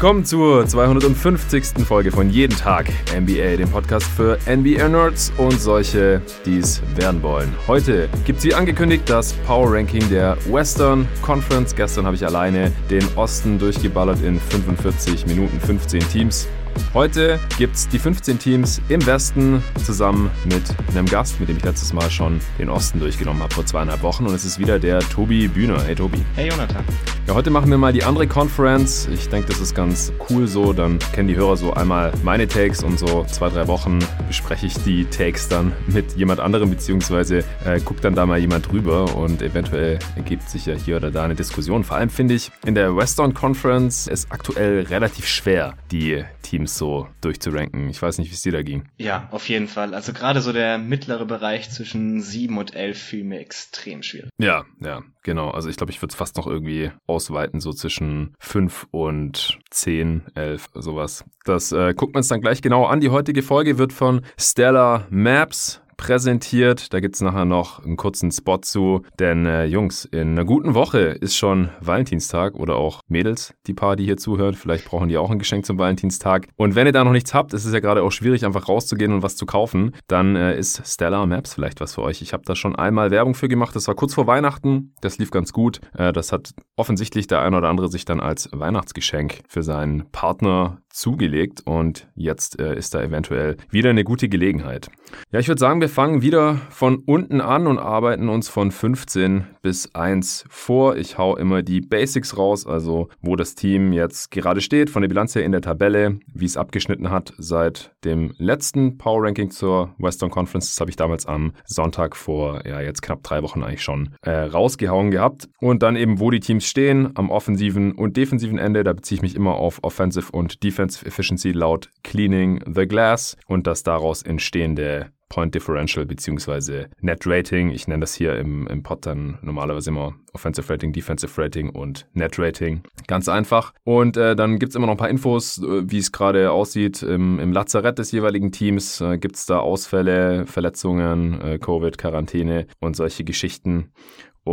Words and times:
Willkommen 0.00 0.24
zur 0.24 0.66
250. 0.66 1.84
Folge 1.86 2.10
von 2.10 2.30
Jeden 2.30 2.56
Tag 2.56 2.88
NBA, 3.14 3.58
dem 3.58 3.68
Podcast 3.68 4.06
für 4.06 4.38
NBA-Nerds 4.48 5.30
und 5.36 5.60
solche, 5.60 6.22
die 6.46 6.56
es 6.56 6.80
werden 6.96 7.22
wollen. 7.22 7.54
Heute 7.66 8.08
gibt 8.24 8.40
sie 8.40 8.54
angekündigt 8.54 9.02
das 9.04 9.34
Power 9.46 9.74
Ranking 9.74 10.08
der 10.08 10.38
Western 10.50 11.06
Conference. 11.20 11.76
Gestern 11.76 12.06
habe 12.06 12.16
ich 12.16 12.24
alleine 12.24 12.72
den 12.88 13.06
Osten 13.16 13.58
durchgeballert 13.58 14.22
in 14.22 14.40
45 14.40 15.26
Minuten, 15.26 15.60
15 15.60 16.00
Teams. 16.08 16.48
Heute 16.92 17.38
gibt 17.56 17.76
es 17.76 17.88
die 17.88 17.98
15 17.98 18.38
Teams 18.38 18.82
im 18.88 19.04
Westen 19.06 19.62
zusammen 19.84 20.30
mit 20.46 20.62
einem 20.90 21.06
Gast, 21.06 21.38
mit 21.38 21.48
dem 21.48 21.56
ich 21.56 21.64
letztes 21.64 21.92
Mal 21.92 22.10
schon 22.10 22.40
den 22.58 22.68
Osten 22.68 22.98
durchgenommen 22.98 23.42
habe 23.42 23.54
vor 23.54 23.64
zweieinhalb 23.64 24.02
Wochen. 24.02 24.26
Und 24.26 24.34
es 24.34 24.44
ist 24.44 24.58
wieder 24.58 24.78
der 24.78 24.98
Tobi 24.98 25.46
Bühner. 25.46 25.80
Hey 25.82 25.94
Tobi. 25.94 26.18
Hey 26.34 26.48
Jonathan. 26.48 26.84
Ja, 27.28 27.34
heute 27.34 27.50
machen 27.50 27.70
wir 27.70 27.78
mal 27.78 27.92
die 27.92 28.02
andere 28.02 28.26
Conference. 28.26 29.08
Ich 29.12 29.28
denke, 29.28 29.48
das 29.48 29.60
ist 29.60 29.74
ganz 29.74 30.12
cool 30.28 30.48
so. 30.48 30.72
Dann 30.72 30.98
kennen 31.12 31.28
die 31.28 31.36
Hörer 31.36 31.56
so 31.56 31.72
einmal 31.72 32.12
meine 32.24 32.48
Takes 32.48 32.82
und 32.82 32.98
so 32.98 33.24
zwei, 33.30 33.50
drei 33.50 33.68
Wochen 33.68 34.00
bespreche 34.26 34.66
ich 34.66 34.74
die 34.82 35.04
Takes 35.04 35.48
dann 35.48 35.72
mit 35.86 36.16
jemand 36.16 36.40
anderem, 36.40 36.70
beziehungsweise 36.70 37.44
äh, 37.64 37.78
guckt 37.84 38.04
dann 38.04 38.16
da 38.16 38.26
mal 38.26 38.38
jemand 38.38 38.70
drüber 38.70 39.14
und 39.14 39.42
eventuell 39.42 40.00
ergibt 40.16 40.50
sich 40.50 40.66
ja 40.66 40.74
hier 40.74 40.96
oder 40.96 41.12
da 41.12 41.22
eine 41.22 41.36
Diskussion. 41.36 41.84
Vor 41.84 41.96
allem 41.96 42.10
finde 42.10 42.34
ich 42.34 42.50
in 42.66 42.74
der 42.74 42.96
Western 42.96 43.32
Conference 43.32 44.08
ist 44.08 44.32
aktuell 44.32 44.82
relativ 44.82 45.26
schwer, 45.26 45.74
die 45.92 46.24
Teams 46.42 46.59
so 46.66 47.08
durchzuranken. 47.20 47.88
Ich 47.88 48.00
weiß 48.00 48.18
nicht, 48.18 48.30
wie 48.30 48.34
es 48.34 48.42
dir 48.42 48.52
da 48.52 48.62
ging. 48.62 48.84
Ja, 48.98 49.28
auf 49.30 49.48
jeden 49.48 49.68
Fall. 49.68 49.94
Also 49.94 50.12
gerade 50.12 50.40
so 50.40 50.52
der 50.52 50.78
mittlere 50.78 51.26
Bereich 51.26 51.70
zwischen 51.70 52.20
7 52.20 52.56
und 52.58 52.74
11 52.74 53.00
fiel 53.00 53.24
mir 53.24 53.40
extrem 53.40 54.02
schwierig. 54.02 54.30
Ja, 54.38 54.64
ja, 54.80 55.02
genau. 55.22 55.50
Also 55.50 55.68
ich 55.68 55.76
glaube, 55.76 55.92
ich 55.92 56.00
würde 56.02 56.12
es 56.12 56.16
fast 56.16 56.36
noch 56.36 56.46
irgendwie 56.46 56.90
ausweiten, 57.06 57.60
so 57.60 57.72
zwischen 57.72 58.34
5 58.38 58.88
und 58.90 59.58
10, 59.70 60.22
11, 60.34 60.70
sowas. 60.74 61.24
Das 61.44 61.72
äh, 61.72 61.94
guckt 61.94 62.14
man 62.14 62.20
uns 62.20 62.28
dann 62.28 62.40
gleich 62.40 62.62
genau 62.62 62.86
an. 62.86 63.00
Die 63.00 63.10
heutige 63.10 63.42
Folge 63.42 63.78
wird 63.78 63.92
von 63.92 64.22
Stellar 64.38 65.06
Maps 65.10 65.80
präsentiert. 66.00 66.94
Da 66.94 67.00
gibt 67.00 67.16
es 67.16 67.20
nachher 67.20 67.44
noch 67.44 67.84
einen 67.84 67.98
kurzen 67.98 68.32
Spot 68.32 68.56
zu. 68.56 69.02
Denn 69.18 69.44
äh, 69.44 69.66
Jungs, 69.66 70.06
in 70.06 70.30
einer 70.30 70.46
guten 70.46 70.74
Woche 70.74 70.98
ist 70.98 71.36
schon 71.36 71.68
Valentinstag 71.80 72.54
oder 72.54 72.76
auch 72.76 73.02
Mädels, 73.06 73.52
die 73.66 73.74
paar, 73.74 73.96
die 73.96 74.06
hier 74.06 74.16
zuhören. 74.16 74.54
Vielleicht 74.54 74.86
brauchen 74.86 75.10
die 75.10 75.18
auch 75.18 75.30
ein 75.30 75.38
Geschenk 75.38 75.66
zum 75.66 75.78
Valentinstag. 75.78 76.48
Und 76.56 76.74
wenn 76.74 76.86
ihr 76.86 76.94
da 76.94 77.04
noch 77.04 77.12
nichts 77.12 77.34
habt, 77.34 77.52
ist 77.52 77.66
es 77.66 77.74
ja 77.74 77.80
gerade 77.80 78.02
auch 78.02 78.12
schwierig, 78.12 78.46
einfach 78.46 78.66
rauszugehen 78.66 79.12
und 79.12 79.22
was 79.22 79.36
zu 79.36 79.44
kaufen, 79.44 79.94
dann 80.06 80.36
äh, 80.36 80.58
ist 80.58 80.82
Stellar 80.86 81.26
Maps 81.26 81.52
vielleicht 81.52 81.82
was 81.82 81.96
für 81.96 82.02
euch. 82.02 82.22
Ich 82.22 82.32
habe 82.32 82.44
da 82.46 82.56
schon 82.56 82.74
einmal 82.74 83.10
Werbung 83.10 83.34
für 83.34 83.48
gemacht. 83.48 83.76
Das 83.76 83.86
war 83.86 83.94
kurz 83.94 84.14
vor 84.14 84.26
Weihnachten. 84.26 84.94
Das 85.02 85.18
lief 85.18 85.30
ganz 85.30 85.52
gut. 85.52 85.82
Äh, 85.94 86.14
das 86.14 86.32
hat 86.32 86.54
offensichtlich 86.76 87.26
der 87.26 87.42
ein 87.42 87.52
oder 87.52 87.68
andere 87.68 87.88
sich 87.88 88.06
dann 88.06 88.20
als 88.20 88.48
Weihnachtsgeschenk 88.52 89.40
für 89.48 89.62
seinen 89.62 90.10
Partner 90.12 90.78
zugelegt 91.00 91.62
und 91.64 92.08
jetzt 92.14 92.60
äh, 92.60 92.76
ist 92.76 92.94
da 92.94 93.02
eventuell 93.02 93.56
wieder 93.70 93.90
eine 93.90 94.04
gute 94.04 94.28
Gelegenheit. 94.28 94.90
Ja, 95.32 95.40
ich 95.40 95.48
würde 95.48 95.58
sagen, 95.58 95.80
wir 95.80 95.88
fangen 95.88 96.22
wieder 96.22 96.56
von 96.68 97.02
unten 97.06 97.40
an 97.40 97.66
und 97.66 97.78
arbeiten 97.78 98.28
uns 98.28 98.48
von 98.48 98.70
15 98.70 99.44
bis 99.62 99.94
1 99.94 100.44
vor. 100.48 100.96
Ich 100.96 101.18
hau 101.18 101.36
immer 101.36 101.62
die 101.62 101.80
Basics 101.80 102.36
raus, 102.36 102.66
also 102.66 103.08
wo 103.22 103.34
das 103.34 103.54
Team 103.54 103.92
jetzt 103.92 104.30
gerade 104.30 104.60
steht, 104.60 104.90
von 104.90 105.02
der 105.02 105.08
Bilanz 105.08 105.34
her 105.34 105.44
in 105.44 105.52
der 105.52 105.62
Tabelle, 105.62 106.20
wie 106.32 106.44
es 106.44 106.56
abgeschnitten 106.56 107.10
hat 107.10 107.32
seit 107.38 107.92
dem 108.04 108.34
letzten 108.38 108.98
Power 108.98 109.24
Ranking 109.24 109.50
zur 109.50 109.94
Western 109.98 110.30
Conference. 110.30 110.68
Das 110.68 110.80
habe 110.80 110.90
ich 110.90 110.96
damals 110.96 111.26
am 111.26 111.52
Sonntag 111.64 112.14
vor, 112.14 112.66
ja, 112.66 112.80
jetzt 112.80 113.02
knapp 113.02 113.22
drei 113.22 113.42
Wochen 113.42 113.62
eigentlich 113.62 113.82
schon 113.82 114.10
äh, 114.22 114.30
rausgehauen 114.30 115.10
gehabt. 115.10 115.48
Und 115.60 115.82
dann 115.82 115.96
eben, 115.96 116.20
wo 116.20 116.30
die 116.30 116.40
Teams 116.40 116.66
stehen, 116.66 117.10
am 117.14 117.30
offensiven 117.30 117.92
und 117.92 118.16
defensiven 118.16 118.58
Ende. 118.58 118.84
Da 118.84 118.92
beziehe 118.92 119.16
ich 119.16 119.22
mich 119.22 119.34
immer 119.34 119.54
auf 119.54 119.82
Offensive 119.82 120.30
und 120.32 120.62
Defensive 120.62 120.89
Efficiency 120.96 121.52
laut 121.52 121.90
Cleaning 122.02 122.62
the 122.66 122.86
Glass 122.86 123.36
und 123.46 123.66
das 123.66 123.82
daraus 123.82 124.22
entstehende 124.22 125.12
Point 125.30 125.54
Differential 125.54 126.04
beziehungsweise 126.04 126.90
Net 127.00 127.22
Rating. 127.24 127.70
Ich 127.70 127.88
nenne 127.88 128.00
das 128.00 128.14
hier 128.14 128.36
im, 128.36 128.66
im 128.66 128.82
Pod 128.82 129.06
dann 129.06 129.38
normalerweise 129.42 129.90
immer 129.90 130.14
Offensive 130.32 130.68
Rating, 130.68 130.92
Defensive 130.92 131.40
Rating 131.40 131.70
und 131.70 132.06
Net 132.12 132.38
Rating. 132.38 132.82
Ganz 133.06 133.28
einfach. 133.28 133.72
Und 133.84 134.16
äh, 134.16 134.36
dann 134.36 134.58
gibt 134.58 134.70
es 134.70 134.76
immer 134.76 134.86
noch 134.86 134.94
ein 134.94 134.98
paar 134.98 135.08
Infos, 135.08 135.58
äh, 135.58 135.88
wie 135.88 135.98
es 135.98 136.12
gerade 136.12 136.50
aussieht. 136.50 137.02
Im, 137.02 137.38
Im 137.38 137.52
Lazarett 137.52 137.98
des 137.98 138.12
jeweiligen 138.12 138.52
Teams 138.52 139.00
äh, 139.00 139.18
gibt 139.18 139.36
es 139.36 139.46
da 139.46 139.60
Ausfälle, 139.60 140.46
Verletzungen, 140.46 141.40
äh, 141.40 141.58
Covid, 141.58 141.96
Quarantäne 141.96 142.66
und 142.80 142.96
solche 142.96 143.24
Geschichten. 143.24 143.92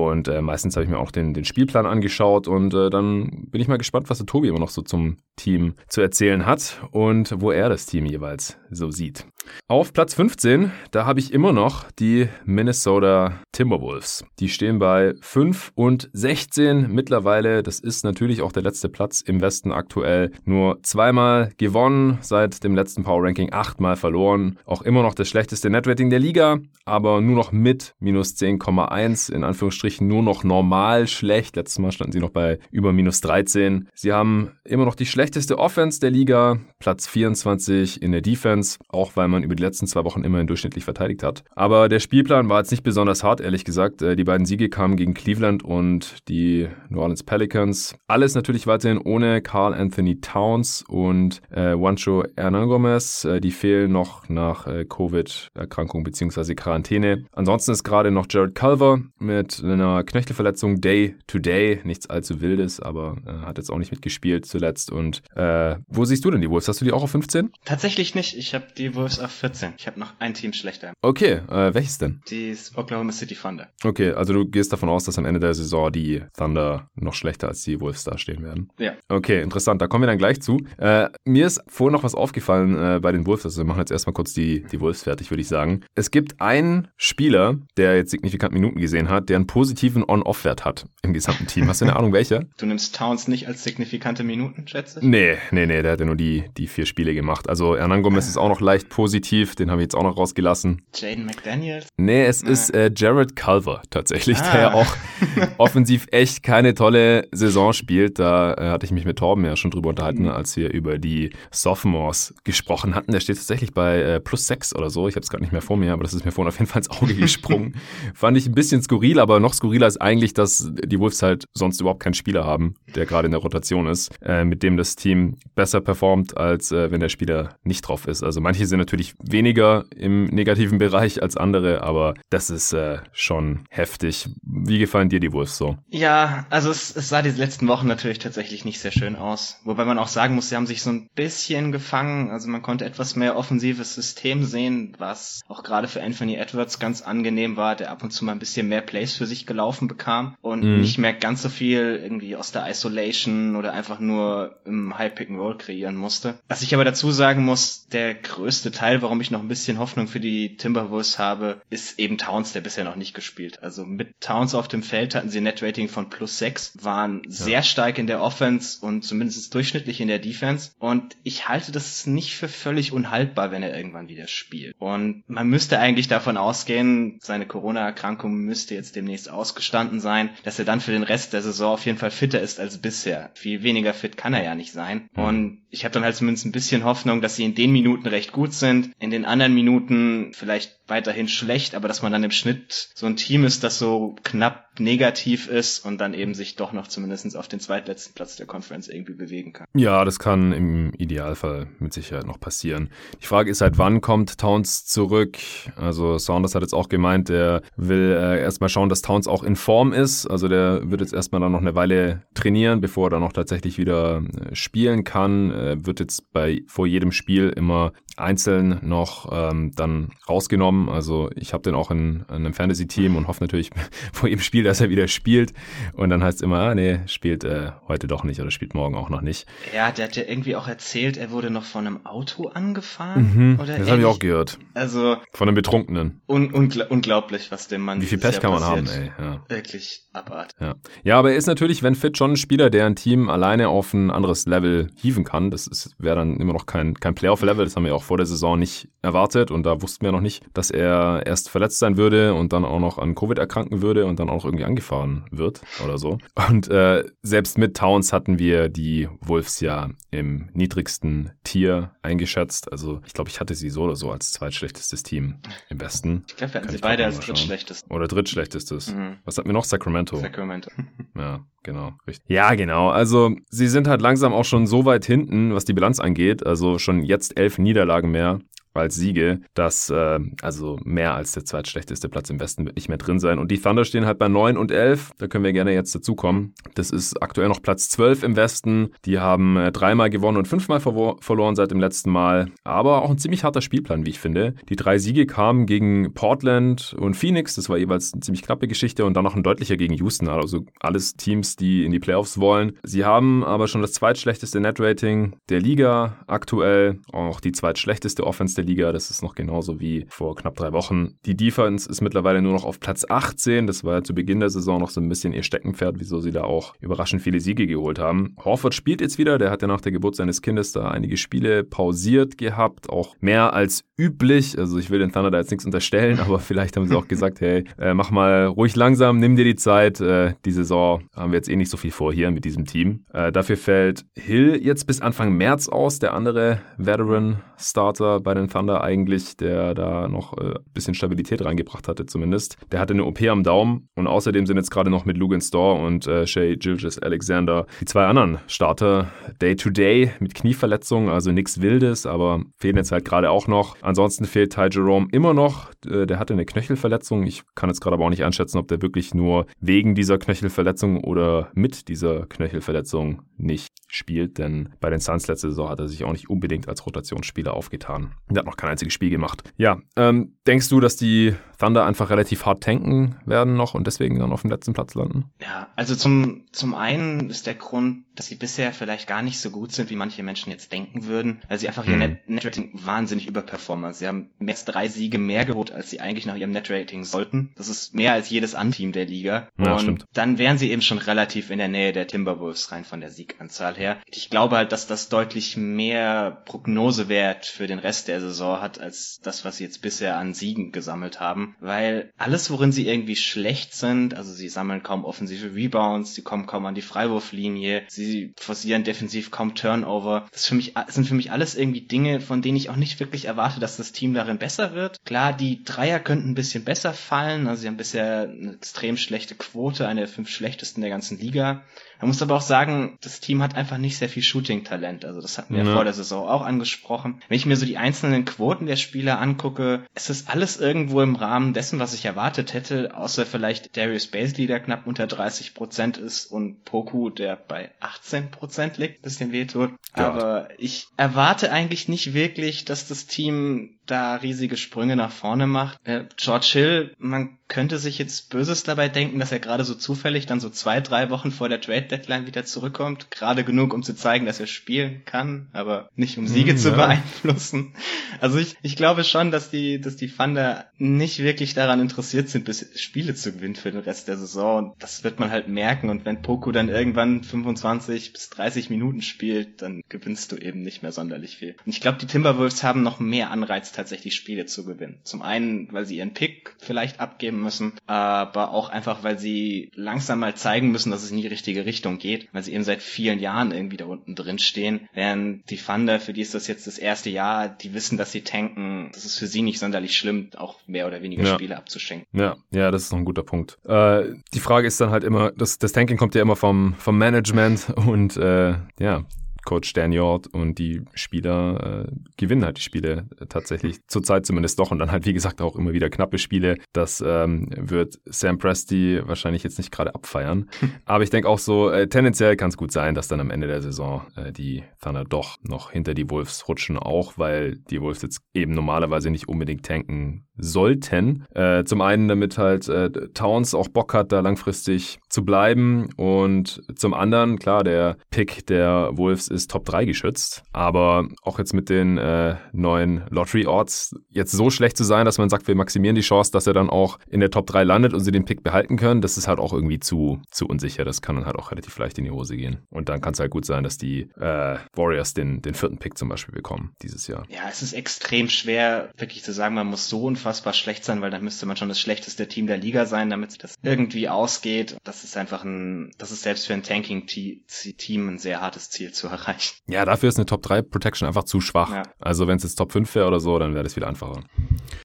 Und 0.05 0.27
äh, 0.27 0.41
meistens 0.41 0.75
habe 0.75 0.83
ich 0.83 0.89
mir 0.89 0.99
auch 0.99 1.11
den, 1.11 1.33
den 1.33 1.45
Spielplan 1.45 1.85
angeschaut 1.85 2.47
und 2.47 2.73
äh, 2.73 2.89
dann 2.89 3.47
bin 3.49 3.61
ich 3.61 3.67
mal 3.67 3.77
gespannt, 3.77 4.09
was 4.09 4.17
der 4.17 4.27
Tobi 4.27 4.47
immer 4.47 4.59
noch 4.59 4.69
so 4.69 4.81
zum 4.81 5.17
Team 5.35 5.75
zu 5.87 6.01
erzählen 6.01 6.45
hat 6.45 6.81
und 6.91 7.35
wo 7.41 7.51
er 7.51 7.69
das 7.69 7.85
Team 7.85 8.05
jeweils 8.05 8.57
so 8.69 8.91
sieht. 8.91 9.25
Auf 9.67 9.93
Platz 9.93 10.13
15, 10.13 10.71
da 10.91 11.05
habe 11.05 11.19
ich 11.19 11.33
immer 11.33 11.53
noch 11.53 11.91
die 11.99 12.27
Minnesota 12.45 13.39
Timberwolves. 13.51 14.23
Die 14.39 14.49
stehen 14.49 14.79
bei 14.79 15.15
5 15.21 15.71
und 15.75 16.09
16 16.13 16.91
mittlerweile. 16.93 17.63
Das 17.63 17.79
ist 17.79 18.03
natürlich 18.03 18.41
auch 18.41 18.51
der 18.51 18.63
letzte 18.63 18.89
Platz 18.89 19.21
im 19.21 19.41
Westen 19.41 19.71
aktuell. 19.71 20.31
Nur 20.45 20.81
zweimal 20.83 21.51
gewonnen, 21.57 22.19
seit 22.21 22.63
dem 22.63 22.75
letzten 22.75 23.03
Power 23.03 23.23
Ranking 23.23 23.51
achtmal 23.51 23.95
verloren. 23.95 24.57
Auch 24.65 24.81
immer 24.83 25.01
noch 25.01 25.15
das 25.15 25.27
schlechteste 25.27 25.69
Netrating 25.69 26.09
der 26.09 26.19
Liga, 26.19 26.59
aber 26.85 27.19
nur 27.19 27.35
noch 27.35 27.51
mit 27.51 27.95
minus 27.99 28.35
10,1 28.35 29.33
in 29.33 29.43
Anführungsstrichen 29.43 30.07
nur 30.07 30.23
noch 30.23 30.43
normal 30.43 31.07
schlecht. 31.07 31.55
Letztes 31.55 31.79
Mal 31.79 31.91
standen 31.91 32.13
sie 32.13 32.19
noch 32.19 32.29
bei 32.29 32.59
über 32.71 32.93
minus 32.93 33.21
13. 33.21 33.89
Sie 33.93 34.13
haben 34.13 34.51
immer 34.63 34.85
noch 34.85 34.95
die 34.95 35.05
schlechteste 35.05 35.57
Offense 35.57 35.99
der 35.99 36.11
Liga, 36.11 36.59
Platz 36.79 37.07
24 37.07 38.01
in 38.01 38.11
der 38.11 38.21
Defense, 38.21 38.77
auch 38.89 39.15
weil 39.15 39.27
man 39.27 39.36
über 39.43 39.55
die 39.55 39.63
letzten 39.63 39.87
zwei 39.87 40.03
Wochen 40.03 40.23
immerhin 40.23 40.47
durchschnittlich 40.47 40.83
verteidigt 40.83 41.23
hat. 41.23 41.43
Aber 41.55 41.89
der 41.89 41.99
Spielplan 41.99 42.49
war 42.49 42.59
jetzt 42.59 42.71
nicht 42.71 42.83
besonders 42.83 43.23
hart, 43.23 43.41
ehrlich 43.41 43.65
gesagt. 43.65 44.01
Äh, 44.01 44.15
die 44.15 44.23
beiden 44.23 44.45
Siege 44.45 44.69
kamen 44.69 44.95
gegen 44.95 45.13
Cleveland 45.13 45.63
und 45.63 46.27
die 46.27 46.67
New 46.89 46.99
Orleans 46.99 47.23
Pelicans. 47.23 47.95
Alles 48.07 48.35
natürlich 48.35 48.67
weiterhin 48.67 48.97
ohne 48.97 49.41
Carl 49.41 49.73
Anthony 49.73 50.19
Towns 50.19 50.83
und 50.87 51.41
äh, 51.53 51.71
Juancho 51.71 52.23
Hernan 52.35 52.67
Gomez. 52.67 53.25
Äh, 53.25 53.41
die 53.41 53.51
fehlen 53.51 53.91
noch 53.91 54.29
nach 54.29 54.67
äh, 54.67 54.85
Covid-Erkrankung 54.85 56.03
bzw. 56.03 56.55
Quarantäne. 56.55 57.25
Ansonsten 57.33 57.71
ist 57.71 57.83
gerade 57.83 58.11
noch 58.11 58.27
Jared 58.29 58.55
Culver 58.55 59.01
mit 59.19 59.63
einer 59.63 60.03
Knöchelverletzung 60.03 60.81
Day 60.81 61.15
to 61.27 61.39
Day. 61.39 61.81
Nichts 61.83 62.09
allzu 62.09 62.41
wildes, 62.41 62.79
aber 62.79 63.17
äh, 63.25 63.45
hat 63.45 63.57
jetzt 63.57 63.69
auch 63.69 63.77
nicht 63.77 63.91
mitgespielt 63.91 64.45
zuletzt. 64.45 64.91
Und 64.91 65.21
äh, 65.35 65.75
wo 65.87 66.05
siehst 66.05 66.25
du 66.25 66.31
denn 66.31 66.41
die 66.41 66.49
Wolves? 66.49 66.67
Hast 66.67 66.81
du 66.81 66.85
die 66.85 66.91
auch 66.91 67.03
auf 67.03 67.11
15? 67.11 67.51
Tatsächlich 67.65 68.15
nicht. 68.15 68.37
Ich 68.37 68.53
habe 68.53 68.65
die 68.77 68.95
Wolves 68.95 69.19
auf 69.27 69.33
14. 69.33 69.73
Ich 69.77 69.87
habe 69.87 69.99
noch 69.99 70.13
ein 70.19 70.33
Team 70.33 70.53
schlechter. 70.53 70.93
Okay, 71.01 71.41
äh, 71.49 71.73
welches 71.73 71.97
denn? 71.97 72.21
Die 72.29 72.55
Oklahoma 72.75 73.11
City 73.11 73.35
Thunder. 73.35 73.67
Okay, 73.83 74.11
also 74.11 74.33
du 74.33 74.45
gehst 74.45 74.71
davon 74.71 74.89
aus, 74.89 75.03
dass 75.03 75.17
am 75.17 75.25
Ende 75.25 75.39
der 75.39 75.53
Saison 75.53 75.91
die 75.91 76.23
Thunder 76.37 76.89
noch 76.95 77.13
schlechter 77.13 77.49
als 77.49 77.63
die 77.63 77.79
Wolves 77.81 78.05
dastehen 78.05 78.41
werden. 78.43 78.69
Ja. 78.79 78.93
Okay, 79.09 79.41
interessant. 79.41 79.81
Da 79.81 79.87
kommen 79.87 80.03
wir 80.03 80.07
dann 80.07 80.17
gleich 80.17 80.41
zu. 80.41 80.59
Äh, 80.77 81.09
mir 81.25 81.45
ist 81.45 81.61
vorhin 81.67 81.93
noch 81.93 82.03
was 82.03 82.15
aufgefallen 82.15 82.77
äh, 82.77 82.99
bei 83.01 83.11
den 83.11 83.25
Wolves. 83.25 83.45
Also 83.45 83.57
wir 83.61 83.65
machen 83.65 83.79
jetzt 83.79 83.91
erstmal 83.91 84.13
kurz 84.13 84.33
die, 84.33 84.63
die 84.71 84.79
Wolves 84.79 85.03
fertig, 85.03 85.29
würde 85.29 85.41
ich 85.41 85.47
sagen. 85.47 85.81
Es 85.93 86.09
gibt 86.09 86.39
einen 86.39 86.87
Spieler, 86.95 87.57
der 87.75 87.97
jetzt 87.97 88.11
signifikant 88.11 88.53
Minuten 88.53 88.79
gesehen 88.79 89.09
hat, 89.09 89.29
der 89.29 89.35
einen 89.35 89.47
positiven 89.47 90.03
On-Off-Wert 90.07 90.63
hat 90.63 90.85
im 91.01 91.13
gesamten 91.13 91.47
Team. 91.47 91.67
Hast 91.67 91.81
du 91.81 91.85
eine 91.85 91.95
Ahnung, 91.97 92.13
welcher? 92.13 92.45
Du 92.57 92.65
nimmst 92.65 92.95
Towns 92.95 93.27
nicht 93.27 93.47
als 93.47 93.63
signifikante 93.63 94.23
Minuten, 94.23 94.67
schätze 94.67 94.99
ich? 94.99 95.05
Nee, 95.05 95.37
nee, 95.51 95.65
nee, 95.65 95.81
der 95.81 95.91
hat 95.91 95.99
ja 95.99 96.05
nur 96.05 96.15
die, 96.15 96.45
die 96.57 96.67
vier 96.67 96.85
Spiele 96.85 97.13
gemacht. 97.13 97.49
Also 97.49 97.75
Hernan 97.75 98.03
Gomez 98.03 98.27
ist 98.27 98.37
auch 98.37 98.49
noch 98.49 98.61
leicht 98.61 98.89
positiv, 98.89 99.16
den 99.21 99.71
habe 99.71 99.81
ich 99.81 99.85
jetzt 99.85 99.95
auch 99.95 100.03
noch 100.03 100.17
rausgelassen. 100.17 100.81
Jaden 100.95 101.25
McDaniels? 101.25 101.87
Nee, 101.97 102.25
es 102.25 102.43
ah. 102.43 102.49
ist 102.49 102.69
äh, 102.73 102.91
Jared 102.95 103.35
Culver 103.35 103.81
tatsächlich, 103.89 104.37
Ah. 104.39 104.51
der 104.51 104.61
ja 104.61 104.73
auch 104.73 104.87
offensiv 105.57 106.07
echt 106.11 106.43
keine 106.43 106.73
tolle 106.73 107.27
Saison 107.31 107.73
spielt. 107.73 108.19
Da 108.19 108.53
äh, 108.53 108.69
hatte 108.69 108.85
ich 108.85 108.91
mich 108.91 109.05
mit 109.05 109.17
Torben 109.17 109.45
ja 109.45 109.55
schon 109.55 109.71
drüber 109.71 109.89
unterhalten, 109.89 110.27
als 110.27 110.55
wir 110.55 110.71
über 110.71 110.97
die 110.97 111.31
Sophomores 111.51 112.33
gesprochen 112.43 112.95
hatten. 112.95 113.11
Der 113.11 113.19
steht 113.19 113.37
tatsächlich 113.37 113.73
bei 113.73 113.99
äh, 114.01 114.19
plus 114.19 114.47
sechs 114.47 114.75
oder 114.75 114.89
so. 114.89 115.07
Ich 115.07 115.15
habe 115.15 115.23
es 115.23 115.29
gerade 115.29 115.43
nicht 115.43 115.51
mehr 115.51 115.61
vor 115.61 115.77
mir, 115.77 115.93
aber 115.93 116.03
das 116.03 116.13
ist 116.13 116.25
mir 116.25 116.31
vorhin 116.31 116.49
auf 116.49 116.59
jeden 116.59 116.69
Fall 116.69 116.79
ins 116.81 116.89
Auge 116.89 117.13
gesprungen. 117.15 117.75
Fand 118.13 118.37
ich 118.37 118.47
ein 118.47 118.53
bisschen 118.53 118.81
skurril, 118.81 119.19
aber 119.19 119.39
noch 119.39 119.53
skurriler 119.53 119.87
ist 119.87 120.01
eigentlich, 120.01 120.33
dass 120.33 120.71
die 120.73 120.99
Wolves 120.99 121.21
halt 121.21 121.45
sonst 121.53 121.81
überhaupt 121.81 122.01
keinen 122.01 122.13
Spieler 122.13 122.45
haben, 122.45 122.75
der 122.95 123.05
gerade 123.05 123.25
in 123.25 123.31
der 123.31 123.41
Rotation 123.41 123.87
ist, 123.87 124.11
äh, 124.21 124.43
mit 124.43 124.63
dem 124.63 124.77
das 124.77 124.95
Team 124.95 125.35
besser 125.55 125.81
performt, 125.81 126.37
als 126.37 126.71
äh, 126.71 126.91
wenn 126.91 126.99
der 126.99 127.09
Spieler 127.09 127.55
nicht 127.63 127.81
drauf 127.81 128.07
ist. 128.07 128.23
Also 128.23 128.41
manche 128.41 128.65
sind 128.65 128.79
natürlich 128.79 129.06
natürlich 129.07 129.31
weniger 129.31 129.85
im 129.95 130.25
negativen 130.25 130.77
Bereich 130.77 131.21
als 131.21 131.37
andere, 131.37 131.83
aber 131.83 132.13
das 132.29 132.49
ist 132.49 132.73
äh, 132.73 132.99
schon 133.11 133.65
heftig. 133.69 134.29
Wie 134.41 134.79
gefallen 134.79 135.09
dir 135.09 135.19
die 135.19 135.31
Wolves 135.33 135.57
so? 135.57 135.77
Ja, 135.89 136.45
also 136.49 136.71
es, 136.71 136.95
es 136.95 137.09
sah 137.09 137.21
die 137.21 137.29
letzten 137.29 137.67
Wochen 137.67 137.87
natürlich 137.87 138.19
tatsächlich 138.19 138.65
nicht 138.65 138.79
sehr 138.79 138.91
schön 138.91 139.15
aus. 139.15 139.59
Wobei 139.63 139.85
man 139.85 139.99
auch 139.99 140.07
sagen 140.07 140.35
muss, 140.35 140.49
sie 140.49 140.55
haben 140.55 140.67
sich 140.67 140.81
so 140.81 140.89
ein 140.89 141.09
bisschen 141.15 141.71
gefangen. 141.71 142.31
Also 142.31 142.49
man 142.49 142.61
konnte 142.61 142.85
etwas 142.85 143.15
mehr 143.15 143.37
offensives 143.37 143.95
System 143.95 144.43
sehen, 144.43 144.95
was 144.97 145.41
auch 145.47 145.63
gerade 145.63 145.87
für 145.87 146.01
Anthony 146.01 146.35
Edwards 146.35 146.79
ganz 146.79 147.01
angenehm 147.01 147.57
war, 147.57 147.75
der 147.75 147.91
ab 147.91 148.03
und 148.03 148.11
zu 148.11 148.25
mal 148.25 148.33
ein 148.33 148.39
bisschen 148.39 148.67
mehr 148.67 148.81
Plays 148.81 149.15
für 149.15 149.25
sich 149.25 149.45
gelaufen 149.45 149.87
bekam 149.87 150.35
und 150.41 150.63
mhm. 150.63 150.81
nicht 150.81 150.97
mehr 150.97 151.13
ganz 151.13 151.41
so 151.41 151.49
viel 151.49 151.99
irgendwie 152.01 152.35
aus 152.35 152.51
der 152.51 152.69
Isolation 152.69 153.55
oder 153.55 153.73
einfach 153.73 153.99
nur 153.99 154.59
im 154.65 154.97
High 154.97 155.13
Pick 155.13 155.29
and 155.29 155.39
Roll 155.39 155.57
kreieren 155.57 155.95
musste. 155.95 156.35
Was 156.47 156.61
ich 156.61 156.73
aber 156.73 156.85
dazu 156.85 157.11
sagen 157.11 157.43
muss, 157.45 157.87
der 157.87 158.15
größte 158.15 158.71
Teil, 158.71 158.86
warum 159.01 159.21
ich 159.21 159.31
noch 159.31 159.41
ein 159.41 159.47
bisschen 159.47 159.79
Hoffnung 159.79 160.07
für 160.07 160.19
die 160.19 160.57
Timberwolves 160.57 161.19
habe, 161.19 161.61
ist 161.69 161.99
eben 161.99 162.17
Towns, 162.17 162.53
der 162.53 162.61
bisher 162.61 162.83
noch 162.83 162.95
nicht 162.95 163.13
gespielt. 163.13 163.61
Also 163.61 163.85
mit 163.85 164.19
Towns 164.21 164.55
auf 164.55 164.67
dem 164.67 164.83
Feld 164.83 165.15
hatten 165.15 165.29
sie 165.29 165.39
ein 165.39 165.43
Net-Rating 165.43 165.89
von 165.89 166.09
plus 166.09 166.37
6, 166.39 166.83
waren 166.83 167.21
ja. 167.25 167.31
sehr 167.31 167.63
stark 167.63 167.97
in 167.97 168.07
der 168.07 168.21
Offense 168.21 168.85
und 168.85 169.03
zumindest 169.03 169.53
durchschnittlich 169.53 170.01
in 170.01 170.07
der 170.07 170.19
Defense. 170.19 170.71
Und 170.79 171.15
ich 171.23 171.47
halte 171.47 171.71
das 171.71 172.07
nicht 172.07 172.35
für 172.35 172.47
völlig 172.47 172.91
unhaltbar, 172.91 173.51
wenn 173.51 173.63
er 173.63 173.75
irgendwann 173.75 174.07
wieder 174.07 174.27
spielt. 174.27 174.75
Und 174.79 175.23
man 175.27 175.47
müsste 175.47 175.79
eigentlich 175.79 176.07
davon 176.07 176.37
ausgehen, 176.37 177.19
seine 177.21 177.45
Corona-Erkrankung 177.45 178.35
müsste 178.35 178.75
jetzt 178.75 178.95
demnächst 178.95 179.29
ausgestanden 179.29 179.99
sein, 179.99 180.29
dass 180.43 180.59
er 180.59 180.65
dann 180.65 180.81
für 180.81 180.91
den 180.91 181.03
Rest 181.03 181.33
der 181.33 181.41
Saison 181.41 181.73
auf 181.73 181.85
jeden 181.85 181.97
Fall 181.97 182.11
fitter 182.11 182.41
ist 182.41 182.59
als 182.59 182.77
bisher. 182.77 183.31
Viel 183.33 183.63
weniger 183.63 183.93
fit 183.93 184.17
kann 184.17 184.33
er 184.33 184.43
ja 184.43 184.55
nicht 184.55 184.71
sein. 184.71 185.09
Mhm. 185.15 185.23
Und 185.23 185.61
ich 185.69 185.83
habe 185.83 185.93
dann 185.93 186.03
halt 186.03 186.15
zumindest 186.15 186.45
ein 186.45 186.51
bisschen 186.51 186.83
Hoffnung, 186.83 187.21
dass 187.21 187.35
sie 187.35 187.43
in 187.43 187.55
den 187.55 187.71
Minuten 187.71 188.07
recht 188.07 188.31
gut 188.31 188.53
sind, 188.53 188.76
in 188.99 189.11
den 189.11 189.25
anderen 189.25 189.53
Minuten 189.53 190.31
vielleicht 190.33 190.77
weiterhin 190.87 191.27
schlecht, 191.27 191.75
aber 191.75 191.87
dass 191.87 192.01
man 192.01 192.11
dann 192.11 192.23
im 192.23 192.31
Schnitt 192.31 192.89
so 192.95 193.05
ein 193.05 193.15
Team 193.15 193.43
ist, 193.43 193.63
das 193.63 193.77
so 193.77 194.15
knapp 194.23 194.67
negativ 194.79 195.47
ist 195.47 195.83
und 195.85 195.99
dann 195.99 196.13
eben 196.13 196.33
sich 196.33 196.55
doch 196.55 196.71
noch 196.71 196.87
zumindest 196.87 197.35
auf 197.35 197.47
den 197.47 197.59
zweitletzten 197.59 198.13
Platz 198.13 198.35
der 198.35 198.45
Conference 198.45 198.87
irgendwie 198.87 199.13
bewegen 199.13 199.53
kann. 199.53 199.67
Ja, 199.75 200.05
das 200.05 200.19
kann 200.19 200.53
im 200.53 200.93
Idealfall 200.93 201.67
mit 201.79 201.93
Sicherheit 201.93 202.25
noch 202.25 202.39
passieren. 202.39 202.89
Die 203.21 203.25
Frage 203.25 203.49
ist 203.51 203.61
halt, 203.61 203.77
wann 203.77 204.01
kommt 204.01 204.37
Towns 204.37 204.85
zurück? 204.85 205.37
Also 205.75 206.17
Saunders 206.17 206.55
hat 206.55 206.61
jetzt 206.61 206.73
auch 206.73 206.89
gemeint, 206.89 207.29
der 207.29 207.63
will 207.75 208.15
äh, 208.17 208.39
erstmal 208.39 208.69
schauen, 208.69 208.89
dass 208.89 209.01
Towns 209.01 209.27
auch 209.27 209.43
in 209.43 209.55
Form 209.55 209.93
ist. 209.93 210.27
Also 210.27 210.47
der 210.47 210.89
wird 210.89 211.01
jetzt 211.01 211.13
erstmal 211.13 211.41
dann 211.41 211.51
noch 211.51 211.61
eine 211.61 211.75
Weile 211.75 212.23
trainieren, 212.33 212.79
bevor 212.79 213.07
er 213.07 213.11
dann 213.11 213.21
noch 213.21 213.33
tatsächlich 213.33 213.77
wieder 213.77 214.21
äh, 214.21 214.55
spielen 214.55 215.03
kann. 215.03 215.51
Er 215.51 215.85
wird 215.85 215.99
jetzt 215.99 216.31
bei 216.31 216.61
vor 216.67 216.87
jedem 216.87 217.11
Spiel 217.11 217.49
immer 217.49 217.93
einzeln 218.17 218.79
noch 218.81 219.29
ähm, 219.31 219.71
dann 219.75 220.09
rausgenommen. 220.27 220.89
Also 220.89 221.29
ich 221.35 221.53
habe 221.53 221.63
den 221.63 221.75
auch 221.75 221.91
in, 221.91 222.25
in 222.29 222.35
einem 222.35 222.53
Fantasy-Team 222.53 223.15
und 223.15 223.27
hoffe 223.27 223.43
natürlich 223.43 223.69
vor 224.13 224.27
jedem 224.27 224.41
Spiel, 224.41 224.63
dass 224.63 224.81
er 224.81 224.89
wieder 224.89 225.07
spielt. 225.07 225.53
Und 225.93 226.09
dann 226.09 226.23
heißt 226.23 226.37
es 226.37 226.41
immer, 226.41 226.59
ah, 226.59 226.75
nee, 226.75 226.99
spielt 227.05 227.43
äh, 227.43 227.71
heute 227.87 228.07
doch 228.07 228.23
nicht 228.23 228.41
oder 228.41 228.51
spielt 228.51 228.73
morgen 228.73 228.95
auch 228.95 229.09
noch 229.09 229.21
nicht. 229.21 229.47
Ja, 229.73 229.91
der 229.91 230.05
hat 230.05 230.15
ja 230.15 230.23
irgendwie 230.27 230.55
auch 230.55 230.67
erzählt, 230.67 231.17
er 231.17 231.31
wurde 231.31 231.49
noch 231.49 231.63
von 231.63 231.85
einem 231.85 232.05
Auto 232.05 232.47
angefahren. 232.47 233.31
Mhm, 233.33 233.59
oder 233.59 233.77
das 233.77 233.89
habe 233.89 234.01
ich 234.01 234.05
auch 234.05 234.19
gehört. 234.19 234.57
Also 234.73 235.17
von 235.33 235.47
einem 235.47 235.55
Betrunkenen. 235.55 236.21
Un 236.27 236.51
ungl 236.51 236.85
unglaublich, 236.89 237.51
was 237.51 237.67
dem 237.67 237.81
Mann. 237.81 238.01
Wie 238.01 238.05
viel 238.05 238.17
Pech 238.17 238.39
kann 238.39 238.51
man 238.51 238.63
haben, 238.63 238.87
ey. 238.87 239.11
Ja. 239.19 239.43
Wirklich 239.47 240.07
abartig. 240.13 240.57
Ja. 240.59 240.75
ja, 241.03 241.19
aber 241.19 241.31
er 241.31 241.37
ist 241.37 241.47
natürlich, 241.47 241.83
wenn 241.83 241.95
fit, 241.95 242.17
schon 242.17 242.31
ein 242.31 242.37
Spieler, 242.37 242.69
der 242.69 242.85
ein 242.85 242.95
Team 242.95 243.29
alleine 243.29 243.69
auf 243.69 243.93
ein 243.93 244.11
anderes 244.11 244.45
Level 244.45 244.89
hieven 244.95 245.23
kann. 245.23 245.51
Das 245.51 245.95
wäre 245.97 246.15
dann 246.15 246.37
immer 246.37 246.53
noch 246.53 246.65
kein, 246.65 246.95
kein 246.95 247.15
Playoff-Level. 247.15 247.65
Das 247.65 247.75
haben 247.75 247.85
wir 247.85 247.95
auch 247.95 248.06
vor 248.07 248.17
der 248.17 248.25
Saison 248.25 248.57
nicht 248.57 248.89
erwartet 249.01 249.51
und 249.51 249.65
da 249.65 249.81
wussten 249.81 250.05
wir 250.05 250.11
noch 250.11 250.21
nicht, 250.21 250.43
dass 250.53 250.71
er 250.71 251.23
erst 251.25 251.49
verletzt 251.49 251.79
sein 251.79 251.97
würde 251.97 252.33
und 252.33 252.53
dann 252.53 252.65
auch 252.65 252.79
noch 252.79 252.97
an 252.97 253.15
Covid 253.15 253.37
erkranken 253.37 253.81
würde 253.81 254.05
und 254.05 254.19
dann 254.19 254.29
auch 254.29 254.45
irgendwie 254.45 254.63
angefahren 254.63 255.25
wird 255.29 255.61
oder 255.83 255.97
so. 255.97 256.17
Und 256.49 256.69
äh, 256.69 257.03
selbst 257.21 257.57
mit 257.57 257.75
Towns 257.75 258.13
hatten 258.13 258.39
wir 258.39 258.69
die 258.69 259.09
Wolves 259.21 259.59
ja 259.59 259.89
im 260.09 260.49
niedrigsten 260.53 261.31
Tier 261.43 261.91
eingeschätzt. 262.01 262.71
Also 262.71 263.01
ich 263.05 263.13
glaube, 263.13 263.29
ich 263.29 263.39
hatte 263.39 263.55
sie 263.55 263.69
so 263.69 263.83
oder 263.83 263.95
so 263.95 264.11
als 264.11 264.31
zweitschlechtestes 264.31 265.03
Team 265.03 265.39
im 265.69 265.81
Westen. 265.81 266.23
Ich 266.27 266.37
glaube, 266.37 266.53
wir 266.53 266.61
hatten 266.61 266.71
sie 266.71 266.77
beide 266.77 267.05
als 267.05 267.19
drittschlechtestes. 267.19 267.89
Oder 267.91 268.07
drittschlechtestes. 268.07 268.93
Mhm. 268.93 269.17
Was 269.25 269.37
hatten 269.37 269.49
wir 269.49 269.53
noch? 269.53 269.65
Sacramento. 269.65 270.17
Sacramento. 270.17 270.71
ja, 271.17 271.45
genau. 271.67 271.91
Richtig. 272.07 272.27
Ja, 272.29 272.55
genau. 272.55 272.89
Also 272.89 273.35
sie 273.49 273.67
sind 273.67 273.87
halt 273.87 274.01
langsam 274.01 274.33
auch 274.33 274.45
schon 274.45 274.65
so 274.65 274.85
weit 274.85 275.05
hinten, 275.05 275.53
was 275.53 275.65
die 275.65 275.73
Bilanz 275.73 275.99
angeht. 275.99 276.43
Also 276.45 276.79
schon 276.79 277.03
jetzt 277.03 277.37
elf 277.37 277.59
Niederlagen 277.59 278.09
mehr 278.09 278.39
als 278.77 278.95
Siege, 278.95 279.41
dass 279.53 279.89
äh, 279.89 280.19
also 280.41 280.79
mehr 280.83 281.15
als 281.15 281.31
der 281.31 281.45
zweitschlechteste 281.45 282.09
Platz 282.09 282.29
im 282.29 282.39
Westen 282.39 282.65
wird 282.65 282.75
nicht 282.75 282.89
mehr 282.89 282.97
drin 282.97 283.19
sein. 283.19 283.39
Und 283.39 283.51
die 283.51 283.59
Thunder 283.59 283.85
stehen 283.85 284.05
halt 284.05 284.19
bei 284.19 284.27
9 284.27 284.57
und 284.57 284.71
11. 284.71 285.11
Da 285.17 285.27
können 285.27 285.43
wir 285.43 285.53
gerne 285.53 285.73
jetzt 285.73 285.93
dazukommen. 285.93 286.53
Das 286.75 286.91
ist 286.91 287.21
aktuell 287.21 287.47
noch 287.47 287.61
Platz 287.61 287.89
12 287.89 288.23
im 288.23 288.35
Westen. 288.35 288.89
Die 289.05 289.19
haben 289.19 289.57
äh, 289.57 289.71
dreimal 289.71 290.09
gewonnen 290.09 290.37
und 290.37 290.47
fünfmal 290.47 290.79
verloren 290.79 291.55
seit 291.55 291.71
dem 291.71 291.79
letzten 291.79 292.11
Mal. 292.11 292.49
Aber 292.63 293.03
auch 293.03 293.09
ein 293.09 293.17
ziemlich 293.17 293.43
harter 293.43 293.61
Spielplan, 293.61 294.05
wie 294.05 294.11
ich 294.11 294.19
finde. 294.19 294.55
Die 294.69 294.75
drei 294.75 294.97
Siege 294.97 295.25
kamen 295.25 295.65
gegen 295.65 296.13
Portland 296.13 296.95
und 296.99 297.15
Phoenix. 297.15 297.55
Das 297.55 297.69
war 297.69 297.77
jeweils 297.77 298.13
eine 298.13 298.21
ziemlich 298.21 298.43
knappe 298.43 298.67
Geschichte. 298.67 299.05
Und 299.05 299.15
dann 299.15 299.23
noch 299.23 299.35
ein 299.35 299.43
deutlicher 299.43 299.77
gegen 299.77 299.93
Houston. 299.95 300.27
Also 300.27 300.65
alles 300.79 301.15
Teams, 301.15 301.55
die 301.55 301.85
in 301.85 301.91
die 301.91 301.99
Playoffs 301.99 302.39
wollen. 302.39 302.77
Sie 302.83 303.05
haben 303.05 303.43
aber 303.43 303.67
schon 303.67 303.81
das 303.81 303.93
zweitschlechteste 303.93 304.59
Net-Rating 304.59 305.35
der 305.49 305.59
Liga 305.59 306.17
aktuell. 306.27 306.99
Auch 307.11 307.39
die 307.39 307.51
zweitschlechteste 307.51 308.25
Offense 308.25 308.55
der 308.55 308.65
Liga. 308.67 308.91
Das 308.91 309.09
ist 309.09 309.23
noch 309.23 309.33
genauso 309.33 309.79
wie 309.79 310.05
vor 310.09 310.35
knapp 310.35 310.55
drei 310.55 310.71
Wochen. 310.73 311.15
Die 311.25 311.35
Defense 311.35 311.89
ist 311.89 312.01
mittlerweile 312.01 312.41
nur 312.41 312.53
noch 312.53 312.65
auf 312.65 312.79
Platz 312.79 313.05
18. 313.09 313.65
Das 313.65 313.83
war 313.83 313.95
ja 313.95 314.03
zu 314.03 314.13
Beginn 314.13 314.39
der 314.39 314.49
Saison 314.49 314.79
noch 314.79 314.89
so 314.89 315.01
ein 315.01 315.09
bisschen 315.09 315.33
ihr 315.33 315.43
Steckenpferd, 315.43 315.95
wieso 315.99 316.19
sie 316.19 316.31
da 316.31 316.43
auch 316.43 316.75
überraschend 316.79 317.21
viele 317.21 317.39
Siege 317.39 317.65
geholt 317.65 317.97
haben. 317.97 318.35
Horford 318.43 318.75
spielt 318.75 319.01
jetzt 319.01 319.17
wieder. 319.17 319.37
Der 319.37 319.49
hat 319.49 319.61
ja 319.61 319.67
nach 319.67 319.81
der 319.81 319.91
Geburt 319.91 320.15
seines 320.15 320.41
Kindes 320.41 320.71
da 320.71 320.89
einige 320.89 321.17
Spiele 321.17 321.63
pausiert 321.63 322.37
gehabt. 322.37 322.89
Auch 322.89 323.15
mehr 323.19 323.53
als 323.53 323.83
üblich. 323.97 324.57
Also 324.57 324.77
ich 324.77 324.89
will 324.89 324.99
den 324.99 325.11
Thunder 325.11 325.31
da 325.31 325.39
jetzt 325.39 325.51
nichts 325.51 325.65
unterstellen, 325.65 326.19
aber 326.25 326.39
vielleicht 326.39 326.77
haben 326.77 326.87
sie 326.87 326.95
auch 326.95 327.07
gesagt, 327.07 327.41
hey, 327.41 327.63
äh, 327.79 327.93
mach 327.93 328.11
mal 328.11 328.45
ruhig 328.45 328.75
langsam, 328.75 329.19
nimm 329.19 329.35
dir 329.35 329.45
die 329.45 329.55
Zeit. 329.55 329.99
Äh, 330.01 330.33
die 330.45 330.51
Saison 330.51 331.03
haben 331.15 331.31
wir 331.31 331.37
jetzt 331.37 331.49
eh 331.49 331.55
nicht 331.55 331.71
so 331.71 331.77
viel 331.77 331.91
vor 331.91 332.13
hier 332.13 332.29
mit 332.31 332.45
diesem 332.45 332.65
Team. 332.65 333.05
Äh, 333.13 333.31
dafür 333.31 333.57
fällt 333.57 334.05
Hill 334.15 334.59
jetzt 334.61 334.85
bis 334.85 335.01
Anfang 335.01 335.33
März 335.33 335.69
aus, 335.69 335.99
der 335.99 336.13
andere 336.13 336.59
Veteran 336.77 337.41
Starter 337.57 338.19
bei 338.19 338.33
den 338.33 338.47
Thunder 338.47 338.83
eigentlich, 338.83 339.37
der 339.37 339.73
da 339.73 340.07
noch 340.07 340.37
äh, 340.37 340.53
bisschen 340.73 340.93
Stabilität 340.93 341.43
reingebracht 341.43 341.87
hatte 341.87 342.05
zumindest. 342.05 342.57
Der 342.71 342.79
hatte 342.79 342.93
eine 342.93 343.05
OP 343.05 343.21
am 343.23 343.43
Daumen 343.43 343.89
und 343.95 344.07
außerdem 344.07 344.45
sind 344.45 344.57
jetzt 344.57 344.71
gerade 344.71 344.89
noch 344.89 345.05
mit 345.05 345.17
Lugan 345.17 345.41
Store 345.41 345.83
und 345.85 346.07
äh, 346.07 346.25
Shay 346.27 346.55
Gilgis 346.55 346.99
Alexander 346.99 347.65
die 347.81 347.85
zwei 347.85 348.05
anderen 348.05 348.39
Starter 348.47 349.11
Day-to-Day 349.41 350.05
-Day 350.05 350.11
mit 350.19 350.35
Knieverletzungen, 350.35 351.09
also 351.09 351.31
nichts 351.31 351.61
Wildes, 351.61 352.05
aber 352.05 352.41
fehlen 352.57 352.77
jetzt 352.77 352.91
halt 352.91 353.05
gerade 353.05 353.29
auch 353.29 353.47
noch. 353.47 353.75
Ansonsten 353.81 354.25
fehlt 354.25 354.53
Ty 354.53 354.69
Jerome 354.71 355.07
immer 355.11 355.33
noch. 355.33 355.71
Äh, 355.85 356.05
der 356.05 356.19
hatte 356.19 356.33
eine 356.33 356.45
Knöchelverletzung. 356.45 357.23
Ich 357.23 357.43
kann 357.55 357.69
jetzt 357.69 357.81
gerade 357.81 357.95
aber 357.95 358.05
auch 358.05 358.09
nicht 358.09 358.23
einschätzen, 358.23 358.57
ob 358.57 358.67
der 358.67 358.81
wirklich 358.81 359.13
nur 359.13 359.45
wegen 359.59 359.95
dieser 359.95 360.17
Knöchelverletzung 360.17 361.03
oder 361.03 361.49
mit 361.53 361.87
dieser 361.87 362.25
Knöchelverletzung 362.27 363.21
nicht 363.37 363.69
spielt, 363.87 364.37
denn 364.37 364.69
bei 364.79 364.89
den 364.89 364.99
Suns 364.99 365.27
letzte 365.27 365.49
Saison 365.49 365.69
hat 365.69 365.79
er 365.79 365.87
sich 365.87 366.03
auch 366.03 366.11
nicht 366.11 366.29
unbedingt 366.29 366.67
als 366.67 366.85
Rotationsspieler 366.85 367.53
aufgetan. 367.53 368.13
Er 368.29 368.39
hat 368.39 368.45
noch 368.45 368.57
kein 368.57 368.69
einziges 368.69 368.93
Spiel 368.93 369.09
gemacht. 369.09 369.43
Ja, 369.57 369.79
ähm, 369.95 370.35
denkst 370.45 370.69
du, 370.69 370.79
dass 370.79 370.97
die 370.97 371.35
Thunder 371.57 371.85
einfach 371.85 372.09
relativ 372.09 372.45
hart 372.45 372.63
tanken 372.63 373.15
werden 373.25 373.55
noch 373.55 373.73
und 373.73 373.87
deswegen 373.87 374.19
dann 374.19 374.31
auf 374.31 374.41
dem 374.41 374.51
letzten 374.51 374.73
Platz 374.73 374.93
landen? 374.93 375.25
Ja, 375.41 375.69
also 375.75 375.95
zum, 375.95 376.45
zum 376.51 376.75
einen 376.75 377.29
ist 377.29 377.47
der 377.47 377.55
Grund, 377.55 378.03
dass 378.17 378.27
sie 378.27 378.35
bisher 378.35 378.73
vielleicht 378.73 379.07
gar 379.07 379.21
nicht 379.21 379.39
so 379.39 379.51
gut 379.51 379.71
sind, 379.71 379.89
wie 379.89 379.95
manche 379.95 380.23
Menschen 380.23 380.51
jetzt 380.51 380.71
denken 380.71 381.05
würden, 381.05 381.41
weil 381.47 381.59
sie 381.59 381.67
einfach 381.67 381.85
hm. 381.85 381.93
ihr 381.93 381.97
Net 381.97 382.29
Netrating 382.29 382.71
wahnsinnig 382.73 383.27
überperformen. 383.27 383.93
Sie 383.93 384.07
haben 384.07 384.29
mehr 384.39 384.55
als 384.55 384.65
drei 384.65 384.87
Siege 384.87 385.17
mehr 385.17 385.45
geholt, 385.45 385.71
als 385.71 385.89
sie 385.89 385.99
eigentlich 385.99 386.25
nach 386.25 386.35
ihrem 386.35 386.51
Netrating 386.51 387.03
sollten. 387.03 387.51
Das 387.55 387.69
ist 387.69 387.93
mehr 387.93 388.13
als 388.13 388.29
jedes 388.29 388.55
Anteam 388.55 388.91
der 388.91 389.05
Liga. 389.05 389.49
Ja, 389.57 389.73
und 389.73 389.81
stimmt. 389.81 390.05
dann 390.13 390.37
wären 390.37 390.57
sie 390.57 390.71
eben 390.71 390.81
schon 390.81 390.97
relativ 390.97 391.51
in 391.51 391.59
der 391.59 391.67
Nähe 391.67 391.93
der 391.93 392.07
Timberwolves 392.07 392.71
rein 392.71 392.85
von 392.85 393.01
der 393.01 393.11
Sieganzahl 393.11 393.75
her. 393.75 393.97
Ich 394.07 394.29
glaube 394.29 394.57
halt, 394.57 394.71
dass 394.71 394.87
das 394.87 395.09
deutlich 395.09 395.57
mehr 395.57 396.41
Prognosewert 396.45 397.45
für 397.45 397.67
den 397.67 397.79
Rest 397.79 398.07
der 398.07 398.19
Saison 398.19 398.61
hat, 398.61 398.79
als 398.79 399.19
das, 399.21 399.45
was 399.45 399.57
sie 399.57 399.65
jetzt 399.65 399.81
bisher 399.81 400.17
an 400.17 400.33
Siegen 400.33 400.71
gesammelt 400.71 401.19
haben. 401.19 401.55
Weil 401.59 402.11
alles, 402.17 402.49
worin 402.49 402.71
sie 402.71 402.87
irgendwie 402.87 403.15
schlecht 403.15 403.73
sind, 403.73 404.13
also 404.13 404.33
sie 404.33 404.49
sammeln 404.49 404.83
kaum 404.83 405.05
offensive 405.05 405.53
Rebounds, 405.53 406.15
sie 406.15 406.23
kommen 406.23 406.47
kaum 406.47 406.65
an 406.65 406.75
die 406.75 406.81
Freiwurflinie, 406.81 407.83
sie 407.87 408.06
forcieren 408.37 408.83
defensiv 408.83 409.31
kaum 409.31 409.55
Turnover. 409.55 410.27
Das, 410.31 410.45
für 410.45 410.55
mich, 410.55 410.73
sind 410.87 411.07
für 411.07 411.13
mich 411.13 411.31
alles 411.31 411.55
irgendwie 411.55 411.81
Dinge, 411.81 412.19
von 412.21 412.41
denen 412.41 412.57
ich 412.57 412.69
auch 412.69 412.75
nicht 412.75 412.99
wirklich 412.99 413.25
erwarte, 413.25 413.59
dass 413.59 413.77
das 413.77 413.91
Team 413.91 414.13
darin 414.13 414.37
besser 414.37 414.73
wird. 414.73 414.97
Klar, 415.05 415.33
die 415.33 415.63
Dreier 415.63 415.99
könnten 415.99 416.31
ein 416.31 416.35
bisschen 416.35 416.63
besser 416.63 416.93
fallen, 416.93 417.47
also 417.47 417.61
sie 417.61 417.67
haben 417.67 417.77
bisher 417.77 418.29
eine 418.29 418.53
extrem 418.53 418.97
schlechte 418.97 419.35
Quote, 419.35 419.87
eine 419.87 420.01
der 420.01 420.09
fünf 420.09 420.29
schlechtesten 420.29 420.81
der 420.81 420.89
ganzen 420.89 421.19
Liga. 421.19 421.63
Man 421.99 422.09
muss 422.09 422.21
aber 422.21 422.35
auch 422.35 422.41
sagen, 422.41 422.97
das 423.01 423.19
Team 423.19 423.41
hat 423.41 423.55
einfach 423.55 423.77
nicht 423.77 423.97
sehr 423.97 424.09
viel 424.09 424.23
Shooting-Talent. 424.23 425.05
Also 425.05 425.21
das 425.21 425.37
hatten 425.37 425.55
wir 425.55 425.63
ja. 425.63 425.73
vor 425.73 425.83
der 425.83 425.93
Saison 425.93 426.27
auch 426.27 426.41
angesprochen. 426.43 427.21
Wenn 427.27 427.37
ich 427.37 427.45
mir 427.45 427.57
so 427.57 427.65
die 427.65 427.77
einzelnen 427.77 428.25
Quoten 428.25 428.65
der 428.65 428.75
Spieler 428.75 429.19
angucke, 429.19 429.83
ist 429.95 430.09
das 430.09 430.27
alles 430.27 430.59
irgendwo 430.59 431.01
im 431.01 431.15
Rahmen 431.15 431.53
dessen, 431.53 431.79
was 431.79 431.93
ich 431.93 432.05
erwartet 432.05 432.53
hätte, 432.53 432.95
außer 432.95 433.25
vielleicht 433.25 433.75
Darius 433.77 434.07
Basley, 434.07 434.47
der 434.47 434.59
knapp 434.59 434.85
unter 434.85 435.07
30 435.07 435.53
Prozent 435.53 435.97
ist 435.97 436.25
und 436.25 436.63
Poku, 436.63 437.09
der 437.09 437.35
bei 437.35 437.71
18 437.79 438.31
Prozent 438.31 438.77
liegt, 438.77 439.01
bisschen 439.01 439.31
wehtut. 439.31 439.71
Ja. 439.95 440.07
Aber 440.07 440.49
ich 440.57 440.87
erwarte 440.97 441.51
eigentlich 441.51 441.87
nicht 441.87 442.13
wirklich, 442.13 442.65
dass 442.65 442.87
das 442.87 443.07
Team 443.07 443.76
da 443.87 444.15
riesige 444.15 444.57
Sprünge 444.57 444.95
nach 444.95 445.11
vorne 445.11 445.47
macht. 445.47 445.79
Äh, 445.83 446.05
George 446.17 446.49
Hill, 446.51 446.95
man 446.97 447.37
könnte 447.47 447.77
sich 447.77 447.97
jetzt 447.97 448.29
Böses 448.29 448.63
dabei 448.63 448.89
denken, 448.89 449.19
dass 449.19 449.31
er 449.31 449.39
gerade 449.39 449.63
so 449.63 449.73
zufällig 449.73 450.25
dann 450.25 450.39
so 450.39 450.49
zwei, 450.49 450.81
drei 450.81 451.09
Wochen 451.09 451.31
vor 451.31 451.47
der 451.47 451.61
Trade 451.61 451.83
Deadline 451.83 452.27
wieder 452.27 452.43
zurückkommt. 452.43 453.09
Gerade 453.09 453.43
genug, 453.43 453.73
um 453.73 453.83
zu 453.83 453.95
zeigen, 453.95 454.25
dass 454.25 454.39
er 454.39 454.47
spielen 454.47 455.03
kann, 455.05 455.47
aber 455.53 455.89
nicht 455.95 456.17
um 456.17 456.27
Siege 456.27 456.51
hm, 456.51 456.57
zu 456.57 456.71
beeinflussen. 456.71 457.73
Also 458.19 458.37
ich, 458.37 458.55
ich 458.61 458.75
glaube 458.75 459.03
schon, 459.03 459.31
dass 459.31 459.49
die, 459.49 459.79
dass 459.79 459.95
die 459.95 460.09
Thunder 460.09 460.65
nicht 460.77 461.19
wirklich 461.19 461.53
daran 461.53 461.79
interessiert 461.79 462.29
sind, 462.29 462.45
bis 462.45 462.67
Spiele 462.79 463.15
zu 463.15 463.31
gewinnen 463.31 463.55
für 463.55 463.71
den 463.71 463.81
Rest 463.81 464.07
der 464.07 464.17
Saison. 464.17 464.57
Und 464.57 464.83
das 464.83 465.03
wird 465.03 465.19
man 465.19 465.31
halt 465.31 465.47
merken. 465.47 465.89
Und 465.89 466.05
wenn 466.05 466.21
Poku 466.21 466.51
dann 466.51 466.67
irgendwann 466.67 467.23
25 467.23 468.11
bis 468.11 468.29
30 468.29 468.69
Minuten 468.69 469.01
spielt, 469.01 469.61
dann 469.61 469.83
gewinnst 469.87 470.31
du 470.31 470.37
eben 470.37 470.63
nicht 470.63 470.83
mehr 470.83 470.91
sonderlich 470.91 471.37
viel. 471.37 471.55
Und 471.65 471.71
ich 471.71 471.79
glaube, 471.79 471.97
die 471.99 472.07
Timberwolves 472.07 472.63
haben 472.63 472.83
noch 472.83 472.99
mehr 472.99 473.31
Anreiz 473.31 473.71
tatsächlich 473.77 474.15
Spiele 474.15 474.45
zu 474.45 474.65
gewinnen. 474.65 474.99
Zum 475.03 475.21
einen, 475.21 475.71
weil 475.71 475.85
sie 475.85 475.97
ihren 475.97 476.13
Pick 476.13 476.55
vielleicht 476.57 476.99
abgeben 476.99 477.41
müssen, 477.41 477.73
aber 477.85 478.51
auch 478.51 478.69
einfach, 478.69 479.03
weil 479.03 479.19
sie 479.19 479.71
langsam 479.75 480.19
mal 480.19 480.35
zeigen 480.35 480.71
müssen, 480.71 480.91
dass 480.91 481.03
es 481.03 481.11
in 481.11 481.21
die 481.21 481.27
richtige 481.27 481.65
Richtung 481.65 481.99
geht, 481.99 482.27
weil 482.33 482.43
sie 482.43 482.53
eben 482.53 482.63
seit 482.63 482.81
vielen 482.81 483.19
Jahren 483.19 483.51
irgendwie 483.51 483.77
da 483.77 483.85
unten 483.85 484.15
drin 484.15 484.39
stehen. 484.39 484.89
Während 484.93 485.49
die 485.49 485.57
Thunder, 485.57 485.99
für 485.99 486.13
die 486.13 486.21
ist 486.21 486.33
das 486.33 486.47
jetzt 486.47 486.67
das 486.67 486.77
erste 486.77 487.09
Jahr, 487.09 487.47
die 487.49 487.73
wissen, 487.73 487.97
dass 487.97 488.11
sie 488.11 488.21
tanken. 488.21 488.89
Das 488.93 489.05
ist 489.05 489.17
für 489.17 489.27
sie 489.27 489.41
nicht 489.41 489.59
sonderlich 489.59 489.95
schlimm, 489.95 490.29
auch 490.35 490.59
mehr 490.67 490.87
oder 490.87 491.01
weniger 491.01 491.23
ja. 491.23 491.33
Spiele 491.35 491.55
abzuschenken. 491.55 492.07
Ja, 492.19 492.35
ja, 492.51 492.71
das 492.71 492.83
ist 492.83 492.91
noch 492.91 492.99
ein 492.99 493.05
guter 493.05 493.23
Punkt. 493.23 493.57
Äh, 493.65 494.15
die 494.33 494.39
Frage 494.39 494.67
ist 494.67 494.81
dann 494.81 494.89
halt 494.89 495.03
immer, 495.03 495.31
das, 495.31 495.59
das 495.59 495.71
Tanking 495.71 495.97
kommt 495.97 496.15
ja 496.15 496.21
immer 496.21 496.35
vom, 496.35 496.73
vom 496.79 496.97
Management 496.97 497.69
und 497.75 498.17
äh, 498.17 498.55
ja, 498.79 499.05
Coach 499.47 499.71
Dan 499.71 499.97
und 499.97 500.59
die 500.59 500.81
Spieler 500.93 501.85
äh, 501.87 501.91
gewinnen 502.17 502.43
halt 502.43 502.57
die 502.57 502.61
Spiele 502.61 503.05
äh, 503.17 503.27
tatsächlich 503.27 503.77
zurzeit 503.87 504.25
zumindest 504.25 504.59
doch 504.59 504.71
und 504.71 504.79
dann 504.79 504.91
halt 504.91 505.05
wie 505.05 505.13
gesagt 505.13 505.41
auch 505.41 505.55
immer 505.55 505.71
wieder 505.71 505.89
knappe 505.89 506.17
Spiele. 506.17 506.57
Das 506.73 507.01
ähm, 507.05 507.47
wird 507.55 507.97
Sam 508.03 508.39
Presti 508.39 508.99
wahrscheinlich 509.05 509.43
jetzt 509.43 509.57
nicht 509.57 509.71
gerade 509.71 509.95
abfeiern. 509.95 510.49
Aber 510.85 511.05
ich 511.05 511.11
denke 511.11 511.29
auch 511.29 511.39
so, 511.39 511.69
äh, 511.69 511.87
tendenziell 511.87 512.35
kann 512.35 512.49
es 512.49 512.57
gut 512.57 512.73
sein, 512.73 512.93
dass 512.93 513.07
dann 513.07 513.21
am 513.21 513.31
Ende 513.31 513.47
der 513.47 513.61
Saison 513.61 514.05
äh, 514.17 514.33
die 514.33 514.63
Thunder 514.81 515.05
doch 515.05 515.37
noch 515.43 515.71
hinter 515.71 515.93
die 515.93 516.09
Wolves 516.09 516.49
rutschen, 516.49 516.77
auch 516.77 517.13
weil 517.17 517.55
die 517.55 517.79
Wolves 517.79 518.01
jetzt 518.01 518.19
eben 518.33 518.51
normalerweise 518.51 519.11
nicht 519.11 519.29
unbedingt 519.29 519.65
tanken 519.65 520.26
sollten. 520.37 521.25
Äh, 521.33 521.63
zum 521.63 521.81
einen, 521.81 522.07
damit 522.07 522.37
halt 522.37 522.67
äh, 522.67 522.89
Towns 523.13 523.53
auch 523.53 523.67
Bock 523.67 523.93
hat, 523.93 524.11
da 524.11 524.19
langfristig 524.19 524.99
zu 525.09 525.25
bleiben 525.25 525.89
und 525.95 526.61
zum 526.75 526.93
anderen, 526.93 527.39
klar, 527.39 527.63
der 527.63 527.97
Pick 528.11 528.45
der 528.47 528.91
Wolves 528.93 529.27
ist 529.27 529.51
Top 529.51 529.65
3 529.65 529.85
geschützt, 529.85 530.43
aber 530.53 531.07
auch 531.23 531.39
jetzt 531.39 531.53
mit 531.53 531.69
den 531.69 531.97
äh, 531.97 532.35
neuen 532.53 533.03
Lottery-Odds 533.09 533.95
jetzt 534.09 534.31
so 534.31 534.49
schlecht 534.49 534.77
zu 534.77 534.83
sein, 534.83 535.05
dass 535.05 535.17
man 535.17 535.29
sagt, 535.29 535.47
wir 535.47 535.55
maximieren 535.55 535.95
die 535.95 536.01
Chance, 536.01 536.31
dass 536.31 536.47
er 536.47 536.53
dann 536.53 536.69
auch 536.69 536.99
in 537.09 537.19
der 537.19 537.31
Top 537.31 537.47
3 537.47 537.63
landet 537.63 537.93
und 537.93 538.01
sie 538.01 538.11
den 538.11 538.25
Pick 538.25 538.43
behalten 538.43 538.77
können, 538.77 539.01
das 539.01 539.17
ist 539.17 539.27
halt 539.27 539.39
auch 539.39 539.53
irgendwie 539.53 539.79
zu, 539.79 540.21
zu 540.31 540.45
unsicher. 540.45 540.85
Das 540.85 541.01
kann 541.01 541.15
dann 541.15 541.25
halt 541.25 541.37
auch 541.37 541.51
relativ 541.51 541.77
leicht 541.77 541.97
in 541.97 542.05
die 542.05 542.11
Hose 542.11 542.37
gehen. 542.37 542.59
Und 542.69 542.89
dann 542.89 543.01
kann 543.01 543.13
es 543.13 543.19
halt 543.19 543.31
gut 543.31 543.45
sein, 543.45 543.63
dass 543.63 543.77
die 543.77 544.09
äh, 544.19 544.57
Warriors 544.73 545.13
den, 545.13 545.41
den 545.41 545.53
vierten 545.53 545.77
Pick 545.77 545.97
zum 545.97 546.09
Beispiel 546.09 546.35
bekommen 546.35 546.73
dieses 546.81 547.07
Jahr. 547.07 547.25
Ja, 547.29 547.41
es 547.49 547.61
ist 547.61 547.73
extrem 547.73 548.29
schwer, 548.29 548.89
wirklich 548.97 549.23
zu 549.23 549.33
sagen, 549.33 549.55
man 549.55 549.67
muss 549.67 549.89
so 549.89 550.03
unfassbar 550.03 550.26
unfassbar 550.27 550.51
schlecht 550.51 550.83
sein, 550.83 551.01
weil 551.01 551.09
dann 551.09 551.23
müsste 551.23 551.45
man 551.45 551.55
schon 551.55 551.69
das 551.69 551.79
schlechteste 551.79 552.27
Team 552.27 552.47
der 552.47 552.57
Liga 552.57 552.85
sein, 552.85 553.09
damit 553.09 553.41
das 553.43 553.55
irgendwie 553.63 554.09
ausgeht. 554.09 554.75
Das 554.83 555.05
ist 555.05 555.15
einfach 555.15 555.45
ein, 555.45 555.91
das 555.97 556.11
ist 556.11 556.23
selbst 556.23 556.47
für 556.47 556.53
ein 556.53 556.63
Tanking-Team 556.63 558.09
ein 558.09 558.17
sehr 558.17 558.41
hartes 558.41 558.69
Ziel 558.69 558.91
zu 558.91 559.07
erreichen. 559.07 559.55
Ja, 559.69 559.85
dafür 559.85 560.09
ist 560.09 560.17
eine 560.17 560.25
Top 560.25 560.41
3 560.41 560.63
Protection 560.63 561.07
einfach 561.07 561.23
zu 561.23 561.39
schwach. 561.39 561.71
Ja. 561.71 561.83
Also 561.99 562.27
wenn 562.27 562.35
es 562.35 562.43
jetzt 562.43 562.55
Top 562.55 562.73
5 562.73 562.93
wäre 562.93 563.07
oder 563.07 563.21
so, 563.21 563.39
dann 563.39 563.53
wäre 563.53 563.63
das 563.63 563.77
wieder 563.77 563.87
einfacher. 563.87 564.21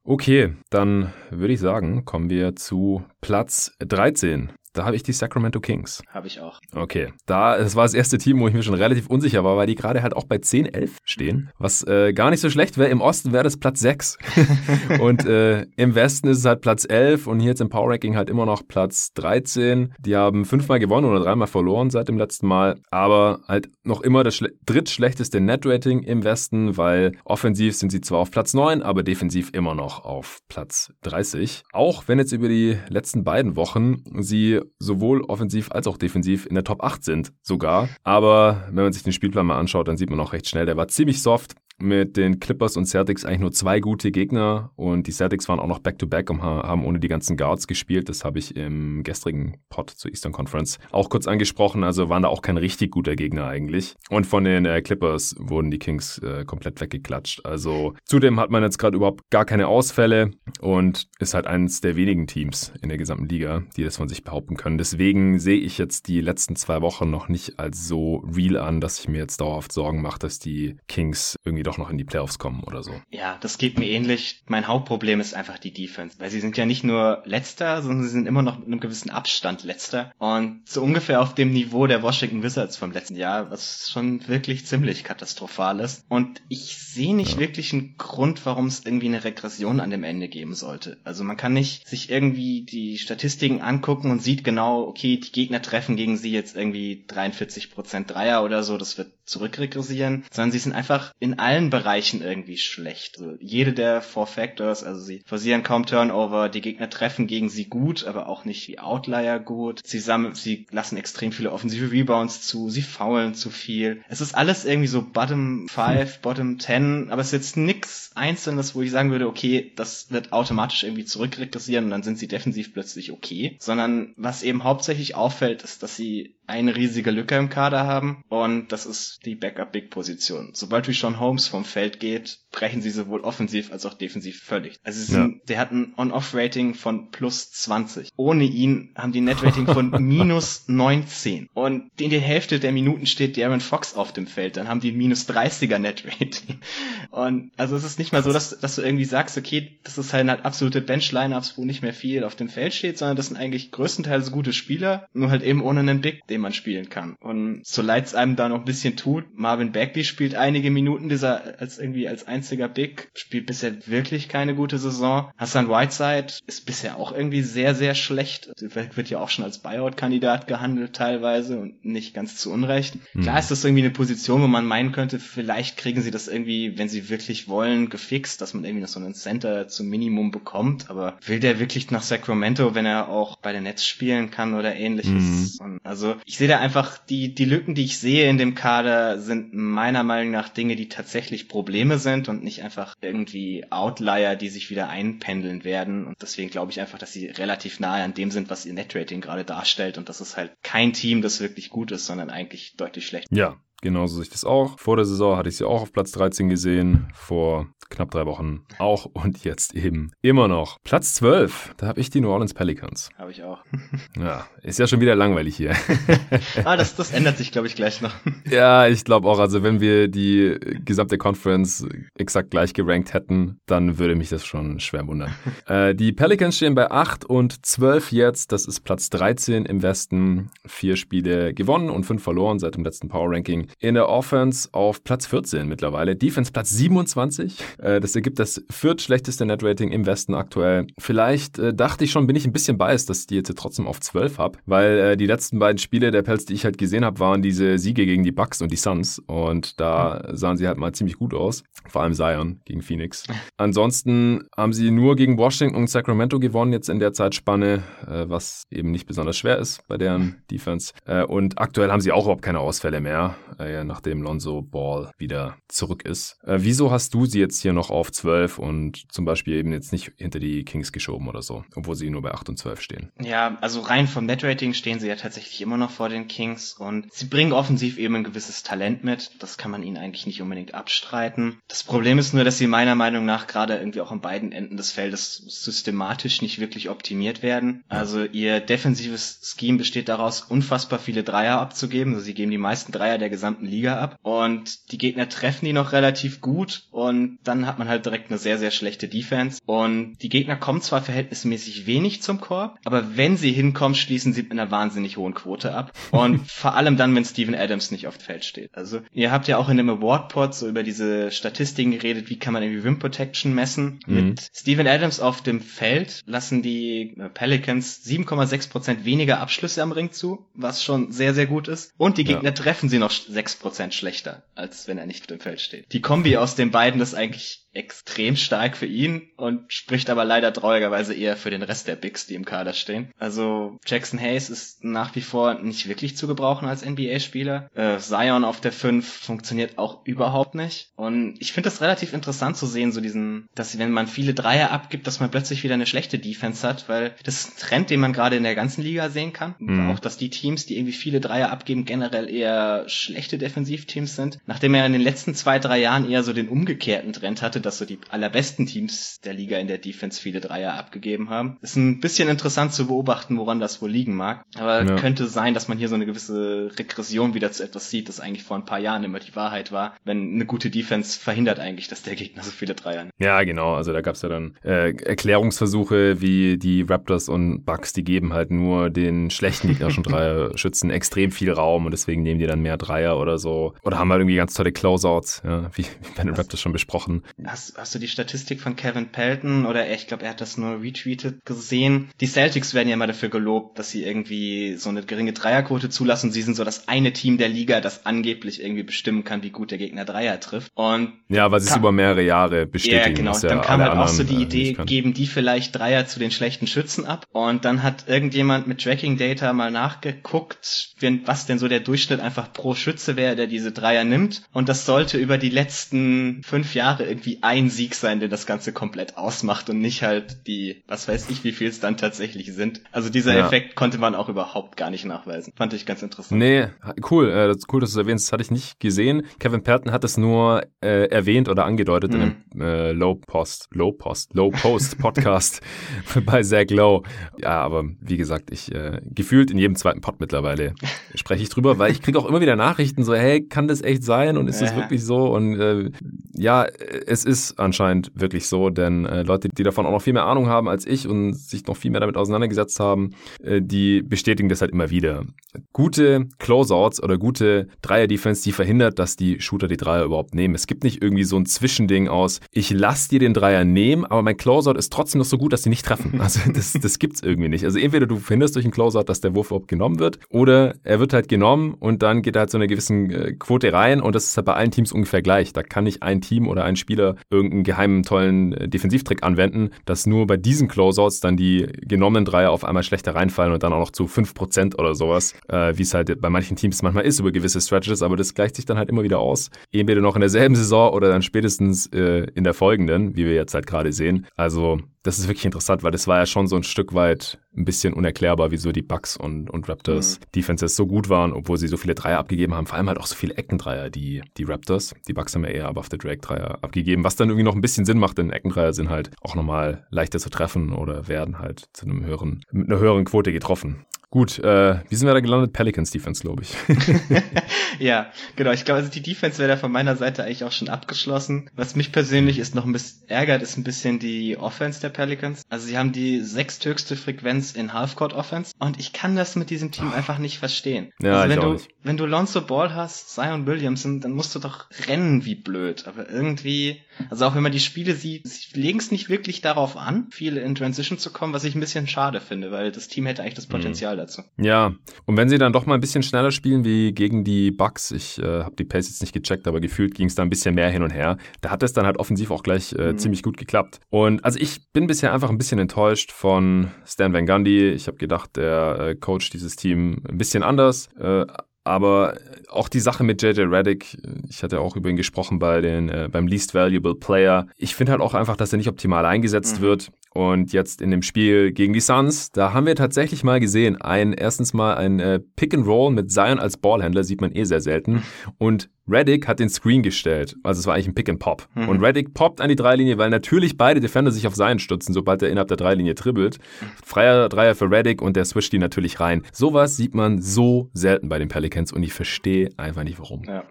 Okay, 0.05 0.55
dann 0.71 1.13
würde 1.31 1.55
ich 1.55 1.61
sagen, 1.61 2.05
kommen 2.05 2.31
wir 2.31 2.55
zu 2.55 3.05
Platz 3.21 3.73
13. 3.81 4.53
Da 4.75 4.87
habe 4.87 4.97
ich 4.97 5.03
die 5.03 5.13
Sacramento 5.13 5.61
Kings. 5.61 6.03
Habe 6.09 6.27
ich 6.27 6.41
auch. 6.41 6.59
Okay. 6.75 7.13
Da, 7.27 7.59
das 7.59 7.77
war 7.77 7.85
das 7.85 7.93
erste 7.93 8.17
Team, 8.17 8.41
wo 8.41 8.49
ich 8.49 8.55
mir 8.55 8.63
schon 8.63 8.75
relativ 8.75 9.07
unsicher 9.09 9.45
war, 9.45 9.57
weil 9.57 9.67
die 9.67 9.75
gerade 9.75 10.03
halt 10.03 10.17
auch 10.17 10.25
bei 10.25 10.39
10, 10.39 10.67
11 10.67 10.97
stehen. 11.05 11.51
Was 11.59 11.87
äh, 11.87 12.13
gar 12.15 12.31
nicht 12.31 12.41
so 12.41 12.49
schlecht 12.49 12.79
wäre. 12.79 12.89
Im 12.89 13.03
Osten 13.03 13.33
wäre 13.33 13.45
das 13.45 13.59
Platz 13.59 13.81
6. 13.81 14.17
und 15.01 15.27
äh, 15.27 15.67
im 15.77 15.95
Westen 15.95 16.29
ist 16.29 16.39
es 16.39 16.45
halt 16.47 16.63
Platz 16.63 16.87
11 16.89 17.27
und 17.27 17.41
hier 17.41 17.51
jetzt 17.51 17.61
im 17.61 17.69
Power 17.69 17.91
Ranking 17.91 18.17
halt 18.17 18.31
immer 18.31 18.47
noch 18.47 18.67
Platz 18.67 19.13
13. 19.13 19.93
Die 19.99 20.17
haben 20.17 20.47
fünfmal 20.47 20.79
gewonnen 20.79 21.07
oder 21.07 21.21
dreimal 21.21 21.49
verloren 21.49 21.91
seit 21.91 22.09
dem 22.09 22.17
letzten 22.17 22.47
Mal. 22.47 22.81
Aber 22.91 23.41
halt 23.49 23.69
noch 23.85 24.01
immer 24.01 24.25
das 24.25 24.43
drittschlechteste 24.65 25.41
Net-Rating 25.41 26.03
im 26.03 26.25
Westen, 26.25 26.79
weil 26.79 27.13
offensiv 27.25 27.77
sind 27.77 27.91
sie 27.91 28.01
zwar 28.01 28.21
auf 28.21 28.31
Platz 28.31 28.55
9, 28.55 28.83
aber 28.83 29.03
defensiv 29.03 29.51
immer 29.53 29.75
noch 29.75 30.05
auf 30.05 30.39
Platz 30.49 30.93
30. 31.03 31.63
Auch 31.73 32.05
wenn 32.07 32.19
jetzt 32.19 32.33
über 32.33 32.49
die 32.49 32.79
letzten 32.89 33.23
beiden 33.23 33.57
Wochen 33.57 34.03
sie 34.21 34.62
sowohl 34.79 35.23
offensiv 35.23 35.71
als 35.73 35.87
auch 35.87 35.97
defensiv 35.97 36.47
in 36.47 36.55
der 36.55 36.65
Top 36.65 36.83
8 36.83 37.05
sind 37.05 37.33
sogar. 37.43 37.89
Aber 38.03 38.65
wenn 38.69 38.85
man 38.85 38.93
sich 38.93 39.03
den 39.03 39.13
Spielplan 39.13 39.47
mal 39.47 39.59
anschaut, 39.59 39.89
dann 39.89 39.97
sieht 39.97 40.11
man 40.11 40.21
auch 40.21 40.33
recht 40.33 40.49
schnell, 40.49 40.67
der 40.67 40.77
war 40.77 40.89
ziemlich 40.89 41.23
soft 41.23 41.55
mit 41.79 42.17
den 42.17 42.41
Clippers 42.41 42.77
und 42.77 42.87
Celtics 42.87 43.25
eigentlich 43.25 43.41
nur 43.41 43.53
zwei 43.53 43.81
gute 43.81 44.11
Gegner 44.11 44.71
und 44.77 45.07
die 45.07 45.13
Celtics 45.13 45.49
waren 45.49 45.61
auch 45.61 45.67
noch 45.67 45.81
Back-to-Back 45.81 46.31
-back 46.31 46.33
und 46.33 46.43
haben 46.43 46.85
ohne 46.85 47.01
die 47.01 47.09
ganzen 47.09 47.37
Guards 47.37 47.67
gespielt. 47.67 48.09
Das 48.09 48.25
habe 48.25 48.39
ich 48.39 48.57
im 48.57 49.03
gestrigen 49.03 49.59
Pod 49.69 49.91
zur 49.91 50.11
Eastern 50.11 50.33
Conference 50.33 50.79
auch 50.91 51.09
kurz 51.09 51.27
angesprochen. 51.27 51.85
Also 51.85 52.09
waren 52.09 52.23
da 52.23 52.29
auch 52.29 52.43
kein 52.43 52.57
richtig 52.57 52.91
guter 52.91 53.17
Gegner 53.17 53.47
eigentlich. 53.47 53.95
Und 54.11 54.27
von 54.27 54.45
den 54.45 54.65
äh, 54.65 54.83
Clippers 54.83 55.35
wurden 55.39 55.71
die 55.71 55.79
Kings 55.79 56.19
äh, 56.19 56.45
komplett 56.45 56.81
weggeklatscht. 56.81 57.45
Also 57.45 57.95
zudem 58.05 58.39
hat 58.39 58.51
man 58.51 58.63
jetzt 58.63 58.79
gerade 58.79 58.97
überhaupt 58.97 59.31
gar 59.31 59.45
keine 59.45 59.69
Ausfälle 59.69 60.31
und 60.61 61.09
ist 61.19 61.35
halt 61.35 61.47
eines 61.47 61.81
der 61.81 61.97
wenigen 61.97 62.27
Teams 62.27 62.73
in 62.83 62.89
der 62.89 62.99
gesamten 62.99 63.29
Liga, 63.29 63.63
die 63.77 63.85
das 63.85 63.97
von 63.97 64.09
sich 64.09 64.25
behaupten 64.25 64.57
können. 64.57 64.79
Deswegen 64.79 65.39
sehe 65.39 65.59
ich 65.59 65.79
jetzt 65.79 66.09
die 66.09 66.21
letzten 66.21 66.57
zwei 66.57 66.81
Wochen 66.83 67.11
noch 67.11 67.29
nicht 67.29 67.59
als 67.59 67.87
so 67.87 68.25
real 68.35 68.57
an, 68.57 68.81
dass 68.81 69.01
ich 69.01 69.09
mir 69.09 69.19
jetzt 69.19 69.41
dauerhaft 69.41 69.73
Sorgen 69.73 70.03
mache, 70.03 70.19
dass 70.19 70.39
die 70.39 70.77
Kings 70.89 71.37
irgendwie 71.45 71.62
doch 71.63 71.73
doch 71.73 71.79
noch 71.79 71.91
in 71.91 71.99
die 71.99 72.05
Playoffs 72.05 72.39
kommen 72.39 72.63
oder 72.65 72.83
so. 72.83 72.93
Ja, 73.11 73.39
das 73.41 73.57
geht 73.57 73.79
mir 73.79 73.89
ähnlich. 73.89 74.43
Mein 74.47 74.69
Hauptproblem 74.69 75.21
ist 75.21 75.35
einfach 75.35 75.59
die 75.59 75.73
Defense, 75.73 76.17
weil 76.19 76.31
sie 76.31 76.41
sind 76.41 76.57
ja 76.57 76.67
nicht 76.67 76.85
nur 76.85 77.23
letzter, 77.25 77.83
sondern 77.83 78.05
sie 78.05 78.11
sind 78.11 78.27
immer 78.27 78.43
noch 78.43 78.59
mit 78.59 78.67
einem 78.67 78.81
gewissen 78.81 79.11
Abstand 79.11 79.65
letzter 79.65 80.13
und 80.19 80.63
so 80.67 80.83
ungefähr 80.83 81.23
auf 81.23 81.35
dem 81.35 81.53
Niveau 81.53 81.87
der 81.87 82.03
Washington 82.03 82.43
Wizards 82.43 82.77
vom 82.77 82.93
letzten 82.93 83.17
Jahr, 83.17 83.51
was 83.51 83.91
schon 83.91 84.27
wirklich 84.29 84.67
ziemlich 84.67 85.05
katastrophal 85.05 85.81
ist. 85.81 86.05
Und 86.09 86.43
ich 86.49 86.77
sehe 86.77 87.15
nicht 87.15 87.35
ja. 87.35 87.41
wirklich 87.41 87.73
einen 87.73 87.97
Grund, 87.97 88.45
warum 88.45 88.67
es 88.67 88.85
irgendwie 88.85 89.09
eine 89.09 89.25
Regression 89.25 89.81
an 89.81 89.91
dem 89.91 90.05
Ende 90.05 90.29
geben 90.29 90.55
sollte. 90.55 90.99
Also 91.05 91.25
man 91.25 91.39
kann 91.39 91.55
nicht 91.55 91.89
sich 91.89 92.11
irgendwie 92.11 92.63
die 92.63 92.99
Statistiken 92.99 93.63
angucken 93.63 94.11
und 94.11 94.23
sieht 94.23 94.45
genau, 94.45 94.83
okay, 94.83 95.17
die 95.17 95.33
Gegner 95.33 95.63
treffen 95.63 95.97
gegen 95.97 96.19
sie 96.19 96.33
jetzt 96.33 96.55
irgendwie 96.57 97.05
43% 97.09 98.07
Dreier 98.07 98.45
oder 98.45 98.63
so, 98.63 98.77
das 98.77 98.99
wird 98.99 99.13
zurückregressieren, 99.25 100.25
sondern 100.31 100.53
sie 100.53 100.59
sind 100.59 100.73
einfach 100.73 101.13
in 101.19 101.39
allen 101.39 101.52
allen 101.53 101.69
Bereichen 101.69 102.23
irgendwie 102.23 102.57
schlecht. 102.57 103.19
Also 103.19 103.37
jede 103.39 103.75
der 103.75 104.01
Four 104.01 104.27
Factors, 104.27 104.83
also 104.85 105.03
sie 105.03 105.23
forcieren 105.27 105.63
kaum 105.63 105.85
Turnover, 105.85 106.49
die 106.49 106.63
Gegner 106.63 106.89
treffen 106.89 107.27
gegen 107.27 107.51
sie 107.51 107.67
gut, 107.67 108.07
aber 108.07 108.27
auch 108.27 108.47
nicht 108.47 108.67
wie 108.69 108.79
Outlier 108.79 109.39
gut. 109.39 109.81
Sie 109.85 109.99
sammeln, 109.99 110.35
sie 110.35 110.67
lassen 110.71 110.97
extrem 110.97 111.31
viele 111.31 111.53
offensive 111.53 111.93
Rebounds 111.93 112.47
zu, 112.47 112.71
sie 112.71 112.81
faulen 112.81 113.35
zu 113.35 113.51
viel. 113.51 114.03
Es 114.09 114.23
ist 114.23 114.35
alles 114.35 114.65
irgendwie 114.65 114.89
so 114.89 115.03
Bottom 115.03 115.69
5, 115.69 116.21
Bottom 116.21 116.59
10, 116.59 117.11
aber 117.11 117.21
es 117.21 117.29
ist 117.29 117.33
jetzt 117.33 117.57
nix 117.59 118.13
Einzelnes, 118.15 118.75
wo 118.75 118.81
ich 118.81 118.91
sagen 118.91 119.11
würde, 119.11 119.29
okay, 119.29 119.73
das 119.77 120.11
wird 120.11 120.33
automatisch 120.33 120.85
irgendwie 120.85 121.05
zurückregressieren 121.05 121.85
und 121.85 121.91
dann 121.91 122.03
sind 122.03 122.19
sie 122.19 122.29
defensiv 122.29 122.73
plötzlich 122.73 123.13
okay, 123.13 123.57
sondern 123.61 124.15
was 124.17 124.43
eben 124.43 124.65
hauptsächlich 124.65 125.17
auffällt, 125.17 125.63
ist, 125.63 125.83
dass 125.83 125.97
sie 125.97 126.35
eine 126.47 126.77
riesige 126.77 127.11
Lücke 127.11 127.37
im 127.37 127.49
Kader 127.49 127.87
haben 127.87 128.23
und 128.29 128.73
das 128.73 128.87
ist 128.87 129.21
die 129.25 129.35
Backup-Big-Position. 129.35 130.51
Sobald 130.55 130.89
wie 130.89 130.93
Sean 130.93 131.21
Holmes 131.21 131.47
vom 131.47 131.65
Feld 131.65 132.01
geht, 132.01 132.39
brechen 132.51 132.83
sie 132.83 132.91
sowohl 132.91 133.21
offensiv 133.21 133.73
als 133.73 133.87
auch 133.87 133.95
defensiv 133.95 134.43
völlig. 134.43 134.79
Also 134.85 135.03
sind, 135.03 135.33
ja. 135.33 135.41
der 135.49 135.59
hat 135.59 135.73
ein 135.73 135.95
On-Off-Rating 135.97 136.75
von 136.75 137.11
plus 137.11 137.51
20. 137.53 138.11
Ohne 138.17 138.45
ihn 138.45 138.93
haben 138.97 139.13
die 139.13 139.21
Net-Rating 139.21 139.67
von 139.67 139.91
minus 140.01 140.65
19. 140.69 141.49
Und 141.55 141.91
in 141.99 142.11
der 142.11 142.21
Hälfte 142.21 142.61
der 142.61 142.73
Minuten 142.73 143.07
steht 143.07 143.37
Darren 143.37 143.61
Fox 143.61 143.95
auf 143.95 144.13
dem 144.13 144.27
Feld, 144.27 144.57
dann 144.57 144.69
haben 144.69 144.81
die 144.81 144.93
minus 144.93 145.29
30er 145.29 145.79
Net-Rating. 145.79 146.61
Und 147.11 147.53
also 147.57 147.77
es 147.77 147.85
ist 147.85 147.99
nicht 147.99 148.13
mal 148.13 148.23
so, 148.23 148.33
dass, 148.33 148.59
dass 148.59 148.77
du 148.77 148.83
irgendwie 148.83 149.05
sagst, 149.05 149.39
okay, 149.39 149.79
das 149.85 149.99
ist 149.99 150.13
halt, 150.13 150.29
halt 150.29 150.45
absolute 150.45 150.81
Bench-Lineups, 150.81 151.57
wo 151.57 151.65
nicht 151.65 151.83
mehr 151.83 151.95
viel 151.95 152.25
auf 152.25 152.35
dem 152.35 152.49
Feld 152.49 152.75
steht, 152.75 152.99
sondern 152.99 153.17
das 153.17 153.29
sind 153.29 153.37
eigentlich 153.37 153.71
größtenteils 153.71 154.33
gute 154.33 154.53
Spieler, 154.53 155.09
nur 155.13 155.31
halt 155.31 155.43
eben 155.43 155.63
ohne 155.63 155.81
einen 155.81 156.01
Big, 156.01 156.27
den 156.33 156.41
man 156.41 156.53
spielen 156.53 156.89
kann. 156.89 157.17
Und 157.21 157.61
so 157.65 157.83
leid 157.83 158.07
es 158.07 158.15
einem 158.15 158.37
da 158.37 158.49
noch 158.49 158.59
ein 158.59 158.65
bisschen 158.65 158.97
tut, 158.97 159.25
Marvin 159.35 159.73
Bagley 159.73 160.05
spielt 160.05 160.35
einige 160.35 160.71
Minuten 160.71 161.09
dieser 161.09 161.61
als 161.61 161.79
irgendwie 161.79 162.09
als 162.09 162.27
einziger 162.27 162.69
Big, 162.69 163.11
spielt 163.15 163.47
bisher 163.47 163.87
wirklich 163.87 164.29
keine 164.29 164.55
gute 164.55 164.79
Saison. 164.79 165.31
Hassan 165.37 165.69
Whiteside 165.69 166.35
ist 166.47 166.67
bisher 166.67 166.97
auch 166.97 167.13
irgendwie 167.13 167.43
sehr, 167.43 167.75
sehr 167.75 167.95
schlecht. 167.95 168.51
Wird 168.59 169.11
ja 169.11 169.21
auch 169.21 169.29
schon 169.29 169.45
als 169.45 169.59
Buyout-Kandidat 169.59 170.47
gehandelt 170.47 170.95
teilweise 170.95 171.59
und 171.59 171.85
nicht 171.85 172.15
ganz 172.15 172.37
zu 172.37 172.51
Unrecht. 172.51 172.97
Mhm. 173.15 173.23
Klar 173.23 173.39
ist 173.39 173.51
das 173.51 173.65
irgendwie 173.65 173.83
eine 173.83 173.93
Position, 173.93 174.43
wo 174.43 174.47
man 174.47 174.65
meinen 174.65 174.93
könnte, 174.93 175.19
vielleicht 175.19 175.77
kriegen 175.77 176.01
sie 176.01 176.11
das 176.11 176.29
irgendwie, 176.29 176.79
wenn 176.79 176.89
sie 176.89 177.09
wirklich 177.11 177.49
wollen, 177.49 177.91
gefixt, 177.91 178.41
dass 178.41 178.55
man 178.55 178.65
irgendwie 178.65 178.83
noch 178.83 178.89
so 178.89 179.01
einen 179.01 179.15
Center 179.15 179.69
zum 179.69 179.89
Minimum 179.89 180.31
bekommt. 180.31 180.89
Aber 180.91 181.19
will 181.27 181.41
der 181.41 181.59
wirklich 181.59 181.91
nach 181.91 182.03
Sacramento, 182.03 182.75
wenn 182.75 182.87
er 182.87 183.09
auch 183.09 183.37
bei 183.37 183.53
den 183.53 183.65
Nets 183.65 183.87
spielen 183.87 184.31
kann 184.31 184.55
oder 184.55 184.75
ähnliches? 184.75 185.59
Mhm. 185.61 185.81
also 185.85 186.17
ich 186.25 186.39
sehe 186.39 186.49
da 186.49 186.59
einfach 186.59 186.99
die, 186.99 187.35
die 187.35 187.45
Lücken, 187.45 187.75
die 187.75 187.85
ich 187.85 187.99
sehe 187.99 188.29
in 188.29 188.39
dem 188.39 188.55
Kader, 188.55 189.21
sind 189.21 189.53
meiner 189.55 190.03
Meinung 190.03 190.31
nach 190.31 190.49
Dinge, 190.49 190.77
die 190.77 190.89
tatsächlich 190.89 191.49
Probleme 191.49 191.99
sind 191.99 192.29
und 192.29 192.45
nicht 192.45 192.63
einfach 192.63 192.95
irgendwie 193.01 193.65
Outlier, 193.71 194.37
die 194.37 194.49
sich 194.49 194.71
wieder 194.71 194.89
einpendeln 194.89 195.65
werden. 195.65 196.07
Und 196.07 196.21
deswegen 196.23 196.51
glaube 196.51 196.73
ich 196.73 196.81
einfach, 196.81 196.99
dass 196.99 197.13
sie 197.13 197.27
relativ 197.27 197.81
nahe 197.81 198.03
an 198.03 198.15
dem 198.15 198.31
sind, 198.31 198.51
was 198.51 198.67
ihr 198.67 198.73
Netrating 198.73 199.21
gerade 199.21 199.45
darstellt. 199.45 199.99
Und 199.99 200.09
das 200.09 200.21
ist 200.21 200.37
halt 200.37 200.53
kein 200.63 200.93
Team, 200.93 201.23
das 201.23 201.41
wirklich 201.41 201.71
gut 201.71 201.91
ist, 201.93 202.07
sondern 202.07 202.31
eigentlich 202.31 202.75
deutlich 202.77 203.07
schlecht. 203.07 203.29
Ja, 203.31 203.59
Genauso 203.83 204.15
sehe 204.15 204.23
ich 204.23 204.31
das 204.31 204.45
auch. 204.45 204.79
Vor 204.79 204.97
der 204.97 205.05
Saison 205.05 205.37
hatte 205.37 205.49
ich 205.49 205.57
sie 205.57 205.67
auch 205.67 205.83
auf 205.83 205.93
Platz 205.93 206.13
13 206.13 206.49
gesehen, 206.49 207.09
vor 207.15 207.67
knapp 207.91 208.11
drei 208.11 208.27
Wochen 208.27 208.65
auch 208.79 209.05
und 209.13 209.45
jetzt 209.45 209.75
eben 209.75 210.13
immer 210.23 210.49
noch. 210.49 210.79
Platz 210.83 211.15
12, 211.15 211.75
da 211.77 211.89
habe 211.89 212.01
ich 212.01 212.09
die 212.09 212.21
New 212.21 212.31
Orleans 212.31 212.55
Pelicans. 212.55 213.11
Habe 213.19 213.33
ich 213.33 213.43
auch. 213.43 213.59
ja, 214.17 214.47
ist 214.63 214.79
ja 214.79 214.87
schon 214.87 215.01
wieder 215.01 215.15
langweilig 215.15 215.57
hier. 215.57 215.75
ah, 216.65 216.77
das, 216.77 216.95
das 216.95 217.13
ändert 217.13 217.39
sich, 217.39 217.51
glaube 217.51 217.67
ich, 217.67 217.75
gleich 217.75 218.01
noch. 218.01 218.15
ja, 218.49 218.87
ich 218.87 219.05
glaube 219.05 219.29
auch, 219.29 219.41
also 219.41 219.63
wenn 219.63 219.81
wir 219.81 220.09
die 220.09 220.57
gesamte 220.85 221.19
Conference 221.19 221.87
exakt 222.17 222.51
gleich 222.51 222.75
gerankt 222.75 223.15
hätten, 223.15 223.59
dann 223.67 223.99
würde 223.99 224.15
mich 224.15 224.29
das 224.29 224.47
schon 224.47 224.79
schwer 224.79 225.07
wundern. 225.09 225.35
äh, 225.67 225.95
die 225.95 226.13
Pelicans 226.13 226.57
stehen 226.57 226.77
bei 226.77 226.91
8 226.91 227.25
und 227.25 227.67
12 227.67 228.13
jetzt, 228.13 228.53
das 228.53 228.67
ist 228.67 228.81
Platz 228.81 229.11
13 229.11 229.67
im 229.67 229.83
Westen. 229.83 230.51
Vier 230.67 230.97
Spiele 230.97 231.53
gewonnen 231.53 231.91
und 231.91 232.05
fünf 232.05 232.23
verloren 232.23 232.59
seit 232.59 232.77
dem 232.77 232.85
letzten 232.85 233.09
Power 233.09 233.31
Ranking 233.33 233.67
in 233.79 233.95
der 233.95 234.09
Offense 234.09 234.69
auf 234.73 235.05
Platz 235.05 235.27
14 235.27 235.67
mittlerweile. 235.69 236.17
Defense 236.17 236.53
Platz 236.53 236.71
27. 236.71 237.63
Äh, 237.79 238.01
das 238.01 238.15
ergibt 238.15 238.39
das 238.39 238.63
viertschlechteste 238.71 239.45
Netrating 239.45 239.91
im 239.91 240.07
Westen 240.07 240.35
aktuell. 240.35 240.87
Vielleicht 240.99 241.59
äh, 241.59 241.75
dachte 241.75 242.05
ich 242.05 242.11
schon, 242.11 242.27
bin 242.27 242.37
ich 242.37 242.47
ein 242.47 242.53
bisschen 242.53 242.79
biased, 242.79 243.09
dass 243.11 243.21
ich 243.21 243.27
die 243.27 243.37
jetzt 243.37 243.53
trotzdem 243.57 243.87
auf 243.87 244.01
12 244.01 244.39
habe, 244.39 244.59
weil 244.67 244.99
äh, 244.99 245.17
die 245.17 245.27
letzten 245.27 245.59
beiden 245.59 245.79
Spiele 245.79 246.11
der 246.11 246.23
Pelz, 246.23 246.45
die 246.45 246.55
ich 246.55 246.65
halt 246.65 246.79
gesehen 246.79 247.05
habe, 247.05 247.19
waren 247.21 247.43
diese 247.43 247.79
Siege 247.79 248.07
gegen 248.07 248.25
die 248.25 248.33
Bucks 248.33 248.63
und 248.63 248.73
die 248.73 248.77
Suns 248.77 249.19
und 249.27 249.81
da 249.81 250.31
sahen 250.33 250.57
sie 250.57 250.67
halt 250.67 250.79
mal 250.79 250.93
ziemlich 250.93 251.17
gut 251.17 251.35
aus. 251.35 251.63
Vor 251.89 252.03
allem 252.03 252.15
Zion 252.15 252.61
gegen 252.65 252.83
Phoenix. 252.83 253.25
Ansonsten 253.57 254.49
haben 254.57 254.73
sie 254.73 254.91
nur 254.91 255.17
gegen 255.17 255.39
Washington 255.39 255.77
und 255.77 255.89
Sacramento 255.89 256.39
gewonnen 256.39 256.73
jetzt 256.73 256.89
in 256.89 256.99
der 256.99 257.13
Zeitspanne, 257.13 257.83
was 258.07 258.65
eben 258.71 258.91
nicht 258.91 259.07
besonders 259.07 259.37
schwer 259.37 259.59
ist 259.59 259.87
bei 259.89 259.99
deren 259.99 260.43
Defense. 260.51 260.93
Und 261.29 261.59
aktuell 261.59 261.91
haben 261.91 262.01
sie 262.01 262.13
auch 262.13 262.25
überhaupt 262.25 262.43
keine 262.43 262.61
Ausfälle 262.61 263.01
mehr 263.01 263.37
äh, 263.67 263.85
nachdem 263.85 264.23
Lonzo 264.23 264.63
Ball 264.63 265.11
wieder 265.19 265.57
zurück 265.69 266.05
ist. 266.05 266.39
Äh, 266.45 266.59
wieso 266.61 266.91
hast 266.91 267.15
du 267.15 267.27
sie 267.27 267.41
jetzt 267.41 267.61
hier 267.61 267.73
noch 267.73 267.91
auf 267.91 268.11
12 268.13 268.59
und 268.59 269.13
zum 269.13 269.25
Beispiel 269.25 269.55
eben 269.55 269.73
jetzt 269.73 269.93
nicht 269.93 270.13
hinter 270.17 270.39
die 270.39 270.65
Kings 270.65 270.93
geschoben 270.93 271.29
oder 271.29 271.43
so, 271.43 271.65
obwohl 271.75 271.95
sie 271.95 272.11
nur 272.11 272.23
bei 272.23 272.33
8 272.33 272.49
und 272.51 272.59
12 272.59 272.81
stehen? 272.81 273.11
Ja, 273.21 273.59
also 273.61 273.81
rein 273.81 274.07
vom 274.07 274.27
Netrating 274.27 274.75
stehen 274.75 275.01
sie 275.01 275.09
ja 275.09 275.17
tatsächlich 275.17 275.61
immer 275.61 275.77
noch 275.77 275.91
vor 275.91 276.09
den 276.09 276.29
Kings 276.29 276.75
und 276.75 277.13
sie 277.13 277.27
bringen 277.27 277.53
offensiv 277.53 277.99
eben 277.99 278.17
ein 278.17 278.25
gewisses 278.25 278.63
Talent 278.63 279.05
mit. 279.05 279.31
Das 279.39 279.59
kann 279.59 279.71
man 279.71 279.83
ihnen 279.83 279.97
eigentlich 279.97 280.27
nicht 280.27 280.43
unbedingt 280.43 280.75
abstreiten. 280.75 281.59
Das 281.69 281.85
Problem 281.85 282.19
ist 282.19 282.35
nur, 282.35 282.45
dass 282.45 282.59
sie 282.59 282.67
meiner 282.67 282.95
Meinung 282.95 283.25
nach 283.25 283.47
gerade 283.47 283.77
irgendwie 283.77 284.01
auch 284.01 284.13
an 284.13 284.21
beiden 284.21 284.53
Enden 284.53 284.77
des 284.77 284.91
Feldes 284.91 285.37
systematisch 285.37 286.43
nicht 286.43 286.59
wirklich 286.59 286.89
optimiert 286.89 287.43
werden. 287.43 287.85
Also 287.89 288.25
ihr 288.25 288.61
defensives 288.61 289.41
Scheme 289.43 289.79
besteht 289.79 290.09
daraus, 290.09 290.43
unfassbar 290.43 290.99
viele 290.99 291.23
Dreier 291.23 291.61
abzugeben. 291.61 292.15
Also 292.15 292.25
sie 292.25 292.35
geben 292.35 292.51
die 292.51 292.59
meisten 292.59 292.93
Dreier 292.93 293.19
der 293.19 293.31
gesamten 293.31 293.52
gesamten 293.53 293.67
Liga 293.67 293.99
ab. 293.99 294.19
Und 294.23 294.93
die 294.93 294.99
Gegner 294.99 295.29
treffen 295.29 295.67
die 295.67 295.73
noch 295.73 295.93
relativ 295.93 296.41
gut 296.41 296.85
und 296.91 297.39
dann 297.45 297.67
hat 297.67 297.79
man 297.79 297.89
halt 297.89 298.05
direkt 298.07 298.31
eine 298.31 298.39
sehr, 298.39 298.59
sehr 298.59 298.71
schlechte 298.71 299.09
Defense. 299.09 299.61
Und 299.67 300.17
die 300.23 300.29
Gegner 300.29 300.57
kommen 300.57 300.81
zwar 300.81 301.03
verhältnismäßig 301.03 301.87
wenig 301.87 302.23
zum 302.23 302.41
Korb, 302.41 302.79
aber 302.85 303.17
wenn 303.17 303.37
sie 303.37 303.53
hinkommen, 303.53 303.95
schließen 303.95 304.33
sie 304.33 304.43
mit 304.43 304.53
einer 304.53 304.71
wahnsinnig 304.71 305.17
hohen 305.17 305.35
Quote 305.35 305.75
ab. 305.75 305.93
Und 306.11 306.47
vor 306.51 306.75
allem 306.75 306.97
dann, 306.97 307.15
wenn 307.15 307.25
Steven 307.25 307.55
Adams 307.55 307.91
nicht 307.91 308.07
auf 308.07 308.19
dem 308.19 308.25
Feld 308.25 308.45
steht. 308.45 308.71
Also 308.73 309.01
ihr 309.13 309.31
habt 309.31 309.49
ja 309.49 309.59
auch 309.59 309.69
in 309.69 309.77
dem 309.77 309.91
Award-Pod 309.91 310.55
so 310.55 310.69
über 310.69 310.83
diese 310.83 311.31
Statistiken 311.31 311.93
geredet, 311.93 312.31
wie 312.31 312.39
kann 312.39 312.53
man 312.53 312.63
irgendwie 312.63 312.83
Rim 312.83 312.99
Protection 312.99 313.55
messen. 313.55 314.01
Mhm. 314.07 314.15
Mit 314.15 314.51
Steven 314.55 314.87
Adams 314.87 315.21
auf 315.21 315.43
dem 315.43 315.61
Feld 315.61 316.23
lassen 316.27 316.63
die 316.63 317.17
Pelicans 317.35 318.05
7,6% 318.05 319.05
weniger 319.05 319.41
Abschlüsse 319.41 319.83
am 319.83 319.93
Ring 319.93 320.13
zu, 320.13 320.47
was 320.55 320.83
schon 320.83 321.13
sehr, 321.13 321.35
sehr 321.35 321.47
gut 321.47 321.69
ist. 321.69 321.93
Und 321.97 322.19
die 322.19 322.25
Gegner 322.25 322.51
ja. 322.51 322.53
treffen 322.53 322.89
sie 322.89 322.99
noch 322.99 323.11
6% 323.11 323.42
schlechter, 323.91 324.43
als 324.55 324.89
wenn 324.89 324.99
er 324.99 325.07
nicht 325.07 325.23
auf 325.23 325.27
dem 325.27 325.41
Feld 325.41 325.61
steht. 325.61 325.93
Die 325.93 326.01
Kombi 326.01 326.37
aus 326.37 326.55
den 326.55 326.71
beiden 326.71 327.01
ist 327.01 327.15
eigentlich 327.15 327.63
extrem 327.75 328.37
stark 328.37 328.77
für 328.77 328.87
ihn 328.87 329.31
und 329.37 329.73
spricht 329.73 330.11
aber 330.11 330.25
leider 330.25 330.53
traurigerweise 330.53 331.15
eher 331.15 331.37
für 331.37 331.51
den 331.51 331.63
Rest 331.63 331.89
der 331.89 331.97
Bigs, 331.97 332.27
die 332.27 332.35
im 332.35 332.45
Kader 332.45 332.75
stehen. 332.75 333.11
Also 333.19 333.79
Jackson 333.87 334.21
Hayes 334.21 334.51
ist 334.51 334.85
nach 334.85 335.15
wie 335.17 335.23
vor 335.23 335.55
nicht 335.55 335.89
wirklich 335.89 336.17
zu 336.17 336.27
gebrauchen 336.27 336.69
als 336.69 336.85
NBA-Spieler. 336.85 337.71
Äh, 337.75 337.99
Zion 337.99 338.45
auf 338.45 338.61
der 338.61 338.73
5 338.73 339.11
funktioniert 339.11 339.79
auch 339.79 340.05
überhaupt 340.05 340.55
nicht. 340.55 340.91
Und 340.97 341.37
ich 341.41 341.53
finde 341.53 341.71
das 341.71 341.81
relativ 341.81 342.13
interessant 342.13 342.57
zu 342.57 342.67
sehen, 342.67 342.93
so 342.93 343.01
diesen, 343.01 343.49
dass 343.55 343.79
wenn 343.79 343.91
man 343.91 344.07
viele 344.07 344.35
Dreier 344.35 344.71
abgibt, 344.71 345.07
dass 345.07 345.21
man 345.21 345.31
plötzlich 345.31 345.65
wieder 345.65 345.75
eine 345.75 345.87
schlechte 345.87 346.19
Defense 346.19 346.67
hat, 346.67 346.89
weil 346.89 347.15
das 347.25 347.41
ist 347.41 347.51
ein 347.53 347.59
Trend, 347.59 347.91
den 347.91 348.01
man 348.01 348.13
gerade 348.13 348.37
in 348.37 348.43
der 348.43 348.55
ganzen 348.55 348.83
Liga 348.83 349.09
sehen 349.09 349.33
kann. 349.33 349.55
Mhm. 349.59 349.91
Auch, 349.91 349.99
dass 349.99 350.19
die 350.19 350.31
Teams, 350.31 350.67
die 350.67 350.77
irgendwie 350.77 350.93
viele 350.93 351.21
Dreier 351.21 351.51
abgeben, 351.51 351.87
generell 351.87 352.29
eher 352.29 352.85
schlechte 353.23 353.39
Defensivteams 353.39 354.17
sind. 354.17 354.39
Nachdem 354.47 354.75
er 354.75 354.85
in 354.85 354.93
den 354.93 355.01
letzten 355.01 355.35
zwei, 355.35 355.59
drei 355.59 355.79
Jahren 355.79 356.11
eher 356.11 356.23
so 356.23 356.33
den 356.33 356.49
umgekehrten 356.49 357.13
Trend 357.13 357.41
hatte, 357.41 357.61
dass 357.61 357.79
so 357.79 357.85
die 357.85 357.99
allerbesten 358.11 358.67
Teams 358.67 359.21
der 359.25 359.33
Liga 359.33 359.59
in 359.59 359.69
der 359.69 359.79
Defense 359.79 360.21
viele 360.21 360.41
Dreier 360.41 360.75
abgegeben 360.75 361.31
haben. 361.31 361.59
Ist 361.63 361.77
ein 361.77 362.01
bisschen 362.01 362.29
interessant 362.29 362.73
zu 362.73 362.89
beobachten, 362.89 363.39
woran 363.39 363.61
das 363.61 363.81
wohl 363.81 363.91
liegen 363.91 364.15
mag. 364.15 364.45
Aber 364.57 364.85
ja. 364.85 364.97
könnte 364.97 365.27
sein, 365.27 365.55
dass 365.55 365.69
man 365.69 365.79
hier 365.79 365.89
so 365.89 365.95
eine 365.95 366.07
gewisse 366.07 366.71
Regression 366.77 367.35
wieder 367.35 367.53
zu 367.53 367.63
etwas 367.63 367.91
sieht, 367.91 368.09
das 368.09 368.19
eigentlich 368.19 368.43
vor 368.43 368.57
ein 368.57 368.65
paar 368.65 368.81
Jahren 368.81 369.05
immer 369.05 369.21
die 369.21 369.37
Wahrheit 369.37 369.71
war. 369.71 369.95
Wenn 370.05 370.35
eine 370.35 370.47
gute 370.47 370.71
Defense 370.71 371.19
verhindert 371.19 371.61
eigentlich, 371.61 371.89
dass 371.89 372.03
der 372.03 372.17
Gegner 372.17 372.43
so 372.43 372.51
viele 372.51 372.75
Dreier. 372.75 373.07
Ja, 373.19 373.43
genau. 373.45 373.75
Also 373.75 373.93
da 373.93 374.01
gab 374.01 374.17
es 374.17 374.23
ja 374.23 374.29
dann 374.29 374.57
äh, 374.65 374.93
Erklärungsversuche, 374.97 376.21
wie 376.21 376.59
die 376.59 376.83
Raptors 376.83 377.29
und 377.29 377.65
Bucks, 377.65 377.93
die 377.93 378.05
geben 378.05 378.33
halt 378.33 378.51
nur 378.51 378.91
den 378.91 379.31
schlechten 379.31 379.69
Gegner 379.69 379.91
schon 379.91 380.03
Dreier 380.03 380.57
schützen 380.59 380.91
extrem 380.91 381.31
viel 381.31 381.53
Raum 381.53 381.85
und 381.85 381.93
deswegen 381.93 382.23
nehmen 382.23 382.41
die 382.41 382.47
dann 382.47 382.61
mehr 382.61 382.77
Dreier 382.77 383.12
oder 383.19 383.39
so. 383.39 383.75
Oder 383.83 383.99
haben 383.99 384.11
halt 384.11 384.21
irgendwie 384.21 384.37
ganz 384.37 384.55
tolle 384.55 384.73
Closeouts, 384.73 385.43
ja, 385.45 385.71
wie, 385.75 385.85
wie 385.85 386.11
bei 386.17 386.25
den 386.25 386.35
Raptors 386.35 386.61
schon 386.61 386.73
besprochen. 386.73 387.23
Hast, 387.45 387.77
hast 387.77 387.95
du 387.95 387.99
die 387.99 388.09
Statistik 388.09 388.61
von 388.61 388.77
Kevin 388.77 389.09
Pelton 389.11 389.67
oder 389.67 389.91
ich 389.91 390.07
glaube, 390.07 390.25
er 390.25 390.31
hat 390.31 390.41
das 390.41 390.59
nur 390.59 390.81
retweetet 390.83 391.45
gesehen? 391.45 392.11
Die 392.21 392.27
Celtics 392.27 392.75
werden 392.75 392.89
ja 392.89 392.95
immer 392.95 393.07
dafür 393.07 393.29
gelobt, 393.29 393.79
dass 393.79 393.91
sie 393.91 394.05
irgendwie 394.05 394.77
so 394.77 394.91
eine 394.91 395.03
geringe 395.03 395.33
Dreierquote 395.33 395.89
zulassen. 395.89 396.33
Sie 396.33 396.43
sind 396.43 396.55
so 396.55 396.65
das 396.65 396.89
eine 396.89 397.13
Team 397.13 397.39
der 397.39 397.49
Liga, 397.49 397.81
das 397.81 398.07
angeblich 398.07 398.63
irgendwie 398.63 398.83
bestimmen 398.83 399.25
kann, 399.25 399.43
wie 399.43 399.51
gut 399.51 399.71
der 399.71 399.79
Gegner 399.79 400.05
Dreier 400.05 400.41
trifft. 400.41 400.71
Und 400.75 401.13
ja, 401.29 401.51
weil 401.51 401.61
sie 401.61 401.71
es 401.71 401.77
über 401.77 401.93
mehrere 401.93 402.23
Jahre 402.23 402.67
bestätigen. 402.67 403.27
Ja, 403.27 403.33
genau. 403.33 403.39
Dann 403.39 403.61
kam 403.63 403.81
halt 403.81 403.93
auch 403.93 404.09
so 404.09 404.25
die 404.25 404.37
äh, 404.37 404.43
Idee, 404.43 404.73
geben 404.85 405.15
die 405.15 405.27
vielleicht 405.27 405.77
Dreier 405.77 406.07
zu 406.07 406.19
den 406.19 406.31
schlechten 406.31 406.67
Schützen 406.67 407.07
ab. 407.07 407.27
Und 407.33 407.65
dann 407.65 407.83
hat 407.83 408.09
irgendjemand 408.09 408.67
mit 408.67 408.83
Tracking 408.83 409.17
Data 409.17 409.53
mal 409.53 409.71
nachgeguckt, 409.71 410.95
was 411.25 411.47
denn 411.47 411.59
so 411.59 411.69
der 411.69 411.81
Durchschnitt 411.81 412.21
einfach 412.21 412.53
pro 412.53 412.75
Schütze 412.75 413.02
wäre, 413.17 413.37
der 413.37 413.47
diese 413.47 413.73
Dreier 413.73 414.05
nimmt. 414.05 414.43
Und 414.53 414.69
das 414.69 414.87
sollte 414.87 415.19
über 415.19 415.39
die 415.39 415.51
letzten 415.51 416.43
fünf 416.43 416.75
Jahre 416.75 417.07
irgendwie 417.07 417.39
ein 417.43 417.69
Sieg 417.69 417.95
sein, 417.95 418.21
der 418.21 418.29
das 418.29 418.47
Ganze 418.47 418.73
komplett 418.73 419.17
ausmacht 419.17 419.71
und 419.71 419.81
nicht 419.81 420.03
halt 420.03 420.47
die, 420.47 420.83
was 420.87 421.09
weiß 421.09 421.31
ich, 421.31 421.45
wie 421.45 421.53
viel 421.53 421.69
es 421.69 421.81
dann 421.81 421.97
tatsächlich 421.97 422.53
sind. 422.53 422.81
Also 422.93 423.11
dieser 423.11 423.35
ja. 423.35 423.47
Effekt 423.47 423.75
konnte 423.75 423.99
man 423.99 424.15
auch 424.15 424.29
überhaupt 424.29 424.77
gar 424.77 424.91
nicht 424.91 425.05
nachweisen. 425.05 425.53
Fand 425.57 425.73
ich 425.75 425.87
ganz 425.87 426.03
interessant. 426.03 426.39
Nee, 426.39 426.69
cool. 427.11 427.31
Äh, 427.31 427.55
cool, 427.73 427.81
dass 427.81 427.93
du 427.93 428.01
es 428.01 428.05
erwähnst. 428.05 428.27
Das 428.27 428.33
hatte 428.33 428.43
ich 428.43 428.51
nicht 428.51 428.81
gesehen. 428.81 429.23
Kevin 429.39 429.63
Pelton 429.63 429.93
hat 429.93 430.05
es 430.05 430.17
nur 430.17 430.63
äh, 430.81 431.09
erwähnt 431.09 431.49
oder 431.49 431.65
angedeutet 431.65 432.13
mhm. 432.13 432.21
in 432.53 432.63
einem 432.63 432.63
äh, 432.63 432.93
Low 432.93 433.15
Post, 433.15 433.69
Low 433.73 433.93
Post, 433.93 434.35
Low 434.35 434.51
Post 434.51 434.99
Podcast 435.03 435.61
bei 436.27 436.43
Zach 436.43 436.71
Lowe. 436.71 437.09
Ja, 437.39 437.61
aber 437.61 437.85
wie 438.01 438.17
gesagt, 438.17 438.51
ich 438.51 438.73
äh, 438.73 439.01
gefühlt 439.05 439.51
in 439.51 439.59
jedem 439.59 439.77
zweiten 439.77 440.01
Pod 440.01 440.21
mittlerweile 440.21 440.75
spreche 441.15 441.43
ich 441.43 441.49
drüber, 441.49 441.79
weil 441.79 441.93
ich 441.93 442.03
kriege 442.03 442.19
auch 442.19 442.27
immer 442.27 442.41
wieder 442.41 442.57
Nachrichten 442.57 442.92
so, 442.97 443.15
hey, 443.15 443.47
kann 443.47 443.69
das 443.69 443.83
echt 443.83 444.05
sein 444.05 444.37
und 444.37 444.49
ist 444.49 444.61
ja. 444.61 444.67
das 444.67 444.77
wirklich 444.77 445.05
so? 445.05 445.35
Und 445.35 445.59
äh, 445.59 445.91
ja, 446.35 446.65
es 447.07 447.25
ist 447.25 447.59
anscheinend 447.59 448.11
wirklich 448.15 448.47
so, 448.47 448.71
denn 448.71 449.05
äh, 449.07 449.23
Leute, 449.23 449.49
die 449.49 449.63
davon 449.63 449.87
auch 449.87 449.93
noch 449.93 450.03
viel 450.03 450.13
mehr 450.13 450.25
Ahnung 450.25 450.47
haben 450.47 450.69
als 450.69 450.87
ich 450.87 451.07
und 451.07 451.35
sich 451.35 451.67
noch 451.67 451.77
viel 451.77 451.91
mehr 451.91 452.01
damit 452.01 452.17
auseinandergesetzt 452.17 452.81
haben, 452.81 453.11
äh, 453.43 453.61
die 453.63 454.03
bestätigen 454.03 454.49
das 454.49 454.61
halt 454.61 454.71
immer 454.71 454.91
wieder. 454.91 455.25
Gute 455.73 456.29
Closeouts 456.39 457.03
oder 457.03 457.19
gute 457.19 457.69
Dreier-Defense, 457.83 458.43
die 458.43 458.53
verhindert, 458.53 458.99
dass 458.99 459.17
die 459.17 459.41
Shooter 459.41 459.69
die 459.69 459.77
Dreier 459.77 460.05
überhaupt 460.05 460.35
nehmen. 460.35 460.55
Es 460.55 460.67
gibt 460.67 460.85
nicht 460.85 461.03
irgendwie 461.03 461.25
so 461.25 461.37
ein 461.37 461.47
Zwischending 461.47 462.09
aus, 462.09 462.41
ich 462.51 462.71
lass 462.71 463.09
dir 463.09 463.19
den 463.19 463.35
Dreier 463.35 463.65
nehmen, 463.65 464.05
aber 464.05 464.23
mein 464.23 464.37
Closeout 464.37 464.79
ist 464.79 464.93
trotzdem 464.93 465.19
noch 465.19 465.27
so 465.27 465.39
gut, 465.39 465.53
dass 465.53 465.63
die 465.63 465.69
nicht 465.69 465.85
treffen. 465.85 466.21
Also 466.21 466.41
das, 466.53 466.73
das 466.73 466.99
gibt's 466.99 467.23
irgendwie 467.23 467.49
nicht. 467.49 467.65
Also 467.65 467.79
entweder 467.79 468.07
du 468.07 468.17
verhinderst 468.17 468.57
durch 468.57 468.65
einen 468.65 468.73
Closeout, 468.73 469.05
dass 469.05 469.21
der 469.21 469.35
Wurf 469.35 469.49
überhaupt 469.49 469.69
genommen 469.69 469.99
wird, 469.99 470.19
oder 470.31 470.75
er 470.85 471.01
wird 471.01 471.13
halt 471.13 471.29
genommen 471.29 471.75
und 471.75 472.03
dann 472.03 472.23
geht 472.23 472.37
er 472.37 472.41
halt 472.41 472.51
so 472.51 472.59
eine 472.59 472.67
gewissen 472.83 473.11
äh, 473.11 473.33
Quote 473.33 473.73
rein 473.73 474.01
und 474.01 474.15
das 474.15 474.27
ist 474.27 474.37
halt 474.37 474.47
bei 474.47 474.55
allen 474.55 474.71
Teams 474.71 474.93
ungefähr 474.93 475.23
gleich. 475.23 475.53
Da 475.53 475.63
kann 475.63 475.85
nicht 475.85 476.03
ein 476.03 476.21
Team 476.21 476.49
oder 476.49 476.65
ein 476.65 476.77
Spieler 476.77 477.17
irgendeinen 477.31 477.65
geheimen, 477.65 478.03
tollen 478.03 478.53
äh, 478.53 478.69
Defensivtrick 478.69 479.23
anwenden, 479.23 479.71
dass 479.85 480.07
nur 480.07 480.27
bei 480.27 480.37
diesen 480.37 480.69
Closeouts 480.69 481.21
dann 481.21 481.37
die 481.37 481.67
genommenen 481.83 482.25
Dreier 482.25 482.51
auf 482.51 482.65
einmal 482.65 482.83
schlechter 482.83 483.15
reinfallen 483.15 483.53
und 483.53 483.63
dann 483.63 483.73
auch 483.73 483.79
noch 483.79 483.91
zu 483.91 484.05
5% 484.05 484.79
oder 484.79 484.95
sowas, 484.95 485.35
äh, 485.49 485.73
wie 485.77 485.83
es 485.83 485.95
halt 485.95 486.21
bei 486.21 486.31
manchen 486.31 486.57
Teams 486.57 486.83
manchmal 486.83 487.05
ist 487.05 487.21
über 487.21 487.33
gewisse 487.33 487.61
Stretches, 487.61 488.03
aber 488.03 488.17
das 488.17 488.35
gleicht 488.35 488.57
sich 488.57 488.65
dann 488.65 488.79
halt 488.79 488.89
immer 488.89 489.03
wieder 489.03 489.19
aus. 489.19 489.51
Entweder 489.73 490.01
noch 490.01 490.17
in 490.17 490.21
derselben 490.21 490.55
Saison 490.55 490.93
oder 490.93 491.09
dann 491.09 491.23
spätestens 491.23 491.87
äh, 491.87 492.27
in 492.35 492.45
der 492.45 492.55
folgenden, 492.55 493.17
wie 493.17 493.25
wir 493.27 493.35
jetzt 493.35 493.55
halt 493.55 493.67
gerade 493.67 493.93
sehen. 493.93 494.27
Also 494.37 494.81
das 495.03 495.19
ist 495.19 495.27
wirklich 495.29 495.45
interessant, 495.45 495.83
weil 495.83 495.91
das 495.91 496.07
war 496.07 496.19
ja 496.19 496.27
schon 496.27 496.47
so 496.47 496.57
ein 496.57 496.63
Stück 496.63 496.95
weit 496.95 497.39
ein 497.57 497.65
bisschen 497.65 497.93
unerklärbar, 497.93 498.51
wieso 498.51 498.73
die 498.73 498.83
Bucks 498.83 499.17
und, 499.17 499.51
und 499.51 499.69
Raptors 499.69 500.21
mhm. 500.21 500.25
Defenses 500.37 500.77
so 500.77 500.87
gut 500.87 501.09
waren, 501.09 501.33
obwohl 501.33 501.59
sie 501.59 501.69
so 501.69 501.77
viele 501.77 501.95
Dreier 501.95 502.19
abgegeben 502.19 502.55
haben. 502.55 502.67
Vor 502.67 502.77
allem 502.77 502.89
halt 502.89 502.99
auch 502.99 503.07
so 503.07 503.15
viele 503.15 503.35
Eckendreier, 503.35 503.91
die, 503.91 504.23
die 504.37 504.45
Raptors. 504.45 504.95
Die 505.09 505.13
Bucks 505.13 505.35
haben 505.35 505.45
ja 505.45 505.51
eher 505.51 505.69
above 505.69 505.89
the 505.91 505.99
Drake 505.99 506.21
Dreier 506.21 506.59
abgegeben, 506.63 507.05
was 507.05 507.17
dann 507.17 507.29
irgendwie 507.29 507.45
noch 507.45 507.55
ein 507.55 507.61
bisschen 507.61 507.85
Sinn 507.85 507.99
macht, 507.99 508.19
denn 508.19 508.31
Eckendreier 508.31 508.73
sind 508.73 508.91
halt 508.91 509.11
auch 509.21 509.35
nochmal 509.35 509.87
leichter 509.91 510.19
zu 510.19 510.31
treffen 510.31 510.73
oder 510.73 511.09
werden 511.09 511.39
halt 511.39 511.69
zu 511.73 511.87
einem 511.87 512.05
höheren, 512.05 512.45
mit 512.53 512.71
einer 512.71 512.79
höheren 512.79 513.05
Quote 513.05 513.33
getroffen. 513.33 513.85
Gut, 514.13 514.39
äh, 514.41 514.79
wie 514.91 514.95
sind 514.95 515.09
wir 515.09 515.15
da 515.15 515.21
gelandet? 515.21 515.55
Pelicans 515.55 515.91
Defense, 515.91 516.21
glaube 516.21 516.43
ich. 516.43 516.55
ja, 517.79 518.13
genau. 518.37 518.51
Ich 518.51 518.67
glaube, 518.67 518.81
also 518.81 518.91
die 518.91 519.01
Defense 519.01 519.39
wäre 519.39 519.49
da 519.49 519.57
von 519.57 519.73
meiner 519.73 519.97
Seite 519.97 520.23
eigentlich 520.23 520.45
auch 520.45 520.53
schon 520.53 520.69
abgeschlossen. 520.69 521.49
Was 521.57 521.77
mich 521.77 521.93
persönlich 521.93 522.39
ist 522.39 522.55
noch 522.55 522.67
ein 522.67 522.73
bisschen 522.73 523.09
ärgert, 523.09 523.41
ist 523.41 523.57
ein 523.57 523.65
bisschen 523.65 524.01
die 524.01 524.37
Offense 524.37 524.83
der 524.83 524.91
Pelicans. 524.91 525.41
Also 525.49 525.67
sie 525.67 525.79
haben 525.79 525.93
die 525.93 526.21
sechsthöchste 526.21 526.95
Frequenz 526.95 527.53
in 527.53 527.73
Halfcourt 527.73 528.13
Offense 528.13 528.53
und 528.59 528.79
ich 528.79 528.93
kann 528.93 529.17
das 529.17 529.35
mit 529.35 529.49
diesem 529.49 529.71
Team 529.71 529.91
einfach 529.95 530.19
nicht 530.19 530.39
verstehen. 530.39 530.93
Ja, 531.01 531.23
also 531.23 531.31
wenn 531.31 531.41
du, 531.41 531.53
nicht. 531.55 531.69
wenn 531.83 531.97
du 531.97 532.05
Lonzo 532.05 532.43
Ball 532.43 532.75
hast, 532.75 533.15
Zion 533.15 533.47
Williamson, 533.47 534.03
dann 534.03 534.13
musst 534.13 534.35
du 534.35 534.41
doch 534.41 534.67
rennen 534.89 535.25
wie 535.25 535.37
blöd. 535.37 535.87
Aber 535.87 536.11
irgendwie, 536.11 536.83
also 537.11 537.27
auch 537.27 537.35
wenn 537.35 537.43
man 537.43 537.53
die 537.53 537.61
Spiele 537.61 537.95
sieht, 537.95 538.29
sie 538.29 538.61
legen 538.61 538.79
es 538.79 538.91
nicht 538.91 539.09
wirklich 539.09 539.41
darauf 539.41 539.77
an, 539.77 540.09
viel 540.11 540.37
in 540.37 540.55
Transition 540.55 540.99
zu 540.99 541.11
kommen, 541.11 541.33
was 541.33 541.45
ich 541.45 541.55
ein 541.55 541.61
bisschen 541.61 541.87
schade 541.87 542.21
finde, 542.21 542.51
weil 542.51 542.73
das 542.73 542.89
Team 542.89 543.07
hätte 543.07 543.23
eigentlich 543.23 543.35
das 543.35 543.49
mhm. 543.49 543.53
Potenzial 543.53 543.95
mhm 543.97 544.03
dazu. 544.03 544.23
Ja, 544.37 544.75
und 545.07 545.17
wenn 545.17 545.29
sie 545.29 545.39
dann 545.39 545.53
doch 545.53 545.67
mal 545.67 545.75
ein 545.75 545.81
bisschen 545.81 546.03
schneller 546.03 546.31
spielen 546.31 546.65
wie 546.65 546.93
gegen 546.93 547.25
die 547.25 547.51
Bucks, 547.51 547.91
ich 547.91 548.19
äh, 548.19 548.43
habe 548.43 548.57
die 548.57 548.65
Pace 548.65 548.89
jetzt 548.89 549.01
nicht 549.01 549.13
gecheckt, 549.13 549.47
aber 549.47 549.61
gefühlt 549.61 549.95
ging 549.95 550.07
es 550.07 550.15
da 550.15 550.23
ein 550.23 550.31
bisschen 550.31 550.55
mehr 550.55 550.71
hin 550.71 550.83
und 550.83 550.91
her, 550.91 551.17
da 551.41 551.51
hat 551.51 551.63
es 551.63 551.73
dann 551.73 551.87
halt 551.87 551.99
offensiv 551.99 552.31
auch 552.31 552.43
gleich 552.43 552.73
äh, 552.73 552.93
mhm. 552.93 552.99
ziemlich 552.99 553.23
gut 553.23 553.37
geklappt. 553.37 553.81
Und 553.91 554.25
also 554.25 554.39
ich 554.39 554.73
bin 554.73 554.87
bisher 554.87 555.13
einfach 555.13 555.31
ein 555.31 555.39
bisschen 555.39 555.59
enttäuscht 555.59 556.13
von 556.13 556.71
Stan 556.85 557.13
Van 557.13 557.27
Gundy. 557.27 557.71
Ich 557.71 557.87
habe 557.87 557.97
gedacht, 557.97 558.37
der 558.37 558.79
äh, 558.81 558.95
Coach 558.95 559.31
dieses 559.31 559.57
Team 559.57 560.03
ein 560.09 560.19
bisschen 560.19 560.43
anders. 560.43 560.89
Äh, 560.99 561.27
aber 561.65 562.17
auch 562.49 562.69
die 562.69 562.81
Sache 562.81 563.05
mit 563.05 563.23
JJ 563.23 563.43
Reddick, 563.43 563.99
ich 564.29 564.43
hatte 564.43 564.61
auch 564.61 564.77
über 564.77 564.89
ihn 564.89 564.97
gesprochen 564.97 565.39
bei 565.39 565.61
den, 565.61 565.89
äh, 565.89 566.09
beim 566.11 566.27
Least 566.27 566.55
Valuable 566.55 566.95
Player. 566.95 567.47
Ich 567.57 567.75
finde 567.75 567.93
halt 567.93 568.03
auch 568.03 568.15
einfach, 568.15 568.37
dass 568.37 568.53
er 568.53 568.59
nicht 568.59 568.69
optimal 568.69 569.07
eingesetzt 569.07 569.59
mhm. 569.59 569.63
wird. 569.63 569.93
Und 570.15 570.53
jetzt 570.53 570.83
in 570.83 570.91
dem 570.91 571.03
Spiel 571.03 571.53
gegen 571.53 571.73
die 571.73 571.81
Suns, 571.81 572.31
da 572.33 572.53
haben 572.53 572.67
wir 572.67 572.77
tatsächlich 572.77 573.25
mal 573.25 573.41
gesehen, 573.41 573.81
ein 573.81 574.13
erstens 574.13 574.53
mal 574.53 574.75
ein 574.75 575.01
äh, 575.01 575.21
Pick 575.37 575.55
and 575.55 575.67
Roll 575.67 575.93
mit 575.93 576.11
Zion 576.11 576.39
als 576.39 576.57
Ballhändler, 576.57 577.05
sieht 577.05 577.21
man 577.21 577.35
eh 577.35 577.45
sehr 577.45 577.61
selten. 577.61 578.03
Und 578.39 578.69
Reddick 578.89 579.29
hat 579.29 579.41
den 579.41 579.49
Screen 579.49 579.83
gestellt. 579.83 580.37
Also 580.43 580.61
es 580.61 580.67
war 580.67 580.75
eigentlich 580.75 580.89
ein 580.89 580.95
Pick 580.95 581.09
and 581.09 581.19
Pop. 581.19 581.49
Mhm. 581.55 581.69
Und 581.69 581.81
Reddick 581.83 582.15
poppt 582.15 582.41
an 582.41 582.49
die 582.49 582.57
Dreilinie, 582.57 582.99
weil 582.99 583.11
natürlich 583.11 583.57
beide 583.57 583.81
Defender 583.81 584.11
sich 584.11 584.27
auf 584.27 584.35
Zion 584.35 584.59
stützen, 584.59 584.93
sobald 584.93 585.23
er 585.23 585.31
innerhalb 585.31 585.49
der 585.49 585.57
Dreilinie 585.57 585.95
dribbelt. 585.95 586.39
Freier 586.85 587.29
Dreier 587.29 587.55
für 587.55 587.71
Reddick 587.71 588.03
und 588.03 588.17
der 588.17 588.25
switcht 588.25 588.53
die 588.53 588.59
natürlich 588.59 589.01
rein. 589.01 589.23
Sowas 589.33 589.77
sieht 589.77 589.95
man 589.95 590.21
so 590.21 590.69
selten 590.75 591.09
bei 591.09 591.19
den 591.19 591.29
Pelicans 591.29 591.73
und 591.73 591.83
ich 591.83 591.93
verstehe 591.93 592.51
einfach 592.57 592.85
nicht 592.85 592.99
warum. 592.99 593.25
Ja. 593.25 593.45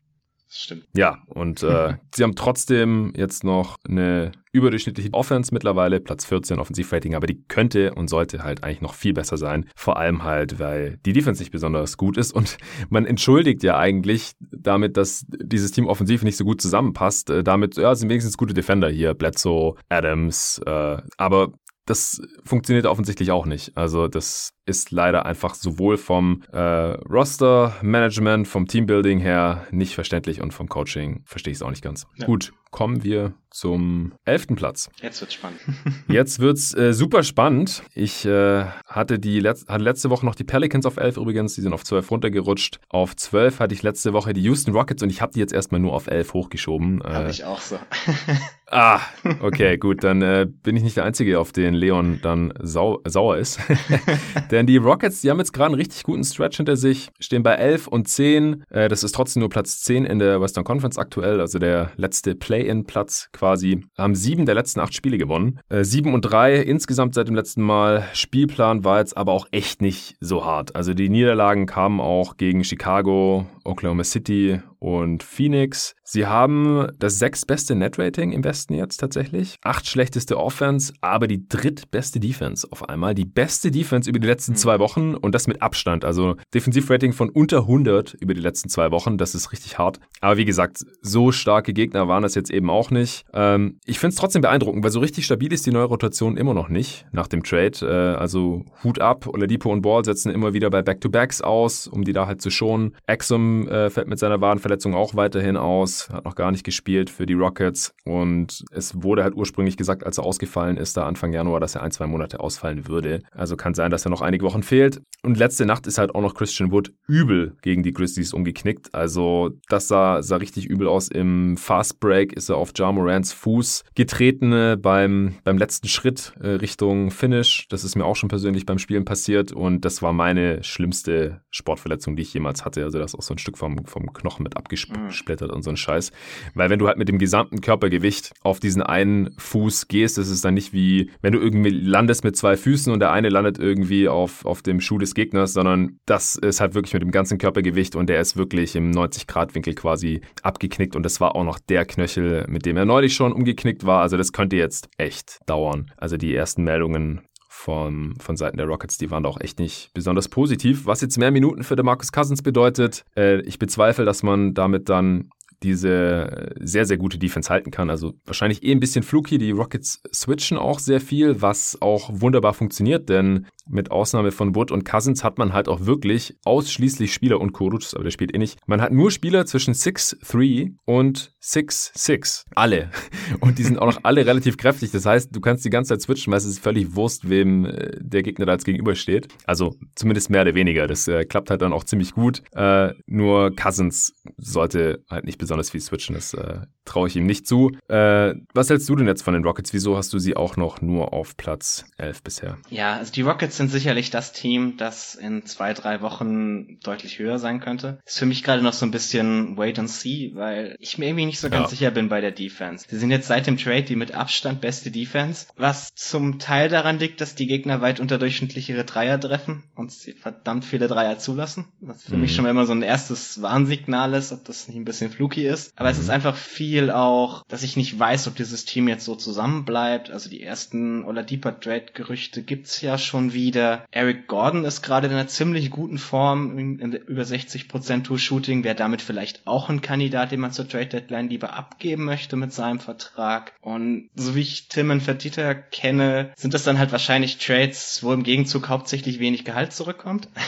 Stimmt. 0.53 0.83
Ja, 0.93 1.19
und 1.27 1.63
äh, 1.63 1.93
sie 2.13 2.23
haben 2.23 2.35
trotzdem 2.35 3.13
jetzt 3.15 3.45
noch 3.45 3.77
eine 3.87 4.33
überdurchschnittliche 4.51 5.13
Offense 5.13 5.53
mittlerweile, 5.53 6.01
Platz 6.01 6.25
14 6.25 6.59
Offensivrating, 6.59 7.15
aber 7.15 7.25
die 7.25 7.41
könnte 7.47 7.93
und 7.93 8.09
sollte 8.09 8.43
halt 8.43 8.61
eigentlich 8.61 8.81
noch 8.81 8.93
viel 8.93 9.13
besser 9.13 9.37
sein. 9.37 9.69
Vor 9.77 9.97
allem 9.97 10.25
halt, 10.25 10.59
weil 10.59 10.97
die 11.05 11.13
Defense 11.13 11.41
nicht 11.41 11.53
besonders 11.53 11.95
gut 11.95 12.17
ist 12.17 12.33
und 12.33 12.57
man 12.89 13.05
entschuldigt 13.05 13.63
ja 13.63 13.77
eigentlich 13.77 14.33
damit, 14.39 14.97
dass 14.97 15.25
dieses 15.29 15.71
Team 15.71 15.87
offensiv 15.87 16.21
nicht 16.23 16.35
so 16.35 16.43
gut 16.43 16.61
zusammenpasst. 16.61 17.29
Äh, 17.29 17.43
damit, 17.45 17.77
ja, 17.77 17.95
sind 17.95 18.09
wenigstens 18.09 18.35
gute 18.35 18.53
Defender 18.53 18.89
hier, 18.89 19.13
Bledsoe, 19.13 19.75
Adams, 19.87 20.59
äh, 20.65 20.97
aber 21.15 21.53
das 21.85 22.21
funktioniert 22.43 22.85
offensichtlich 22.85 23.31
auch 23.31 23.45
nicht. 23.45 23.75
Also 23.75 24.07
das 24.07 24.53
ist 24.71 24.91
leider 24.91 25.25
einfach 25.25 25.53
sowohl 25.53 25.97
vom 25.97 26.43
äh, 26.51 26.57
Roster-Management, 26.57 28.47
vom 28.47 28.67
Teambuilding 28.67 29.19
her 29.19 29.67
nicht 29.69 29.93
verständlich 29.93 30.41
und 30.41 30.53
vom 30.53 30.67
Coaching 30.69 31.21
verstehe 31.25 31.51
ich 31.51 31.57
es 31.57 31.61
auch 31.61 31.69
nicht 31.69 31.83
ganz. 31.83 32.07
Ja. 32.15 32.25
Gut, 32.25 32.53
kommen 32.71 33.03
wir 33.03 33.33
zum 33.51 34.13
elften 34.23 34.55
Platz. 34.55 34.89
Jetzt 35.01 35.19
wird's 35.19 35.33
spannend. 35.33 35.59
Jetzt 36.07 36.39
wird's 36.39 36.73
äh, 36.73 36.93
super 36.93 37.21
spannend. 37.21 37.83
Ich 37.93 38.25
äh, 38.25 38.63
hatte 38.85 39.19
die 39.19 39.41
Letz 39.41 39.65
hatte 39.67 39.83
letzte 39.83 40.09
Woche 40.09 40.25
noch 40.25 40.35
die 40.35 40.45
Pelicans 40.45 40.85
auf 40.85 40.95
elf 40.95 41.17
übrigens, 41.17 41.55
die 41.55 41.61
sind 41.61 41.73
auf 41.73 41.83
zwölf 41.83 42.09
runtergerutscht. 42.09 42.79
Auf 42.87 43.15
zwölf 43.17 43.59
hatte 43.59 43.75
ich 43.75 43.83
letzte 43.83 44.13
Woche 44.13 44.31
die 44.31 44.41
Houston 44.41 44.73
Rockets 44.73 45.03
und 45.03 45.09
ich 45.09 45.21
habe 45.21 45.33
die 45.33 45.39
jetzt 45.39 45.51
erstmal 45.51 45.81
nur 45.81 45.93
auf 45.93 46.07
elf 46.07 46.33
hochgeschoben. 46.33 47.03
Habe 47.03 47.27
äh, 47.27 47.31
ich 47.31 47.43
auch 47.43 47.59
so. 47.59 47.77
ah, 48.67 49.01
okay, 49.41 49.77
gut, 49.77 50.03
dann 50.05 50.21
äh, 50.21 50.47
bin 50.49 50.77
ich 50.77 50.83
nicht 50.83 50.95
der 50.95 51.03
Einzige, 51.03 51.39
auf 51.39 51.51
den 51.51 51.73
Leon 51.73 52.19
dann 52.21 52.53
sau 52.61 53.01
sauer 53.05 53.37
ist. 53.37 53.59
Denn 54.51 54.60
die 54.67 54.77
Rockets, 54.77 55.21
die 55.21 55.29
haben 55.29 55.39
jetzt 55.39 55.53
gerade 55.53 55.67
einen 55.67 55.75
richtig 55.75 56.03
guten 56.03 56.23
Stretch 56.23 56.57
hinter 56.57 56.75
sich, 56.75 57.09
stehen 57.19 57.43
bei 57.43 57.53
11 57.53 57.87
und 57.87 58.07
10. 58.07 58.63
Äh, 58.69 58.89
das 58.89 59.03
ist 59.03 59.13
trotzdem 59.13 59.41
nur 59.41 59.49
Platz 59.49 59.81
10 59.81 60.05
in 60.05 60.19
der 60.19 60.41
Western 60.41 60.63
Conference 60.63 60.97
aktuell, 60.97 61.39
also 61.39 61.59
der 61.59 61.91
letzte 61.95 62.35
Play-in-Platz 62.35 63.29
quasi. 63.31 63.85
Haben 63.97 64.15
sieben 64.15 64.45
der 64.45 64.55
letzten 64.55 64.79
acht 64.79 64.93
Spiele 64.93 65.17
gewonnen. 65.17 65.59
Äh, 65.69 65.83
sieben 65.83 66.13
und 66.13 66.21
drei 66.21 66.57
insgesamt 66.57 67.15
seit 67.15 67.27
dem 67.27 67.35
letzten 67.35 67.61
Mal. 67.61 68.07
Spielplan 68.13 68.83
war 68.83 68.99
jetzt 68.99 69.15
aber 69.15 69.31
auch 69.31 69.47
echt 69.51 69.81
nicht 69.81 70.15
so 70.19 70.45
hart. 70.45 70.75
Also 70.75 70.93
die 70.93 71.09
Niederlagen 71.09 71.65
kamen 71.65 71.99
auch 71.99 72.37
gegen 72.37 72.63
Chicago, 72.63 73.45
Oklahoma 73.63 74.03
City 74.03 74.61
und 74.81 75.21
Phoenix. 75.21 75.95
Sie 76.03 76.25
haben 76.25 76.87
das 76.97 77.19
sechstbeste 77.19 77.75
Net-Rating 77.75 78.31
im 78.31 78.43
Westen 78.43 78.73
jetzt 78.73 78.97
tatsächlich. 78.97 79.57
Acht 79.61 79.87
schlechteste 79.87 80.37
Offense, 80.37 80.91
aber 81.01 81.27
die 81.27 81.47
drittbeste 81.47 82.19
Defense 82.19 82.67
auf 82.69 82.89
einmal. 82.89 83.13
Die 83.13 83.25
beste 83.25 83.69
Defense 83.69 84.09
über 84.09 84.19
die 84.19 84.27
letzten 84.27 84.55
zwei 84.55 84.79
Wochen 84.79 85.13
und 85.15 85.35
das 85.35 85.47
mit 85.47 85.61
Abstand. 85.61 86.03
Also 86.03 86.35
Defensivrating 86.53 87.13
von 87.13 87.29
unter 87.29 87.59
100 87.59 88.15
über 88.15 88.33
die 88.33 88.41
letzten 88.41 88.69
zwei 88.69 88.91
Wochen. 88.91 89.17
Das 89.17 89.35
ist 89.35 89.51
richtig 89.51 89.77
hart. 89.77 89.99
Aber 90.19 90.37
wie 90.37 90.45
gesagt, 90.45 90.83
so 91.01 91.31
starke 91.31 91.73
Gegner 91.73 92.07
waren 92.07 92.23
das 92.23 92.33
jetzt 92.33 92.49
eben 92.49 92.71
auch 92.71 92.89
nicht. 92.89 93.23
Ähm, 93.33 93.79
ich 93.85 93.99
finde 93.99 94.15
es 94.15 94.19
trotzdem 94.19 94.41
beeindruckend, 94.41 94.83
weil 94.83 94.91
so 94.91 94.99
richtig 94.99 95.25
stabil 95.25 95.53
ist 95.53 95.65
die 95.67 95.71
neue 95.71 95.85
Rotation 95.85 96.37
immer 96.37 96.55
noch 96.55 96.69
nicht 96.69 97.05
nach 97.11 97.27
dem 97.27 97.43
Trade. 97.43 97.77
Äh, 97.83 98.19
also 98.19 98.65
Hut 98.83 98.99
ab. 98.99 99.27
Oladipo 99.27 99.71
und 99.71 99.83
Ball 99.83 100.03
setzen 100.03 100.31
immer 100.31 100.53
wieder 100.53 100.71
bei 100.71 100.81
Back-to-Backs 100.81 101.41
aus, 101.41 101.87
um 101.87 102.03
die 102.03 102.13
da 102.13 102.25
halt 102.25 102.41
zu 102.41 102.49
schonen. 102.49 102.95
Exum 103.05 103.67
äh, 103.67 103.91
fällt 103.91 104.07
mit 104.07 104.17
seiner 104.17 104.41
Wadenverletzung 104.41 104.70
Verletzung 104.71 104.95
auch 104.95 105.15
weiterhin 105.15 105.57
aus, 105.57 106.07
hat 106.13 106.23
noch 106.23 106.35
gar 106.35 106.49
nicht 106.49 106.63
gespielt 106.63 107.09
für 107.09 107.25
die 107.25 107.33
Rockets 107.33 107.93
und 108.05 108.63
es 108.71 109.03
wurde 109.03 109.21
halt 109.21 109.35
ursprünglich 109.35 109.75
gesagt, 109.75 110.05
als 110.05 110.17
er 110.17 110.23
ausgefallen 110.23 110.77
ist, 110.77 110.95
da 110.95 111.05
Anfang 111.05 111.33
Januar, 111.33 111.59
dass 111.59 111.75
er 111.75 111.83
ein, 111.83 111.91
zwei 111.91 112.07
Monate 112.07 112.39
ausfallen 112.39 112.87
würde. 112.87 113.19
Also 113.31 113.57
kann 113.57 113.73
sein, 113.73 113.91
dass 113.91 114.05
er 114.05 114.11
noch 114.11 114.21
einige 114.21 114.45
Wochen 114.45 114.63
fehlt. 114.63 115.01
Und 115.23 115.37
letzte 115.37 115.65
Nacht 115.65 115.87
ist 115.87 115.97
halt 115.97 116.15
auch 116.15 116.21
noch 116.21 116.35
Christian 116.35 116.71
Wood 116.71 116.93
übel 117.05 117.57
gegen 117.61 117.83
die 117.83 117.91
Grizzlies 117.91 118.33
umgeknickt. 118.33 118.95
Also 118.95 119.51
das 119.67 119.89
sah, 119.89 120.23
sah 120.23 120.37
richtig 120.37 120.67
übel 120.67 120.87
aus. 120.87 121.09
Im 121.09 121.57
Fast 121.57 121.99
Break 121.99 122.31
ist 122.31 122.47
er 122.47 122.55
auf 122.55 122.71
Ja 122.77 122.93
Morants 122.93 123.33
Fuß 123.33 123.83
getreten 123.93 124.53
äh, 124.53 124.77
beim, 124.81 125.35
beim 125.43 125.57
letzten 125.57 125.89
Schritt 125.89 126.33
äh, 126.39 126.47
Richtung 126.47 127.11
Finish. 127.11 127.67
Das 127.67 127.83
ist 127.83 127.97
mir 127.97 128.05
auch 128.05 128.15
schon 128.15 128.29
persönlich 128.29 128.65
beim 128.65 128.79
Spielen 128.79 129.03
passiert 129.03 129.51
und 129.51 129.83
das 129.83 130.01
war 130.01 130.13
meine 130.13 130.63
schlimmste 130.63 131.41
Sportverletzung, 131.49 132.15
die 132.15 132.21
ich 132.21 132.33
jemals 132.33 132.63
hatte. 132.63 132.85
Also 132.85 132.97
das 132.99 133.11
ist 133.11 133.19
auch 133.19 133.23
so 133.23 133.33
ein 133.33 133.37
Stück 133.37 133.57
vom, 133.57 133.85
vom 133.85 134.13
Knochen 134.13 134.43
mit 134.43 134.55
abgesplittert 134.61 135.49
mhm. 135.49 135.55
und 135.55 135.63
so 135.63 135.69
ein 135.69 135.77
Scheiß. 135.77 136.11
Weil 136.53 136.69
wenn 136.69 136.79
du 136.79 136.87
halt 136.87 136.97
mit 136.97 137.09
dem 137.09 137.17
gesamten 137.17 137.61
Körpergewicht 137.61 138.33
auf 138.41 138.59
diesen 138.59 138.81
einen 138.81 139.35
Fuß 139.37 139.87
gehst, 139.87 140.17
ist 140.17 140.29
es 140.29 140.41
dann 140.41 140.53
nicht 140.53 140.73
wie, 140.73 141.11
wenn 141.21 141.33
du 141.33 141.39
irgendwie 141.39 141.69
landest 141.69 142.23
mit 142.23 142.35
zwei 142.35 142.55
Füßen 142.55 142.93
und 142.93 142.99
der 142.99 143.11
eine 143.11 143.29
landet 143.29 143.59
irgendwie 143.59 144.07
auf, 144.07 144.45
auf 144.45 144.61
dem 144.61 144.79
Schuh 144.81 144.97
des 144.97 145.15
Gegners, 145.15 145.53
sondern 145.53 145.99
das 146.05 146.35
ist 146.35 146.61
halt 146.61 146.75
wirklich 146.75 146.93
mit 146.93 147.01
dem 147.01 147.11
ganzen 147.11 147.37
Körpergewicht 147.37 147.95
und 147.95 148.07
der 148.07 148.19
ist 148.19 148.37
wirklich 148.37 148.75
im 148.75 148.91
90-Grad-Winkel 148.91 149.73
quasi 149.73 150.21
abgeknickt 150.43 150.95
und 150.95 151.03
das 151.03 151.19
war 151.19 151.35
auch 151.35 151.43
noch 151.43 151.59
der 151.59 151.85
Knöchel, 151.85 152.45
mit 152.47 152.65
dem 152.65 152.77
er 152.77 152.85
neulich 152.85 153.15
schon 153.15 153.33
umgeknickt 153.33 153.85
war. 153.85 154.01
Also 154.01 154.17
das 154.17 154.31
könnte 154.31 154.55
jetzt 154.55 154.89
echt 154.97 155.39
dauern. 155.47 155.91
Also 155.97 156.17
die 156.17 156.33
ersten 156.35 156.63
Meldungen 156.63 157.21
von, 157.61 158.15
von 158.19 158.37
Seiten 158.37 158.57
der 158.57 158.65
Rockets, 158.65 158.97
die 158.97 159.11
waren 159.11 159.23
da 159.23 159.29
auch 159.29 159.39
echt 159.39 159.59
nicht 159.59 159.91
besonders 159.93 160.27
positiv. 160.29 160.87
Was 160.87 161.01
jetzt 161.01 161.17
mehr 161.17 161.29
Minuten 161.29 161.63
für 161.63 161.81
Marcus 161.83 162.11
Cousins 162.11 162.41
bedeutet, 162.41 163.05
äh, 163.15 163.41
ich 163.41 163.59
bezweifle, 163.59 164.03
dass 164.03 164.23
man 164.23 164.55
damit 164.55 164.89
dann 164.89 165.29
diese 165.61 166.53
sehr, 166.59 166.85
sehr 166.85 166.97
gute 166.97 167.19
Defense 167.19 167.51
halten 167.51 167.69
kann. 167.69 167.91
Also 167.91 168.13
wahrscheinlich 168.25 168.63
eh 168.63 168.71
ein 168.71 168.79
bisschen 168.79 169.03
fluky. 169.03 169.37
Die 169.37 169.51
Rockets 169.51 170.01
switchen 170.11 170.57
auch 170.57 170.79
sehr 170.79 170.99
viel, 170.99 171.43
was 171.43 171.77
auch 171.81 172.09
wunderbar 172.11 172.55
funktioniert, 172.55 173.09
denn 173.09 173.45
mit 173.67 173.91
Ausnahme 173.91 174.31
von 174.31 174.55
Wood 174.55 174.71
und 174.71 174.85
Cousins 174.85 175.23
hat 175.23 175.37
man 175.37 175.53
halt 175.53 175.67
auch 175.67 175.85
wirklich 175.85 176.37
ausschließlich 176.45 177.13
Spieler 177.13 177.39
und 177.39 177.53
Kuruc, 177.53 177.71
aber 177.93 178.03
der 178.03 178.11
spielt 178.11 178.33
eh 178.33 178.37
nicht. 178.37 178.59
Man 178.67 178.81
hat 178.81 178.91
nur 178.91 179.11
Spieler 179.11 179.45
zwischen 179.45 179.73
6'3 179.73 180.75
und 180.85 181.33
6'6. 181.41 182.45
Alle. 182.55 182.91
Und 183.39 183.57
die 183.57 183.63
sind 183.63 183.79
auch 183.79 183.87
noch 183.87 183.99
alle 184.03 184.25
relativ 184.25 184.57
kräftig. 184.57 184.91
Das 184.91 185.05
heißt, 185.05 185.35
du 185.35 185.39
kannst 185.39 185.65
die 185.65 185.69
ganze 185.69 185.89
Zeit 185.89 186.01
switchen, 186.01 186.31
weil 186.31 186.37
es 186.37 186.45
ist 186.45 186.59
völlig 186.59 186.95
Wurst, 186.95 187.29
wem 187.29 187.65
äh, 187.65 187.97
der 187.99 188.23
Gegner 188.23 188.45
da 188.45 188.53
jetzt 188.53 188.65
gegenübersteht. 188.65 189.27
Also 189.45 189.75
zumindest 189.95 190.29
mehr 190.29 190.41
oder 190.41 190.53
weniger. 190.53 190.85
Das 190.85 191.07
äh, 191.07 191.25
klappt 191.25 191.49
halt 191.49 191.61
dann 191.61 191.73
auch 191.73 191.83
ziemlich 191.83 192.13
gut. 192.13 192.43
Äh, 192.51 192.93
nur 193.07 193.55
Cousins 193.55 194.13
sollte 194.37 195.03
halt 195.09 195.25
nicht 195.25 195.37
besonders 195.37 195.69
viel 195.71 195.81
switchen. 195.81 196.15
Das 196.15 196.33
äh, 196.33 196.59
traue 196.85 197.07
ich 197.07 197.15
ihm 197.15 197.25
nicht 197.25 197.47
zu. 197.47 197.71
Äh, 197.87 198.35
was 198.53 198.69
hältst 198.69 198.87
du 198.89 198.95
denn 198.95 199.07
jetzt 199.07 199.23
von 199.23 199.33
den 199.33 199.43
Rockets? 199.43 199.73
Wieso 199.73 199.97
hast 199.97 200.13
du 200.13 200.19
sie 200.19 200.35
auch 200.35 200.57
noch 200.57 200.81
nur 200.81 201.13
auf 201.13 201.37
Platz 201.37 201.85
11 201.97 202.23
bisher? 202.23 202.57
Ja, 202.69 202.97
also 202.97 203.11
die 203.11 203.21
Rockets 203.21 203.59
sind 203.61 203.69
sicherlich 203.69 204.09
das 204.09 204.31
Team, 204.31 204.75
das 204.77 205.13
in 205.13 205.45
zwei, 205.45 205.73
drei 205.73 206.01
Wochen 206.01 206.79
deutlich 206.81 207.19
höher 207.19 207.37
sein 207.37 207.59
könnte. 207.59 207.99
Ist 208.07 208.17
für 208.17 208.25
mich 208.25 208.41
gerade 208.43 208.63
noch 208.63 208.73
so 208.73 208.87
ein 208.87 208.91
bisschen 208.91 209.55
wait 209.55 209.77
and 209.77 209.87
see, 209.87 210.31
weil 210.33 210.75
ich 210.79 210.97
mir 210.97 211.05
irgendwie 211.05 211.27
nicht 211.27 211.39
so 211.39 211.51
ganz 211.51 211.65
ja. 211.65 211.69
sicher 211.69 211.91
bin 211.91 212.09
bei 212.09 212.21
der 212.21 212.31
Defense. 212.31 212.87
Sie 212.89 212.97
sind 212.97 213.11
jetzt 213.11 213.27
seit 213.27 213.45
dem 213.45 213.57
Trade 213.57 213.83
die 213.83 213.95
mit 213.95 214.15
Abstand 214.15 214.61
beste 214.61 214.89
Defense, 214.89 215.45
was 215.57 215.93
zum 215.93 216.39
Teil 216.39 216.69
daran 216.69 216.97
liegt, 216.97 217.21
dass 217.21 217.35
die 217.35 217.45
Gegner 217.45 217.81
weit 217.81 217.99
unterdurchschnittlichere 217.99 218.83
Dreier 218.83 219.19
treffen 219.19 219.63
und 219.75 219.91
sie 219.91 220.13
verdammt 220.13 220.65
viele 220.65 220.87
Dreier 220.87 221.19
zulassen. 221.19 221.65
Was 221.81 222.01
für 222.01 222.15
mhm. 222.15 222.21
mich 222.21 222.33
schon 222.33 222.47
immer 222.47 222.65
so 222.65 222.73
ein 222.73 222.81
erstes 222.81 223.43
Warnsignal 223.43 224.15
ist, 224.15 224.31
ob 224.31 224.43
das 224.45 224.67
nicht 224.67 224.77
ein 224.77 224.85
bisschen 224.85 225.11
fluky 225.11 225.45
ist. 225.45 225.71
Aber 225.75 225.89
mhm. 225.89 225.93
es 225.93 225.99
ist 225.99 226.09
einfach 226.09 226.35
viel 226.35 226.89
auch, 226.89 227.43
dass 227.47 227.61
ich 227.61 227.77
nicht 227.77 227.99
weiß, 227.99 228.27
ob 228.27 228.35
dieses 228.37 228.65
Team 228.65 228.87
jetzt 228.87 229.05
so 229.05 229.13
zusammenbleibt. 229.13 230.09
Also 230.09 230.31
die 230.31 230.41
ersten 230.41 231.05
Ola 231.05 231.21
Deeper 231.21 231.59
Trade 231.59 231.85
Gerüchte 231.93 232.41
gibt's 232.41 232.81
ja 232.81 232.97
schon 232.97 233.33
wieder 233.33 233.40
wieder. 233.41 233.85
Eric 233.91 234.27
Gordon 234.27 234.65
ist 234.65 234.81
gerade 234.81 235.07
in 235.07 235.13
einer 235.13 235.27
ziemlich 235.27 235.71
guten 235.71 235.97
Form, 235.97 236.57
über 236.57 237.23
60% 237.23 238.03
Two-Shooting, 238.03 238.63
wäre 238.63 238.75
damit 238.75 239.01
vielleicht 239.01 239.45
auch 239.45 239.69
ein 239.69 239.81
Kandidat, 239.81 240.31
den 240.31 240.39
man 240.39 240.51
zur 240.51 240.67
Trade-Deadline 240.67 241.29
lieber 241.29 241.53
abgeben 241.53 242.05
möchte 242.05 242.35
mit 242.35 242.53
seinem 242.53 242.79
Vertrag. 242.79 243.53
Und 243.61 244.09
so 244.15 244.35
wie 244.35 244.41
ich 244.41 244.67
Tim 244.67 244.91
und 244.91 245.01
Verdieter 245.01 245.55
kenne, 245.55 246.31
sind 246.35 246.53
das 246.53 246.63
dann 246.63 246.77
halt 246.77 246.91
wahrscheinlich 246.91 247.37
Trades, 247.37 248.03
wo 248.03 248.13
im 248.13 248.23
Gegenzug 248.23 248.69
hauptsächlich 248.69 249.19
wenig 249.19 249.45
Gehalt 249.45 249.73
zurückkommt. 249.73 250.27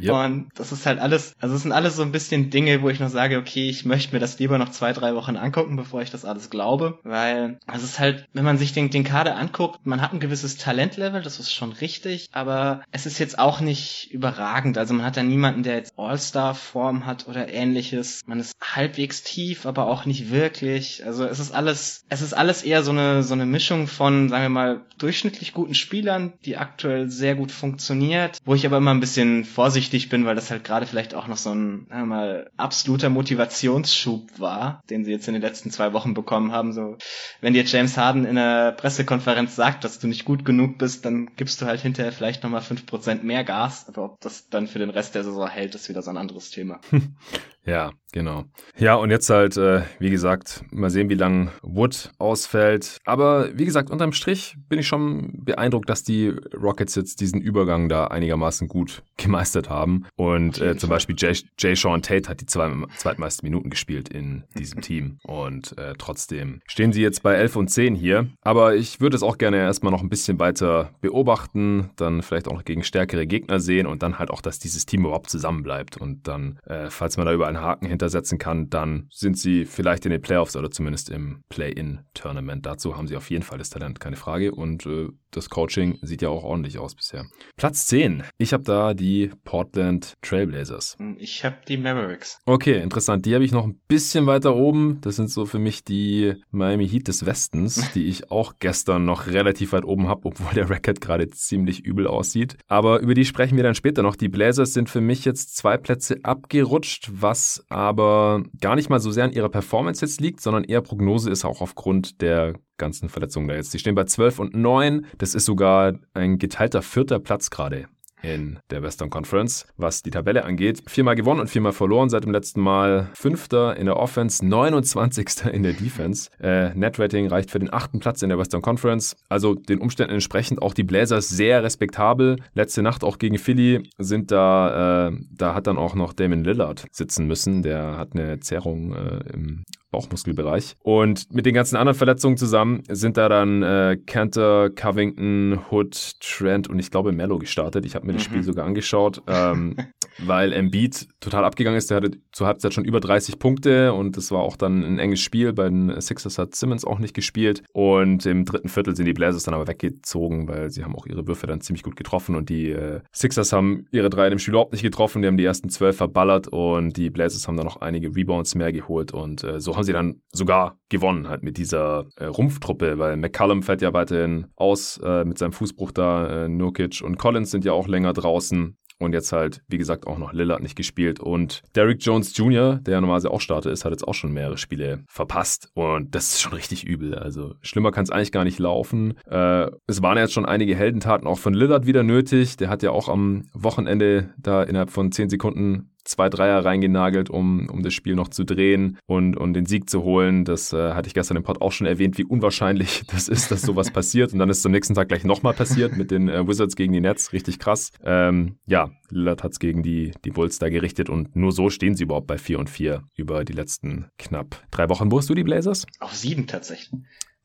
Yep. 0.00 0.14
Und 0.14 0.48
das 0.54 0.70
ist 0.70 0.86
halt 0.86 1.00
alles, 1.00 1.34
also 1.40 1.56
es 1.56 1.62
sind 1.62 1.72
alles 1.72 1.96
so 1.96 2.02
ein 2.02 2.12
bisschen 2.12 2.50
Dinge, 2.50 2.80
wo 2.82 2.90
ich 2.90 3.00
noch 3.00 3.08
sage, 3.08 3.38
okay, 3.38 3.68
ich 3.68 3.84
möchte 3.84 4.14
mir 4.14 4.20
das 4.20 4.38
lieber 4.38 4.56
noch 4.56 4.70
zwei, 4.70 4.92
drei 4.92 5.16
Wochen 5.16 5.36
angucken, 5.36 5.74
bevor 5.74 6.00
ich 6.00 6.10
das 6.10 6.24
alles 6.24 6.48
glaube, 6.48 7.00
weil 7.02 7.58
es 7.66 7.82
ist 7.82 7.98
halt, 7.98 8.28
wenn 8.32 8.44
man 8.44 8.56
sich 8.56 8.72
den, 8.72 8.90
den 8.90 9.02
Kader 9.02 9.36
anguckt, 9.36 9.84
man 9.84 10.00
hat 10.00 10.12
ein 10.12 10.20
gewisses 10.20 10.56
Talentlevel, 10.56 11.22
das 11.22 11.40
ist 11.40 11.52
schon 11.52 11.72
richtig, 11.72 12.28
aber 12.40 12.82
es 12.90 13.06
ist 13.06 13.18
jetzt 13.18 13.38
auch 13.38 13.60
nicht 13.60 14.08
überragend. 14.10 14.78
Also 14.78 14.94
man 14.94 15.04
hat 15.04 15.16
da 15.16 15.22
niemanden, 15.22 15.62
der 15.62 15.76
jetzt 15.76 15.92
All-Star-Form 15.96 17.04
hat 17.04 17.28
oder 17.28 17.52
ähnliches. 17.52 18.22
Man 18.26 18.40
ist 18.40 18.54
halbwegs 18.60 19.22
tief, 19.22 19.66
aber 19.66 19.86
auch 19.86 20.06
nicht 20.06 20.30
wirklich. 20.30 21.04
Also 21.04 21.24
es 21.24 21.38
ist 21.38 21.52
alles, 21.52 22.04
es 22.08 22.22
ist 22.22 22.32
alles 22.32 22.62
eher 22.62 22.82
so 22.82 22.92
eine, 22.92 23.22
so 23.22 23.34
eine 23.34 23.46
Mischung 23.46 23.86
von, 23.86 24.28
sagen 24.30 24.44
wir 24.44 24.48
mal, 24.48 24.80
durchschnittlich 24.98 25.52
guten 25.52 25.74
Spielern, 25.74 26.32
die 26.44 26.56
aktuell 26.56 27.10
sehr 27.10 27.34
gut 27.34 27.52
funktioniert, 27.52 28.38
wo 28.44 28.54
ich 28.54 28.64
aber 28.64 28.78
immer 28.78 28.92
ein 28.92 29.00
bisschen 29.00 29.44
vorsichtig 29.44 30.08
bin, 30.08 30.24
weil 30.24 30.34
das 30.34 30.50
halt 30.50 30.64
gerade 30.64 30.86
vielleicht 30.86 31.14
auch 31.14 31.26
noch 31.26 31.36
so 31.36 31.50
ein, 31.50 31.86
sagen 31.88 32.02
wir 32.02 32.06
mal, 32.06 32.50
absoluter 32.56 33.10
Motivationsschub 33.10 34.38
war, 34.38 34.82
den 34.88 35.04
sie 35.04 35.10
jetzt 35.10 35.28
in 35.28 35.34
den 35.34 35.42
letzten 35.42 35.70
zwei 35.70 35.92
Wochen 35.92 36.14
bekommen 36.14 36.52
haben. 36.52 36.72
So, 36.72 36.96
wenn 37.40 37.52
dir 37.52 37.64
James 37.64 37.96
Harden 37.96 38.24
in 38.24 38.38
einer 38.38 38.72
Pressekonferenz 38.72 39.56
sagt, 39.56 39.84
dass 39.84 39.98
du 39.98 40.06
nicht 40.06 40.24
gut 40.24 40.44
genug 40.44 40.78
bist, 40.78 41.04
dann 41.04 41.30
gibst 41.36 41.60
du 41.60 41.66
halt 41.66 41.80
hinterher 41.80 42.12
vielleicht 42.12 42.29
vielleicht 42.30 42.44
nochmal 42.44 42.60
5% 42.60 43.24
mehr 43.24 43.42
Gas, 43.42 43.88
aber 43.88 44.04
ob 44.04 44.20
das 44.20 44.48
dann 44.48 44.68
für 44.68 44.78
den 44.78 44.90
Rest 44.90 45.16
der 45.16 45.24
Saison 45.24 45.48
hält, 45.48 45.74
ist 45.74 45.88
wieder 45.88 46.02
so 46.02 46.10
ein 46.10 46.16
anderes 46.16 46.50
Thema. 46.50 46.80
Ja, 47.66 47.92
genau. 48.12 48.44
Ja, 48.78 48.94
und 48.94 49.10
jetzt 49.10 49.28
halt, 49.28 49.56
äh, 49.56 49.82
wie 49.98 50.10
gesagt, 50.10 50.64
mal 50.70 50.88
sehen, 50.88 51.10
wie 51.10 51.14
lang 51.14 51.50
Wood 51.62 52.10
ausfällt. 52.18 52.98
Aber 53.04 53.56
wie 53.56 53.66
gesagt, 53.66 53.90
unterm 53.90 54.12
Strich 54.12 54.56
bin 54.68 54.78
ich 54.78 54.88
schon 54.88 55.44
beeindruckt, 55.44 55.88
dass 55.90 56.02
die 56.02 56.28
Rockets 56.54 56.94
jetzt 56.94 57.20
diesen 57.20 57.40
Übergang 57.40 57.88
da 57.88 58.06
einigermaßen 58.06 58.66
gut 58.68 59.02
gemeistert 59.18 59.68
haben. 59.68 60.06
Und 60.16 60.60
äh, 60.60 60.76
zum 60.76 60.88
Beispiel 60.88 61.14
Jay, 61.18 61.36
Jay 61.58 61.74
Sean 61.74 62.02
Tate 62.02 62.28
hat 62.30 62.40
die 62.40 62.46
zwei, 62.46 62.70
zweitmeisten 62.96 63.46
Minuten 63.46 63.68
gespielt 63.68 64.08
in 64.08 64.44
diesem 64.58 64.80
Team. 64.80 65.18
Und 65.22 65.76
äh, 65.76 65.92
trotzdem 65.98 66.60
stehen 66.66 66.92
sie 66.92 67.02
jetzt 67.02 67.22
bei 67.22 67.34
11 67.34 67.56
und 67.56 67.68
10 67.68 67.94
hier. 67.94 68.28
Aber 68.40 68.74
ich 68.74 69.00
würde 69.00 69.16
es 69.16 69.22
auch 69.22 69.36
gerne 69.36 69.58
erstmal 69.58 69.92
noch 69.92 70.02
ein 70.02 70.08
bisschen 70.08 70.38
weiter 70.38 70.90
beobachten, 71.02 71.90
dann 71.96 72.22
vielleicht 72.22 72.48
auch 72.48 72.54
noch 72.54 72.64
gegen 72.64 72.84
stärkere 72.84 73.26
Gegner 73.26 73.60
sehen 73.60 73.86
und 73.86 74.02
dann 74.02 74.18
halt 74.18 74.30
auch, 74.30 74.40
dass 74.40 74.58
dieses 74.58 74.86
Team 74.86 75.04
überhaupt 75.04 75.28
zusammenbleibt. 75.28 75.98
Und 75.98 76.26
dann, 76.26 76.58
äh, 76.64 76.88
falls 76.88 77.18
man 77.18 77.26
da 77.26 77.34
über 77.34 77.49
einen 77.50 77.62
Haken 77.62 77.86
hintersetzen 77.86 78.38
kann, 78.38 78.70
dann 78.70 79.06
sind 79.10 79.38
sie 79.38 79.64
vielleicht 79.64 80.04
in 80.06 80.10
den 80.10 80.22
Playoffs 80.22 80.56
oder 80.56 80.70
zumindest 80.70 81.10
im 81.10 81.42
Play-In-Tournament. 81.48 82.66
Dazu 82.66 82.96
haben 82.96 83.08
sie 83.08 83.16
auf 83.16 83.30
jeden 83.30 83.42
Fall 83.42 83.58
das 83.58 83.70
Talent, 83.70 84.00
keine 84.00 84.16
Frage. 84.16 84.52
Und 84.52 84.86
äh, 84.86 85.08
das 85.30 85.50
Coaching 85.50 85.98
sieht 86.02 86.22
ja 86.22 86.28
auch 86.28 86.44
ordentlich 86.44 86.78
aus 86.78 86.94
bisher. 86.94 87.26
Platz 87.56 87.86
10. 87.86 88.24
Ich 88.38 88.52
habe 88.52 88.64
da 88.64 88.94
die 88.94 89.30
Portland 89.44 90.14
Trailblazers. 90.22 90.96
Ich 91.18 91.44
habe 91.44 91.56
die 91.68 91.76
Mavericks. 91.76 92.38
Okay, 92.46 92.80
interessant. 92.80 93.26
Die 93.26 93.34
habe 93.34 93.44
ich 93.44 93.52
noch 93.52 93.64
ein 93.64 93.80
bisschen 93.88 94.26
weiter 94.26 94.56
oben. 94.56 94.98
Das 95.02 95.16
sind 95.16 95.30
so 95.30 95.46
für 95.46 95.58
mich 95.58 95.84
die 95.84 96.34
Miami 96.50 96.88
Heat 96.88 97.08
des 97.08 97.26
Westens, 97.26 97.90
die 97.94 98.06
ich 98.06 98.30
auch 98.30 98.54
gestern 98.58 99.04
noch 99.04 99.26
relativ 99.26 99.72
weit 99.72 99.84
oben 99.84 100.08
habe, 100.08 100.26
obwohl 100.26 100.54
der 100.54 100.70
Record 100.70 101.00
gerade 101.00 101.28
ziemlich 101.28 101.84
übel 101.84 102.06
aussieht. 102.06 102.56
Aber 102.68 103.00
über 103.00 103.14
die 103.14 103.24
sprechen 103.24 103.56
wir 103.56 103.64
dann 103.64 103.74
später 103.74 104.02
noch. 104.02 104.16
Die 104.16 104.28
Blazers 104.28 104.72
sind 104.72 104.90
für 104.90 105.00
mich 105.00 105.24
jetzt 105.24 105.56
zwei 105.56 105.76
Plätze 105.76 106.18
abgerutscht, 106.22 107.10
was 107.12 107.64
aber 107.68 108.42
gar 108.60 108.76
nicht 108.76 108.90
mal 108.90 109.00
so 109.00 109.10
sehr 109.10 109.24
an 109.24 109.32
ihrer 109.32 109.48
Performance 109.48 110.04
jetzt 110.04 110.20
liegt, 110.20 110.40
sondern 110.40 110.64
eher 110.64 110.80
Prognose 110.80 111.30
ist 111.30 111.44
auch 111.44 111.60
aufgrund 111.60 112.20
der 112.20 112.54
ganzen 112.80 113.08
Verletzungen 113.08 113.46
da 113.46 113.54
jetzt. 113.54 113.72
Die 113.72 113.78
stehen 113.78 113.94
bei 113.94 114.04
12 114.04 114.40
und 114.40 114.54
9. 114.54 115.06
Das 115.18 115.34
ist 115.34 115.44
sogar 115.44 115.94
ein 116.14 116.38
geteilter 116.38 116.82
vierter 116.82 117.20
Platz 117.20 117.50
gerade 117.50 117.86
in 118.22 118.58
der 118.70 118.82
Western 118.82 119.10
Conference, 119.10 119.66
was 119.76 120.02
die 120.02 120.10
Tabelle 120.10 120.44
angeht. 120.44 120.82
Viermal 120.86 121.14
gewonnen 121.14 121.40
und 121.40 121.48
viermal 121.48 121.72
verloren 121.72 122.08
seit 122.10 122.24
dem 122.24 122.32
letzten 122.32 122.60
Mal. 122.60 123.08
Fünfter 123.14 123.76
in 123.76 123.86
der 123.86 123.96
Offense, 123.96 124.44
29. 124.44 125.46
in 125.52 125.62
der 125.62 125.72
Defense. 125.72 126.30
Äh, 126.40 126.74
Net-Rating 126.74 127.28
reicht 127.28 127.50
für 127.50 127.58
den 127.58 127.72
achten 127.72 128.00
Platz 128.00 128.22
in 128.22 128.28
der 128.28 128.38
Western 128.38 128.62
Conference. 128.62 129.16
Also 129.28 129.54
den 129.54 129.78
Umständen 129.78 130.12
entsprechend 130.12 130.62
auch 130.62 130.74
die 130.74 130.84
Blazers 130.84 131.28
sehr 131.28 131.62
respektabel. 131.62 132.36
Letzte 132.54 132.82
Nacht 132.82 133.04
auch 133.04 133.18
gegen 133.18 133.38
Philly 133.38 133.88
sind 133.98 134.30
da, 134.30 135.08
äh, 135.08 135.12
da 135.30 135.54
hat 135.54 135.66
dann 135.66 135.78
auch 135.78 135.94
noch 135.94 136.12
Damon 136.12 136.44
Lillard 136.44 136.86
sitzen 136.92 137.26
müssen. 137.26 137.62
Der 137.62 137.96
hat 137.96 138.14
eine 138.14 138.40
Zerrung 138.40 138.94
äh, 138.94 139.20
im 139.32 139.64
Bauchmuskelbereich. 139.90 140.76
Und 140.82 141.32
mit 141.32 141.46
den 141.46 141.54
ganzen 141.54 141.76
anderen 141.76 141.96
Verletzungen 141.96 142.36
zusammen 142.36 142.82
sind 142.88 143.16
da 143.16 143.28
dann 143.28 143.62
äh, 143.62 143.98
Cantor, 144.06 144.70
Covington, 144.70 145.58
Hood, 145.70 146.20
Trent 146.20 146.68
und 146.68 146.78
ich 146.78 146.90
glaube 146.90 147.12
Mello 147.12 147.38
gestartet. 147.38 147.84
Ich 147.84 147.94
habe 147.94 148.06
mir 148.06 148.12
mhm. 148.12 148.16
das 148.16 148.24
Spiel 148.24 148.42
sogar 148.42 148.66
angeschaut. 148.66 149.22
Ähm, 149.26 149.76
weil 150.18 150.52
Embiid 150.52 151.08
total 151.20 151.44
abgegangen 151.44 151.78
ist. 151.78 151.90
Der 151.90 151.98
hatte 151.98 152.12
zur 152.32 152.46
Halbzeit 152.46 152.74
schon 152.74 152.84
über 152.84 153.00
30 153.00 153.38
Punkte 153.38 153.92
und 153.92 154.16
es 154.16 154.30
war 154.30 154.40
auch 154.40 154.56
dann 154.56 154.82
ein 154.82 154.98
enges 154.98 155.20
Spiel. 155.20 155.52
Bei 155.52 155.68
den 155.68 156.00
Sixers 156.00 156.38
hat 156.38 156.54
Simmons 156.54 156.84
auch 156.84 156.98
nicht 156.98 157.14
gespielt 157.14 157.62
und 157.72 158.26
im 158.26 158.44
dritten 158.44 158.68
Viertel 158.68 158.96
sind 158.96 159.06
die 159.06 159.12
Blazers 159.12 159.44
dann 159.44 159.54
aber 159.54 159.68
weggezogen, 159.68 160.48
weil 160.48 160.70
sie 160.70 160.84
haben 160.84 160.94
auch 160.94 161.06
ihre 161.06 161.26
Würfe 161.26 161.46
dann 161.46 161.60
ziemlich 161.60 161.82
gut 161.82 161.96
getroffen 161.96 162.34
und 162.34 162.48
die 162.48 162.70
äh, 162.70 163.00
Sixers 163.12 163.52
haben 163.52 163.86
ihre 163.90 164.10
drei 164.10 164.26
in 164.26 164.30
dem 164.30 164.38
Spiel 164.38 164.52
überhaupt 164.52 164.72
nicht 164.72 164.82
getroffen. 164.82 165.22
Die 165.22 165.28
haben 165.28 165.36
die 165.36 165.44
ersten 165.44 165.68
zwölf 165.68 165.96
verballert 165.96 166.48
und 166.48 166.96
die 166.96 167.10
Blazers 167.10 167.46
haben 167.48 167.56
dann 167.56 167.66
noch 167.66 167.80
einige 167.80 168.14
Rebounds 168.14 168.54
mehr 168.54 168.72
geholt 168.72 169.12
und 169.12 169.44
äh, 169.44 169.60
so 169.60 169.76
haben 169.76 169.79
sie 169.84 169.92
dann 169.92 170.22
sogar 170.32 170.78
gewonnen 170.88 171.28
halt 171.28 171.42
mit 171.42 171.56
dieser 171.56 172.06
äh, 172.16 172.26
Rumpftruppe, 172.26 172.98
weil 172.98 173.16
McCallum 173.16 173.62
fällt 173.62 173.82
ja 173.82 173.92
weiterhin 173.92 174.46
aus 174.56 174.98
äh, 175.02 175.24
mit 175.24 175.38
seinem 175.38 175.52
Fußbruch 175.52 175.92
da. 175.92 176.44
Äh, 176.44 176.48
Nurkic 176.48 177.02
und 177.02 177.18
Collins 177.18 177.50
sind 177.50 177.64
ja 177.64 177.72
auch 177.72 177.88
länger 177.88 178.12
draußen. 178.12 178.76
Und 179.00 179.14
jetzt 179.14 179.32
halt, 179.32 179.62
wie 179.66 179.78
gesagt, 179.78 180.06
auch 180.06 180.18
noch 180.18 180.34
Lillard 180.34 180.60
nicht 180.60 180.76
gespielt. 180.76 181.20
Und 181.20 181.62
Derrick 181.74 182.04
Jones 182.04 182.36
Jr., 182.36 182.80
der 182.82 182.94
ja 182.94 183.00
normalerweise 183.00 183.30
auch 183.30 183.40
Starter 183.40 183.70
ist, 183.70 183.86
hat 183.86 183.92
jetzt 183.92 184.06
auch 184.06 184.12
schon 184.12 184.30
mehrere 184.30 184.58
Spiele 184.58 185.04
verpasst. 185.08 185.70
Und 185.72 186.14
das 186.14 186.34
ist 186.34 186.42
schon 186.42 186.52
richtig 186.52 186.86
übel. 186.86 187.14
Also 187.14 187.54
schlimmer 187.62 187.92
kann 187.92 188.04
es 188.04 188.10
eigentlich 188.10 188.30
gar 188.30 188.44
nicht 188.44 188.58
laufen. 188.58 189.14
Äh, 189.26 189.70
es 189.86 190.02
waren 190.02 190.18
jetzt 190.18 190.34
schon 190.34 190.44
einige 190.44 190.76
Heldentaten 190.76 191.26
auch 191.26 191.38
von 191.38 191.54
Lillard 191.54 191.86
wieder 191.86 192.02
nötig. 192.02 192.58
Der 192.58 192.68
hat 192.68 192.82
ja 192.82 192.90
auch 192.90 193.08
am 193.08 193.48
Wochenende 193.54 194.34
da 194.36 194.62
innerhalb 194.62 194.90
von 194.90 195.12
zehn 195.12 195.30
Sekunden 195.30 195.90
zwei 196.04 196.28
Dreier 196.28 196.64
reingenagelt, 196.64 197.30
um, 197.30 197.68
um 197.68 197.82
das 197.82 197.94
Spiel 197.94 198.14
noch 198.14 198.28
zu 198.28 198.44
drehen 198.44 198.98
und, 199.06 199.36
und 199.36 199.54
den 199.54 199.66
Sieg 199.66 199.88
zu 199.88 200.02
holen. 200.02 200.44
Das 200.44 200.72
äh, 200.72 200.92
hatte 200.92 201.08
ich 201.08 201.14
gestern 201.14 201.36
im 201.36 201.42
Pod 201.42 201.60
auch 201.60 201.72
schon 201.72 201.86
erwähnt, 201.86 202.18
wie 202.18 202.24
unwahrscheinlich 202.24 203.02
das 203.12 203.28
ist, 203.28 203.50
dass 203.50 203.62
sowas 203.62 203.90
passiert. 203.90 204.32
Und 204.32 204.38
dann 204.38 204.50
ist 204.50 204.58
es 204.58 204.66
am 204.66 204.72
nächsten 204.72 204.94
Tag 204.94 205.08
gleich 205.08 205.24
nochmal 205.24 205.54
passiert 205.54 205.96
mit 205.96 206.10
den 206.10 206.28
äh, 206.28 206.46
Wizards 206.46 206.76
gegen 206.76 206.92
die 206.92 207.00
Nets. 207.00 207.32
Richtig 207.32 207.58
krass. 207.58 207.92
Ähm, 208.04 208.56
ja, 208.66 208.90
Lillard 209.10 209.42
hat 209.42 209.52
es 209.52 209.58
gegen 209.58 209.82
die, 209.82 210.12
die 210.24 210.30
Bulls 210.30 210.58
da 210.58 210.68
gerichtet 210.68 211.08
und 211.08 211.36
nur 211.36 211.52
so 211.52 211.70
stehen 211.70 211.94
sie 211.94 212.04
überhaupt 212.04 212.26
bei 212.26 212.38
4 212.38 212.58
und 212.58 212.70
4 212.70 213.02
über 213.16 213.44
die 213.44 213.52
letzten 213.52 214.06
knapp 214.18 214.62
drei 214.70 214.88
Wochen. 214.88 215.10
Wo 215.10 215.18
hast 215.18 215.28
du 215.28 215.34
die 215.34 215.44
Blazers? 215.44 215.86
Auf 215.98 216.14
sieben 216.14 216.46
tatsächlich. 216.46 217.00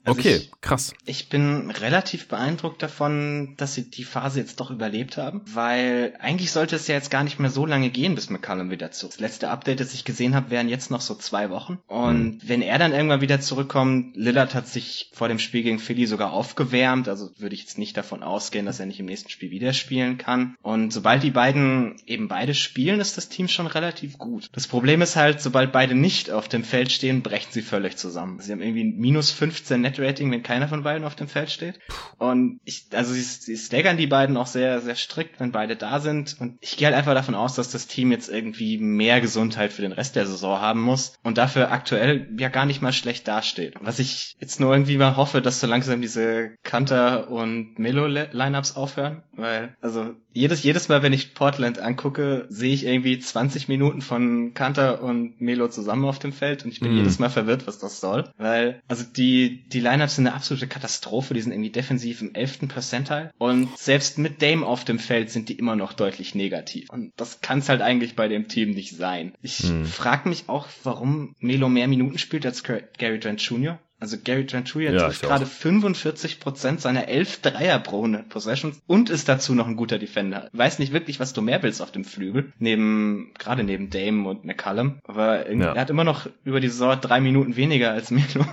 Also 0.05 0.19
okay, 0.19 0.35
ich, 0.35 0.51
krass. 0.61 0.93
Ich 1.05 1.29
bin 1.29 1.71
relativ 1.71 2.27
beeindruckt 2.27 2.83
davon, 2.83 3.55
dass 3.57 3.73
sie 3.73 3.89
die 3.89 4.03
Phase 4.03 4.39
jetzt 4.39 4.59
doch 4.59 4.69
überlebt 4.69 5.17
haben, 5.17 5.41
weil 5.51 6.13
eigentlich 6.19 6.51
sollte 6.51 6.75
es 6.75 6.87
ja 6.87 6.93
jetzt 6.93 7.09
gar 7.09 7.23
nicht 7.23 7.39
mehr 7.39 7.49
so 7.49 7.65
lange 7.65 7.89
gehen, 7.89 8.13
bis 8.13 8.29
McCallum 8.29 8.69
wieder 8.69 8.91
zu. 8.91 9.07
Das 9.07 9.19
letzte 9.19 9.49
Update, 9.49 9.79
das 9.79 9.95
ich 9.95 10.05
gesehen 10.05 10.35
habe, 10.35 10.51
wären 10.51 10.69
jetzt 10.69 10.91
noch 10.91 11.01
so 11.01 11.15
zwei 11.15 11.49
Wochen. 11.49 11.79
Und 11.87 12.23
mhm. 12.23 12.39
wenn 12.43 12.61
er 12.61 12.77
dann 12.77 12.93
irgendwann 12.93 13.21
wieder 13.21 13.41
zurückkommt, 13.41 14.15
Lillard 14.15 14.53
hat 14.53 14.67
sich 14.67 15.09
vor 15.11 15.27
dem 15.27 15.39
Spiel 15.39 15.63
gegen 15.63 15.79
Philly 15.79 16.05
sogar 16.05 16.31
aufgewärmt, 16.33 17.09
also 17.09 17.31
würde 17.39 17.55
ich 17.55 17.61
jetzt 17.61 17.79
nicht 17.79 17.97
davon 17.97 18.21
ausgehen, 18.21 18.67
dass 18.67 18.79
er 18.79 18.85
nicht 18.85 18.99
im 18.99 19.07
nächsten 19.07 19.29
Spiel 19.29 19.49
wieder 19.49 19.73
spielen 19.73 20.19
kann. 20.19 20.55
Und 20.61 20.93
sobald 20.93 21.23
die 21.23 21.31
beiden 21.31 21.95
eben 22.05 22.27
beide 22.27 22.53
spielen, 22.53 22.99
ist 22.99 23.17
das 23.17 23.29
Team 23.29 23.47
schon 23.47 23.67
relativ 23.67 24.19
gut. 24.19 24.49
Das 24.51 24.67
Problem 24.67 25.01
ist 25.01 25.15
halt, 25.15 25.41
sobald 25.41 25.71
beide 25.71 25.95
nicht 25.95 26.29
auf 26.29 26.47
dem 26.47 26.63
Feld 26.63 26.91
stehen, 26.91 27.23
brechen 27.23 27.51
sie 27.51 27.63
völlig 27.63 27.97
zusammen. 27.97 28.39
Sie 28.39 28.51
haben 28.51 28.61
irgendwie 28.61 28.83
minus 28.83 29.31
15 29.31 29.81
Net 29.81 29.94
Net-Rating, 29.97 30.31
wenn 30.31 30.43
keiner 30.43 30.67
von 30.67 30.84
beiden 30.84 31.05
auf 31.05 31.15
dem 31.15 31.27
Feld 31.27 31.49
steht. 31.49 31.79
Und 32.17 32.60
ich, 32.65 32.88
also 32.93 33.13
sie, 33.13 33.21
sie 33.21 33.58
staggern 33.58 33.97
die 33.97 34.08
beiden 34.08 34.38
auch 34.38 34.47
sehr, 34.47 34.81
sehr 34.81 34.95
strikt, 34.95 35.39
wenn 35.39 35.51
beide 35.51 35.75
da 35.75 35.99
sind. 35.99 36.36
Und 36.39 36.58
ich 36.62 36.77
gehe 36.77 36.88
halt 36.88 36.95
einfach 36.95 37.13
davon 37.13 37.36
aus, 37.36 37.55
dass 37.55 37.69
das 37.69 37.88
Team 37.88 38.12
jetzt 38.12 38.29
irgendwie 38.29 38.77
mehr 38.77 39.21
Gesundheit 39.21 39.73
für 39.73 39.81
den 39.81 39.91
Rest 39.91 40.15
der 40.15 40.25
Saison 40.25 40.60
haben 40.60 40.81
muss 40.81 41.17
und 41.23 41.38
dafür 41.38 41.71
aktuell 41.71 42.27
ja 42.38 42.49
gar 42.49 42.65
nicht 42.65 42.81
mal 42.81 42.93
schlecht 42.93 43.27
dasteht. 43.27 43.75
Was 43.81 43.99
ich 43.99 44.36
jetzt 44.39 44.60
nur 44.60 44.73
irgendwie 44.73 44.97
mal 44.97 45.15
hoffe, 45.15 45.41
dass 45.41 45.60
so 45.60 45.67
langsam 45.67 46.01
diese 46.01 46.51
Kanter 46.63 47.29
und 47.29 47.77
Melo-Lineups 47.79 48.75
aufhören, 48.75 49.23
weil, 49.34 49.75
also 49.81 50.15
jedes, 50.36 50.63
jedes 50.63 50.89
Mal, 50.89 51.01
wenn 51.01 51.13
ich 51.13 51.34
Portland 51.34 51.79
angucke, 51.79 52.45
sehe 52.49 52.73
ich 52.73 52.86
irgendwie 52.86 53.17
20 53.17 53.69
Minuten 53.69 54.01
von 54.01 54.53
Kanter 54.53 55.01
und 55.01 55.39
Melo 55.39 55.69
zusammen 55.69 56.03
auf 56.03 56.19
dem 56.19 56.34
Feld 56.34 56.65
und 56.65 56.71
ich 56.71 56.81
bin 56.81 56.93
mm. 56.93 56.97
jedes 56.97 57.19
Mal 57.19 57.29
verwirrt, 57.29 57.67
was 57.67 57.79
das 57.79 58.01
soll. 58.01 58.29
Weil, 58.38 58.81
also 58.89 59.05
die, 59.05 59.63
die 59.69 59.79
Lineups 59.85 60.15
sind 60.15 60.27
eine 60.27 60.35
absolute 60.35 60.67
Katastrophe, 60.67 61.33
die 61.33 61.41
sind 61.41 61.51
irgendwie 61.51 61.69
defensiv 61.69 62.21
im 62.21 62.33
11. 62.33 62.67
Percentile 62.67 63.31
und 63.37 63.77
selbst 63.77 64.17
mit 64.17 64.41
Dame 64.41 64.65
auf 64.65 64.83
dem 64.83 64.99
Feld 64.99 65.29
sind 65.29 65.49
die 65.49 65.57
immer 65.57 65.75
noch 65.75 65.93
deutlich 65.93 66.33
negativ. 66.33 66.89
Und 66.89 67.13
das 67.17 67.41
kann 67.41 67.59
es 67.59 67.69
halt 67.69 67.81
eigentlich 67.81 68.15
bei 68.15 68.27
dem 68.27 68.47
Team 68.47 68.71
nicht 68.71 68.95
sein. 68.95 69.33
Ich 69.41 69.63
mm. 69.63 69.85
frage 69.85 70.27
mich 70.29 70.45
auch, 70.47 70.67
warum 70.83 71.35
Melo 71.39 71.69
mehr 71.69 71.87
Minuten 71.87 72.17
spielt 72.17 72.45
als 72.45 72.63
Gary 72.63 73.19
Trent 73.19 73.41
Jr. 73.41 73.79
Also 73.97 74.17
Gary 74.21 74.45
Trent 74.45 74.67
Jr. 74.67 74.91
ja, 74.91 75.07
trifft 75.07 75.21
gerade 75.21 75.45
45% 75.45 76.79
seiner 76.79 77.07
11 77.07 77.41
Dreier 77.41 77.79
pro 77.79 77.97
100 77.97 78.27
Possessions 78.27 78.81
und 78.87 79.09
ist 79.09 79.29
dazu 79.29 79.55
noch 79.55 79.67
ein 79.67 79.77
guter 79.77 79.97
Defender. 79.97 80.49
Weiß 80.51 80.79
nicht 80.79 80.91
wirklich, 80.91 81.19
was 81.19 81.31
du 81.31 81.41
mehr 81.41 81.63
willst 81.63 81.81
auf 81.81 81.91
dem 81.91 82.03
Flügel, 82.03 82.51
neben, 82.59 83.31
gerade 83.37 83.63
neben 83.63 83.89
Dame 83.89 84.27
und 84.27 84.43
McCallum, 84.43 84.99
aber 85.05 85.49
ja. 85.49 85.73
er 85.73 85.81
hat 85.81 85.89
immer 85.89 86.03
noch 86.03 86.27
über 86.43 86.59
die 86.59 86.67
Saison 86.67 86.99
drei 86.99 87.21
Minuten 87.21 87.55
weniger 87.55 87.91
als 87.91 88.11
Melo. 88.11 88.45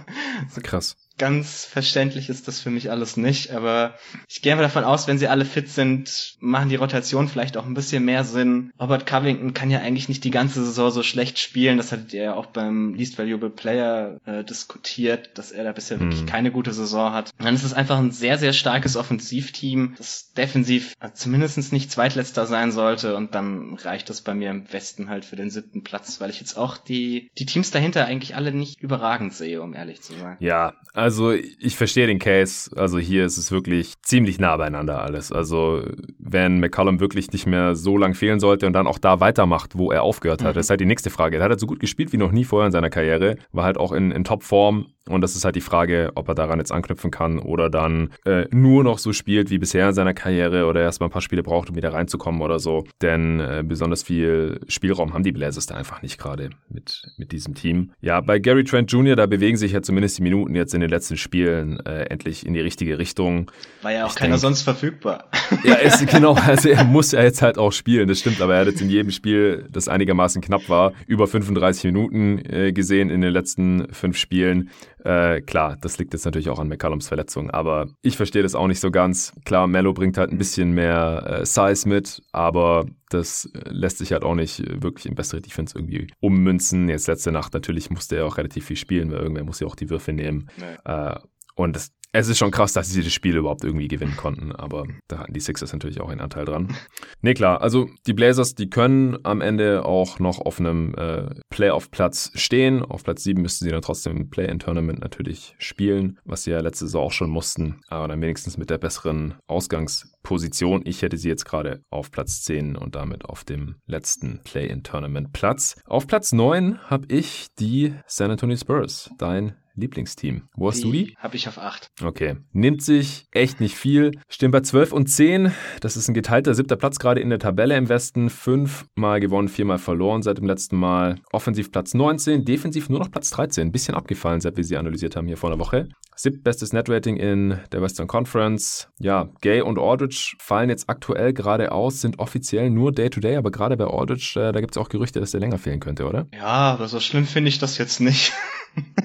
Krass 0.63 0.97
ganz 1.19 1.65
verständlich 1.65 2.29
ist 2.29 2.49
das 2.49 2.61
für 2.61 2.71
mich 2.71 2.91
alles 2.91 3.17
nicht, 3.17 3.51
aber 3.51 3.95
ich 4.29 4.43
gehe 4.43 4.53
einfach 4.53 4.65
davon 4.65 4.85
aus, 4.85 5.07
wenn 5.07 5.19
sie 5.19 5.29
alle 5.29 5.45
fit 5.45 5.69
sind, 5.69 6.37
machen 6.41 6.69
die 6.69 6.77
Rotationen 6.77 7.29
vielleicht 7.29 7.57
auch 7.57 7.67
ein 7.67 7.75
bisschen 7.75 8.05
mehr 8.05 8.25
Sinn. 8.25 8.73
Robert 8.81 9.07
Covington 9.07 9.55
kann 9.55 9.71
ja 9.71 9.81
eigentlich 9.81 10.09
nicht 10.09 10.25
die 10.25 10.31
ganze 10.31 10.65
Saison 10.65 10.91
so 10.91 11.03
schlecht 11.03 11.39
spielen, 11.39 11.77
das 11.77 11.93
hattet 11.93 12.13
ihr 12.13 12.23
ja 12.23 12.35
auch 12.35 12.47
beim 12.47 12.95
Least 12.95 13.19
Valuable 13.19 13.51
Player 13.51 14.19
äh, 14.25 14.45
diskutiert, 14.45 15.39
dass 15.39 15.53
er 15.53 15.65
da 15.65 15.73
bisher 15.73 15.99
mhm. 15.99 16.03
wirklich 16.03 16.27
keine 16.27 16.51
gute 16.51 16.73
Saison 16.73 17.13
hat. 17.13 17.31
Und 17.39 17.45
dann 17.45 17.55
ist 17.55 17.65
es 17.65 17.75
einfach 17.75 17.99
ein 17.99 18.11
sehr, 18.11 18.39
sehr 18.39 18.53
starkes 18.53 18.97
Offensivteam, 18.97 19.95
das 19.99 20.33
defensiv 20.33 20.95
äh, 21.01 21.11
zumindest 21.13 21.73
nicht 21.73 21.91
zweitletzter 21.91 22.47
sein 22.47 22.73
sollte 22.73 23.17
und 23.17 23.35
dann 23.35 23.75
reicht 23.75 24.09
das 24.11 24.23
bei 24.23 24.35
mir 24.35 24.51
im 24.51 24.73
Westen 24.73 25.09
halt 25.09 25.25
für 25.25 25.37
den 25.37 25.51
siebten 25.51 25.83
Platz, 25.83 26.21
weil 26.21 26.31
ich 26.31 26.41
jetzt 26.41 26.57
auch 26.57 26.77
die, 26.77 27.31
die 27.39 27.47
Teams 27.47 27.71
dahinter 27.71 28.07
eigentlich 28.07 28.35
alle 28.35 28.53
nicht 28.53 28.81
überragend 28.81 29.35
sehe, 29.35 29.63
um 29.63 29.75
ehrlich 29.75 30.03
zu 30.03 30.15
sein. 30.15 30.37
Ja, 30.41 30.75
also 31.03 31.33
ich 31.33 31.77
verstehe 31.77 32.07
den 32.07 32.21
Case. 32.21 32.71
Also 32.77 32.99
hier 32.99 33.27
ist 33.27 33.37
es 33.37 33.51
wirklich 33.51 34.01
ziemlich 34.03 34.39
nah 34.39 34.57
beieinander 34.57 35.03
alles. 35.03 35.33
Also 35.33 35.83
wenn 36.19 36.61
McCollum 36.61 37.01
wirklich 37.01 37.33
nicht 37.33 37.45
mehr 37.45 37.75
so 37.75 37.99
lang 37.99 38.15
fehlen 38.15 38.39
sollte 38.39 38.69
und 38.69 38.73
dann 38.73 38.87
auch 38.87 38.99
da 38.99 39.19
weitermacht, 39.19 39.77
wo 39.77 39.91
er 39.91 40.05
aufgehört 40.05 40.45
hat, 40.45 40.51
mhm. 40.51 40.55
das 40.55 40.67
ist 40.67 40.71
halt 40.71 40.81
die 40.81 40.87
nächste 40.87 41.11
Frage. 41.11 41.39
Er 41.39 41.43
hat 41.43 41.51
halt 41.51 41.61
so 41.61 41.67
gut 41.67 41.81
gespielt 41.81 42.13
wie 42.13 42.19
noch 42.19 42.31
nie 42.31 42.45
vorher 42.45 42.67
in 42.67 42.73
seiner 42.73 42.89
Karriere, 42.89 43.37
war 43.51 43.65
halt 43.65 43.79
auch 43.79 43.91
in, 43.91 44.13
in 44.13 44.23
Topform 44.23 44.87
und 45.09 45.21
das 45.21 45.35
ist 45.35 45.45
halt 45.45 45.57
die 45.57 45.61
Frage, 45.61 46.13
ob 46.15 46.29
er 46.29 46.35
daran 46.35 46.59
jetzt 46.59 46.71
anknüpfen 46.71 47.11
kann 47.11 47.39
oder 47.41 47.69
dann 47.69 48.11
äh, 48.25 48.47
nur 48.51 48.85
noch 48.85 48.99
so 48.99 49.13
spielt 49.13 49.51
wie 49.51 49.59
bisher 49.59 49.89
in 49.89 49.95
seiner 49.95 50.15
Karriere 50.15 50.67
oder 50.67 50.81
erstmal 50.81 51.09
ein 51.09 51.13
paar 51.13 51.23
Spiele 51.23 51.43
braucht, 51.43 51.71
um 51.71 51.77
wieder 51.77 51.93
reinzukommen 51.93 52.41
oder 52.41 52.61
so. 52.61 52.85
Denn 53.01 53.41
äh, 53.41 53.65
besonders 53.67 54.05
viel 54.05 54.61
Spielraum 54.69 55.13
haben 55.13 55.25
die 55.25 55.33
Blazers 55.33 55.67
da 55.67 55.75
einfach 55.75 56.03
nicht 56.03 56.19
gerade 56.19 56.51
mit, 56.69 57.03
mit 57.17 57.33
diesem 57.33 57.55
Team. 57.55 57.91
Ja, 58.01 58.21
bei 58.21 58.39
Gary 58.39 58.63
Trent 58.63 58.93
Jr., 58.93 59.17
da 59.17 59.27
bewegen 59.27 59.57
sich 59.57 59.73
ja 59.73 59.83
zumindest 59.83 60.19
die 60.19 60.23
Minuten 60.23 60.55
jetzt 60.55 60.73
in 60.73 60.81
den 60.81 60.91
letzten 60.91 61.17
Spielen 61.17 61.85
äh, 61.85 62.05
endlich 62.05 62.47
in 62.47 62.55
die 62.55 62.61
richtige 62.61 62.99
Richtung. 62.99 63.51
War 63.83 63.93
ja 63.93 64.07
auch 64.07 64.11
ich 64.11 64.17
keiner 64.17 64.31
denk, 64.31 64.41
sonst 64.41 64.63
verfügbar. 64.63 65.25
Ja, 65.65 65.75
ist, 65.75 66.05
genau, 66.09 66.33
also 66.35 66.71
er 66.71 66.83
muss 66.83 67.13
ja 67.13 67.23
jetzt 67.23 67.43
halt 67.43 67.59
auch 67.59 67.73
spielen, 67.73 68.09
das 68.09 68.19
stimmt, 68.19 68.41
aber 68.41 68.55
er 68.55 68.61
hat 68.63 68.69
jetzt 68.69 68.81
in 68.81 68.89
jedem 68.89 69.11
Spiel, 69.13 69.67
das 69.71 69.87
einigermaßen 69.87 70.41
knapp 70.41 70.69
war, 70.69 70.93
über 71.07 71.29
35 71.29 71.85
Minuten 71.85 72.39
äh, 72.39 72.73
gesehen 72.73 73.11
in 73.11 73.21
den 73.21 73.33
letzten 73.33 73.87
fünf 73.93 74.17
Spielen. 74.17 74.71
Äh, 75.05 75.41
klar, 75.41 75.77
das 75.81 75.99
liegt 75.99 76.13
jetzt 76.13 76.25
natürlich 76.25 76.49
auch 76.49 76.61
an 76.61 76.69
McCallums 76.69 77.09
Verletzung, 77.09 77.51
aber 77.51 77.89
ich 78.03 78.17
verstehe 78.17 78.43
das 78.43 78.55
auch 78.55 78.69
nicht 78.69 78.81
so 78.81 78.91
ganz. 78.91 79.33
Klar, 79.45 79.67
Mello 79.67 79.93
bringt 79.93 80.17
halt 80.17 80.31
ein 80.31 80.39
bisschen 80.39 80.73
mehr 80.73 81.41
äh, 81.41 81.47
Size 81.47 81.89
mit, 81.89 82.23
aber 82.31 82.87
das 83.11 83.47
äh, 83.55 83.69
lässt 83.71 83.99
sich 83.99 84.13
halt 84.13 84.23
auch 84.23 84.37
nicht 84.37 84.63
wirklich 84.83 85.07
in 85.07 85.15
bessere 85.15 85.41
Defense 85.41 85.77
irgendwie 85.77 86.07
ummünzen. 86.21 86.89
Jetzt 86.89 87.09
letzte 87.09 87.33
Nacht 87.33 87.53
natürlich 87.53 87.91
musste 87.91 88.17
er 88.17 88.27
auch 88.27 88.37
relativ 88.37 88.67
viel 88.67 88.77
spielen, 88.77 89.11
weil 89.11 89.19
irgendwer 89.19 89.45
muss 89.45 89.61
ja 89.61 89.67
auch 89.67 89.77
die 89.77 89.91
Würfe 89.91 90.13
nehmen. 90.13 90.49
Nee. 90.57 90.91
Äh, 90.93 91.19
und 91.55 91.75
das, 91.75 91.93
es 92.13 92.29
ist 92.29 92.39
schon 92.39 92.51
krass, 92.51 92.75
dass 92.75 92.91
sie 92.91 93.03
das 93.03 93.13
Spiel 93.13 93.37
überhaupt 93.37 93.65
irgendwie 93.65 93.89
gewinnen 93.89 94.17
konnten, 94.17 94.53
aber 94.53 94.85
da 95.09 95.19
hatten 95.19 95.33
die 95.33 95.41
Sixers 95.41 95.73
natürlich 95.73 96.01
auch 96.01 96.11
einen 96.11 96.21
Anteil 96.21 96.45
dran. 96.45 96.77
Nee, 97.23 97.35
klar, 97.35 97.63
also 97.63 97.89
die 98.07 98.13
Blazers, 98.13 98.55
die 98.55 98.69
können 98.69 99.17
am 99.23 99.41
Ende 99.41 99.85
auch 99.85 100.19
noch 100.19 100.39
auf 100.39 100.61
einem 100.61 100.95
äh, 100.95 101.31
Playoff-Platz 101.49 102.33
stehen. 102.35 102.83
Auf 102.83 103.03
Platz 103.05 103.23
7 103.23 103.41
müssten 103.41 103.65
sie 103.65 103.71
dann 103.71 103.81
trotzdem 103.81 104.17
im 104.17 104.29
Play-in-Tournament 104.29 105.01
natürlich 105.01 105.55
spielen, 105.59 106.19
was 106.25 106.45
sie 106.45 106.51
ja 106.51 106.61
letzte 106.61 106.85
Saison 106.85 107.07
auch 107.07 107.13
schon 107.13 107.31
mussten, 107.31 107.81
aber 107.89 108.09
dann 108.09 108.21
wenigstens 108.21 108.59
mit 108.59 108.69
der 108.69 108.79
besseren 108.79 109.35
Ausgangsposition. 109.47 110.83
Ich 110.85 111.01
hätte 111.01 111.17
sie 111.17 111.29
jetzt 111.29 111.47
gerade 111.47 111.81
auf 111.91 112.11
Platz 112.11 112.43
10 112.43 112.77
und 112.77 112.95
damit 112.95 113.25
auf 113.25 113.45
dem 113.45 113.77
letzten 113.87 114.43
Play-in-Tournament-Platz. 114.45 115.77
Auf 115.87 116.07
Platz 116.07 116.33
9 116.33 116.91
habe 116.91 117.07
ich 117.09 117.47
die 117.59 117.95
San 118.07 118.31
Antonio 118.31 118.57
Spurs, 118.57 119.11
dein 119.19 119.55
Lieblingsteam. 119.75 120.49
Wo 120.55 120.69
hast 120.69 120.79
die 120.79 120.83
du 120.83 120.93
die? 120.93 121.17
Habe 121.19 121.37
ich 121.37 121.49
auf 121.49 121.59
8. 121.59 121.89
Okay. 122.03 122.37
Nimmt 122.53 122.83
sich 122.83 123.27
echt 123.33 123.61
nicht 123.61 123.77
viel. 123.77 124.13
Stehen 124.29 124.51
bei 124.51 124.61
12 124.61 124.93
und 124.93 125.07
10. 125.07 125.53
Das 125.81 125.97
ist 125.97 126.09
ein 126.09 126.15
geteilter 126.15 126.55
siebter 126.55 126.77
Platz 126.77 126.99
gerade 126.99 127.21
in 127.21 127.31
der 127.31 127.39
Tabelle 127.39 127.77
im 127.77 127.89
Westen. 127.89 128.31
Fünfmal 128.31 129.21
gewonnen, 129.21 129.49
viermal 129.49 129.79
verloren 129.79 130.23
seit 130.23 130.39
dem 130.39 130.47
letzten 130.47 130.77
Mal. 130.77 131.17
Offensiv 131.33 131.73
Platz 131.73 131.95
19, 131.95 132.45
defensiv 132.45 132.89
nur 132.89 132.99
noch 132.99 133.11
Platz 133.11 133.31
13. 133.31 133.69
Ein 133.69 133.73
bisschen 133.73 133.95
abgefallen, 133.95 134.41
seit 134.41 134.57
wir 134.57 134.65
sie 134.65 134.77
analysiert 134.77 135.17
haben 135.17 135.27
hier 135.27 135.37
vor 135.37 135.51
einer 135.51 135.59
Woche. 135.59 135.89
Siebtbestes 136.15 136.73
Netrating 136.73 137.17
in 137.17 137.59
der 137.73 137.81
Western 137.81 138.07
Conference. 138.07 138.89
Ja, 139.01 139.31
Gay 139.41 139.63
und 139.63 139.79
Aldridge 139.79 140.37
fallen 140.39 140.69
jetzt 140.69 140.89
aktuell 140.89 141.33
gerade 141.33 141.73
aus, 141.73 142.01
sind 142.01 142.19
offiziell 142.19 142.71
nur 142.71 142.93
Day-to-Day, 142.93 143.35
-Day, 143.35 143.39
aber 143.39 143.51
gerade 143.51 143.77
bei 143.77 143.87
Aldridge, 143.87 144.35
äh, 144.37 144.53
da 144.53 144.61
gibt 144.61 144.77
es 144.77 144.79
auch 144.79 144.89
Gerüchte, 144.89 145.21
dass 145.21 145.31
der 145.31 145.41
länger 145.41 145.59
fehlen 145.59 145.81
könnte, 145.81 146.07
oder? 146.07 146.27
Ja, 146.35 146.73
aber 146.73 146.89
so 146.89 147.01
schlimm 147.01 147.25
finde 147.25 147.49
ich 147.49 147.59
das 147.59 147.79
jetzt 147.79 148.01
nicht. 148.01 148.33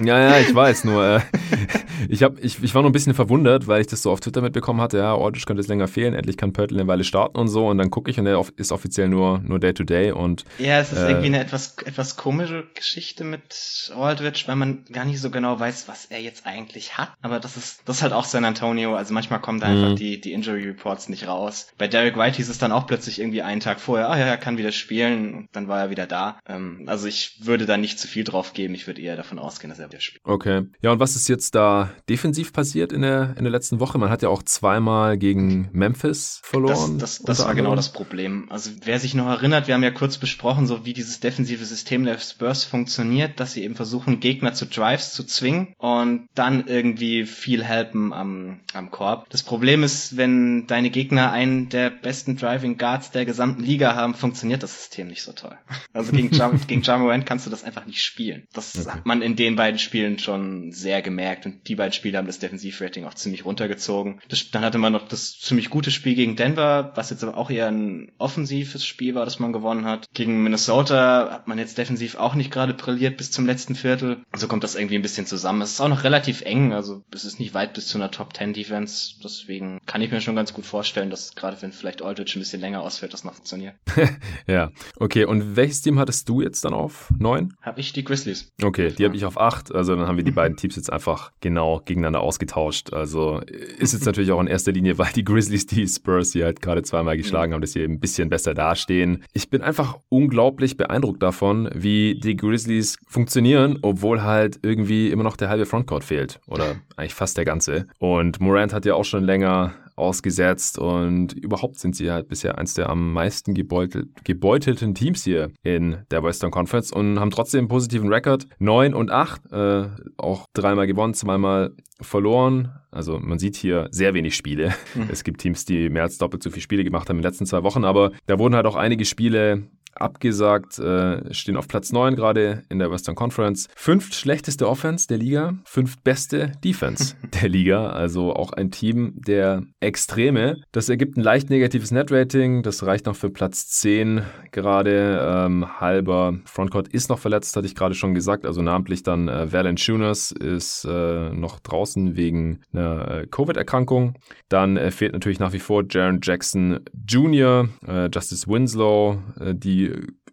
Ja, 0.02 0.20
ja, 0.20 0.40
ich 0.40 0.54
weiß 0.58 0.84
nur. 0.84 1.06
Äh, 1.06 1.20
ich, 2.10 2.24
hab, 2.24 2.44
ich, 2.44 2.62
ich 2.62 2.76
war 2.76 2.82
noch 2.82 2.90
ein 2.90 2.94
bisschen 2.94 3.14
verwundert, 3.14 3.68
weil 3.68 3.82
ich 3.82 3.88
das 3.88 4.02
so 4.02 4.12
auf 4.12 4.20
Twitter 4.20 4.42
mitbekommen 4.42 4.82
hatte. 4.82 4.98
Ja, 4.98 5.14
Ordentlich 5.14 5.46
könnte 5.46 5.62
es 5.62 5.68
länger 5.68 5.88
fehlen. 5.88 6.14
Endlich 6.14 6.38
kann 6.38 6.54
Pörtl 6.54 6.78
eine 6.78 6.88
Weile 6.88 7.04
starten 7.04 7.38
und 7.38 7.48
so. 7.48 7.68
Und 7.68 7.78
dann 7.78 7.90
gucke 7.90 8.12
ich 8.12 8.20
und 8.20 8.26
der 8.26 8.44
ist 8.56 8.72
offiziell 8.72 9.08
nur, 9.08 9.40
nur 9.40 9.60
Day-to-Day. 9.60 10.12
und 10.12 10.46
Ja, 10.58 10.80
es 10.80 10.92
ist 10.92 11.00
äh, 11.00 11.10
irgendwie 11.10 11.28
eine 11.28 11.40
etwas, 11.40 11.78
etwas 11.86 12.18
komische 12.18 12.66
Geschichte 12.74 13.24
mit 13.24 13.92
Aldridge, 13.96 14.44
weil 14.48 14.56
man 14.56 14.86
gar 14.92 15.06
nicht 15.06 15.22
so 15.22 15.30
genau 15.30 15.60
weiß, 15.60 15.88
was 15.88 16.06
er 16.06 16.22
jetzt 16.22 16.46
eigentlich 16.46 16.98
hat. 16.98 17.10
Aber 17.22 17.40
das 17.40 17.58
ist, 17.58 17.82
das 17.86 17.98
ist 17.98 18.02
halt 18.04 18.14
auch 18.14 18.26
San 18.26 18.46
Antonio. 18.46 18.96
Also 18.96 19.14
manchmal 19.14 19.42
kommen 19.42 19.60
da 19.60 19.68
einfach 19.68 19.92
mhm. 19.92 19.96
die, 19.96 20.22
die 20.22 20.34
Injury 20.34 20.64
Reports 20.64 21.10
nicht 21.10 21.28
raus. 21.28 21.68
Bei 21.78 21.88
Derek 21.88 22.18
White 22.18 22.38
hieß 22.38 22.50
es 22.50 22.58
dann 22.58 22.72
auch 22.72 22.88
plötzlich 22.88 23.20
irgendwie 23.20 23.42
einen 23.42 23.62
Tag 23.62 23.80
vorher, 23.80 24.10
ah 24.10 24.18
ja, 24.18 24.26
er 24.26 24.38
kann 24.38 24.58
wieder 24.58 24.72
spielen. 24.72 25.34
Und 25.34 25.50
dann 25.52 25.68
war 25.68 25.80
er 25.80 25.90
wieder 25.90 26.08
da. 26.08 26.40
Ähm, 26.48 26.84
also 26.88 27.08
ich 27.08 27.40
würde 27.42 27.66
da 27.66 27.78
nicht 27.78 28.00
zu 28.00 28.08
viel 28.08 28.24
drauf 28.24 28.54
geben. 28.54 28.74
Ich 28.74 28.88
würde 28.88 29.02
eher 29.02 29.16
davon 29.16 29.40
aus 29.40 29.58
ausgehen, 29.58 29.70
dass 29.70 29.80
er 29.80 29.90
wieder 29.90 30.02
spielt. 30.02 30.24
Okay. 30.24 30.47
Ja, 30.82 30.92
und 30.92 31.00
was 31.00 31.16
ist 31.16 31.28
jetzt 31.28 31.56
da 31.56 31.92
defensiv 32.10 32.54
passiert 32.54 32.92
in 32.92 33.02
der, 33.02 33.36
in 33.38 33.44
der 33.44 33.52
letzten 33.52 33.80
Woche? 33.80 33.98
Man 33.98 34.10
hat 34.10 34.22
ja 34.22 34.30
auch 34.30 34.44
zweimal 34.44 35.18
gegen 35.18 35.70
Memphis 35.72 36.40
verloren. 36.44 37.00
Das, 37.00 37.20
das, 37.20 37.38
das 37.38 37.48
war 37.48 37.56
genau 37.56 37.76
das 37.76 37.92
Problem. 37.92 38.48
Also 38.50 38.72
wer 38.84 39.00
sich 39.00 39.14
noch 39.14 39.28
erinnert, 39.28 39.68
wir 39.68 39.74
haben 39.74 39.84
ja 39.84 39.92
kurz 39.92 40.18
besprochen, 40.18 40.68
so 40.68 40.86
wie 40.86 40.94
dieses 40.94 41.20
defensive 41.20 41.66
System 41.66 42.04
der 42.04 42.18
Spurs 42.20 42.64
funktioniert, 42.64 43.40
dass 43.40 43.54
sie 43.54 43.64
eben 43.64 43.76
versuchen, 43.76 44.20
Gegner 44.20 44.54
zu 44.54 44.66
Drives 44.66 45.14
zu 45.14 45.24
zwingen 45.24 45.74
und 45.78 46.28
dann 46.36 46.68
irgendwie 46.68 47.26
viel 47.26 47.64
helfen 47.64 48.14
am, 48.14 48.62
am 48.74 48.92
Korb. 48.92 49.30
Das 49.30 49.44
Problem 49.44 49.84
ist, 49.84 50.18
wenn 50.18 50.68
deine 50.68 50.90
Gegner 50.90 51.32
einen 51.32 51.70
der 51.70 51.90
besten 51.90 52.38
Driving 52.38 52.78
Guards 52.78 53.12
der 53.12 53.26
gesamten 53.26 53.64
Liga 53.64 53.96
haben, 53.96 54.14
funktioniert 54.14 54.64
das 54.64 54.78
System 54.78 55.08
nicht 55.08 55.24
so 55.24 55.32
toll. 55.32 55.58
Also 55.94 56.12
gegen 56.12 56.32
Jam 56.32 56.60
gegen 56.68 56.82
Jamorant 56.82 57.26
kannst 57.26 57.46
du 57.46 57.50
das 57.50 57.64
einfach 57.64 57.86
nicht 57.86 58.02
spielen. 58.02 58.48
Das 58.54 58.78
okay. 58.78 58.90
hat 58.90 59.06
man 59.06 59.22
in 59.22 59.36
den 59.36 59.56
beiden 59.56 59.80
Spielen 59.80 60.20
schon 60.20 60.37
sehr 60.72 61.02
gemerkt 61.02 61.46
und 61.46 61.68
die 61.68 61.76
beiden 61.76 61.94
Spiele 61.94 62.18
haben 62.18 62.28
das 62.28 62.40
Defensivrating 62.40 63.06
auch 63.06 63.14
ziemlich 63.14 63.46
runtergezogen. 63.46 64.20
Das, 64.30 64.52
dann 64.52 64.64
hatte 64.64 64.78
man 64.78 64.94
noch 64.94 65.08
das 65.08 65.40
ziemlich 65.40 65.70
gute 65.70 65.92
Spiel 65.92 66.16
gegen 66.16 66.36
Denver, 66.36 66.92
was 66.96 67.10
jetzt 67.10 67.24
aber 67.24 67.38
auch 67.38 67.50
eher 67.50 67.68
ein 67.68 68.12
offensives 68.18 68.86
Spiel 68.86 69.16
war, 69.16 69.26
das 69.26 69.40
man 69.40 69.54
gewonnen 69.54 69.86
hat. 69.86 70.08
Gegen 70.14 70.44
Minnesota 70.44 71.30
hat 71.32 71.48
man 71.48 71.58
jetzt 71.58 71.78
defensiv 71.78 72.16
auch 72.16 72.36
nicht 72.36 72.52
gerade 72.52 72.74
brilliert 72.74 73.18
bis 73.18 73.32
zum 73.32 73.46
letzten 73.46 73.76
Viertel. 73.76 74.24
So 74.36 74.48
kommt 74.48 74.64
das 74.64 74.76
irgendwie 74.76 74.96
ein 74.96 75.02
bisschen 75.02 75.26
zusammen. 75.26 75.62
Es 75.62 75.72
ist 75.72 75.82
auch 75.82 75.88
noch 75.88 76.04
relativ 76.04 76.42
eng, 76.42 76.74
also 76.74 77.04
es 77.12 77.26
ist 77.26 77.40
nicht 77.40 77.54
weit 77.54 77.74
bis 77.74 77.88
zu 77.88 77.98
einer 77.98 78.12
Top 78.12 78.36
10 78.36 78.54
Defense. 78.54 79.16
Deswegen 79.24 79.80
kann 79.86 80.02
ich 80.02 80.12
mir 80.12 80.22
schon 80.22 80.36
ganz 80.36 80.54
gut 80.54 80.66
vorstellen, 80.66 81.10
dass 81.10 81.36
gerade 81.36 81.62
wenn 81.62 81.72
vielleicht 81.72 82.02
Aldridge 82.02 82.34
ein 82.36 82.40
bisschen 82.40 82.62
länger 82.62 82.82
ausfällt, 82.82 83.14
das 83.14 83.24
noch 83.24 83.34
funktioniert. 83.34 83.76
ja, 84.48 84.72
okay. 84.98 85.26
Und 85.26 85.56
welches 85.56 85.82
Team 85.82 86.00
hattest 86.00 86.30
du 86.30 86.42
jetzt 86.42 86.66
dann 86.66 86.74
auf 86.74 87.10
neun? 87.18 87.54
Habe 87.62 87.80
ich 87.80 87.94
die 87.94 88.04
Grizzlies. 88.04 88.52
Okay, 88.62 88.92
die 88.92 89.06
habe 89.06 89.16
ich 89.16 89.26
auf 89.26 89.40
8. 89.40 89.74
Also 89.74 89.96
dann 89.96 90.08
haben 90.08 90.18
wir 90.18 90.24
die 90.28 90.32
beiden 90.32 90.58
Teams 90.58 90.76
jetzt 90.76 90.92
einfach 90.92 91.32
genau 91.42 91.82
gegeneinander 91.86 92.22
ausgetauscht. 92.22 92.94
Also 92.94 93.40
ist 93.80 93.94
jetzt 93.94 94.06
natürlich 94.06 94.32
auch 94.32 94.42
in 94.42 94.48
erster 94.48 94.72
Linie, 94.72 94.98
weil 94.98 95.12
die 95.16 95.24
Grizzlies 95.24 95.66
die 95.66 95.88
Spurs 95.88 96.34
hier 96.34 96.46
halt 96.46 96.62
gerade 96.62 96.84
zweimal 96.84 97.18
geschlagen 97.18 97.54
haben, 97.54 97.62
dass 97.62 97.72
sie 97.72 97.84
ein 97.84 98.00
bisschen 98.00 98.30
besser 98.30 98.54
dastehen. 98.54 99.24
Ich 99.34 99.50
bin 99.50 99.62
einfach 99.62 99.98
unglaublich 100.10 100.78
beeindruckt 100.78 101.24
davon, 101.24 101.70
wie 101.74 102.20
die 102.20 102.36
Grizzlies 102.36 102.98
funktionieren, 103.08 103.80
obwohl 103.82 104.22
halt 104.22 104.60
irgendwie 104.64 105.10
immer 105.10 105.24
noch 105.24 105.38
der 105.38 105.50
halbe 105.50 105.66
Frontcourt 105.66 106.04
fehlt. 106.04 106.40
Oder 106.48 106.76
eigentlich 106.98 107.14
fast 107.14 107.38
der 107.38 107.46
ganze. 107.46 107.88
Und 108.00 108.40
Morant 108.40 108.74
hat 108.74 108.86
ja 108.86 108.96
auch 108.96 109.06
schon 109.06 109.24
länger 109.24 109.74
ausgesetzt 109.98 110.78
und 110.78 111.34
überhaupt 111.34 111.80
sind 111.80 111.96
sie 111.96 112.12
halt 112.12 112.28
bisher 112.28 112.58
eins 112.58 112.76
der 112.76 112.90
am 112.90 113.14
meisten 113.14 113.54
gebeutelt, 113.54 114.08
gebeutelten 114.24 114.94
Teams 114.94 115.24
hier 115.24 115.52
in 115.64 115.98
der 116.12 116.24
Western 116.24 116.52
Conference 116.52 116.92
und 116.92 117.20
haben 117.20 117.32
trotzdem 117.32 117.60
einen 117.60 117.68
positiven 117.68 118.12
Rekord. 118.12 118.48
9 118.60 118.94
und 118.94 119.12
8, 119.12 119.52
äh, 119.52 119.86
auch 120.18 120.46
dreimal 120.54 120.88
gewonnen, 120.88 121.14
zweimal 121.14 121.76
verloren. 122.00 122.72
Also 122.92 123.20
man 123.20 123.40
sieht 123.40 123.56
hier 123.56 123.88
sehr 123.92 124.14
wenig 124.14 124.36
Spiele. 124.36 124.74
Mhm. 124.94 125.10
Es 125.12 125.24
gibt 125.24 125.42
Teams, 125.42 125.66
die 125.66 125.90
mehr 125.90 126.04
als 126.04 126.18
doppelt 126.18 126.44
so 126.44 126.50
viele 126.50 126.62
Spiele 126.62 126.84
gemacht 126.84 127.10
haben 127.10 127.18
in 127.18 127.22
den 127.22 127.30
letzten 127.30 127.46
zwei 127.46 127.64
Wochen, 127.64 127.84
aber 127.84 128.12
da 128.28 128.38
wurden 128.38 128.56
halt 128.56 128.66
auch 128.66 128.76
einige 128.76 129.06
Spiele 129.06 129.64
abgesagt, 130.02 130.80
äh, 130.80 131.34
stehen 131.34 131.58
auf 131.58 131.68
Platz 131.68 131.92
9 131.92 132.16
gerade 132.16 132.64
in 132.70 132.80
der 132.80 132.92
Western 132.92 133.16
Conference. 133.16 133.68
Fünft 133.76 134.16
schlechteste 134.16 134.68
Offense 134.68 135.08
der 135.08 135.18
Liga, 135.18 135.54
fünft 135.66 136.04
beste 136.04 136.52
Defense 136.64 137.16
der 137.42 137.50
Liga, 137.50 137.90
also 137.90 138.34
auch 138.34 138.54
ein 138.54 138.72
Team 138.72 139.14
der 139.16 139.64
Extreme. 139.80 140.58
Das 140.72 140.90
ergibt 140.90 141.18
ein 141.18 141.22
leicht 141.22 141.50
negatives 141.50 141.92
Net-Rating, 141.92 142.64
das 142.64 142.86
reicht 142.86 143.06
noch 143.06 143.16
für 143.16 143.30
Platz 143.30 143.68
10 143.68 144.22
gerade. 144.52 145.20
Ähm, 145.22 145.80
halber 145.80 146.38
Frontcourt 146.46 146.88
ist 146.88 147.10
noch 147.10 147.20
verletzt, 147.20 147.56
hatte 147.56 147.68
ich 147.68 147.76
gerade 147.76 147.96
schon 147.96 148.14
gesagt, 148.14 148.46
also 148.46 148.62
namentlich 148.62 149.04
dann 149.04 149.28
äh, 149.28 149.52
Valanciunas 149.52 150.32
ist 150.32 150.86
äh, 150.86 151.30
noch 151.30 151.60
draußen 151.60 152.16
wegen 152.16 152.62
einer 152.74 153.12
äh, 153.12 153.28
Covid-Erkrankung. 153.28 154.16
Dann 154.50 154.78
äh, 154.78 154.92
fehlt 154.92 155.14
natürlich 155.14 155.40
nach 155.40 155.54
wie 155.54 155.60
vor 155.60 155.84
Jaron 155.90 156.20
Jackson 156.22 156.80
Jr., 157.08 157.70
äh, 157.88 158.10
Justice 158.14 158.48
Winslow, 158.48 159.20
äh, 159.40 159.54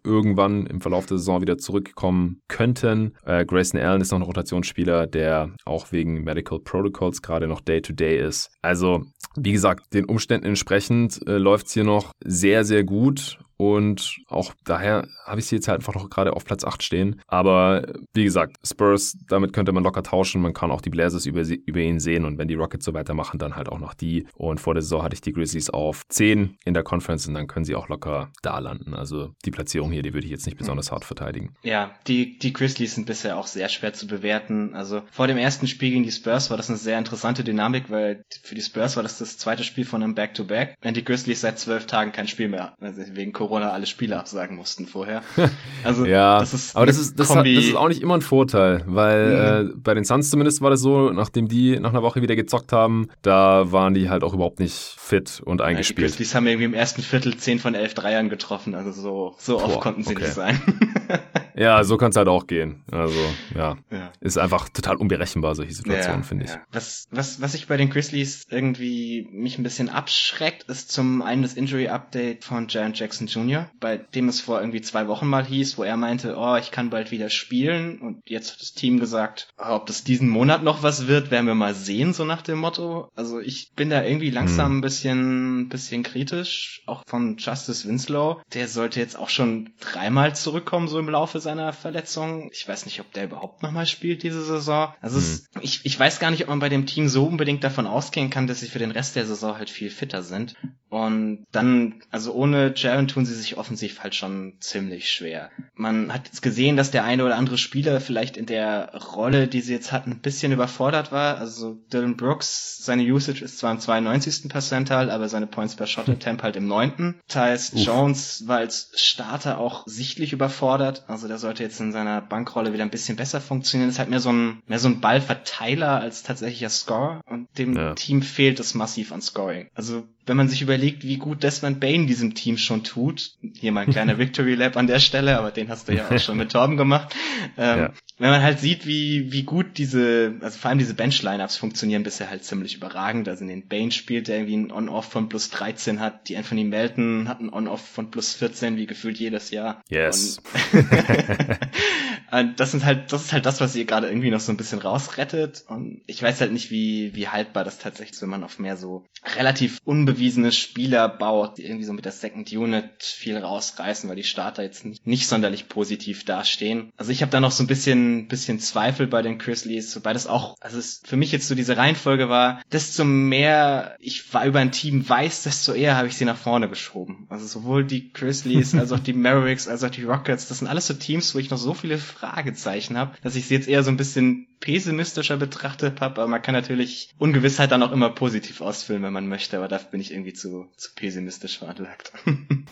irgendwann 0.03 0.67
im 0.67 0.81
Verlauf 0.81 1.05
der 1.05 1.17
Saison 1.17 1.41
wieder 1.41 1.57
zurückkommen 1.57 2.41
könnten. 2.47 3.13
Äh, 3.25 3.45
Grayson 3.45 3.79
Allen 3.79 4.01
ist 4.01 4.11
noch 4.11 4.19
ein 4.19 4.23
Rotationsspieler, 4.23 5.07
der 5.07 5.51
auch 5.65 5.91
wegen 5.91 6.23
Medical 6.23 6.59
Protocols 6.59 7.21
gerade 7.21 7.47
noch 7.47 7.61
Day-to-Day 7.61 8.19
-Day 8.19 8.27
ist. 8.27 8.51
Also, 8.61 9.03
wie 9.35 9.51
gesagt, 9.51 9.93
den 9.93 10.05
Umständen 10.05 10.45
entsprechend 10.45 11.19
äh, 11.27 11.37
läuft 11.37 11.67
es 11.67 11.73
hier 11.73 11.83
noch 11.83 12.11
sehr, 12.23 12.63
sehr 12.63 12.83
gut 12.83 13.39
und 13.57 14.19
auch 14.27 14.53
daher 14.63 15.07
habe 15.25 15.39
ich 15.39 15.47
sie 15.47 15.55
jetzt 15.55 15.67
halt 15.67 15.79
einfach 15.79 15.95
noch 15.95 16.09
gerade 16.09 16.33
auf 16.33 16.45
Platz 16.45 16.63
8 16.63 16.83
stehen. 16.83 17.21
Aber 17.27 17.87
wie 18.13 18.23
gesagt, 18.23 18.57
Spurs, 18.63 19.17
damit 19.27 19.53
könnte 19.53 19.71
man 19.71 19.83
locker 19.83 20.03
tauschen. 20.03 20.41
Man 20.41 20.53
kann 20.53 20.71
auch 20.71 20.81
die 20.81 20.89
Blazers 20.89 21.25
über, 21.25 21.41
über 21.41 21.79
ihn 21.79 21.99
sehen. 21.99 22.25
Und 22.25 22.37
wenn 22.37 22.47
die 22.47 22.55
Rockets 22.55 22.85
so 22.85 22.93
weitermachen, 22.93 23.39
dann 23.39 23.55
halt 23.55 23.69
auch 23.69 23.79
noch 23.79 23.93
die. 23.93 24.27
Und 24.35 24.59
vor 24.59 24.73
der 24.73 24.83
Saison 24.83 25.03
hatte 25.03 25.13
ich 25.15 25.21
die 25.21 25.33
Grizzlies 25.33 25.69
auf 25.69 26.03
10 26.09 26.57
in 26.65 26.73
der 26.73 26.83
Conference 26.83 27.27
und 27.27 27.33
dann 27.33 27.47
können 27.47 27.65
sie 27.65 27.75
auch 27.75 27.87
locker 27.87 28.29
da 28.41 28.59
landen. 28.59 28.93
Also 28.93 29.31
die 29.45 29.51
Platzierung 29.51 29.91
hier, 29.91 30.01
die 30.01 30.13
würde 30.13 30.25
ich 30.25 30.31
jetzt 30.31 30.45
nicht 30.45 30.57
besonders 30.57 30.91
hart 30.91 31.05
verteidigen. 31.05 31.55
Ja, 31.63 31.95
die, 32.07 32.37
die 32.37 32.53
Grizzlies 32.53 32.95
sind 32.95 33.07
bisher 33.07 33.37
auch 33.37 33.47
sehr 33.47 33.69
schwer 33.69 33.93
zu 33.93 34.07
bewerten. 34.07 34.73
Also 34.73 35.01
vor 35.11 35.27
dem 35.27 35.37
ersten 35.37 35.67
Spiel 35.67 35.91
gegen 35.91 36.03
die 36.03 36.11
Spurs 36.11 36.49
war 36.49 36.57
das 36.57 36.69
eine 36.69 36.77
sehr 36.77 36.97
interessante 36.97 37.43
Dynamik, 37.43 37.89
weil 37.89 38.23
für 38.43 38.55
die 38.55 38.61
Spurs 38.61 38.95
war 38.95 39.03
das 39.03 39.17
das 39.17 39.37
zweite 39.37 39.63
Spiel 39.63 39.85
von 39.85 40.03
einem 40.03 40.15
Back-to-Back. 40.15 40.71
-Back. 40.71 40.75
Wenn 40.81 40.93
die 40.93 41.03
Grizzlies 41.03 41.41
seit 41.41 41.59
zwölf 41.59 41.85
Tagen 41.85 42.11
kein 42.11 42.27
Spiel 42.27 42.49
mehr, 42.49 42.75
also 42.79 43.01
wegen 43.15 43.31
Corona 43.31 43.44
Corona 43.45 43.71
alle 43.71 43.85
Spiele 43.85 44.17
absagen 44.17 44.55
mussten 44.55 44.87
vorher. 44.87 45.21
Also 45.83 46.05
ja, 46.05 46.39
das 46.39 46.53
ist 46.53 46.75
aber 46.75 46.87
das 46.87 46.97
ist, 46.97 47.19
das, 47.19 47.29
hat, 47.29 47.45
das, 47.45 47.65
ist 47.65 47.75
auch 47.75 47.87
nicht 47.87 48.01
immer 48.01 48.15
ein 48.15 48.21
Vorteil, 48.21 48.83
weil 48.87 49.63
mhm. 49.63 49.69
äh, 49.69 49.73
bei 49.75 49.93
den 49.93 50.03
Suns 50.03 50.31
zumindest 50.31 50.61
war 50.61 50.71
das 50.71 50.79
so, 50.81 51.11
nachdem 51.11 51.47
die 51.47 51.79
nach 51.79 51.91
einer 51.91 52.01
Woche 52.01 52.23
wieder 52.23 52.35
gezockt 52.35 52.71
haben, 52.71 53.07
da 53.21 53.71
waren 53.71 53.93
die 53.93 54.09
halt 54.09 54.23
auch 54.23 54.33
überhaupt 54.33 54.59
nicht 54.59 54.73
fit 54.73 55.41
und 55.45 55.61
eingespielt. 55.61 55.99
Ja, 55.99 56.05
die 56.05 56.11
Grizzlies 56.11 56.33
haben 56.33 56.47
irgendwie 56.47 56.65
im 56.65 56.73
ersten 56.73 57.03
Viertel 57.03 57.37
10 57.37 57.59
von 57.59 57.75
11 57.75 57.93
Dreiern 57.93 58.29
getroffen, 58.29 58.73
also 58.73 58.91
so, 58.91 59.35
so 59.37 59.57
Boah, 59.57 59.65
oft 59.65 59.81
konnten 59.81 60.03
sie 60.03 60.15
okay. 60.15 60.23
nicht 60.23 60.33
sein. 60.33 60.59
ja, 61.55 61.83
so 61.83 61.97
kann 61.97 62.11
es 62.11 62.17
halt 62.17 62.27
auch 62.27 62.47
gehen. 62.47 62.83
Also 62.91 63.19
ja. 63.55 63.77
ja, 63.91 64.11
ist 64.19 64.37
einfach 64.37 64.69
total 64.69 64.97
unberechenbar, 64.97 65.55
solche 65.55 65.73
Situationen, 65.73 66.21
ja, 66.21 66.27
finde 66.27 66.45
ich. 66.45 66.51
Was, 66.71 67.07
was, 67.11 67.41
was 67.41 67.53
ich 67.53 67.67
bei 67.67 67.77
den 67.77 67.89
Grizzlies 67.89 68.45
irgendwie 68.49 69.27
mich 69.31 69.57
ein 69.57 69.63
bisschen 69.63 69.89
abschreckt, 69.89 70.63
ist 70.63 70.91
zum 70.91 71.21
einen 71.21 71.43
das 71.43 71.53
Injury-Update 71.53 72.43
von 72.43 72.67
Jan 72.67 72.93
Jackson 72.93 73.27
Jr., 73.27 73.69
bei 73.79 73.97
dem 73.97 74.27
es 74.27 74.41
vor 74.41 74.59
irgendwie 74.59 74.81
zwei 74.81 75.07
Wochen 75.07 75.27
mal 75.27 75.45
hieß, 75.45 75.77
wo 75.77 75.83
er 75.83 75.97
meinte, 75.97 76.35
oh, 76.37 76.55
ich 76.57 76.71
kann 76.71 76.89
bald 76.89 77.11
wieder 77.11 77.29
spielen. 77.29 77.99
Und 77.99 78.21
jetzt 78.25 78.53
hat 78.53 78.61
das 78.61 78.73
Team 78.73 78.99
gesagt, 78.99 79.47
oh, 79.57 79.75
ob 79.75 79.85
das 79.85 80.03
diesen 80.03 80.29
Monat 80.29 80.63
noch 80.63 80.83
was 80.83 81.07
wird, 81.07 81.31
werden 81.31 81.47
wir 81.47 81.55
mal 81.55 81.73
sehen, 81.73 82.13
so 82.13 82.25
nach 82.25 82.41
dem 82.41 82.59
Motto. 82.59 83.09
Also 83.15 83.39
ich 83.39 83.71
bin 83.75 83.89
da 83.89 84.03
irgendwie 84.03 84.29
langsam 84.29 84.71
hm. 84.71 84.77
ein 84.77 84.81
bisschen, 84.81 85.69
bisschen 85.69 86.03
kritisch, 86.03 86.83
auch 86.85 87.03
von 87.07 87.37
Justice 87.37 87.87
Winslow. 87.87 88.41
Der 88.53 88.67
sollte 88.67 88.99
jetzt 88.99 89.17
auch 89.17 89.29
schon 89.29 89.69
dreimal 89.79 90.35
zurückkommen, 90.35 90.87
so 90.87 90.99
im 90.99 91.09
Laufe 91.09 91.39
seiner 91.45 91.71
Verletzung. 91.71 92.49
Ich 92.51 92.67
weiß 92.67 92.85
nicht, 92.85 92.99
ob 92.99 93.13
der 93.13 93.23
überhaupt 93.23 93.63
nochmal 93.63 93.85
spielt 93.85 94.23
diese 94.23 94.43
Saison. 94.43 94.93
Also 94.99 95.17
mhm. 95.17 95.23
es, 95.23 95.49
ich, 95.61 95.85
ich 95.85 95.97
weiß 95.97 96.19
gar 96.19 96.31
nicht, 96.31 96.43
ob 96.43 96.49
man 96.49 96.59
bei 96.59 96.67
dem 96.67 96.85
Team 96.85 97.07
so 97.07 97.25
unbedingt 97.25 97.63
davon 97.63 97.87
ausgehen 97.87 98.29
kann, 98.29 98.47
dass 98.47 98.59
sie 98.59 98.67
für 98.67 98.79
den 98.79 98.91
Rest 98.91 99.15
der 99.15 99.25
Saison 99.25 99.57
halt 99.57 99.69
viel 99.69 99.89
fitter 99.89 100.23
sind. 100.23 100.55
Und 100.89 101.45
dann, 101.51 102.01
also 102.09 102.33
ohne 102.33 102.73
Jaron 102.75 103.07
tun 103.07 103.25
sie 103.25 103.33
sich 103.33 103.57
offensiv 103.57 104.01
halt 104.01 104.15
schon 104.15 104.53
ziemlich 104.59 105.11
schwer. 105.11 105.49
Man 105.73 106.13
hat 106.13 106.27
jetzt 106.27 106.41
gesehen, 106.41 106.77
dass 106.77 106.91
der 106.91 107.03
eine 107.03 107.25
oder 107.25 107.35
andere 107.35 107.57
Spieler 107.57 107.99
vielleicht 107.99 108.37
in 108.37 108.45
der 108.45 108.93
Rolle, 108.95 109.47
die 109.47 109.61
sie 109.61 109.73
jetzt 109.73 109.91
hatten, 109.91 110.11
ein 110.11 110.21
bisschen 110.21 110.51
überfordert 110.51 111.11
war. 111.11 111.37
Also 111.37 111.73
Dylan 111.91 112.15
Brooks, 112.15 112.77
seine 112.81 113.03
Usage 113.03 113.43
ist 113.43 113.57
zwar 113.57 113.71
im 113.71 113.79
92. 113.79 114.47
Percental, 114.47 115.09
aber 115.09 115.27
seine 115.27 115.47
Points 115.47 115.75
per 115.75 115.85
Shot 115.85 116.07
Attempt 116.07 116.43
halt 116.43 116.55
im 116.55 116.67
9. 116.67 117.15
Tyus 117.27 117.71
Jones 117.73 118.47
war 118.47 118.57
als 118.57 118.91
Starter 118.95 119.57
auch 119.57 119.83
sichtlich 119.85 120.33
überfordert. 120.33 121.03
Also 121.07 121.27
der 121.35 121.39
sollte 121.39 121.63
jetzt 121.63 121.81
in 121.81 121.91
seiner 121.91 122.21
Bankrolle 122.21 122.71
wieder 122.71 122.83
ein 122.83 122.89
bisschen 122.89 123.17
besser 123.17 123.41
funktionieren. 123.41 123.89
Ist 123.89 123.99
halt 123.99 124.09
mehr 124.09 124.21
so 124.21 124.31
ein, 124.31 124.61
mehr 124.67 124.79
so 124.79 124.87
ein 124.87 125.01
Ballverteiler 125.01 125.99
als 125.99 126.23
tatsächlicher 126.23 126.69
Score. 126.69 127.19
Und 127.25 127.49
dem 127.57 127.75
ja. 127.75 127.93
Team 127.93 128.21
fehlt 128.21 128.61
es 128.61 128.73
massiv 128.73 129.11
an 129.11 129.21
Scoring. 129.21 129.67
Also 129.75 130.07
wenn 130.25 130.37
man 130.37 130.47
sich 130.47 130.61
überlegt, 130.61 131.03
wie 131.03 131.17
gut 131.17 131.43
Desmond 131.43 131.79
Bain 131.79 132.07
diesem 132.07 132.33
Team 132.33 132.57
schon 132.57 132.83
tut, 132.83 133.33
hier 133.53 133.71
mal 133.71 133.81
ein 133.81 133.91
kleiner 133.91 134.17
Victory 134.17 134.55
Lab 134.55 134.75
an 134.75 134.87
der 134.87 134.99
Stelle, 134.99 135.37
aber 135.37 135.51
den 135.51 135.69
hast 135.69 135.87
du 135.87 135.93
ja 135.93 136.09
auch 136.09 136.19
schon 136.19 136.37
mit 136.37 136.51
Torben 136.51 136.77
gemacht. 136.77 137.15
Ähm, 137.57 137.79
ja. 137.79 137.93
Wenn 138.17 138.29
man 138.29 138.41
halt 138.41 138.59
sieht, 138.59 138.87
wie, 138.87 139.31
wie 139.31 139.43
gut 139.43 139.77
diese, 139.77 140.35
also 140.41 140.57
vor 140.57 140.69
allem 140.69 140.79
diese 140.79 140.93
Bench-Lineups 140.93 141.57
funktionieren 141.57 142.03
bisher 142.03 142.29
halt 142.29 142.43
ziemlich 142.43 142.75
überragend. 142.75 143.27
Also 143.27 143.43
in 143.43 143.49
den 143.49 143.67
Bain 143.67 143.91
spielt, 143.91 144.27
der 144.27 144.37
irgendwie 144.37 144.57
ein 144.57 144.71
On-Off 144.71 145.05
von 145.05 145.29
plus 145.29 145.49
13 145.49 145.99
hat. 145.99 146.29
Die 146.29 146.37
Anthony 146.37 146.63
Melton 146.63 147.27
hat 147.27 147.41
ein 147.41 147.51
On-Off 147.51 147.85
von 147.85 148.09
plus 148.09 148.33
14, 148.33 148.77
wie 148.77 148.87
gefühlt 148.87 149.17
jedes 149.17 149.51
Jahr. 149.51 149.81
Yes. 149.89 150.41
Und 152.31 152.59
das 152.59 152.71
sind 152.71 152.85
halt, 152.85 153.11
das 153.11 153.25
ist 153.25 153.33
halt 153.33 153.45
das, 153.45 153.61
was 153.61 153.75
ihr 153.75 153.85
gerade 153.85 154.07
irgendwie 154.07 154.31
noch 154.31 154.39
so 154.39 154.51
ein 154.51 154.57
bisschen 154.57 154.79
rausrettet. 154.79 155.65
Und 155.67 156.01
ich 156.07 156.21
weiß 156.21 156.41
halt 156.41 156.51
nicht, 156.51 156.71
wie, 156.71 157.13
wie 157.15 157.27
haltbar 157.27 157.63
das 157.63 157.79
tatsächlich 157.79 158.15
ist, 158.15 158.21
wenn 158.21 158.29
man 158.29 158.43
auf 158.43 158.59
mehr 158.59 158.77
so 158.77 159.05
relativ 159.35 159.79
unbe 159.83 160.15
unbewiesene 160.15 160.51
Spieler 160.51 161.09
baut, 161.09 161.57
die 161.57 161.65
irgendwie 161.65 161.85
so 161.85 161.93
mit 161.93 162.05
der 162.05 162.11
Second 162.11 162.51
Unit 162.51 163.03
viel 163.03 163.37
rausreißen, 163.37 164.07
weil 164.09 164.15
die 164.15 164.23
Starter 164.23 164.63
jetzt 164.63 164.85
nicht, 164.85 165.05
nicht 165.05 165.27
sonderlich 165.27 165.67
positiv 165.67 166.23
dastehen. 166.23 166.91
Also 166.95 167.11
ich 167.11 167.21
habe 167.21 167.31
da 167.31 167.39
noch 167.39 167.51
so 167.51 167.63
ein 167.63 167.67
bisschen, 167.67 168.27
bisschen 168.27 168.59
Zweifel 168.59 169.07
bei 169.07 169.21
den 169.21 169.37
Grizzlies, 169.37 169.95
wobei 169.95 170.13
das 170.13 170.27
auch, 170.27 170.55
also 170.61 170.77
es 170.77 171.01
für 171.03 171.17
mich 171.17 171.31
jetzt 171.31 171.47
so 171.47 171.55
diese 171.55 171.77
Reihenfolge 171.77 172.29
war, 172.29 172.61
desto 172.71 173.03
mehr 173.03 173.95
ich 173.99 174.33
war 174.33 174.45
über 174.45 174.59
ein 174.59 174.71
Team 174.71 175.07
weiß, 175.07 175.43
desto 175.43 175.73
eher 175.73 175.97
habe 175.97 176.07
ich 176.07 176.17
sie 176.17 176.25
nach 176.25 176.37
vorne 176.37 176.69
geschoben. 176.69 177.25
Also 177.29 177.45
sowohl 177.45 177.83
die 177.83 178.13
Grizzlies 178.13 178.75
als 178.75 178.91
auch 178.91 178.99
die 178.99 179.13
Mavericks 179.13 179.67
als 179.67 179.83
auch 179.83 179.89
die 179.89 180.03
Rockets, 180.03 180.47
das 180.47 180.59
sind 180.59 180.67
alles 180.67 180.87
so 180.87 180.93
Teams, 180.93 181.35
wo 181.35 181.39
ich 181.39 181.49
noch 181.49 181.57
so 181.57 181.73
viele 181.73 181.97
Fragezeichen 182.15 182.97
habe, 182.97 183.15
dass 183.21 183.35
ich 183.35 183.47
sie 183.47 183.55
jetzt 183.55 183.67
eher 183.67 183.83
so 183.83 183.91
ein 183.91 183.97
bisschen 183.97 184.47
pessimistischer 184.59 185.37
betrachtet 185.37 186.01
habe, 186.01 186.21
aber 186.21 186.27
man 186.27 186.41
kann 186.41 186.53
natürlich 186.53 187.13
Ungewissheit 187.17 187.71
dann 187.71 187.83
auch 187.83 187.91
immer 187.91 188.09
positiv 188.09 188.61
ausfüllen, 188.61 189.03
wenn 189.03 189.13
man 189.13 189.27
möchte, 189.27 189.57
aber 189.57 189.67
dafür 189.67 189.91
bin 189.91 190.01
ich 190.01 190.11
irgendwie 190.11 190.33
zu, 190.33 190.67
zu 190.75 190.89
pessimistisch 190.95 191.59
veranlagt. 191.59 192.13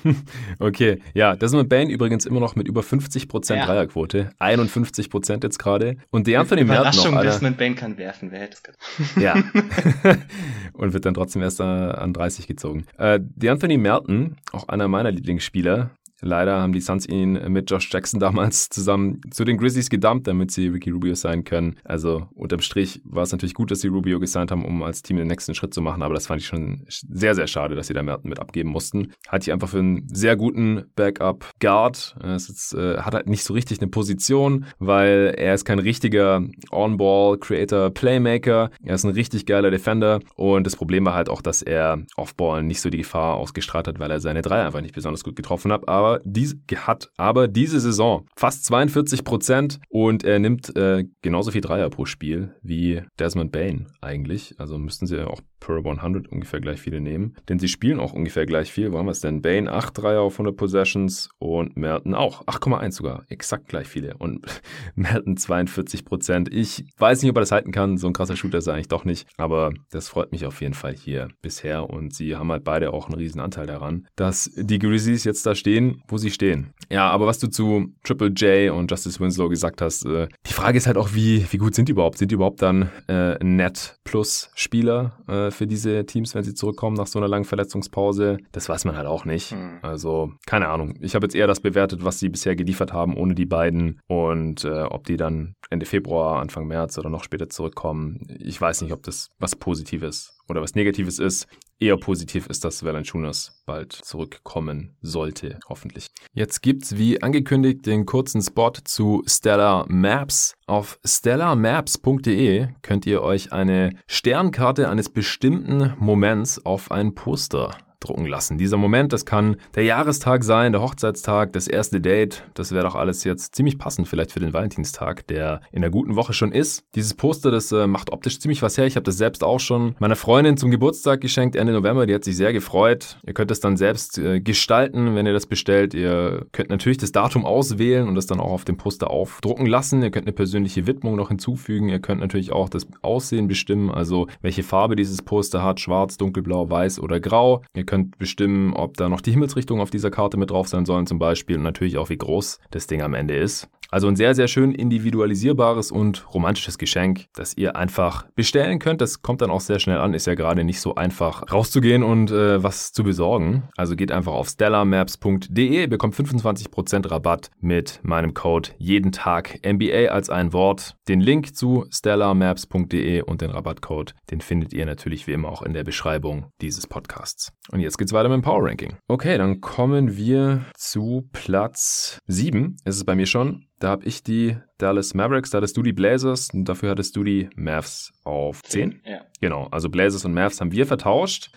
okay, 0.60 1.02
ja, 1.14 1.36
das 1.36 1.52
ist 1.52 1.58
mit 1.58 1.70
Bane 1.70 1.92
übrigens 1.92 2.26
immer 2.26 2.40
noch 2.40 2.56
mit 2.56 2.68
über 2.68 2.82
50% 2.82 3.56
ja. 3.56 3.66
Dreierquote, 3.66 4.32
51% 4.40 5.44
jetzt 5.44 5.60
gerade 5.60 5.98
und 6.10 6.26
der 6.26 6.40
Anthony 6.40 6.64
Merton 6.64 6.96
noch, 6.96 7.18
Alter, 7.18 7.30
Desmond 7.30 7.58
Bane 7.58 7.76
kann 7.76 7.98
werfen, 7.98 8.32
wer 8.32 8.40
hätte 8.40 8.54
es 8.54 8.64
gedacht. 8.64 8.80
Ja. 9.18 9.36
und 10.74 10.94
wird 10.94 11.06
dann 11.06 11.14
trotzdem 11.14 11.42
erst 11.42 11.62
an 11.62 12.14
30 12.14 12.48
gezogen. 12.48 12.86
Äh, 12.98 13.20
der 13.22 13.52
Anthony 13.52 13.78
Merton, 13.78 14.38
auch 14.52 14.68
einer 14.68 14.88
meiner 14.88 15.12
Lieblingsspieler, 15.12 15.92
Leider 16.24 16.62
haben 16.62 16.74
die 16.74 16.80
Suns 16.80 17.08
ihn 17.08 17.34
mit 17.52 17.70
Josh 17.70 17.90
Jackson 17.92 18.20
damals 18.20 18.70
zusammen 18.70 19.22
zu 19.30 19.44
den 19.44 19.58
Grizzlies 19.58 19.90
gedumpt, 19.90 20.28
damit 20.28 20.52
sie 20.52 20.68
Ricky 20.68 20.90
Rubio 20.90 21.16
sein 21.16 21.44
können. 21.44 21.76
Also 21.84 22.28
unterm 22.34 22.62
Strich 22.62 23.02
war 23.04 23.24
es 23.24 23.32
natürlich 23.32 23.54
gut, 23.54 23.72
dass 23.72 23.82
sie 23.82 23.90
Rubio 23.90 24.20
gesigned 24.20 24.52
haben, 24.52 24.66
um 24.66 24.82
als 24.84 25.02
Team 25.02 25.18
den 25.18 25.28
nächsten 25.28 25.54
Schritt 25.54 25.74
zu 25.74 25.82
machen, 25.82 26.02
aber 26.02 26.14
das 26.14 26.28
fand 26.28 26.42
ich 26.42 26.48
schon 26.48 26.86
sehr, 26.88 27.36
sehr 27.36 27.48
schade, 27.48 27.76
dass 27.76 27.88
sie 27.88 27.94
da 27.94 28.04
Merton 28.04 28.30
mit 28.30 28.40
abgeben 28.40 28.70
mussten. 28.70 29.12
Hat 29.28 29.44
ich 29.44 29.52
einfach 29.52 29.70
für 29.70 29.80
einen 29.80 30.08
sehr 30.14 30.36
guten 30.36 30.86
Backup 30.96 31.46
Guard. 31.60 32.16
Ist, 32.24 32.74
äh, 32.74 32.98
hat 32.98 33.14
halt 33.14 33.28
nicht 33.28 33.44
so 33.44 33.54
richtig 33.54 33.82
eine 33.82 33.90
Position, 33.90 34.66
weil 34.80 35.34
er 35.38 35.54
ist 35.54 35.66
kein 35.66 35.80
richtiger 35.80 36.42
On-Ball 36.72 37.38
Creator 37.38 37.90
Playmaker. 37.90 38.70
Er 38.84 38.96
ist 38.96 39.04
ein 39.04 39.12
richtig 39.12 39.46
geiler 39.46 39.72
Defender 39.72 40.20
und 40.36 40.66
das 40.66 40.76
Problem 40.76 41.06
war 41.06 41.14
halt 41.14 41.30
auch, 41.30 41.42
dass 41.42 41.62
er 41.62 42.04
Off-Ball 42.16 42.64
nicht 42.64 42.82
so 42.82 42.90
die 42.90 43.00
Gefahr 43.00 43.36
ausgestrahlt 43.36 43.88
hat, 43.88 44.00
weil 44.00 44.12
er 44.12 44.20
seine 44.20 44.42
Dreier 44.42 44.66
einfach 44.66 44.82
nicht 44.82 44.96
besonders 44.96 45.24
gut 45.24 45.36
getroffen 45.36 45.72
hat. 45.72 45.88
Aber 45.88 46.13
dies, 46.24 46.56
hat 46.76 47.10
aber 47.18 47.48
diese 47.48 47.80
Saison 47.80 48.26
fast 48.36 48.66
42 48.66 49.24
Prozent 49.24 49.80
und 49.90 50.24
er 50.24 50.40
nimmt 50.40 50.76
äh, 50.76 51.06
genauso 51.22 51.52
viel 51.52 51.62
Dreier 51.62 51.90
pro 51.90 52.06
Spiel 52.06 52.56
wie 52.62 53.02
Desmond 53.20 53.52
Bain 53.52 53.88
eigentlich. 54.02 54.56
Also 54.60 54.78
müssten 54.78 55.08
sie 55.08 55.26
auch 55.26 55.42
per 55.64 55.78
100 55.78 56.28
ungefähr 56.28 56.60
gleich 56.60 56.80
viele 56.80 57.00
nehmen. 57.00 57.36
Denn 57.48 57.58
sie 57.58 57.68
spielen 57.68 58.00
auch 58.00 58.14
ungefähr 58.14 58.46
gleich 58.46 58.72
viel. 58.72 58.92
Wo 58.92 58.98
haben 58.98 59.06
wir 59.06 59.12
es 59.12 59.22
denn? 59.22 59.42
Bain 59.42 59.68
8 59.68 59.98
Dreier 59.98 60.22
auf 60.22 60.34
100 60.34 60.56
Possessions 60.56 61.30
und 61.40 61.78
Merton 61.78 62.14
auch. 62.14 62.46
8,1 62.46 62.92
sogar. 62.92 63.24
Exakt 63.30 63.70
gleich 63.70 63.88
viele. 63.88 64.16
Und 64.18 64.46
Merton 64.96 65.38
42 65.38 66.06
Prozent. 66.06 66.54
Ich 66.54 66.86
weiß 66.98 67.22
nicht, 67.22 67.32
ob 67.32 67.38
er 67.38 67.42
das 67.42 67.52
halten 67.52 67.72
kann. 67.72 67.98
So 67.98 68.08
ein 68.08 68.14
krasser 68.14 68.36
Shooter 68.36 68.58
ist 68.58 68.68
er 68.68 68.74
eigentlich 68.74 68.90
doch 68.90 69.06
nicht. 69.06 69.28
Aber 69.38 69.72
das 69.92 70.10
freut 70.10 70.32
mich 70.32 70.46
auf 70.46 70.62
jeden 70.62 70.74
Fall 70.74 70.94
hier 70.94 71.30
bisher. 71.42 71.90
Und 71.90 72.14
sie 72.14 72.36
haben 72.36 72.52
halt 72.52 72.64
beide 72.64 72.92
auch 72.94 73.08
einen 73.08 73.18
riesen 73.18 73.40
Anteil 73.40 73.66
daran, 73.66 74.08
dass 74.16 74.52
die 74.56 74.80
Grizzlies 74.80 75.24
jetzt 75.24 75.46
da 75.46 75.56
stehen, 75.56 76.02
wo 76.08 76.18
sie 76.18 76.32
stehen. 76.32 76.74
Ja, 76.92 77.10
aber 77.10 77.26
was 77.26 77.40
du 77.40 77.48
zu 77.48 77.94
Triple 78.04 78.30
J 78.30 78.74
und 78.74 78.92
Justice 78.92 79.20
Winslow 79.20 79.48
gesagt 79.48 79.82
hast, 79.82 80.06
äh, 80.06 80.28
die 80.46 80.54
Frage 80.54 80.78
ist 80.78 80.88
halt 80.88 80.98
auch, 80.98 81.14
wie, 81.14 81.46
wie 81.52 81.58
gut 81.58 81.74
sind 81.74 81.88
die 81.88 81.94
überhaupt? 81.94 82.18
Sind 82.18 82.32
die 82.32 82.36
überhaupt 82.36 82.62
dann 82.62 82.90
äh, 83.08 83.42
Net 83.44 84.00
Plus 84.04 84.52
Spieler 84.56 85.18
äh, 85.28 85.52
für 85.54 85.68
diese 85.68 86.06
Teams, 86.06 86.36
wenn 86.36 86.44
sie 86.44 86.54
zurückkommen 86.54 86.96
nach 86.96 87.08
so 87.08 87.20
einer 87.20 87.28
langen 87.28 87.46
Verletzungspause? 87.46 88.38
Das 88.52 88.70
weiß 88.70 88.86
man 88.86 88.98
halt 88.98 89.08
auch 89.08 89.26
nicht. 89.26 89.54
Mhm. 89.54 89.80
Also, 89.82 90.34
keine 90.46 90.70
Ahnung. 90.70 90.96
Ich 91.02 91.16
habe 91.16 91.26
jetzt 91.26 91.36
eher 91.36 91.48
das 91.48 91.60
bewertet, 91.60 92.04
was 92.04 92.20
sie 92.20 92.30
bisher 92.30 92.56
geliefert 92.56 92.94
haben, 92.94 93.16
ohne 93.16 93.36
die 93.36 93.46
beiden 93.46 94.00
und 94.08 94.66
äh, 94.66 94.84
ob 94.84 95.06
die 95.06 95.18
dann 95.18 95.56
Ende 95.70 95.86
Februar, 95.86 96.40
Anfang 96.40 96.68
März 96.68 96.98
oder 96.98 97.10
noch 97.10 97.24
später 97.24 97.50
zurückkommen. 97.50 98.20
Ich 98.40 98.60
weiß 98.60 98.82
nicht, 98.82 98.94
ob 98.94 99.04
das 99.04 99.30
was 99.40 99.56
Positives 99.56 100.33
oder 100.48 100.62
was 100.62 100.76
Negatives 100.76 101.20
ist. 101.20 101.48
Eher 101.80 101.98
positiv 101.98 102.48
ist, 102.48 102.64
dass 102.64 102.84
Valanciunas 102.84 103.62
bald 103.66 103.92
zurückkommen 103.92 104.96
sollte, 105.02 105.60
hoffentlich. 105.68 106.08
Jetzt 106.34 106.62
gibt's 106.62 106.98
wie 106.98 107.22
angekündigt 107.22 107.86
den 107.86 108.06
kurzen 108.06 108.42
Spot 108.42 108.72
zu 108.86 109.24
Stellar 109.28 109.86
Maps. 109.90 110.56
Auf 110.66 111.00
stellarmaps.de 111.04 112.68
könnt 112.82 113.06
ihr 113.06 113.22
euch 113.22 113.52
eine 113.52 113.98
Sternkarte 114.08 114.90
eines 114.90 115.10
bestimmten 115.10 115.94
Moments 116.00 116.66
auf 116.66 116.92
ein 116.92 117.16
Poster 117.16 117.76
drucken 118.04 118.26
lassen. 118.26 118.58
Dieser 118.58 118.78
Moment, 118.78 119.14
das 119.14 119.26
kann 119.26 119.58
der 119.76 119.84
Jahrestag 119.84 120.44
sein, 120.44 120.72
der 120.72 120.82
Hochzeitstag, 120.82 121.54
das 121.54 121.68
erste 121.68 122.02
Date. 122.02 122.44
Das 122.54 122.72
wäre 122.72 122.84
doch 122.84 122.96
alles 122.96 123.24
jetzt 123.24 123.56
ziemlich 123.56 123.78
passend 123.78 124.08
vielleicht 124.08 124.32
für 124.32 124.40
den 124.40 124.54
Valentinstag, 124.54 125.28
der 125.28 125.62
in 125.72 125.82
der 125.82 125.90
guten 125.90 126.16
Woche 126.16 126.34
schon 126.34 126.52
ist. 126.52 126.84
Dieses 126.96 127.14
Poster, 127.14 127.52
das 127.52 127.72
äh, 127.72 127.88
macht 127.88 128.12
optisch 128.12 128.40
ziemlich 128.40 128.62
was 128.62 128.78
her. 128.78 128.86
Ich 128.86 128.96
habe 128.96 129.04
das 129.04 129.18
selbst 129.18 129.44
auch 129.44 129.60
schon 129.60 129.96
meiner 130.00 130.16
Freundin 130.16 130.58
zum 130.58 130.72
Geburtstag 130.72 131.22
geschenkt, 131.22 131.56
Ende 131.56 131.74
November. 131.74 132.06
Die 132.06 132.14
hat 132.14 132.24
sich 132.24 132.36
sehr 132.36 132.54
gefreut. 132.54 133.18
Ihr 133.26 133.34
könnt 133.34 133.52
es 133.52 133.60
dann 133.60 133.78
selbst 133.78 134.18
äh, 134.18 134.42
gestalten, 134.42 135.16
wenn 135.16 135.26
ihr 135.26 135.34
das 135.34 135.46
bestellt. 135.46 135.94
Ihr 135.94 136.46
könnt 136.52 136.70
natürlich 136.70 136.98
das 136.98 137.12
Datum 137.12 137.46
auswählen 137.46 138.08
und 138.08 138.16
das 138.16 138.26
dann 138.26 138.40
auch 138.40 138.52
auf 138.52 138.66
dem 138.66 138.78
Poster 138.78 139.10
aufdrucken 139.10 139.66
lassen. 139.66 140.04
Ihr 140.04 140.12
könnt 140.12 140.28
eine 140.28 140.34
persönliche 140.34 140.88
Widmung 140.88 141.16
noch 141.16 141.30
hinzufügen. 141.30 141.90
Ihr 141.90 142.00
könnt 142.00 142.22
natürlich 142.22 142.52
auch 142.52 142.70
das 142.70 142.88
Aussehen 143.02 143.48
bestimmen, 143.48 143.92
also 143.92 144.28
welche 144.42 144.64
Farbe 144.64 144.96
dieses 144.96 145.22
Poster 145.22 145.64
hat, 145.64 145.80
schwarz, 145.80 146.18
dunkelblau, 146.18 146.70
weiß 146.70 147.00
oder 147.00 147.20
grau. 147.20 147.62
Ihr 147.76 147.86
könnt 147.86 147.93
bestimmen, 148.18 148.74
ob 148.74 148.98
da 148.98 149.10
noch 149.10 149.22
die 149.22 149.32
Himmelsrichtung 149.32 149.80
auf 149.80 149.90
dieser 149.90 150.12
Karte 150.12 150.38
mit 150.38 150.52
drauf 150.52 150.68
sein 150.68 150.86
sollen 150.86 151.08
zum 151.08 151.20
Beispiel 151.20 151.58
und 151.58 151.64
natürlich 151.64 151.98
auch 151.98 152.10
wie 152.10 152.18
groß 152.18 152.60
das 152.72 152.88
Ding 152.88 153.02
am 153.02 153.14
Ende 153.14 153.36
ist. 153.36 153.70
Also 153.94 154.08
ein 154.08 154.16
sehr, 154.16 154.34
sehr 154.34 154.48
schön 154.48 154.72
individualisierbares 154.72 155.92
und 155.92 156.34
romantisches 156.34 156.80
Geschenk, 156.80 157.28
das 157.36 157.56
ihr 157.56 157.76
einfach 157.76 158.26
bestellen 158.34 158.80
könnt. 158.80 159.02
Das 159.02 159.22
kommt 159.22 159.42
dann 159.42 159.52
auch 159.52 159.62
sehr 159.62 159.78
schnell 159.78 160.00
an. 160.00 160.16
Ist 160.16 160.26
ja 160.26 160.34
gerade 160.34 160.64
nicht 160.64 160.82
so 160.82 160.96
einfach 160.96 161.44
rauszugehen 161.52 162.02
und 162.02 162.32
äh, 162.32 162.64
was 162.64 162.92
zu 162.92 163.04
besorgen. 163.04 163.70
Also 163.78 163.96
geht 163.96 164.12
einfach 164.12 164.34
auf 164.34 164.50
stellarmaps.de, 164.50 165.86
bekommt 165.86 166.16
25% 166.16 167.12
Rabatt 167.12 167.52
mit 167.60 168.00
meinem 168.02 168.34
Code 168.34 168.70
jeden 168.80 169.12
Tag 169.12 169.60
MBA 169.64 170.08
als 170.08 170.32
ein 170.32 170.54
Wort. 170.54 170.96
Den 171.08 171.22
Link 171.22 171.56
zu 171.56 171.86
stellarmaps.de 171.92 173.22
und 173.22 173.42
den 173.42 173.52
Rabattcode, 173.52 174.16
den 174.32 174.42
findet 174.42 174.74
ihr 174.74 174.88
natürlich 174.88 175.28
wie 175.28 175.34
immer 175.34 175.50
auch 175.50 175.62
in 175.62 175.74
der 175.74 175.84
Beschreibung 175.84 176.48
dieses 176.62 176.88
Podcasts. 176.88 177.52
Und 177.72 177.80
jetzt 177.84 177.98
geht's 177.98 178.14
weiter 178.14 178.30
mit 178.30 178.38
dem 178.38 178.42
Power 178.42 178.66
Ranking. 178.68 178.96
Okay, 179.08 179.38
dann 179.38 179.62
kommen 179.62 180.18
wir 180.18 180.66
zu 180.76 181.28
Platz 181.32 182.20
7. 182.28 182.78
Ist 182.86 182.96
es 182.96 183.06
bei 183.06 183.16
mir 183.16 183.26
schon. 183.26 183.68
Da 183.80 183.90
habe 183.90 184.06
ich 184.06 184.24
die 184.24 184.58
Dallas 184.84 185.14
Mavericks, 185.14 185.50
da 185.50 185.58
hattest 185.60 185.78
du 185.78 185.82
die 185.82 185.94
Blazers 185.94 186.50
und 186.54 186.66
dafür 186.66 186.90
hattest 186.90 187.16
du 187.16 187.24
die 187.24 187.50
Mavs 187.56 188.12
auf 188.26 188.62
10. 188.64 189.02
Ja. 189.06 189.22
Genau, 189.40 189.68
also 189.72 189.90
Blazers 189.90 190.26
und 190.26 190.34
Mavs 190.34 190.60
haben 190.60 190.74
wir 190.74 190.86
vertauscht. 190.86 191.52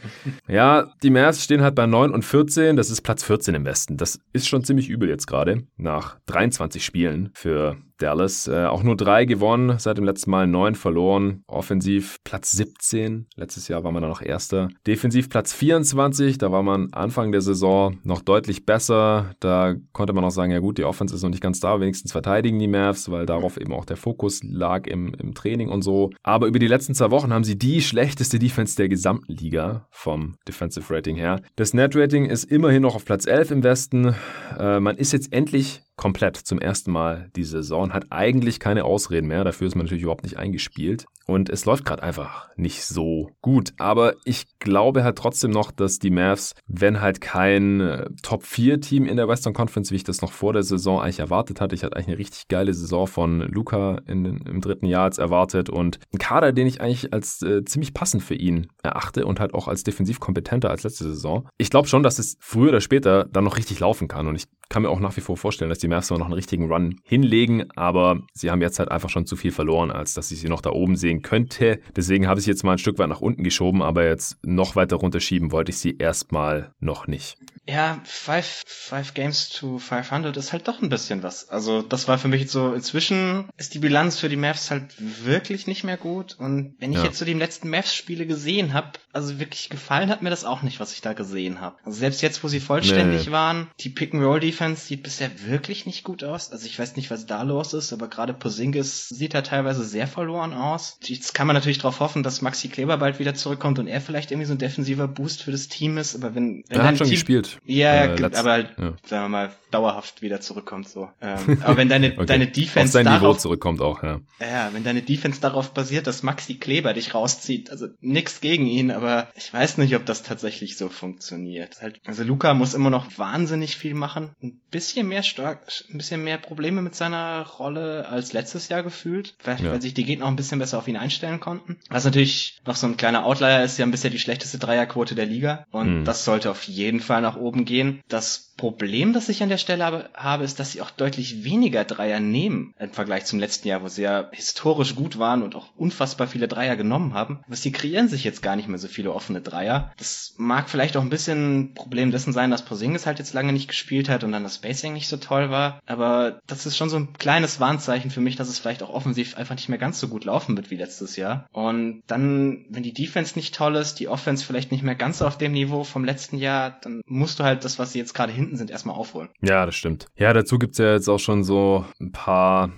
ja, 0.49 0.93
die 1.03 1.11
Mavs 1.11 1.43
stehen 1.43 1.61
halt 1.61 1.75
bei 1.75 1.87
9 1.87 2.13
und 2.13 2.25
14, 2.25 2.77
das 2.77 2.89
ist 2.89 3.03
Platz 3.03 3.25
14 3.25 3.57
im 3.57 3.65
Westen. 3.65 3.97
Das 3.97 4.21
ist 4.33 4.47
schon 4.47 4.63
ziemlich 4.63 4.89
übel 4.89 5.09
jetzt 5.09 5.27
gerade, 5.27 5.65
nach 5.77 6.19
23 6.27 6.85
Spielen 6.85 7.31
für 7.35 7.77
Dallas. 7.99 8.47
Äh, 8.49 8.67
auch 8.67 8.83
nur 8.83 8.97
drei 8.97 9.25
gewonnen, 9.25 9.79
seit 9.79 9.99
dem 9.99 10.05
letzten 10.05 10.31
Mal 10.31 10.47
neun 10.47 10.75
verloren. 10.75 11.43
Offensiv 11.47 12.19
Platz 12.25 12.53
17. 12.53 13.27
Letztes 13.37 13.69
Jahr 13.69 13.85
war 13.85 13.93
man 13.93 14.03
da 14.03 14.09
noch 14.09 14.23
Erster. 14.23 14.69
Defensiv 14.87 15.29
Platz 15.29 15.53
24. 15.53 16.39
Da 16.39 16.53
war 16.53 16.63
man 16.63 16.93
Anfang 16.93 17.33
der 17.33 17.41
Saison 17.41 17.99
noch 18.03 18.23
deutlich 18.23 18.67
besser. 18.67 19.31
Da 19.41 19.75
konnte 19.93 20.13
man 20.13 20.25
auch 20.25 20.31
sagen, 20.31 20.53
ja 20.53 20.59
gut, 20.59 20.79
die 20.79 20.85
Offense 20.85 21.15
ist 21.15 21.23
noch 21.23 21.31
nicht 21.31 21.43
ganz 21.43 21.61
da. 21.61 21.81
Wenigstens 21.81 22.13
verteidigen 22.13 22.59
die 22.59 22.69
Mavs, 22.69 23.11
weil 23.17 23.27
darauf 23.27 23.59
eben 23.59 23.73
auch 23.73 23.87
der 23.87 23.97
Fokus 23.97 24.43
lag 24.43 24.87
im, 24.87 25.15
im 25.15 25.35
Training 25.35 25.71
und 25.71 25.83
so. 25.83 26.11
Aber 26.23 26.47
über 26.47 26.59
die 26.59 26.67
letzten 26.67 26.95
zwei 26.95 27.11
Wochen 27.11 27.33
haben 27.33 27.45
sie 27.45 27.57
die 27.57 27.81
schlechteste 27.81 28.39
Defense 28.39 28.77
der 28.77 28.89
gesamten 28.89 29.33
Liga 29.33 29.87
vom 29.91 30.37
Defensive 30.47 30.95
Rating 30.95 31.17
her. 31.17 31.41
Das 31.57 31.73
Net 31.73 31.97
Rating 31.97 32.27
ist 32.27 32.45
immerhin 32.45 32.83
noch 32.83 32.95
auf 32.95 33.05
Platz 33.05 33.27
11 33.27 33.51
im 33.51 33.63
Westen. 33.63 34.15
Äh, 34.59 34.81
man 34.81 34.97
ist 34.97 35.13
jetzt 35.13 35.33
endlich 35.33 35.83
komplett 35.97 36.37
zum 36.37 36.59
ersten 36.59 36.93
Mal 36.93 37.31
die 37.37 37.45
Saison, 37.45 37.93
hat 37.93 38.07
eigentlich 38.11 38.61
keine 38.61 38.85
Ausreden 38.85 39.29
mehr, 39.29 39.45
dafür 39.45 39.67
ist 39.67 39.75
man 39.75 39.87
natürlich 39.87 40.03
überhaupt 40.03 40.25
nicht 40.25 40.37
eingespielt. 40.37 41.07
Und 41.27 41.51
es 41.51 41.65
läuft 41.65 41.85
gerade 41.85 42.05
einfach 42.05 42.49
nicht 42.57 42.85
so 42.85 43.31
gut, 43.43 43.73
aber 43.79 44.15
ich 44.25 44.45
glaube 44.61 45.03
halt 45.03 45.19
trotzdem 45.19 45.51
noch, 45.51 45.73
dass 45.73 45.99
die 45.99 46.11
Mavs, 46.11 46.55
wenn 46.69 47.01
halt 47.01 47.21
kein 47.21 47.81
äh, 47.81 48.09
Top 48.23 48.45
4 48.45 48.81
Team 48.81 49.07
in 49.07 49.17
der 49.17 49.27
Western 49.27 49.53
Conference, 49.53 49.91
wie 49.91 49.97
ich 49.97 50.05
das 50.05 50.23
noch 50.23 50.31
vor 50.31 50.53
der 50.53 50.63
Saison 50.63 51.01
eigentlich 51.01 51.19
erwartet 51.19 51.61
hatte, 51.61 51.75
ich 51.75 51.83
hatte 51.83 51.97
eigentlich 51.97 52.09
eine 52.09 52.19
richtig 52.19 52.47
geile 52.47 52.73
Saison 52.73 53.09
von 53.09 53.41
Luca 53.41 53.99
in, 54.07 54.25
im 54.25 54.61
dritten 54.61 54.87
Jahr 54.87 55.07
jetzt 55.07 55.19
erwartet 55.19 55.69
und 55.69 55.99
ein 56.15 56.19
Kader, 56.19 56.53
den 56.53 56.69
ich 56.69 56.81
eigentlich 56.81 57.13
als 57.13 57.43
äh, 57.43 57.65
ziemlich 57.65 57.93
passend 57.93 58.23
für 58.23 58.37
ihn 58.37 58.69
erachte 58.85 59.27
und 59.27 59.41
halt 59.41 59.53
auch 59.53 59.67
als 59.67 59.83
defensiv 59.83 60.21
kompetenter 60.21 60.71
als 60.71 60.85
letzte 60.85 61.05
Saison. 61.05 61.49
Ich 61.59 61.71
glaube 61.71 61.89
schon, 61.89 62.05
dass 62.05 62.21
es 62.21 62.37
früher 62.39 62.69
oder 62.69 62.81
später 62.81 63.25
dann 63.25 63.43
noch 63.43 63.57
richtig 63.57 63.81
laufen 63.81 64.07
kann 64.07 64.29
und 64.29 64.37
ich 64.37 64.45
kann 64.69 64.83
mir 64.83 64.91
auch 64.91 65.01
nach 65.01 65.17
wie 65.17 65.21
vor 65.21 65.37
vorstellen, 65.37 65.69
dass 65.69 65.79
die 65.79 65.86
Mavs 65.89 66.11
noch 66.11 66.21
einen 66.21 66.33
richtigen 66.33 66.71
Run 66.71 67.01
hinlegen, 67.05 67.71
aber 67.77 68.21
sie 68.33 68.51
haben 68.51 68.63
jetzt 68.63 68.79
halt 68.79 68.91
einfach 68.91 69.11
schon 69.11 69.27
zu 69.27 69.37
viel 69.37 69.53
verloren, 69.53 69.91
als 69.91 70.15
dass 70.15 70.31
ich 70.31 70.41
sie 70.41 70.49
noch 70.49 70.61
da 70.61 70.71
oben 70.71 70.97
sehen 70.97 71.23
könnte. 71.23 71.81
Deswegen 71.95 72.27
habe 72.27 72.41
ich 72.41 72.45
sie 72.45 72.51
jetzt 72.51 72.65
mal 72.65 72.73
ein 72.73 72.79
Stück 72.79 72.99
weit 72.99 73.09
nach 73.09 73.21
unten 73.21 73.43
geschoben, 73.43 73.83
aber 73.83 74.07
jetzt 74.07 74.39
noch 74.45 74.77
weiter 74.77 74.97
runterschieben 74.97 75.53
wollte 75.53 75.71
ich 75.71 75.79
sie 75.79 75.97
erstmal 75.99 76.73
noch 76.81 77.07
nicht. 77.07 77.37
Ja, 77.69 78.01
five, 78.05 78.63
five 78.65 79.15
Games 79.15 79.49
to 79.49 79.79
500 79.79 80.37
ist 80.37 80.53
halt 80.53 80.69
doch 80.69 80.81
ein 80.81 80.89
bisschen 80.89 81.25
was. 81.25 81.49
Also 81.49 81.83
das 81.83 82.07
war 82.07 82.17
für 82.17 82.29
mich 82.29 82.49
so, 82.49 82.73
inzwischen 82.73 83.49
ist 83.57 83.75
die 83.75 83.81
Bilanz 83.81 84.21
für 84.21 84.29
die 84.29 84.37
Mavs 84.37 84.71
halt 84.71 84.95
wirklich 85.25 85.67
nicht 85.67 85.83
mehr 85.83 85.97
gut. 85.97 86.37
Und 86.39 86.77
wenn 86.79 86.93
ich 86.93 86.99
ja. 86.99 87.05
jetzt 87.05 87.19
so 87.19 87.25
die 87.25 87.33
letzten 87.33 87.69
Mavs-Spiele 87.69 88.27
gesehen 88.27 88.73
habe, 88.73 88.93
also 89.13 89.41
wirklich 89.41 89.69
gefallen 89.69 90.11
hat 90.11 90.23
mir 90.23 90.31
das 90.31 90.45
auch 90.45 90.63
nicht, 90.63 90.79
was 90.79 90.93
ich 90.93 91.01
da 91.01 91.13
gesehen 91.13 91.61
habe. 91.61 91.77
Also 91.85 91.99
selbst 91.99 92.23
jetzt, 92.23 92.45
wo 92.45 92.49
sie 92.49 92.61
vollständig 92.61 93.27
nee. 93.27 93.33
waren, 93.33 93.67
die 93.81 93.91
Pick-and-Roll-Defense 93.91 94.87
sieht 94.87 95.03
bisher 95.03 95.31
wirklich 95.47 95.76
nicht 95.85 96.05
gut 96.05 96.25
aus. 96.25 96.51
Also 96.51 96.67
ich 96.67 96.79
weiß 96.79 96.97
nicht, 96.97 97.11
was 97.11 97.27
da 97.27 97.43
los 97.43 97.75
ist, 97.75 97.93
aber 97.93 98.09
gerade 98.09 98.33
Posingis 98.33 99.09
sieht 99.09 99.35
da 99.35 99.43
teilweise 99.43 99.85
sehr 99.85 100.07
verloren 100.07 100.55
aus. 100.55 100.99
Jetzt 101.03 101.35
kann 101.35 101.47
man 101.47 101.55
natürlich 101.55 101.79
darauf 101.79 102.01
hoffen, 102.01 102.23
dass 102.23 102.41
Maxi 102.41 102.69
Kleber 102.69 102.97
bald 102.97 103.19
wieder 103.19 103.35
zurückkommt 103.35 103.79
und 103.79 103.89
er 103.89 104.01
vielleicht 104.01 104.31
irgendwie 104.31 104.47
so 104.47 104.55
ein 104.55 104.59
defensiver 104.59 105.09
Boost 105.09 105.43
für 105.43 105.51
das 105.51 105.69
Team 105.69 105.99
ist. 105.99 106.15
Aber 106.15 106.35
wenn, 106.35 106.65
wenn 106.69 106.81
er 106.81 106.87
hat 106.87 106.97
schon 106.97 107.09
Team, 107.09 107.15
gespielt. 107.15 107.59
Ja, 107.65 108.07
äh, 108.07 108.25
aber 108.35 108.51
halt, 108.51 108.71
ja. 108.79 108.95
sagen 109.05 109.25
wir 109.25 109.29
mal, 109.29 109.53
dauerhaft 109.71 110.23
wieder 110.23 110.41
zurückkommt 110.41 110.89
so. 110.89 111.11
Ähm, 111.21 111.61
aber 111.63 111.77
wenn 111.77 111.89
deine, 111.89 112.13
okay. 112.13 112.27
deine 112.27 112.47
Defense 112.47 112.89
Auf 112.89 112.93
sein 112.93 113.05
darauf, 113.05 113.21
Niveau 113.21 113.35
zurückkommt 113.35 113.81
auch, 113.81 114.03
ja. 114.03 114.21
Ja, 114.41 114.71
wenn 114.73 114.85
deine 114.85 115.03
Defense 115.03 115.41
darauf 115.41 115.73
basiert, 115.73 116.07
dass 116.07 116.23
Maxi 116.23 116.55
Kleber 116.55 116.95
dich 116.95 117.15
rauszieht, 117.15 117.71
also 117.71 117.89
nix 118.01 118.41
gegen 118.41 118.67
ihn, 118.67 118.91
aber 118.91 119.29
ich 119.35 119.53
weiß 119.53 119.79
nicht, 119.79 119.95
ob 119.97 120.07
das 120.07 120.23
tatsächlich 120.23 120.77
so 120.77 120.89
funktioniert. 120.89 121.83
Halt, 121.83 122.01
also 122.07 122.23
Luca 122.23 122.55
muss 122.55 122.75
immer 122.75 122.91
noch 122.91 123.19
wahnsinnig 123.19 123.77
viel 123.77 123.95
machen, 123.95 124.31
ein 124.43 124.61
bisschen 124.71 125.09
mehr 125.09 125.23
stark, 125.23 125.66
ein 125.91 125.99
bisschen 125.99 126.23
mehr 126.23 126.39
Probleme 126.39 126.83
mit 126.83 126.95
seiner 126.95 127.47
Rolle 127.47 128.09
als 128.09 128.33
letztes 128.33 128.69
Jahr 128.69 128.83
gefühlt, 128.83 129.35
weil, 129.45 129.61
ja. 129.63 129.73
weil 129.73 129.83
sich 129.83 129.95
die 129.95 130.05
Gegner 130.05 130.27
auch 130.27 130.31
ein 130.31 130.37
bisschen 130.37 130.59
besser 130.59 130.79
auf 130.79 130.89
ihn 130.89 130.97
einstellen 130.97 131.41
konnten. 131.41 131.79
Was 131.89 132.05
natürlich 132.05 132.61
noch 132.67 132.77
so 132.77 132.87
ein 132.87 132.97
kleiner 132.97 133.25
Outlier 133.25 133.65
ist, 133.65 133.77
sie 133.77 133.83
haben 133.83 133.91
bisher 133.91 134.11
die 134.11 134.19
schlechteste 134.19 134.59
Dreierquote 134.59 135.15
der 135.15 135.27
Liga 135.27 135.67
und 135.71 136.01
mhm. 136.01 136.05
das 136.05 136.25
sollte 136.25 136.51
auf 136.51 136.65
jeden 136.65 137.01
Fall 137.01 137.23
nach 137.23 137.37
oben 137.37 137.65
gehen. 137.65 138.03
Das 138.09 138.46
Problem, 138.57 139.13
das 139.13 139.29
ich 139.29 139.43
an 139.43 139.49
der 139.49 139.59
Stelle 139.59 140.09
habe, 140.15 140.45
ist, 140.45 140.59
dass 140.59 140.73
sie 140.73 140.81
auch 140.81 140.91
deutlich 140.91 141.45
weniger 141.45 141.85
Dreier 141.85 142.21
nehmen 142.21 142.75
im 142.79 142.93
Vergleich 142.93 143.27
zum 143.27 143.39
letzten 143.39 143.69
Jahr, 143.69 143.83
wo 143.83 143.89
sie 143.89 144.03
ja 144.03 144.29
historisch 144.33 144.95
gut 144.95 145.19
waren 145.19 145.43
und 145.43 145.55
auch 145.55 145.67
unfassbar 145.77 146.27
viele 146.27 146.49
Dreier 146.49 146.77
genommen 146.77 147.13
haben. 147.13 147.41
Aber 147.47 147.57
sie 147.57 147.73
kreieren 147.73 148.09
sich 148.09 148.25
jetzt 148.25 148.43
gar 148.43 148.57
nicht 148.57 148.69
mehr 148.69 148.79
so 148.79 148.89
viele 148.89 149.13
offene 149.13 149.43
Dreier. 149.43 149.93
Das 149.99 150.35
mag 150.39 150.71
vielleicht 150.71 150.97
auch 150.97 151.03
ein 151.03 151.11
bisschen 151.11 151.75
Problem 151.75 152.11
dessen 152.11 152.33
sein, 152.33 152.51
dass 152.51 152.65
Porzingis 152.65 153.07
halt 153.07 153.19
jetzt 153.19 153.35
lange 153.35 153.53
nicht 153.53 153.69
gespielt 153.69 154.09
hat 154.09 154.25
und 154.25 154.33
dann 154.33 154.43
das 154.43 154.57
Spacing 154.57 154.95
nicht 154.95 155.09
so 155.09 155.19
toll 155.19 155.51
war. 155.51 155.81
Aber 155.87 156.41
das 156.47 156.65
ist 156.65 156.77
schon 156.77 156.91
so 156.91 156.97
ein 156.97 157.13
kleines 157.13 157.61
Warnzeichen 157.61 158.11
für 158.11 158.21
mich, 158.21 158.37
dass 158.37 158.49
es 158.49 158.59
vielleicht 158.59 158.83
auch 158.83 158.91
offensiv 158.91 159.37
einfach 159.37 159.55
nicht 159.55 159.69
mehr 159.69 159.79
ganz 159.79 160.01
so 160.01 160.09
gut 160.09 160.25
laufen 160.25 160.57
wird 160.57 160.71
wie 160.71 160.77
letztes 160.77 161.17
Jahr. 161.17 161.47
Und 161.53 162.03
dann, 162.07 162.65
wenn 162.71 162.83
die 162.83 162.95
Defense 162.95 163.35
nicht 163.37 163.55
toll 163.55 163.77
ist, 163.77 164.01
die 164.01 164.09
Offense 164.09 164.45
vielleicht 164.45 164.73
nicht 164.73 164.83
mehr 164.83 164.95
ganz 164.95 165.21
auf 165.21 165.37
dem 165.37 165.53
Niveau 165.53 165.85
vom 165.85 166.05
letzten 166.05 166.39
Jahr, 166.39 166.79
dann 166.81 167.03
musst 167.07 167.39
du 167.39 167.45
halt 167.45 167.65
das, 167.65 167.79
was 167.79 167.93
sie 167.93 167.99
jetzt 167.99 168.15
gerade 168.15 168.33
hinten 168.47 168.57
sind, 168.57 168.71
erstmal 168.71 168.97
aufholen. 168.97 169.29
Ja, 169.43 169.67
das 169.67 169.75
stimmt. 169.75 170.07
Ja, 170.17 170.33
dazu 170.33 170.59
gibt's 170.59 170.79
ja 170.79 170.93
jetzt 170.95 171.09
auch 171.09 171.19
schon 171.19 171.45
so 171.45 171.85
ein 172.01 172.13
paar 172.13 172.71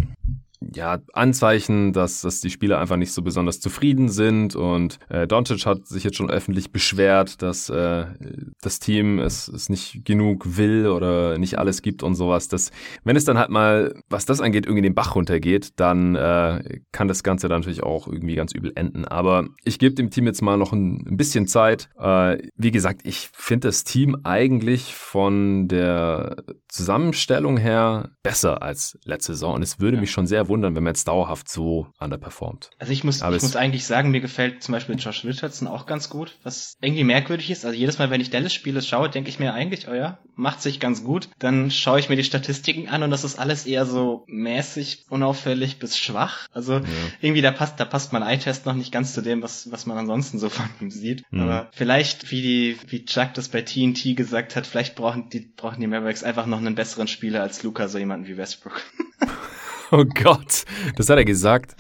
ja, 0.61 0.99
Anzeichen, 1.13 1.93
dass, 1.93 2.23
dass 2.23 2.41
die 2.41 2.51
Spieler 2.51 2.79
einfach 2.81 2.97
nicht 2.97 3.13
so 3.13 3.23
besonders 3.23 3.61
zufrieden 3.61 4.09
sind. 4.09 4.57
Und 4.57 4.99
äh, 5.09 5.27
Doncic 5.27 5.67
hat 5.67 5.87
sich 5.87 6.05
jetzt 6.05 6.17
schon 6.17 6.31
öffentlich 6.31 6.73
beschwert, 6.73 7.43
dass 7.43 7.69
äh, 7.69 8.07
das 8.61 8.81
Team 8.81 9.19
es, 9.21 9.49
es 9.49 9.69
nicht 9.69 10.05
genug 10.05 10.57
will 10.57 10.89
oder 10.89 11.39
nicht 11.39 11.59
alles 11.59 11.83
gibt 11.83 12.03
und 12.03 12.17
sowas. 12.17 12.49
Das, 12.49 12.73
wenn 13.05 13.17
es 13.17 13.25
dann 13.25 13.39
halt 13.39 13.51
mal, 13.51 13.95
was 14.09 14.27
das 14.27 14.41
angeht, 14.41 14.67
irgendwie 14.67 14.83
den 14.83 14.95
Bach 14.95 15.15
runtergeht, 15.15 15.73
dann 15.77 16.17
äh, 16.17 16.81
kann 16.91 17.09
das 17.09 17.23
Ganze 17.23 17.49
dann 17.49 17.61
natürlich 17.61 17.85
auch 17.85 18.09
irgendwie 18.09 18.35
ganz 18.35 18.53
übel 18.53 18.73
enden. 18.75 19.05
Aber 19.05 19.47
ich 19.65 19.79
gebe 19.79 19.95
dem 19.95 20.11
Team 20.11 20.27
jetzt 20.27 20.43
mal 20.43 20.57
noch 20.57 20.73
ein, 20.73 21.05
ein 21.09 21.17
bisschen 21.17 21.47
Zeit. 21.47 21.89
Äh, 21.99 22.39
wie 22.57 22.73
gesagt, 22.73 23.03
ich 23.05 23.31
finde 23.33 23.69
das 23.69 23.85
Team 23.85 24.17
eigentlich 24.25 24.95
von 24.95 25.69
der 25.69 26.37
Zusammenstellung 26.69 27.57
her 27.59 28.11
besser 28.23 28.63
als 28.63 28.99
letzte 29.05 29.35
Saison. 29.35 29.55
Und 29.55 29.63
es 29.63 29.79
würde 29.81 29.97
ja. 29.97 30.01
mich 30.01 30.11
schon 30.11 30.27
sehr 30.27 30.48
wundern, 30.49 30.75
wenn 30.75 30.83
man 30.83 30.93
jetzt 30.93 31.09
dauerhaft 31.09 31.49
so 31.49 31.89
underperformt. 31.99 32.71
Also 32.79 32.93
ich 32.93 33.05
muss, 33.05 33.23
Aber 33.23 33.37
ich 33.37 33.43
muss 33.43 33.57
eigentlich 33.57 33.87
sagen, 33.87 34.11
mir 34.11 34.21
gefällt 34.21 34.63
zum 34.63 34.73
Beispiel 34.73 34.97
Josh 34.97 35.25
Richardson 35.25 35.69
auch 35.69 35.87
ganz 35.87 36.09
gut, 36.09 36.37
was 36.43 36.77
irgendwie 36.81 37.05
merkwürdig 37.05 37.51
ist. 37.51 37.65
Also 37.65 37.77
jedes 37.77 37.99
Mal, 37.99 38.11
wenn 38.11 38.21
ich 38.21 38.31
Dallas-Spiele 38.31 38.83
schaue, 38.83 39.11
denke 39.11 39.31
ich 39.31 39.39
mir 39.39 39.55
eigentlich, 39.55 39.89
oh 39.89 39.95
ja, 39.95 40.19
macht 40.35 40.63
sich 40.63 40.81
ganz 40.81 41.05
gut. 41.05 41.29
Dann 41.39 41.71
schaue 41.71 42.01
ich 42.01 42.09
mir 42.09 42.17
die 42.17 42.25
Statistiken 42.25 42.89
an 42.89 43.03
und 43.03 43.11
das 43.11 43.25
ist 43.25 43.39
alles 43.39 43.67
eher 43.67 43.87
so 43.87 44.25
mäßig, 44.27 45.07
unauffällig 45.09 45.79
bis 45.79 45.99
schwach. 45.99 46.49
Also 46.53 46.75
ja. 46.75 46.85
irgendwie 47.21 47.43
da 47.43 47.51
passt, 47.51 47.79
da 47.81 47.85
passt 47.85 48.13
mein 48.13 48.23
Eye-Test 48.23 48.67
noch 48.67 48.75
nicht 48.75 48.93
ganz 48.93 49.15
zu 49.15 49.23
dem, 49.23 49.43
was, 49.43 49.71
was 49.71 49.87
man 49.87 49.99
ansonsten 49.99 50.39
so 50.39 50.49
von 50.49 50.69
ihm 50.81 50.91
sieht. 50.91 51.25
Mhm. 51.31 51.43
Aber 51.43 51.69
vielleicht, 51.73 52.31
wie 52.31 52.43
die, 52.43 52.77
wie 52.87 53.05
Chuck 53.05 53.35
das 53.35 53.49
bei 53.49 53.63
TNT 53.63 54.17
gesagt 54.17 54.57
hat, 54.57 54.67
vielleicht 54.67 54.95
brauchen 54.95 55.29
die, 55.31 55.41
brauchen 55.41 55.81
die 55.81 55.87
Mavericks 55.87 56.23
einfach 56.23 56.47
noch 56.47 56.59
einen 56.59 56.75
besseren 56.75 57.09
Spieler 57.09 57.43
als 57.43 57.63
Luca, 57.63 57.89
so 57.89 57.99
jemanden 57.99 58.27
wie 58.27 58.37
Westbrook. 58.37 58.81
Oh 59.93 60.05
Gott, 60.05 60.65
das 60.97 61.09
hat 61.09 61.17
er 61.17 61.25
gesagt. 61.25 61.75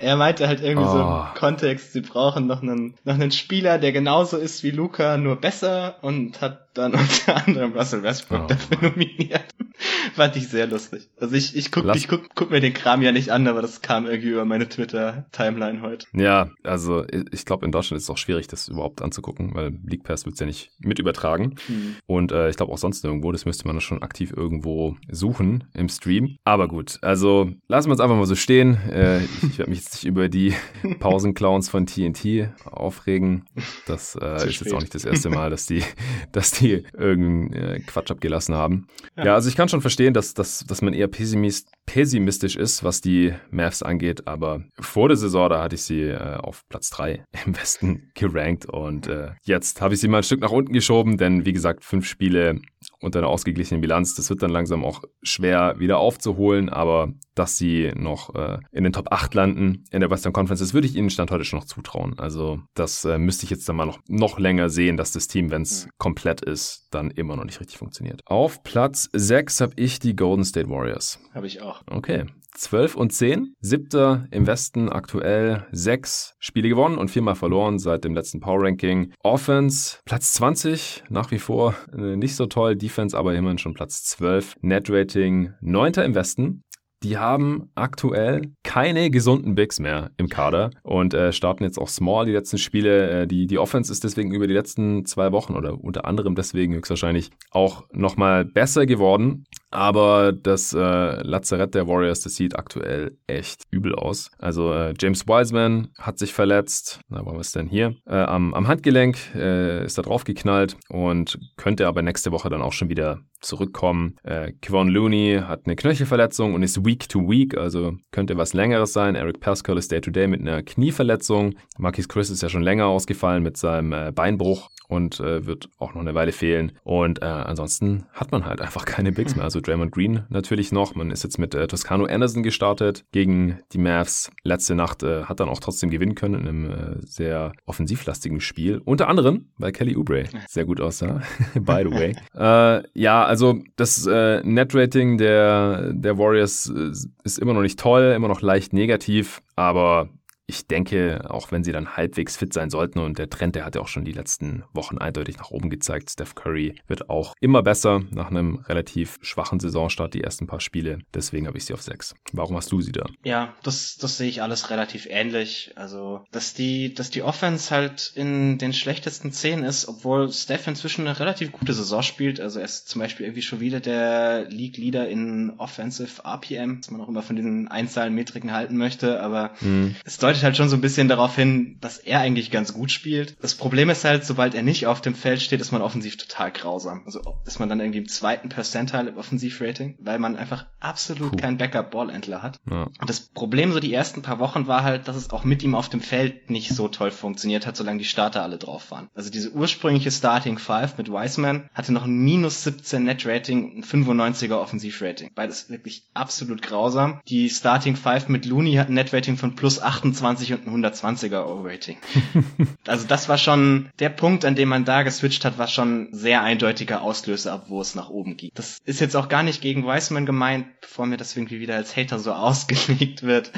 Er 0.00 0.16
meinte 0.16 0.48
halt 0.48 0.60
irgendwie 0.60 0.88
oh. 0.88 0.92
so 0.92 0.98
im 0.98 1.06
oh. 1.06 1.24
Kontext, 1.34 1.92
sie 1.92 2.00
brauchen 2.00 2.48
noch 2.48 2.62
einen, 2.62 2.94
noch 3.04 3.14
einen 3.14 3.30
Spieler, 3.30 3.78
der 3.78 3.92
genauso 3.92 4.38
ist 4.38 4.64
wie 4.64 4.72
Luca, 4.72 5.16
nur 5.18 5.36
besser 5.36 5.96
und 6.02 6.40
hat 6.40 6.63
dann 6.74 6.92
unter 6.92 7.46
anderem 7.46 7.72
Russell 7.72 8.02
Westbrook 8.02 8.44
oh, 8.44 8.46
dafür 8.48 8.78
Mann. 8.80 8.90
nominiert. 8.90 9.44
Fand 10.14 10.36
ich 10.36 10.48
sehr 10.48 10.66
lustig. 10.66 11.08
Also 11.18 11.34
ich, 11.34 11.56
ich 11.56 11.72
guck, 11.72 11.94
ich 11.94 12.08
guck, 12.08 12.34
guck 12.34 12.50
mir 12.50 12.60
den 12.60 12.74
Kram 12.74 13.02
ja 13.02 13.12
nicht 13.12 13.30
an, 13.30 13.46
aber 13.46 13.62
das 13.62 13.80
kam 13.80 14.06
irgendwie 14.06 14.30
über 14.30 14.44
meine 14.44 14.68
Twitter-Timeline 14.68 15.82
heute. 15.82 16.06
Ja, 16.12 16.50
also 16.62 17.04
ich 17.32 17.44
glaube, 17.44 17.66
in 17.66 17.72
Deutschland 17.72 17.98
ist 17.98 18.04
es 18.04 18.10
auch 18.10 18.18
schwierig, 18.18 18.46
das 18.46 18.68
überhaupt 18.68 19.02
anzugucken, 19.02 19.54
weil 19.54 19.72
League 19.84 20.04
Pass 20.04 20.26
wird's 20.26 20.40
ja 20.40 20.46
nicht 20.46 20.70
mit 20.78 20.98
übertragen. 20.98 21.56
Hm. 21.66 21.96
Und 22.06 22.32
äh, 22.32 22.50
ich 22.50 22.56
glaube 22.56 22.72
auch 22.72 22.78
sonst 22.78 23.04
irgendwo, 23.04 23.32
das 23.32 23.44
müsste 23.44 23.66
man 23.66 23.80
schon 23.80 24.02
aktiv 24.02 24.32
irgendwo 24.36 24.96
suchen 25.10 25.64
im 25.74 25.88
Stream. 25.88 26.36
Aber 26.44 26.68
gut, 26.68 26.98
also 27.02 27.50
lassen 27.68 27.88
wir 27.88 27.92
uns 27.92 28.00
einfach 28.00 28.16
mal 28.16 28.26
so 28.26 28.36
stehen. 28.36 28.76
Äh, 28.90 29.24
ich 29.24 29.58
werde 29.58 29.70
mich 29.70 29.80
jetzt 29.80 29.94
nicht 29.94 30.04
über 30.04 30.28
die 30.28 30.54
Pausenclowns 31.00 31.68
von 31.68 31.86
TNT 31.86 32.50
aufregen. 32.64 33.44
Das 33.86 34.16
äh, 34.20 34.48
ist 34.48 34.60
jetzt 34.60 34.72
auch 34.72 34.80
nicht 34.80 34.94
das 34.94 35.04
erste 35.04 35.30
Mal, 35.30 35.50
dass 35.50 35.66
die, 35.66 35.82
dass 36.32 36.52
die 36.52 36.63
die 36.64 36.84
irgendeinen 36.96 37.52
äh, 37.52 37.80
Quatsch 37.80 38.10
abgelassen 38.10 38.54
haben. 38.54 38.86
Ja. 39.16 39.26
ja. 39.26 39.34
also 39.34 39.48
ich 39.48 39.56
kann 39.56 39.68
schon 39.68 39.80
verstehen, 39.80 40.14
dass, 40.14 40.34
dass, 40.34 40.64
dass 40.66 40.82
man 40.82 40.94
eher 40.94 41.08
pessimist, 41.08 41.68
pessimistisch 41.86 42.56
ist, 42.56 42.82
was 42.84 43.00
die 43.00 43.34
Mavs 43.50 43.82
angeht, 43.82 44.26
aber 44.26 44.62
vor 44.80 45.08
der 45.08 45.16
Saison, 45.16 45.50
da 45.50 45.62
hatte 45.62 45.74
ich 45.74 45.82
sie 45.82 46.02
äh, 46.02 46.36
auf 46.36 46.64
Platz 46.68 46.90
3 46.90 47.24
im 47.46 47.56
Westen 47.56 48.10
gerankt 48.14 48.66
und 48.66 49.06
äh, 49.06 49.32
jetzt 49.42 49.80
habe 49.80 49.94
ich 49.94 50.00
sie 50.00 50.08
mal 50.08 50.18
ein 50.18 50.22
Stück 50.22 50.40
nach 50.40 50.50
unten 50.50 50.72
geschoben, 50.72 51.16
denn 51.18 51.44
wie 51.44 51.52
gesagt, 51.52 51.84
fünf 51.84 52.06
Spiele 52.06 52.60
unter 53.04 53.20
einer 53.20 53.28
ausgeglichenen 53.28 53.80
Bilanz. 53.80 54.14
Das 54.14 54.30
wird 54.30 54.42
dann 54.42 54.50
langsam 54.50 54.84
auch 54.84 55.02
schwer 55.22 55.78
wieder 55.78 55.98
aufzuholen, 55.98 56.68
aber 56.68 57.12
dass 57.34 57.58
sie 57.58 57.92
noch 57.96 58.34
äh, 58.34 58.58
in 58.72 58.84
den 58.84 58.92
Top 58.92 59.12
8 59.12 59.34
landen 59.34 59.84
in 59.90 60.00
der 60.00 60.10
Western 60.10 60.32
Conference, 60.32 60.60
das 60.60 60.74
würde 60.74 60.86
ich 60.86 60.96
ihnen 60.96 61.10
Stand 61.10 61.30
heute 61.30 61.44
schon 61.44 61.58
noch 61.58 61.66
zutrauen. 61.66 62.18
Also 62.18 62.60
das 62.74 63.04
äh, 63.04 63.18
müsste 63.18 63.44
ich 63.44 63.50
jetzt 63.50 63.68
dann 63.68 63.76
mal 63.76 63.86
noch, 63.86 63.98
noch 64.08 64.38
länger 64.38 64.68
sehen, 64.68 64.96
dass 64.96 65.12
das 65.12 65.28
Team, 65.28 65.50
wenn 65.50 65.62
es 65.62 65.86
mhm. 65.86 65.90
komplett 65.98 66.40
ist, 66.40 66.88
dann 66.90 67.10
immer 67.10 67.36
noch 67.36 67.44
nicht 67.44 67.60
richtig 67.60 67.78
funktioniert. 67.78 68.20
Auf 68.26 68.62
Platz 68.62 69.08
6 69.12 69.60
habe 69.60 69.72
ich 69.76 69.98
die 69.98 70.16
Golden 70.16 70.44
State 70.44 70.68
Warriors. 70.68 71.20
Habe 71.34 71.46
ich 71.46 71.60
auch. 71.60 71.82
Okay. 71.90 72.26
12 72.54 72.94
und 72.96 73.12
10. 73.12 73.54
Siebter 73.60 74.26
im 74.30 74.46
Westen 74.46 74.88
aktuell 74.88 75.66
sechs 75.72 76.34
Spiele 76.38 76.68
gewonnen 76.68 76.98
und 76.98 77.10
viermal 77.10 77.34
verloren 77.34 77.78
seit 77.78 78.04
dem 78.04 78.14
letzten 78.14 78.40
Power 78.40 78.62
Ranking. 78.62 79.12
Offense 79.22 79.98
Platz 80.04 80.32
20, 80.34 81.04
nach 81.10 81.30
wie 81.30 81.38
vor 81.38 81.74
äh, 81.92 82.16
nicht 82.16 82.36
so 82.36 82.46
toll. 82.46 82.76
Defense 82.76 83.16
aber 83.16 83.34
immerhin 83.34 83.58
schon 83.58 83.74
Platz 83.74 84.04
12. 84.04 84.56
Net 84.62 84.88
Rating 84.90 85.52
neunter 85.60 86.04
im 86.04 86.14
Westen 86.14 86.64
die 87.04 87.18
haben 87.18 87.70
aktuell 87.74 88.52
keine 88.62 89.10
gesunden 89.10 89.54
Bigs 89.54 89.78
mehr 89.78 90.10
im 90.16 90.28
Kader 90.28 90.70
und 90.82 91.12
äh, 91.12 91.32
starten 91.32 91.62
jetzt 91.62 91.78
auch 91.78 91.88
small 91.88 92.24
die 92.24 92.32
letzten 92.32 92.56
Spiele. 92.56 93.10
Äh, 93.10 93.26
die, 93.26 93.46
die 93.46 93.58
Offense 93.58 93.92
ist 93.92 94.04
deswegen 94.04 94.32
über 94.32 94.46
die 94.46 94.54
letzten 94.54 95.04
zwei 95.04 95.30
Wochen 95.30 95.54
oder 95.54 95.78
unter 95.78 96.06
anderem 96.06 96.34
deswegen 96.34 96.74
höchstwahrscheinlich 96.74 97.30
auch 97.50 97.84
nochmal 97.92 98.46
besser 98.46 98.86
geworden. 98.86 99.44
Aber 99.74 100.32
das 100.32 100.72
äh, 100.72 100.78
Lazarett 100.78 101.74
der 101.74 101.88
Warriors, 101.88 102.20
das 102.20 102.36
sieht 102.36 102.56
aktuell 102.56 103.16
echt 103.26 103.62
übel 103.70 103.94
aus. 103.94 104.30
Also 104.38 104.72
äh, 104.72 104.94
James 105.00 105.26
Wiseman 105.26 105.88
hat 105.98 106.18
sich 106.18 106.32
verletzt. 106.32 107.00
Na, 107.08 107.24
wir 107.24 107.38
es 107.40 107.52
denn 107.52 107.66
hier? 107.66 107.96
Äh, 108.06 108.16
am, 108.16 108.54
am 108.54 108.68
Handgelenk 108.68 109.18
äh, 109.34 109.84
ist 109.84 109.98
da 109.98 110.02
drauf 110.02 110.24
geknallt 110.24 110.76
und 110.88 111.38
könnte 111.56 111.86
aber 111.86 112.02
nächste 112.02 112.30
Woche 112.32 112.48
dann 112.50 112.62
auch 112.62 112.72
schon 112.72 112.88
wieder 112.88 113.20
zurückkommen. 113.44 114.16
Äh, 114.22 114.52
Kevon 114.60 114.88
Looney 114.88 115.40
hat 115.46 115.62
eine 115.66 115.76
Knöchelverletzung 115.76 116.54
und 116.54 116.62
ist 116.62 116.84
week 116.84 117.08
to 117.08 117.28
week, 117.28 117.56
also 117.56 117.94
könnte 118.10 118.36
was 118.36 118.54
längeres 118.54 118.92
sein. 118.92 119.14
Eric 119.14 119.40
Pascal 119.40 119.78
ist 119.78 119.92
day 119.92 120.00
to 120.00 120.10
day 120.10 120.26
mit 120.26 120.40
einer 120.40 120.62
Knieverletzung. 120.62 121.54
Marquis 121.78 122.08
Chris 122.08 122.30
ist 122.30 122.42
ja 122.42 122.48
schon 122.48 122.62
länger 122.62 122.86
ausgefallen 122.86 123.42
mit 123.42 123.56
seinem 123.56 123.92
äh, 123.92 124.12
Beinbruch 124.12 124.70
und 124.88 125.20
äh, 125.20 125.46
wird 125.46 125.68
auch 125.78 125.94
noch 125.94 126.00
eine 126.00 126.14
Weile 126.14 126.32
fehlen. 126.32 126.72
Und 126.82 127.22
ansonsten 127.22 128.04
hat 128.12 128.32
man 128.32 128.44
halt 128.44 128.60
einfach 128.62 128.84
keine 128.84 129.12
Bigs 129.12 129.34
mehr. 129.34 129.44
Also 129.44 129.60
Draymond 129.66 129.92
Green 129.92 130.24
natürlich 130.28 130.72
noch. 130.72 130.94
Man 130.94 131.10
ist 131.10 131.24
jetzt 131.24 131.38
mit 131.38 131.54
äh, 131.54 131.66
Toscano 131.66 132.04
Anderson 132.04 132.42
gestartet 132.42 133.04
gegen 133.12 133.58
die 133.72 133.78
Mavs. 133.78 134.30
Letzte 134.42 134.74
Nacht 134.74 135.02
äh, 135.02 135.24
hat 135.24 135.40
dann 135.40 135.48
auch 135.48 135.60
trotzdem 135.60 135.90
gewinnen 135.90 136.14
können 136.14 136.34
in 136.34 136.48
einem 136.48 136.70
äh, 136.70 136.96
sehr 137.00 137.52
offensivlastigen 137.66 138.40
Spiel. 138.40 138.80
Unter 138.84 139.08
anderem 139.08 139.46
bei 139.58 139.72
Kelly 139.72 139.96
Oubre. 139.96 140.24
Sehr 140.48 140.64
gut 140.64 140.80
aussah, 140.80 141.22
by 141.54 141.84
the 141.84 141.90
way. 141.90 142.16
äh, 142.34 142.82
ja, 142.94 143.24
also 143.24 143.60
das 143.76 144.06
äh, 144.06 144.42
Net-Rating 144.44 145.18
der, 145.18 145.92
der 145.92 146.18
Warriors 146.18 146.72
äh, 146.74 146.90
ist 147.24 147.38
immer 147.38 147.54
noch 147.54 147.62
nicht 147.62 147.78
toll, 147.78 148.12
immer 148.14 148.28
noch 148.28 148.42
leicht 148.42 148.72
negativ, 148.72 149.42
aber 149.56 150.08
ich 150.46 150.66
denke, 150.66 151.30
auch 151.30 151.52
wenn 151.52 151.64
sie 151.64 151.72
dann 151.72 151.96
halbwegs 151.96 152.36
fit 152.36 152.52
sein 152.52 152.68
sollten 152.68 152.98
und 152.98 153.18
der 153.18 153.30
Trend, 153.30 153.54
der 153.54 153.64
hat 153.64 153.76
ja 153.76 153.80
auch 153.80 153.88
schon 153.88 154.04
die 154.04 154.12
letzten 154.12 154.64
Wochen 154.72 154.98
eindeutig 154.98 155.38
nach 155.38 155.50
oben 155.50 155.70
gezeigt. 155.70 156.10
Steph 156.10 156.34
Curry 156.34 156.74
wird 156.86 157.08
auch 157.08 157.34
immer 157.40 157.62
besser 157.62 158.02
nach 158.10 158.30
einem 158.30 158.56
relativ 158.56 159.18
schwachen 159.22 159.58
Saisonstart, 159.58 160.12
die 160.12 160.22
ersten 160.22 160.46
paar 160.46 160.60
Spiele. 160.60 160.98
Deswegen 161.14 161.46
habe 161.46 161.56
ich 161.56 161.64
sie 161.64 161.72
auf 161.72 161.82
sechs. 161.82 162.14
Warum 162.32 162.56
hast 162.56 162.70
du 162.72 162.82
sie 162.82 162.92
da? 162.92 163.06
Ja, 163.24 163.54
das, 163.62 163.96
das 163.96 164.18
sehe 164.18 164.28
ich 164.28 164.42
alles 164.42 164.68
relativ 164.68 165.06
ähnlich. 165.08 165.72
Also, 165.76 166.24
dass 166.30 166.52
die, 166.52 166.92
dass 166.92 167.10
die 167.10 167.22
Offense 167.22 167.70
halt 167.74 168.12
in 168.14 168.58
den 168.58 168.74
schlechtesten 168.74 169.32
zehn 169.32 169.64
ist, 169.64 169.88
obwohl 169.88 170.30
Steph 170.30 170.66
inzwischen 170.66 171.06
eine 171.06 171.18
relativ 171.18 171.52
gute 171.52 171.72
Saison 171.72 172.02
spielt. 172.02 172.38
Also 172.40 172.58
er 172.58 172.66
ist 172.66 172.88
zum 172.88 173.00
Beispiel 173.00 173.24
irgendwie 173.24 173.42
schon 173.42 173.60
wieder 173.60 173.80
der 173.80 174.46
League 174.50 174.76
Leader 174.76 175.08
in 175.08 175.54
Offensive 175.56 176.22
RPM, 176.22 176.80
was 176.80 176.90
man 176.90 177.00
auch 177.00 177.08
immer 177.08 177.22
von 177.22 177.36
diesen 177.36 177.68
Einzahlenmetriken 177.68 178.52
halten 178.52 178.76
möchte, 178.76 179.22
aber 179.22 179.52
mhm. 179.62 179.96
es 180.04 180.18
deutet 180.18 180.33
halt 180.42 180.56
schon 180.56 180.68
so 180.68 180.76
ein 180.76 180.80
bisschen 180.80 181.08
darauf 181.08 181.36
hin, 181.36 181.76
dass 181.80 181.98
er 181.98 182.20
eigentlich 182.20 182.50
ganz 182.50 182.72
gut 182.72 182.90
spielt. 182.90 183.36
Das 183.40 183.54
Problem 183.54 183.90
ist 183.90 184.04
halt, 184.04 184.24
sobald 184.24 184.54
er 184.54 184.62
nicht 184.62 184.86
auf 184.86 185.00
dem 185.00 185.14
Feld 185.14 185.42
steht, 185.42 185.60
ist 185.60 185.72
man 185.72 185.82
offensiv 185.82 186.16
total 186.16 186.50
grausam. 186.50 187.02
Also 187.06 187.20
ist 187.44 187.60
man 187.60 187.68
dann 187.68 187.80
irgendwie 187.80 187.98
im 187.98 188.08
zweiten 188.08 188.48
Percentile 188.48 189.10
im 189.10 189.16
Offensivrating, 189.16 189.96
weil 190.00 190.18
man 190.18 190.36
einfach 190.36 190.66
absolut 190.80 191.32
Puh. 191.32 191.36
keinen 191.36 191.58
Backup-Ballhändler 191.58 192.42
hat. 192.42 192.58
Ja. 192.70 192.84
Und 192.84 193.08
das 193.08 193.20
Problem 193.20 193.72
so 193.72 193.80
die 193.80 193.92
ersten 193.92 194.22
paar 194.22 194.38
Wochen 194.38 194.66
war 194.66 194.82
halt, 194.82 195.08
dass 195.08 195.16
es 195.16 195.30
auch 195.30 195.44
mit 195.44 195.62
ihm 195.62 195.74
auf 195.74 195.88
dem 195.88 196.00
Feld 196.00 196.50
nicht 196.50 196.70
so 196.70 196.88
toll 196.88 197.10
funktioniert 197.10 197.66
hat, 197.66 197.76
solange 197.76 197.98
die 197.98 198.04
Starter 198.04 198.42
alle 198.42 198.58
drauf 198.58 198.90
waren. 198.90 199.08
Also 199.14 199.30
diese 199.30 199.52
ursprüngliche 199.52 200.10
Starting 200.10 200.58
Five 200.58 200.98
mit 200.98 201.10
Wiseman 201.10 201.68
hatte 201.74 201.92
noch 201.92 202.04
ein 202.04 202.16
minus 202.16 202.64
17 202.64 203.04
Net-Rating, 203.04 203.78
ein 203.78 203.84
95er 203.84 204.56
Offensivrating. 204.56 205.30
Beides 205.34 205.70
wirklich 205.70 206.04
absolut 206.14 206.62
grausam. 206.62 207.20
Die 207.28 207.50
Starting 207.50 207.96
Five 207.96 208.28
mit 208.28 208.46
Looney 208.46 208.74
hat 208.74 208.88
ein 208.88 208.94
Net-Rating 208.94 209.36
von 209.36 209.54
plus 209.54 209.80
28 209.80 210.23
120 210.24 210.52
und 210.52 210.66
ein 210.66 210.84
120er 210.84 211.44
O-Rating. 211.46 211.96
also 212.86 213.06
das 213.06 213.28
war 213.28 213.38
schon 213.38 213.90
der 213.98 214.08
Punkt, 214.08 214.44
an 214.44 214.54
dem 214.54 214.68
man 214.68 214.84
da 214.84 215.02
geswitcht 215.02 215.44
hat, 215.44 215.58
war 215.58 215.68
schon 215.68 216.08
sehr 216.12 216.42
eindeutiger 216.42 217.02
Auslöser 217.02 217.52
ab, 217.52 217.66
wo 217.68 217.80
es 217.80 217.94
nach 217.94 218.10
oben 218.10 218.36
ging. 218.36 218.50
Das 218.54 218.78
ist 218.84 219.00
jetzt 219.00 219.16
auch 219.16 219.28
gar 219.28 219.42
nicht 219.42 219.60
gegen 219.60 219.86
Weissman 219.86 220.26
gemeint, 220.26 220.66
bevor 220.80 221.06
mir 221.06 221.16
das 221.16 221.36
irgendwie 221.36 221.60
wieder 221.60 221.76
als 221.76 221.96
Hater 221.96 222.18
so 222.18 222.32
ausgelegt 222.34 223.22
wird. 223.22 223.52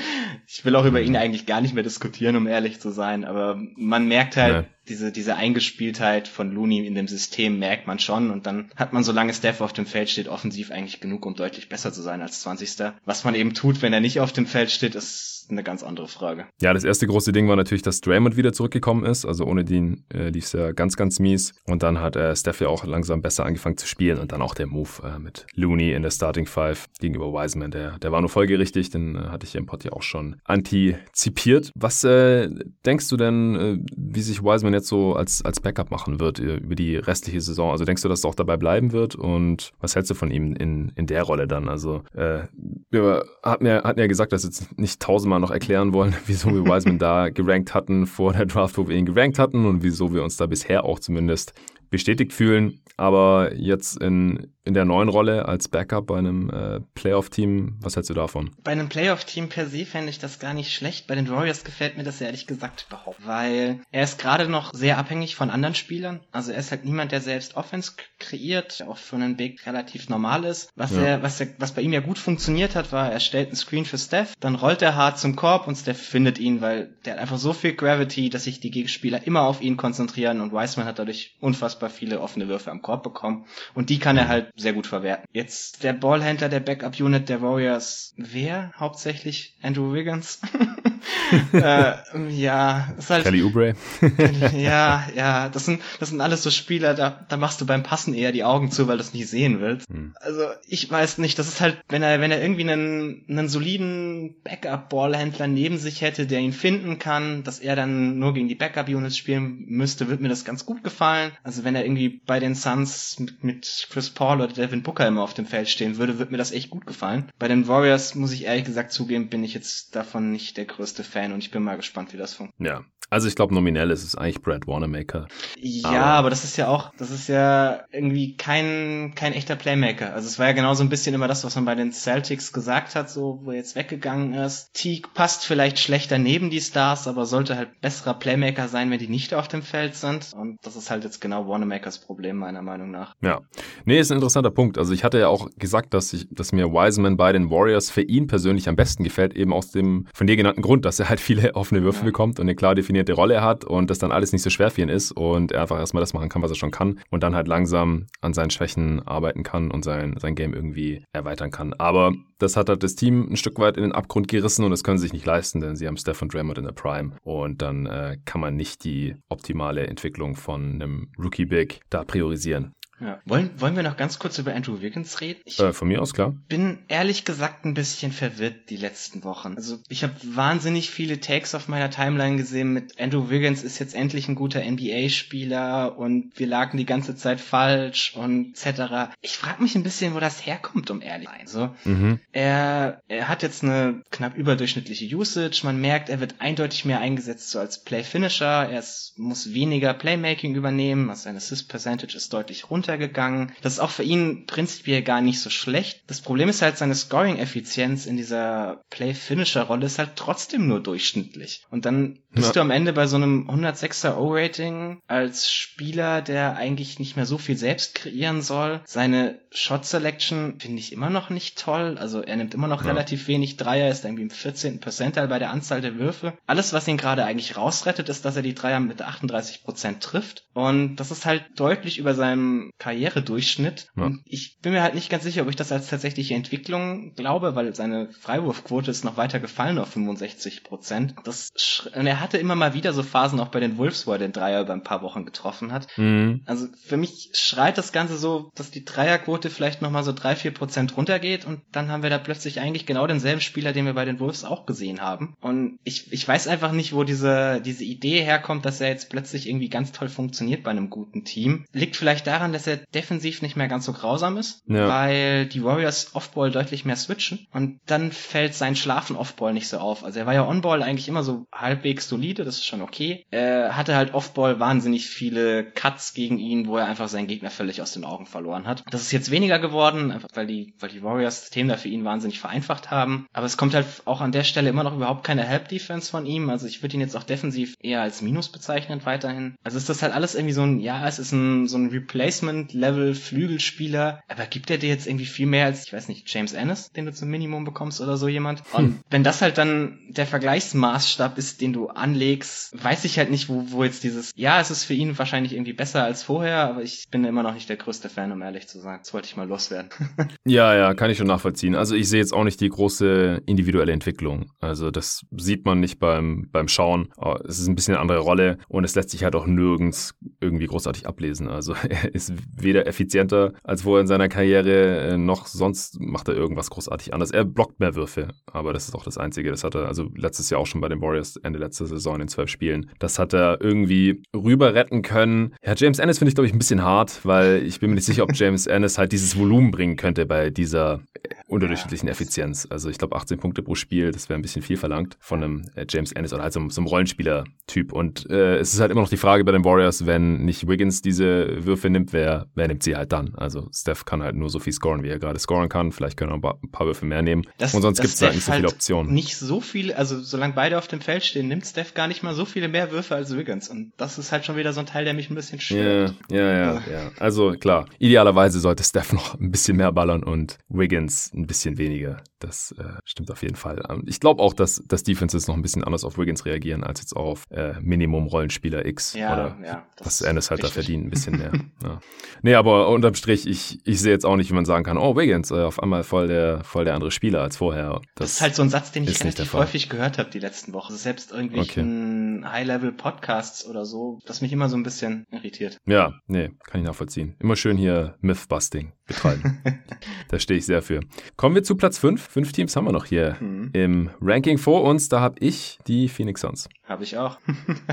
Ich 0.47 0.65
will 0.65 0.77
auch 0.77 0.85
über 0.85 1.01
ihn 1.01 1.17
eigentlich 1.17 1.47
gar 1.47 1.61
nicht 1.61 1.75
mehr 1.75 1.83
diskutieren, 1.83 2.37
um 2.37 2.47
ehrlich 2.47 2.81
zu 2.81 2.91
sein, 2.91 3.25
aber 3.25 3.61
man 3.77 4.09
merkt 4.09 4.37
halt, 4.37 4.55
ja 4.55 4.65
diese, 4.89 5.11
diese 5.11 5.37
Eingespieltheit 5.37 6.29
von 6.29 6.53
Looney 6.53 6.87
in 6.87 6.95
dem 6.95 7.09
System 7.09 7.59
merkt 7.59 7.87
man 7.87 7.99
schon 7.99 8.31
und 8.31 8.47
dann 8.47 8.71
hat 8.77 8.93
man, 8.93 9.05
solange 9.05 9.35
Steph 9.35 9.61
auf 9.61 9.73
dem 9.73 9.87
Feld 9.87 10.11
steht, 10.11 10.29
offensiv 10.29 10.71
eigentlich 10.71 11.01
genug, 11.01 11.27
um 11.27 11.35
deutlich 11.35 11.69
besser 11.69 11.93
zu 11.93 12.03
sein 12.03 12.23
als 12.23 12.41
20. 12.43 12.93
Was 13.05 13.25
man 13.25 13.35
eben 13.35 13.55
tut, 13.55 13.83
wenn 13.83 13.93
er 13.93 14.01
nicht 14.01 14.21
auf 14.21 14.33
dem 14.33 14.47
Feld 14.47 14.71
steht, 14.71 14.95
ist 14.95 15.47
eine 15.49 15.63
ganz 15.63 15.83
andere 15.83 16.09
Frage. 16.09 16.47
Ja, 16.61 16.73
das 16.73 16.85
erste 16.85 17.07
große 17.07 17.33
Ding 17.33 17.49
war 17.49 17.57
natürlich, 17.57 17.83
dass 17.83 18.01
Draymond 18.01 18.37
wieder 18.37 18.53
zurückgekommen 18.53 19.05
ist. 19.05 19.25
Also 19.25 19.45
ohne 19.45 19.65
den 19.65 20.05
äh, 20.13 20.31
lief 20.31 20.47
es 20.47 20.53
ja 20.53 20.73
ganz, 20.73 20.97
ganz 20.97 21.21
mies. 21.21 21.55
Und 21.67 21.85
dann 21.85 22.01
hat 22.01 22.17
äh, 22.17 22.35
Steph 22.35 22.61
ja 22.61 22.69
auch 22.69 22.85
langsam 22.85 23.23
besser 23.23 23.45
angefangen 23.45 23.77
zu 23.77 23.87
spielen 23.87 24.19
und 24.19 24.33
dann 24.33 24.43
auch 24.43 24.55
der 24.55 24.67
Move 24.67 24.91
äh, 25.05 25.19
mit 25.19 25.47
Looney 25.55 25.93
in 25.93 26.03
der 26.03 26.11
Starting 26.11 26.47
Five 26.47 26.87
gegenüber 26.99 27.33
Wiseman, 27.33 27.71
der, 27.71 27.99
der 27.99 28.11
war 28.13 28.21
nur 28.21 28.31
folgerichtig, 28.31 28.91
den 28.91 29.15
äh, 29.15 29.29
hatte 29.29 29.47
ich 29.47 29.55
im 29.55 29.67
Pod 29.67 29.85
ja 29.85 29.93
auch 29.93 30.03
schon 30.03 30.26
antizipiert. 30.45 31.71
Was 31.75 32.05
äh, 32.05 32.49
denkst 32.85 33.09
du 33.09 33.17
denn, 33.17 33.57
äh, 33.57 33.79
wie 33.97 34.21
sich 34.21 34.43
Wiseman 34.43 34.75
jetzt 34.75 34.89
so 34.89 35.15
als, 35.15 35.45
als 35.45 35.61
Backup 35.61 35.91
machen 35.91 36.21
wird 36.21 36.39
äh, 36.39 36.57
über 36.57 36.75
die 36.75 36.97
restliche 36.97 37.41
Saison. 37.41 37.71
Also 37.71 37.85
denkst 37.85 38.03
du, 38.03 38.09
dass 38.09 38.21
es 38.21 38.25
auch 38.25 38.35
dabei 38.35 38.57
bleiben 38.57 38.93
wird? 38.93 39.15
Und 39.15 39.73
was 39.81 39.95
hältst 39.95 40.11
du 40.11 40.15
von 40.15 40.31
ihm 40.31 40.55
in, 40.55 40.93
in 40.95 41.07
der 41.07 41.23
Rolle 41.23 41.47
dann? 41.47 41.69
Also 41.69 42.03
äh, 42.15 42.45
wir 42.91 43.25
hatten 43.43 43.67
ja, 43.67 43.85
hatten 43.85 44.01
ja 44.01 44.07
gesagt, 44.07 44.33
dass 44.33 44.43
wir 44.43 44.49
jetzt 44.49 44.79
nicht 44.79 45.01
tausendmal 45.01 45.41
noch 45.41 45.51
erklären 45.51 45.93
wollen, 45.93 46.15
wieso 46.27 46.51
wir 46.51 46.65
Wiseman 46.65 46.99
da 46.99 47.29
gerankt 47.29 47.75
hatten 47.75 48.07
vor 48.07 48.33
der 48.33 48.47
Draft, 48.47 48.79
wo 48.79 48.89
wir 48.89 48.97
ihn 48.97 49.07
gerankt 49.07 49.39
hatten 49.39 49.67
und 49.67 49.83
wieso 49.83 50.13
wir 50.13 50.23
uns 50.23 50.37
da 50.37 50.47
bisher 50.47 50.85
auch 50.85 50.99
zumindest 50.99 51.55
bestätigt 51.91 52.33
fühlen. 52.33 52.81
Aber 52.97 53.55
jetzt 53.55 54.01
in, 54.01 54.53
in 54.67 54.75
der 54.75 54.85
neuen 54.85 55.09
Rolle 55.09 55.47
als 55.47 55.69
Backup 55.69 56.09
bei 56.09 56.19
einem 56.19 56.51
äh, 56.51 56.81
Playoff-Team, 56.95 57.77
was 57.81 57.95
hältst 57.95 58.11
du 58.11 58.15
davon? 58.15 58.51
Bei 58.65 58.73
einem 58.73 58.89
Playoff-Team 58.89 59.49
per 59.49 59.67
se 59.67 59.87
fände 59.87 60.11
ich 60.11 60.19
das 60.19 60.41
gar 60.41 60.55
nicht 60.55 60.75
schlecht. 60.75 61.07
Bei 61.07 61.15
den 61.15 61.31
Warriors 61.31 61.63
gefällt 61.63 61.97
mir 61.97 62.03
das 62.03 62.21
ehrlich 62.21 62.49
gesagt 62.49 62.87
überhaupt. 62.89 63.25
Weil 63.25 63.81
er 63.93 64.03
ist 64.03 64.19
gerade 64.19 64.49
noch 64.49 64.75
sehr 64.75 64.99
abhängig 64.99 65.37
von 65.37 65.51
anderen 65.51 65.77
Spielern. 65.77 66.21
Also 66.33 66.51
er 66.51 66.59
ist 66.59 66.73
halt 66.73 66.85
niemand, 66.85 67.13
der 67.13 67.21
selbst 67.21 67.57
Offense 67.57 67.93
kreiert, 68.19 68.81
der 68.81 68.89
auch 68.89 68.97
für 68.99 69.15
einen 69.15 69.37
Big 69.37 69.65
relativ 69.67 70.09
normal 70.09 70.45
ist. 70.45 70.73
Was 70.75 70.91
ja. 70.91 71.03
er, 71.03 71.23
was 71.23 71.41
er, 71.41 71.49
was 71.59 71.73
bei 71.73 71.83
ihm 71.83 71.93
ja 71.93 72.01
gut 72.01 72.19
funktioniert 72.19 72.75
hat, 72.75 72.91
war, 72.91 73.13
er 73.13 73.21
stellt 73.21 73.49
einen 73.49 73.57
Screen 73.57 73.85
für 73.85 73.99
Steph, 73.99 74.35
dann 74.41 74.57
rollt 74.57 74.83
er 74.83 74.97
hart 74.97 75.21
zum 75.21 75.37
Korb 75.37 75.69
und 75.69 75.77
Steph 75.77 76.03
findet 76.03 76.41
ihn, 76.41 76.61
weil 76.61 76.97
der 77.05 77.15
hat 77.15 77.21
einfach 77.21 77.39
so 77.39 77.53
viel 77.53 77.75
Gravity, 77.75 78.31
dass 78.31 78.45
sich 78.45 78.59
die 78.59 78.73
Gegenspieler 78.73 79.25
immer 79.29 79.43
auf 79.43 79.61
ihn 79.61 79.77
konzentrieren 79.77 80.41
und 80.41 80.53
Wiseman 80.53 80.89
hat 80.89 80.99
dadurch 80.99 81.37
unfassbar 81.41 81.89
viele 81.89 82.21
offene 82.21 82.49
Würfe 82.49 82.73
am 82.73 82.83
Korb 82.83 83.05
bekommen. 83.05 83.47
Und 83.75 83.91
die 83.91 84.01
kann 84.01 84.17
er 84.17 84.27
halt 84.27 84.51
sehr 84.57 84.73
gut 84.73 84.87
verwerten. 84.87 85.27
Jetzt 85.33 85.83
der 85.85 85.93
Ballhändler 85.93 86.49
der 86.49 86.61
Backup-Unit 86.61 87.29
der 87.29 87.43
Warriors. 87.43 88.15
Wer? 88.17 88.73
Hauptsächlich 88.77 89.55
Andrew 89.63 89.93
Wiggins. 89.93 90.41
äh, 91.53 91.93
ja, 92.31 92.89
ist 92.99 93.11
halt. 93.11 93.25
Kelly 93.25 93.43
Oubre. 93.43 93.75
ja, 94.57 95.07
ja, 95.15 95.49
das 95.49 95.65
sind, 95.65 95.81
das 96.01 96.11
sind 96.11 96.21
alles 96.21 96.43
so 96.43 96.51
Spieler, 96.51 96.95
da, 96.95 97.25
da 97.29 97.37
machst 97.37 97.61
du 97.61 97.67
beim 97.67 97.83
Passen 97.83 98.15
eher 98.15 98.33
die 98.33 98.45
Augen 98.45 98.71
zu, 98.71 98.89
weil 98.89 98.97
du 98.97 99.03
es 99.03 99.15
nicht 99.15 99.29
sehen 99.29 99.61
willst. 99.61 99.89
Hm. 99.89 100.15
Also, 100.21 100.45
ich 100.67 100.91
weiß 100.91 101.19
nicht, 101.19 101.39
das 101.39 101.49
ist 101.49 101.61
halt, 101.61 101.79
wenn 101.89 102.03
er, 102.03 102.21
wenn 102.21 102.31
er 102.31 102.41
irgendwie 102.41 102.63
einen, 102.63 103.25
einen 103.29 103.49
soliden 103.49 104.37
Backup-Ballhändler 104.45 105.47
neben 105.47 105.79
sich 105.79 106.01
hätte, 106.01 106.27
der 106.27 106.41
ihn 106.41 106.53
finden 106.53 106.99
kann, 106.99 107.43
dass 107.45 107.59
er 107.59 107.77
dann 107.77 108.19
nur 108.19 108.35
gegen 108.35 108.49
die 108.49 108.55
Backup-Units 108.55 109.17
spielen 109.17 109.65
müsste, 109.67 110.09
wird 110.09 110.21
mir 110.21 110.29
das 110.29 110.45
ganz 110.45 110.67
gut 110.67 110.85
gefallen. 110.85 111.33
Also, 111.43 111.65
wenn 111.65 111.75
er 111.75 111.85
irgendwie 111.85 112.21
bei 112.27 112.41
den 112.41 112.55
Suns 112.55 113.19
mit, 113.19 113.45
mit 113.45 113.89
Chris 113.91 114.11
Paul 114.11 114.41
oder 114.41 114.53
Devin 114.53 114.83
Booker 114.83 115.07
immer 115.07 115.23
auf 115.23 115.35
dem 115.35 115.47
Feld 115.47 115.69
stehen 115.69 115.99
würde, 115.99 116.19
wird 116.19 116.31
mir 116.31 116.39
das 116.39 116.53
echt 116.53 116.71
gut 116.71 116.87
gefallen. 116.87 117.31
Bei 117.39 117.49
den 117.49 117.69
Warriors 117.69 118.15
muss 118.15 118.33
ich 118.33 118.45
ehrlich 118.45 118.65
gesagt 118.65 118.93
zugeben, 118.93 119.29
bin 119.29 119.45
ich 119.45 119.55
jetzt 119.55 119.97
davon 119.97 120.31
nicht 120.33 120.57
der 120.57 120.67
größte 120.77 121.05
Fan 121.05 121.33
und 121.33 121.39
ich 121.39 121.51
bin 121.51 121.63
mal 121.63 121.77
gespannt, 121.77 122.13
wie 122.13 122.17
das 122.17 122.35
funktioniert. 122.35 122.79
Ja, 122.79 122.85
Also 123.09 123.29
ich 123.29 123.37
glaube, 123.37 123.55
nominell 123.55 123.91
ist 123.91 124.05
es 124.05 124.17
eigentlich 124.17 124.43
Brad 124.43 124.67
Wanamaker. 124.67 125.29
Ja, 125.59 125.89
aber, 125.89 126.05
aber, 126.05 126.31
das 126.31 126.45
ist 126.45 126.57
ja 126.57 126.69
auch, 126.69 126.93
das 126.99 127.11
ist 127.11 127.29
ja 127.29 127.81
irgendwie 127.93 128.37
kein, 128.37 129.13
kein 129.15 129.33
echter 129.33 129.57
Playmaker. 129.57 130.13
Also 130.13 130.27
es 130.27 130.39
war 130.39 130.47
ja 130.47 130.53
genau 130.53 130.75
so 130.75 130.83
ein 130.83 130.89
bisschen 130.89 131.15
immer 131.15 131.29
das, 131.29 131.45
was 131.45 131.55
man 131.55 131.65
bei 131.65 131.75
den 131.75 131.93
Celtics 131.93 132.53
gesagt 132.53 132.95
hat, 132.95 133.09
so 133.09 133.41
wo 133.45 133.53
er 133.53 133.59
jetzt 133.59 133.77
weggegangen 133.77 134.35
ist. 134.35 134.75
Teague 134.75 135.09
passt 135.15 135.45
vielleicht 135.47 135.79
schlechter 135.79 136.19
neben 136.19 136.51
die 136.51 136.61
Stars, 136.61 137.07
aber 137.07 137.27
sollte 137.27 137.57
halt 137.57 137.81
besserer 137.81 138.15
Playmaker 138.15 138.69
sein, 138.69 138.91
wenn 138.91 138.99
die 138.99 139.09
nicht 139.09 139.35
auf 139.35 139.49
dem 139.49 139.63
Feld 139.63 139.95
sind. 139.95 140.33
Und 140.35 140.59
das 140.63 140.77
ist 140.77 140.91
halt 140.91 141.05
jetzt 141.05 141.21
genau 141.21 141.49
Wanamakers 141.49 142.01
Problem, 142.01 142.37
meiner 142.37 142.63
Meinung 142.63 142.91
nach. 142.91 143.15
Ja. 143.23 143.41
Nee, 143.85 144.01
ist 144.01 144.11
ein 144.11 144.17
interessanter 144.17 144.51
Punkt. 144.51 144.79
Also 144.79 144.93
ich 144.93 145.05
hatte 145.05 145.19
ja 145.19 145.29
auch 145.29 145.49
gesagt, 145.59 145.95
dass 145.95 146.13
ich, 146.13 146.27
dass 146.31 146.53
mir 146.53 146.73
Wiseman 146.73 147.17
bei 147.17 147.33
den 147.33 147.51
Warriors 147.51 147.91
für 147.91 148.03
ihn 148.03 148.27
persönlich 148.27 148.69
am 148.69 148.77
besten 148.77 149.05
gefällt, 149.05 149.35
eben 149.35 149.53
aus 149.53 149.71
dem 149.71 150.07
von 150.13 150.27
dir 150.27 150.37
genannten 150.37 150.63
Grund, 150.63 150.85
dass 150.85 150.99
er 150.99 151.09
halt 151.09 151.21
viele 151.21 151.55
offene 151.55 151.83
Würfe 151.83 152.01
ja. 152.01 152.05
bekommt 152.05 152.41
und 152.41 152.47
eine 152.47 152.57
klar 152.57 152.75
definierte 152.75 152.96
definierte 152.97 153.13
Rolle 153.13 153.43
hat 153.43 153.65
und 153.65 153.91
das 153.91 153.99
dann 153.99 154.13
alles 154.13 154.33
nicht 154.33 154.43
so 154.43 154.51
schwer 154.51 154.71
für 154.71 154.81
ihn 154.81 154.89
ist 154.89 155.13
und 155.13 155.53
er 155.53 155.63
einfach 155.63 155.79
erstmal 155.79 156.01
das 156.01 156.15
machen 156.15 156.29
kann, 156.29 156.43
was 156.43 156.51
er 156.51 156.57
schon 156.57 156.71
kann 156.71 156.99
und 157.11 157.23
dann 157.23 157.35
halt 157.35 157.47
langsam 157.47 158.07
an 158.21 158.33
seinen 158.33 158.51
Schwächen 158.51 159.07
arbeiten 159.07 159.43
kann 159.43 159.71
und 159.71 159.85
sein, 159.85 160.17
sein 160.19 160.35
Game 160.35 160.55
irgendwie 160.55 161.05
erweitern 161.13 161.51
kann. 161.51 161.75
Aber 161.75 162.13
das 162.39 162.57
hat 162.57 162.69
halt 162.69 162.83
das 162.83 162.95
Team 162.95 163.29
ein 163.31 163.37
Stück 163.37 163.59
weit 163.59 163.77
in 163.77 163.83
den 163.83 163.93
Abgrund 163.93 164.29
gerissen 164.29 164.65
und 164.65 164.71
das 164.71 164.83
können 164.83 164.99
sie 164.99 165.03
sich 165.03 165.13
nicht 165.13 165.27
leisten, 165.27 165.61
denn 165.61 165.77
sie 165.77 165.87
haben 165.87 165.97
Stephen 165.97 166.29
Draymond 166.29 166.59
in 166.59 166.65
der 166.65 166.73
Prime 166.73 167.13
und 167.23 167.63
dann 167.63 167.87
äh, 167.87 168.17
kann 168.25 168.41
man 168.41 168.57
nicht 168.57 168.85
die 168.85 169.15
optimale 169.29 169.87
Entwicklung 169.87 170.37
von 170.37 170.75
einem 170.75 171.09
Rookie 171.19 171.47
Big 171.47 171.81
da 171.91 172.05
priorisieren. 172.05 172.73
Ja. 173.01 173.21
Wollen, 173.25 173.51
wollen 173.59 173.77
wir 173.77 173.83
noch 173.83 173.97
ganz 173.97 174.19
kurz 174.19 174.39
über 174.39 174.55
Andrew 174.55 174.81
Wiggins 174.81 175.21
reden? 175.21 175.41
Ich 175.45 175.61
äh, 175.61 175.73
von 175.73 175.89
mir 175.89 176.01
aus, 176.01 176.15
klar. 176.15 176.35
bin 176.49 176.79
ehrlich 176.89 177.25
gesagt 177.25 177.65
ein 177.65 177.75
bisschen 177.75 178.13
verwirrt 178.13 178.71
die 178.71 178.77
letzten 178.77 179.25
Wochen. 179.25 179.55
Also 179.57 179.79
ich 179.89 180.03
habe 180.03 180.15
wahnsinnig 180.23 180.91
viele 180.91 181.21
Takes 181.21 181.55
auf 181.55 181.69
meiner 181.69 181.91
Timeline 181.91 182.37
gesehen 182.37 182.73
mit 182.73 182.99
Andrew 183.01 183.29
Wiggins 183.29 183.63
ist 183.63 183.79
jetzt 183.79 183.95
endlich 183.95 184.29
ein 184.29 184.35
guter 184.35 184.65
NBA-Spieler 184.65 185.99
und 185.99 186.33
wir 186.37 186.47
lagen 186.47 186.79
die 186.79 186.87
ganze 186.87 187.17
Zeit 187.17 187.41
falsch 187.41 188.15
und 188.17 188.55
etc. 188.55 189.15
Ich 189.21 189.37
frage 189.37 189.63
mich 189.63 189.75
ein 189.75 189.83
bisschen, 189.83 190.15
wo 190.15 190.21
das 190.21 190.47
herkommt, 190.47 190.91
um 190.91 191.03
ehrlich 191.03 191.29
zu 191.29 191.35
sein. 191.35 191.47
So, 191.85 191.91
mhm. 191.91 192.21
er, 192.33 193.03
er 193.09 193.29
hat 193.29 193.43
jetzt 193.43 193.63
eine 193.63 194.03
knapp 194.11 194.37
überdurchschnittliche 194.37 195.15
Usage. 195.15 195.61
Man 195.65 195.81
merkt, 195.81 196.09
er 196.09 196.21
wird 196.21 196.37
eindeutig 196.39 196.85
mehr 196.85 197.01
eingesetzt 197.01 197.51
so 197.51 197.59
als 197.59 197.83
Play-Finisher. 197.85 198.69
Er 198.71 198.79
ist, 198.79 199.15
muss 199.17 199.53
weniger 199.53 199.95
Playmaking 199.95 200.55
übernehmen. 200.55 201.11
Also 201.11 201.25
seine 201.25 201.39
Assist-Percentage 201.39 202.17
ist 202.17 202.33
deutlich 202.33 202.71
runter 202.71 202.86
runtergegangen. 202.87 203.53
Das 203.63 203.75
ist 203.75 203.81
auch 203.81 203.91
für 203.91 204.03
ihn 204.03 204.47
prinzipiell 204.47 205.03
gar 205.03 205.21
nicht 205.21 205.41
so 205.41 205.51
schlecht. 205.51 206.03
Das 206.07 206.21
Problem 206.21 206.49
ist 206.49 206.63
halt, 206.63 206.79
seine 206.79 206.95
Scoring-Effizienz 206.95 208.07
in 208.07 208.17
dieser 208.17 208.83
Play-Finisher-Rolle 208.91 209.87
ist 209.87 209.99
halt 209.99 210.17
trotzdem 210.17 210.69
nur 210.69 210.81
durchschnittlich. 210.81 211.65
Und 211.71 211.85
dann 211.85 212.21
bist 212.31 212.49
ja. 212.49 212.53
du 212.55 212.61
am 212.61 212.71
Ende 212.71 212.93
bei 212.93 213.07
so 213.07 213.17
einem 213.17 213.49
106er 213.51 214.17
O-Rating 214.17 215.01
als 215.07 215.51
Spieler, 215.51 216.23
der 216.23 216.57
eigentlich 216.57 216.99
nicht 216.99 217.17
mehr 217.17 217.27
so 217.27 217.39
viel 217.39 217.57
selbst 217.57 217.95
kreieren 217.95 218.43
soll. 218.43 218.81
Seine 218.85 219.41
Shot-Selection 219.51 220.61
finde 220.61 220.79
ich 220.79 220.93
immer 220.93 221.11
noch 221.11 221.31
nicht 221.31 221.59
toll. 221.59 221.97
Also 221.99 222.21
er 222.21 222.37
nimmt 222.37 222.55
immer 222.55 222.69
noch 222.69 222.83
ja. 222.85 222.91
relativ 222.91 223.27
wenig 223.27 223.57
Dreier, 223.57 223.91
ist 223.91 224.05
irgendwie 224.05 224.23
im 224.23 224.31
14. 224.31 224.81
Percentile 224.81 225.29
bei 225.29 225.39
der 225.39 225.51
Anzahl 225.51 225.81
der 225.81 225.99
Würfe. 225.99 226.35
Alles, 226.47 226.73
was 226.73 226.89
ihn 226.89 226.99
gerade 226.99 227.25
eigentlich 227.25 227.57
rausrettet, 227.57 228.09
ist, 228.09 228.25
dass 228.25 228.37
er 228.37 228.43
die 228.43 228.55
Dreier 228.55 228.81
mit 228.81 229.01
38 229.01 229.65
Prozent 229.65 230.03
trifft. 230.03 230.45
Und 230.53 230.97
das 230.97 231.11
ist 231.11 231.27
halt 231.27 231.45
deutlich 231.57 231.99
über 231.99 232.15
seinem 232.15 232.71
Karrieredurchschnitt. 232.79 233.89
Ja. 233.97 234.05
Und 234.05 234.23
ich 234.25 234.59
bin 234.61 234.73
mir 234.73 234.83
halt 234.83 234.95
nicht 234.95 235.11
ganz 235.11 235.25
sicher, 235.25 235.43
ob 235.43 235.49
ich 235.49 235.57
das 235.57 235.73
als 235.73 235.89
tatsächliche 235.89 236.35
Entwicklung 236.35 237.15
glaube, 237.15 237.55
weil 237.55 237.75
seine 237.75 238.11
Freiwurfquote 238.13 238.91
ist 238.91 239.05
noch 239.05 239.17
weiter 239.17 239.41
gefallen 239.41 239.79
auf 239.79 239.91
65 239.91 240.65
Prozent. 240.65 241.15
Das, 241.25 241.51
und 241.95 242.07
er 242.07 242.21
hatte 242.21 242.39
immer 242.39 242.55
mal 242.55 242.75
wieder 242.75 242.93
so 242.93 243.03
Phasen 243.03 243.41
auch 243.41 243.49
bei 243.49 243.61
den 243.61 243.79
Wolves, 243.79 244.07
wo 244.07 244.13
er 244.13 244.19
den 244.19 244.33
Dreier 244.33 244.63
über 244.63 244.73
ein 244.73 244.83
paar 244.83 245.03
Wochen 245.03 245.25
getroffen 245.25 245.73
hat. 245.73 245.87
Mhm. 245.97 246.43
Also 246.47 246.67
für 246.85 246.97
mich 246.97 247.31
schreit 247.33 247.79
das 247.79 247.93
Ganze 247.93 248.17
so, 248.17 248.51
dass 248.55 248.71
die 248.71 248.85
Dreierquote 248.85 249.51
vielleicht 249.51 249.83
noch 249.83 249.91
mal 249.91 250.05
so 250.05 250.13
drei, 250.13 250.37
vier 250.37 250.53
Prozent 250.53 250.97
runtergeht 250.97 251.47
und 251.47 251.63
dann 251.73 251.91
haben 251.91 252.03
wir 252.03 252.11
da 252.11 252.19
plötzlich 252.19 252.61
eigentlich 252.61 252.87
genau 252.87 253.07
denselben 253.07 253.41
Spieler, 253.41 253.73
den 253.73 253.87
wir 253.87 253.95
bei 253.95 254.05
den 254.05 254.21
Wolves 254.21 254.45
auch 254.45 254.67
gesehen 254.67 255.01
haben. 255.01 255.37
Und 255.41 255.79
ich, 255.85 256.13
ich 256.13 256.27
weiß 256.27 256.49
einfach 256.49 256.73
nicht, 256.73 256.93
wo 256.93 257.05
diese, 257.05 257.61
diese 257.65 257.85
Idee 257.85 258.23
herkommt, 258.23 258.65
dass 258.65 258.81
er 258.81 258.89
jetzt 258.89 259.11
plötzlich 259.11 259.49
irgendwie 259.49 259.69
ganz 259.69 259.93
toll 259.93 260.09
funktioniert 260.09 260.63
bei 260.63 260.71
einem 260.71 260.91
guten 260.91 261.25
Team. 261.25 261.65
Liegt 261.73 261.97
vielleicht 261.97 262.27
daran, 262.27 262.53
dass 262.53 262.66
er 262.67 262.79
defensiv 262.95 263.43
nicht 263.43 263.57
mehr 263.57 263.69
ganz 263.69 263.85
so 263.85 263.93
grausam 263.93 264.37
ist, 264.37 264.63
ja. 264.67 264.89
weil 264.89 265.47
die 265.47 265.63
Warriors 265.63 266.15
Offball 266.15 266.51
deutlich 266.51 266.85
mehr 266.85 266.97
switchen 266.97 267.47
und 267.53 267.81
dann 267.87 268.13
fällt 268.13 268.55
sein 268.55 268.77
Schlafen 268.77 269.17
Offball 269.17 269.53
nicht 269.53 269.69
so 269.69 269.79
auf. 269.79 270.05
Also 270.05 270.19
er 270.19 270.27
war 270.27 270.35
ja 270.35 270.47
Onball 270.47 270.83
eigentlich 270.83 271.09
immer 271.09 271.23
so 271.23 271.47
halbwegs 271.53 272.09
solide, 272.09 272.45
das 272.45 272.57
ist 272.57 272.67
schon 272.67 272.83
okay. 272.83 273.25
Er 273.31 273.77
hatte 273.77 273.97
halt 273.97 274.15
Offball 274.15 274.61
wahnsinnig 274.61 275.07
viele 275.07 275.65
Cuts 275.65 276.15
gegen 276.15 276.39
ihn, 276.39 276.67
wo 276.67 276.77
er 276.77 276.87
einfach 276.87 277.09
seinen 277.09 277.27
Gegner 277.27 277.51
völlig 277.51 277.83
aus 277.83 277.93
den 277.93 278.05
Augen 278.05 278.27
verloren 278.27 278.67
hat. 278.67 278.85
Das 278.91 279.03
ist 279.03 279.13
jetzt 279.13 279.31
weniger 279.31 279.59
geworden, 279.59 280.11
einfach 280.11 280.29
weil 280.35 280.47
die, 280.47 280.75
weil 280.79 280.91
die 280.91 281.03
Warriors 281.03 281.43
das 281.43 281.51
Thema 281.51 281.77
für 281.77 281.89
ihn 281.89 282.05
wahnsinnig 282.05 282.41
vereinfacht 282.41 282.91
haben. 282.91 283.27
Aber 283.33 283.47
es 283.47 283.57
kommt 283.57 283.75
halt 283.75 283.87
auch 284.05 284.21
an 284.21 284.33
der 284.33 284.45
Stelle 284.45 284.71
immer 284.71 284.85
noch 284.85 284.95
überhaupt 284.95 285.25
keine 285.25 285.45
Help-Defense 285.45 286.11
von 286.11 286.27
ihm. 286.27 286.51
Also 286.51 286.67
ich 286.67 286.83
würde 286.83 286.95
ihn 286.97 287.01
jetzt 287.01 287.17
auch 287.17 287.23
defensiv 287.23 287.75
eher 287.81 288.03
als 288.03 288.23
Minus 288.23 288.51
bezeichnen 288.51 289.01
weiterhin. 289.05 289.57
Also 289.63 289.79
ist 289.79 289.89
das 289.89 290.03
halt 290.03 290.15
alles 290.15 290.35
irgendwie 290.35 290.55
so 290.55 290.63
ein, 290.63 290.81
ja, 290.81 291.07
es 291.07 291.19
ist 291.19 291.33
ein, 291.33 291.69
so 291.69 291.77
ein 291.77 291.91
Replacement 291.91 292.56
Level 292.73 293.15
Flügelspieler, 293.15 294.21
aber 294.29 294.47
gibt 294.47 294.71
er 294.71 294.79
dir 294.79 294.89
jetzt 294.89 295.07
irgendwie 295.07 295.27
viel 295.27 295.47
mehr 295.47 295.67
als, 295.67 295.87
ich 295.87 295.93
weiß 295.93 296.09
nicht, 296.09 296.33
James 296.33 296.53
Ennis, 296.53 296.91
den 296.91 297.07
du 297.07 297.13
zum 297.13 297.29
Minimum 297.29 297.65
bekommst 297.65 298.01
oder 298.01 298.17
so 298.17 298.29
jemand? 298.29 298.63
Und 298.73 298.85
hm. 298.85 299.01
wenn 299.11 299.25
das 299.25 299.43
halt 299.43 299.59
dann 299.59 299.99
der 300.09 300.27
Vergleichsmaßstab 300.27 301.39
ist, 301.39 301.61
den 301.61 301.73
du 301.73 301.89
anlegst, 301.89 302.73
weiß 302.83 303.05
ich 303.05 303.19
halt 303.19 303.31
nicht, 303.31 303.49
wo, 303.49 303.65
wo 303.69 303.85
jetzt 303.85 304.05
dieses, 304.05 304.33
ja, 304.35 304.61
es 304.61 304.71
ist 304.71 304.85
für 304.85 304.95
ihn 304.95 305.19
wahrscheinlich 305.19 305.53
irgendwie 305.53 305.73
besser 305.73 306.05
als 306.05 306.23
vorher, 306.23 306.59
aber 306.69 306.83
ich 306.83 307.07
bin 307.11 307.25
immer 307.25 307.43
noch 307.43 307.55
nicht 307.55 307.69
der 307.69 307.77
größte 307.77 308.09
Fan, 308.09 308.33
um 308.33 308.43
ehrlich 308.43 308.69
zu 308.69 308.81
sein. 308.81 308.99
Das 309.03 309.13
wollte 309.15 309.29
ich 309.29 309.37
mal 309.37 309.47
loswerden. 309.47 309.91
ja, 310.45 310.75
ja, 310.75 310.95
kann 310.95 311.11
ich 311.11 311.19
schon 311.19 311.27
nachvollziehen. 311.27 311.75
Also 311.75 311.95
ich 311.95 312.09
sehe 312.09 312.21
jetzt 312.21 312.33
auch 312.33 312.45
nicht 312.45 312.61
die 312.61 312.69
große 312.69 313.43
individuelle 313.47 313.93
Entwicklung. 313.93 314.51
Also 314.61 314.91
das 314.91 315.23
sieht 315.37 315.65
man 315.65 315.81
nicht 315.81 315.99
beim, 315.99 316.49
beim 316.51 316.69
Schauen. 316.69 317.09
Es 317.47 317.59
ist 317.59 317.69
ein 317.69 317.75
bisschen 317.75 317.95
eine 317.95 318.01
andere 318.01 318.19
Rolle 318.19 318.59
und 318.69 318.85
es 318.85 318.95
lässt 318.95 319.11
sich 319.11 319.25
halt 319.25 319.35
auch 319.35 319.47
nirgends 319.47 320.15
irgendwie 320.41 320.67
großartig 320.67 321.07
ablesen. 321.07 321.49
Also 321.49 321.75
er 321.89 322.15
ist 322.15 322.33
weder 322.57 322.87
effizienter 322.87 323.53
als 323.65 323.83
vorher 323.83 324.03
in 324.03 324.07
seiner 324.07 324.29
Karriere, 324.29 324.99
äh, 324.99 325.17
noch 325.17 325.47
sonst 325.47 326.01
macht 326.01 326.29
er 326.29 326.35
irgendwas 326.35 326.71
großartig 326.71 327.13
anders. 327.13 327.31
Er 327.31 327.45
blockt 327.45 327.81
mehr 327.81 327.95
Würfe, 327.95 328.29
aber 328.47 328.73
das 328.73 328.89
ist 328.89 328.95
auch 328.95 329.05
das 329.05 329.19
Einzige. 329.19 329.51
Das 329.51 329.65
hat 329.65 329.75
er 329.75 329.87
also 329.87 330.11
letztes 330.15 330.51
Jahr 330.51 330.61
auch 330.61 330.67
schon 330.67 330.81
bei 330.81 330.89
den 330.89 331.01
Warriors 331.01 331.37
Ende 331.37 331.59
letzter 331.59 331.87
Saison 331.87 332.21
in 332.21 332.29
zwölf 332.29 332.49
Spielen. 332.51 332.91
Das 332.99 333.19
hat 333.19 333.35
er 333.35 333.61
irgendwie 333.61 334.23
rüber 334.35 334.75
retten 334.75 335.03
können. 335.03 335.55
Ja, 335.65 335.75
James 335.77 335.99
Ennis 335.99 336.19
finde 336.19 336.31
ich, 336.31 336.35
glaube 336.35 336.47
ich, 336.47 336.55
ein 336.55 336.59
bisschen 336.59 336.83
hart, 336.83 337.25
weil 337.25 337.63
ich 337.65 337.81
bin 337.81 337.91
mir 337.91 337.97
nicht 337.97 338.07
sicher, 338.07 338.23
ob 338.23 338.35
James 338.35 338.67
Ennis 338.67 338.99
halt 338.99 339.13
dieses 339.13 339.39
Volumen 339.39 339.71
bringen 339.71 339.97
könnte 339.97 340.27
bei 340.27 340.51
dieser 340.51 341.01
unterdurchschnittlichen 341.47 342.09
Effizienz. 342.09 342.67
Also 342.71 342.91
ich 342.91 342.99
glaube 342.99 343.17
18 343.17 343.39
Punkte 343.39 343.63
pro 343.63 343.75
Spiel, 343.75 344.11
das 344.11 344.29
wäre 344.29 344.39
ein 344.39 344.43
bisschen 344.43 344.63
viel 344.63 344.77
verlangt 344.77 345.17
von 345.21 345.43
einem 345.43 345.71
äh, 345.77 345.87
James 345.89 346.13
Ennis 346.13 346.33
oder 346.33 346.43
halt 346.43 346.53
so, 346.53 346.61
einem 346.61 346.87
Rollenspieler-Typ. 346.87 347.93
Und 347.93 348.29
äh, 348.31 348.57
es 348.57 348.75
ist 348.75 348.81
halt 348.81 348.91
immer 348.91 349.01
noch 349.01 349.09
die 349.09 349.17
Frage 349.17 349.45
bei 349.45 349.53
den 349.53 349.65
Warriors, 349.65 350.07
wenn 350.07 350.45
nicht 350.45 350.69
Wiggins 350.69 351.03
diese 351.03 351.65
Würfe 351.65 351.89
nimmt, 351.89 352.13
wer, 352.13 352.47
wer 352.55 352.67
nimmt 352.67 352.83
sie 352.83 352.97
halt 352.97 353.13
dann? 353.13 353.35
Also 353.37 353.69
Steph 353.73 354.05
kann 354.05 354.23
halt 354.23 354.35
nur 354.35 354.51
so 354.51 354.59
viel 354.59 354.73
scoren, 354.73 355.05
wie 355.05 355.09
er 355.09 355.19
gerade 355.19 355.39
scoren 355.39 355.69
kann. 355.69 355.93
Vielleicht 355.93 356.17
können 356.17 356.31
wir 356.43 356.59
ein 356.63 356.71
paar 356.71 356.87
Würfe 356.87 357.07
mehr 357.07 357.23
nehmen. 357.23 357.43
Das, 357.59 357.75
Und 357.75 357.83
sonst 357.83 358.01
gibt 358.01 358.15
es 358.15 358.23
halt 358.23 358.35
nicht 358.35 358.45
so 358.45 358.53
viele 358.53 358.65
halt 358.65 358.75
Optionen. 358.75 359.15
Nicht 359.15 359.37
so 359.37 359.61
viele, 359.61 359.97
also 359.97 360.21
solange 360.21 360.55
beide 360.55 360.79
auf 360.79 360.89
dem 360.89 361.01
Feld 361.01 361.25
stehen, 361.25 361.47
nimmt 361.47 361.65
Steph 361.65 361.95
gar 361.95 362.09
nicht 362.09 362.25
mal 362.25 362.35
so 362.35 362.45
viele 362.45 362.69
mehr 362.69 362.91
Würfe 362.91 363.15
als 363.15 363.37
Wiggins. 363.37 363.69
Und 363.69 363.93
das 363.97 364.19
ist 364.19 364.33
halt 364.33 364.45
schon 364.45 364.57
wieder 364.57 364.73
so 364.73 364.81
ein 364.81 364.87
Teil, 364.87 365.05
der 365.05 365.15
mich 365.15 365.31
ein 365.31 365.37
bisschen 365.37 365.61
stört. 365.61 366.15
Ja, 366.29 366.39
ja, 366.39 366.53
ja. 366.53 366.73
ja. 366.91 367.11
Also 367.21 367.53
klar, 367.53 367.87
idealerweise 367.99 368.59
sollte 368.59 368.83
Steph 368.83 369.13
noch 369.13 369.39
ein 369.39 369.53
bisschen 369.53 369.77
mehr 369.77 369.93
ballern 369.93 370.25
und 370.25 370.59
Wiggins 370.69 371.31
ein 371.37 371.47
bisschen 371.47 371.79
weniger. 371.79 372.23
Das 372.39 372.75
äh, 372.79 372.85
stimmt 373.05 373.31
auf 373.31 373.43
jeden 373.43 373.57
Fall. 373.57 373.83
Ähm, 373.89 374.05
ich 374.07 374.21
glaube 374.21 374.43
auch, 374.43 374.55
dass, 374.55 374.83
dass 374.87 375.03
Defenses 375.03 375.47
noch 375.47 375.55
ein 375.55 375.63
bisschen 375.63 375.85
anders 375.85 376.05
auf 376.05 376.19
Wiggins 376.19 376.45
reagieren, 376.45 376.85
als 376.85 377.01
jetzt 377.01 377.15
auf 377.15 377.45
äh, 377.51 377.75
Minimum-Rollenspieler 377.81 378.85
X. 378.87 379.15
Ja, 379.15 379.33
oder 379.33 379.57
ja, 379.65 379.87
was 380.03 380.21
Ennis 380.23 380.51
halt 380.51 380.63
da 380.63 380.69
verdient, 380.69 381.07
ein 381.07 381.11
bisschen 381.11 381.39
mehr. 381.39 381.53
ja. 381.83 382.01
Nee, 382.43 382.55
aber 382.55 382.89
unterm 382.89 383.15
Strich, 383.15 383.47
ich, 383.47 383.81
ich 383.85 384.01
sehe 384.01 384.13
jetzt 384.13 384.25
auch 384.25 384.37
nicht, 384.37 384.51
wie 384.51 384.55
man 384.55 384.65
sagen 384.65 384.85
kann, 384.85 384.99
oh, 384.99 385.17
Wiggins, 385.17 385.51
äh, 385.51 385.63
auf 385.63 385.83
einmal 385.83 386.03
voll 386.03 386.29
der, 386.29 386.65
voll 386.65 386.85
der 386.85 386.95
andere 386.95 387.11
Spieler 387.11 387.43
als 387.43 387.57
vorher. 387.57 388.01
Das, 388.15 388.27
das 388.27 388.33
ist 388.33 388.41
halt 388.41 388.55
so 388.55 388.63
ein 388.63 388.71
Satz, 388.71 388.93
den 388.93 389.05
ich 389.05 389.21
relativ 389.21 389.53
häufig 389.53 389.89
gehört 389.89 390.19
habe 390.19 390.31
die 390.31 390.39
letzten 390.39 390.73
Wochen. 390.73 390.95
Selbst 390.95 391.33
irgendwelchen 391.33 392.45
okay. 392.45 392.53
High-Level-Podcasts 392.53 393.67
oder 393.67 393.85
so, 393.85 394.21
das 394.27 394.41
mich 394.41 394.53
immer 394.53 394.69
so 394.69 394.77
ein 394.77 394.83
bisschen 394.83 395.27
irritiert. 395.31 395.79
Ja, 395.87 396.15
nee, 396.27 396.51
kann 396.65 396.81
ich 396.81 396.87
nachvollziehen. 396.87 397.37
Immer 397.39 397.57
schön 397.57 397.77
hier 397.77 398.17
Myth-Busting 398.21 398.93
betreiben. 399.07 399.63
da 400.29 400.39
stehe 400.39 400.59
ich 400.59 400.67
sehr 400.67 400.83
für. 400.83 401.01
Kommen 401.37 401.55
wir 401.55 401.63
zu 401.63 401.77
Platz 401.77 401.99
5. 401.99 402.23
Fünf 402.23 402.53
Teams 402.53 402.77
haben 402.77 402.85
wir 402.85 402.93
noch 402.93 403.07
hier 403.07 403.37
mhm. 403.41 403.71
im 403.73 404.11
Ranking 404.21 404.59
vor 404.59 404.85
uns. 404.85 405.09
Da 405.09 405.21
habe 405.21 405.37
ich 405.41 405.79
die 405.87 406.09
Phoenix 406.09 406.41
Suns. 406.43 406.69
Habe 406.87 407.05
ich 407.05 407.17
auch. 407.17 407.39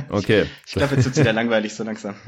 Okay. 0.10 0.46
Ich 0.68 0.74
glaube, 0.74 0.96
jetzt 0.96 1.06
wird 1.06 1.18
wieder 1.18 1.34
langweilig 1.34 1.74
so 1.74 1.84
langsam. 1.84 2.16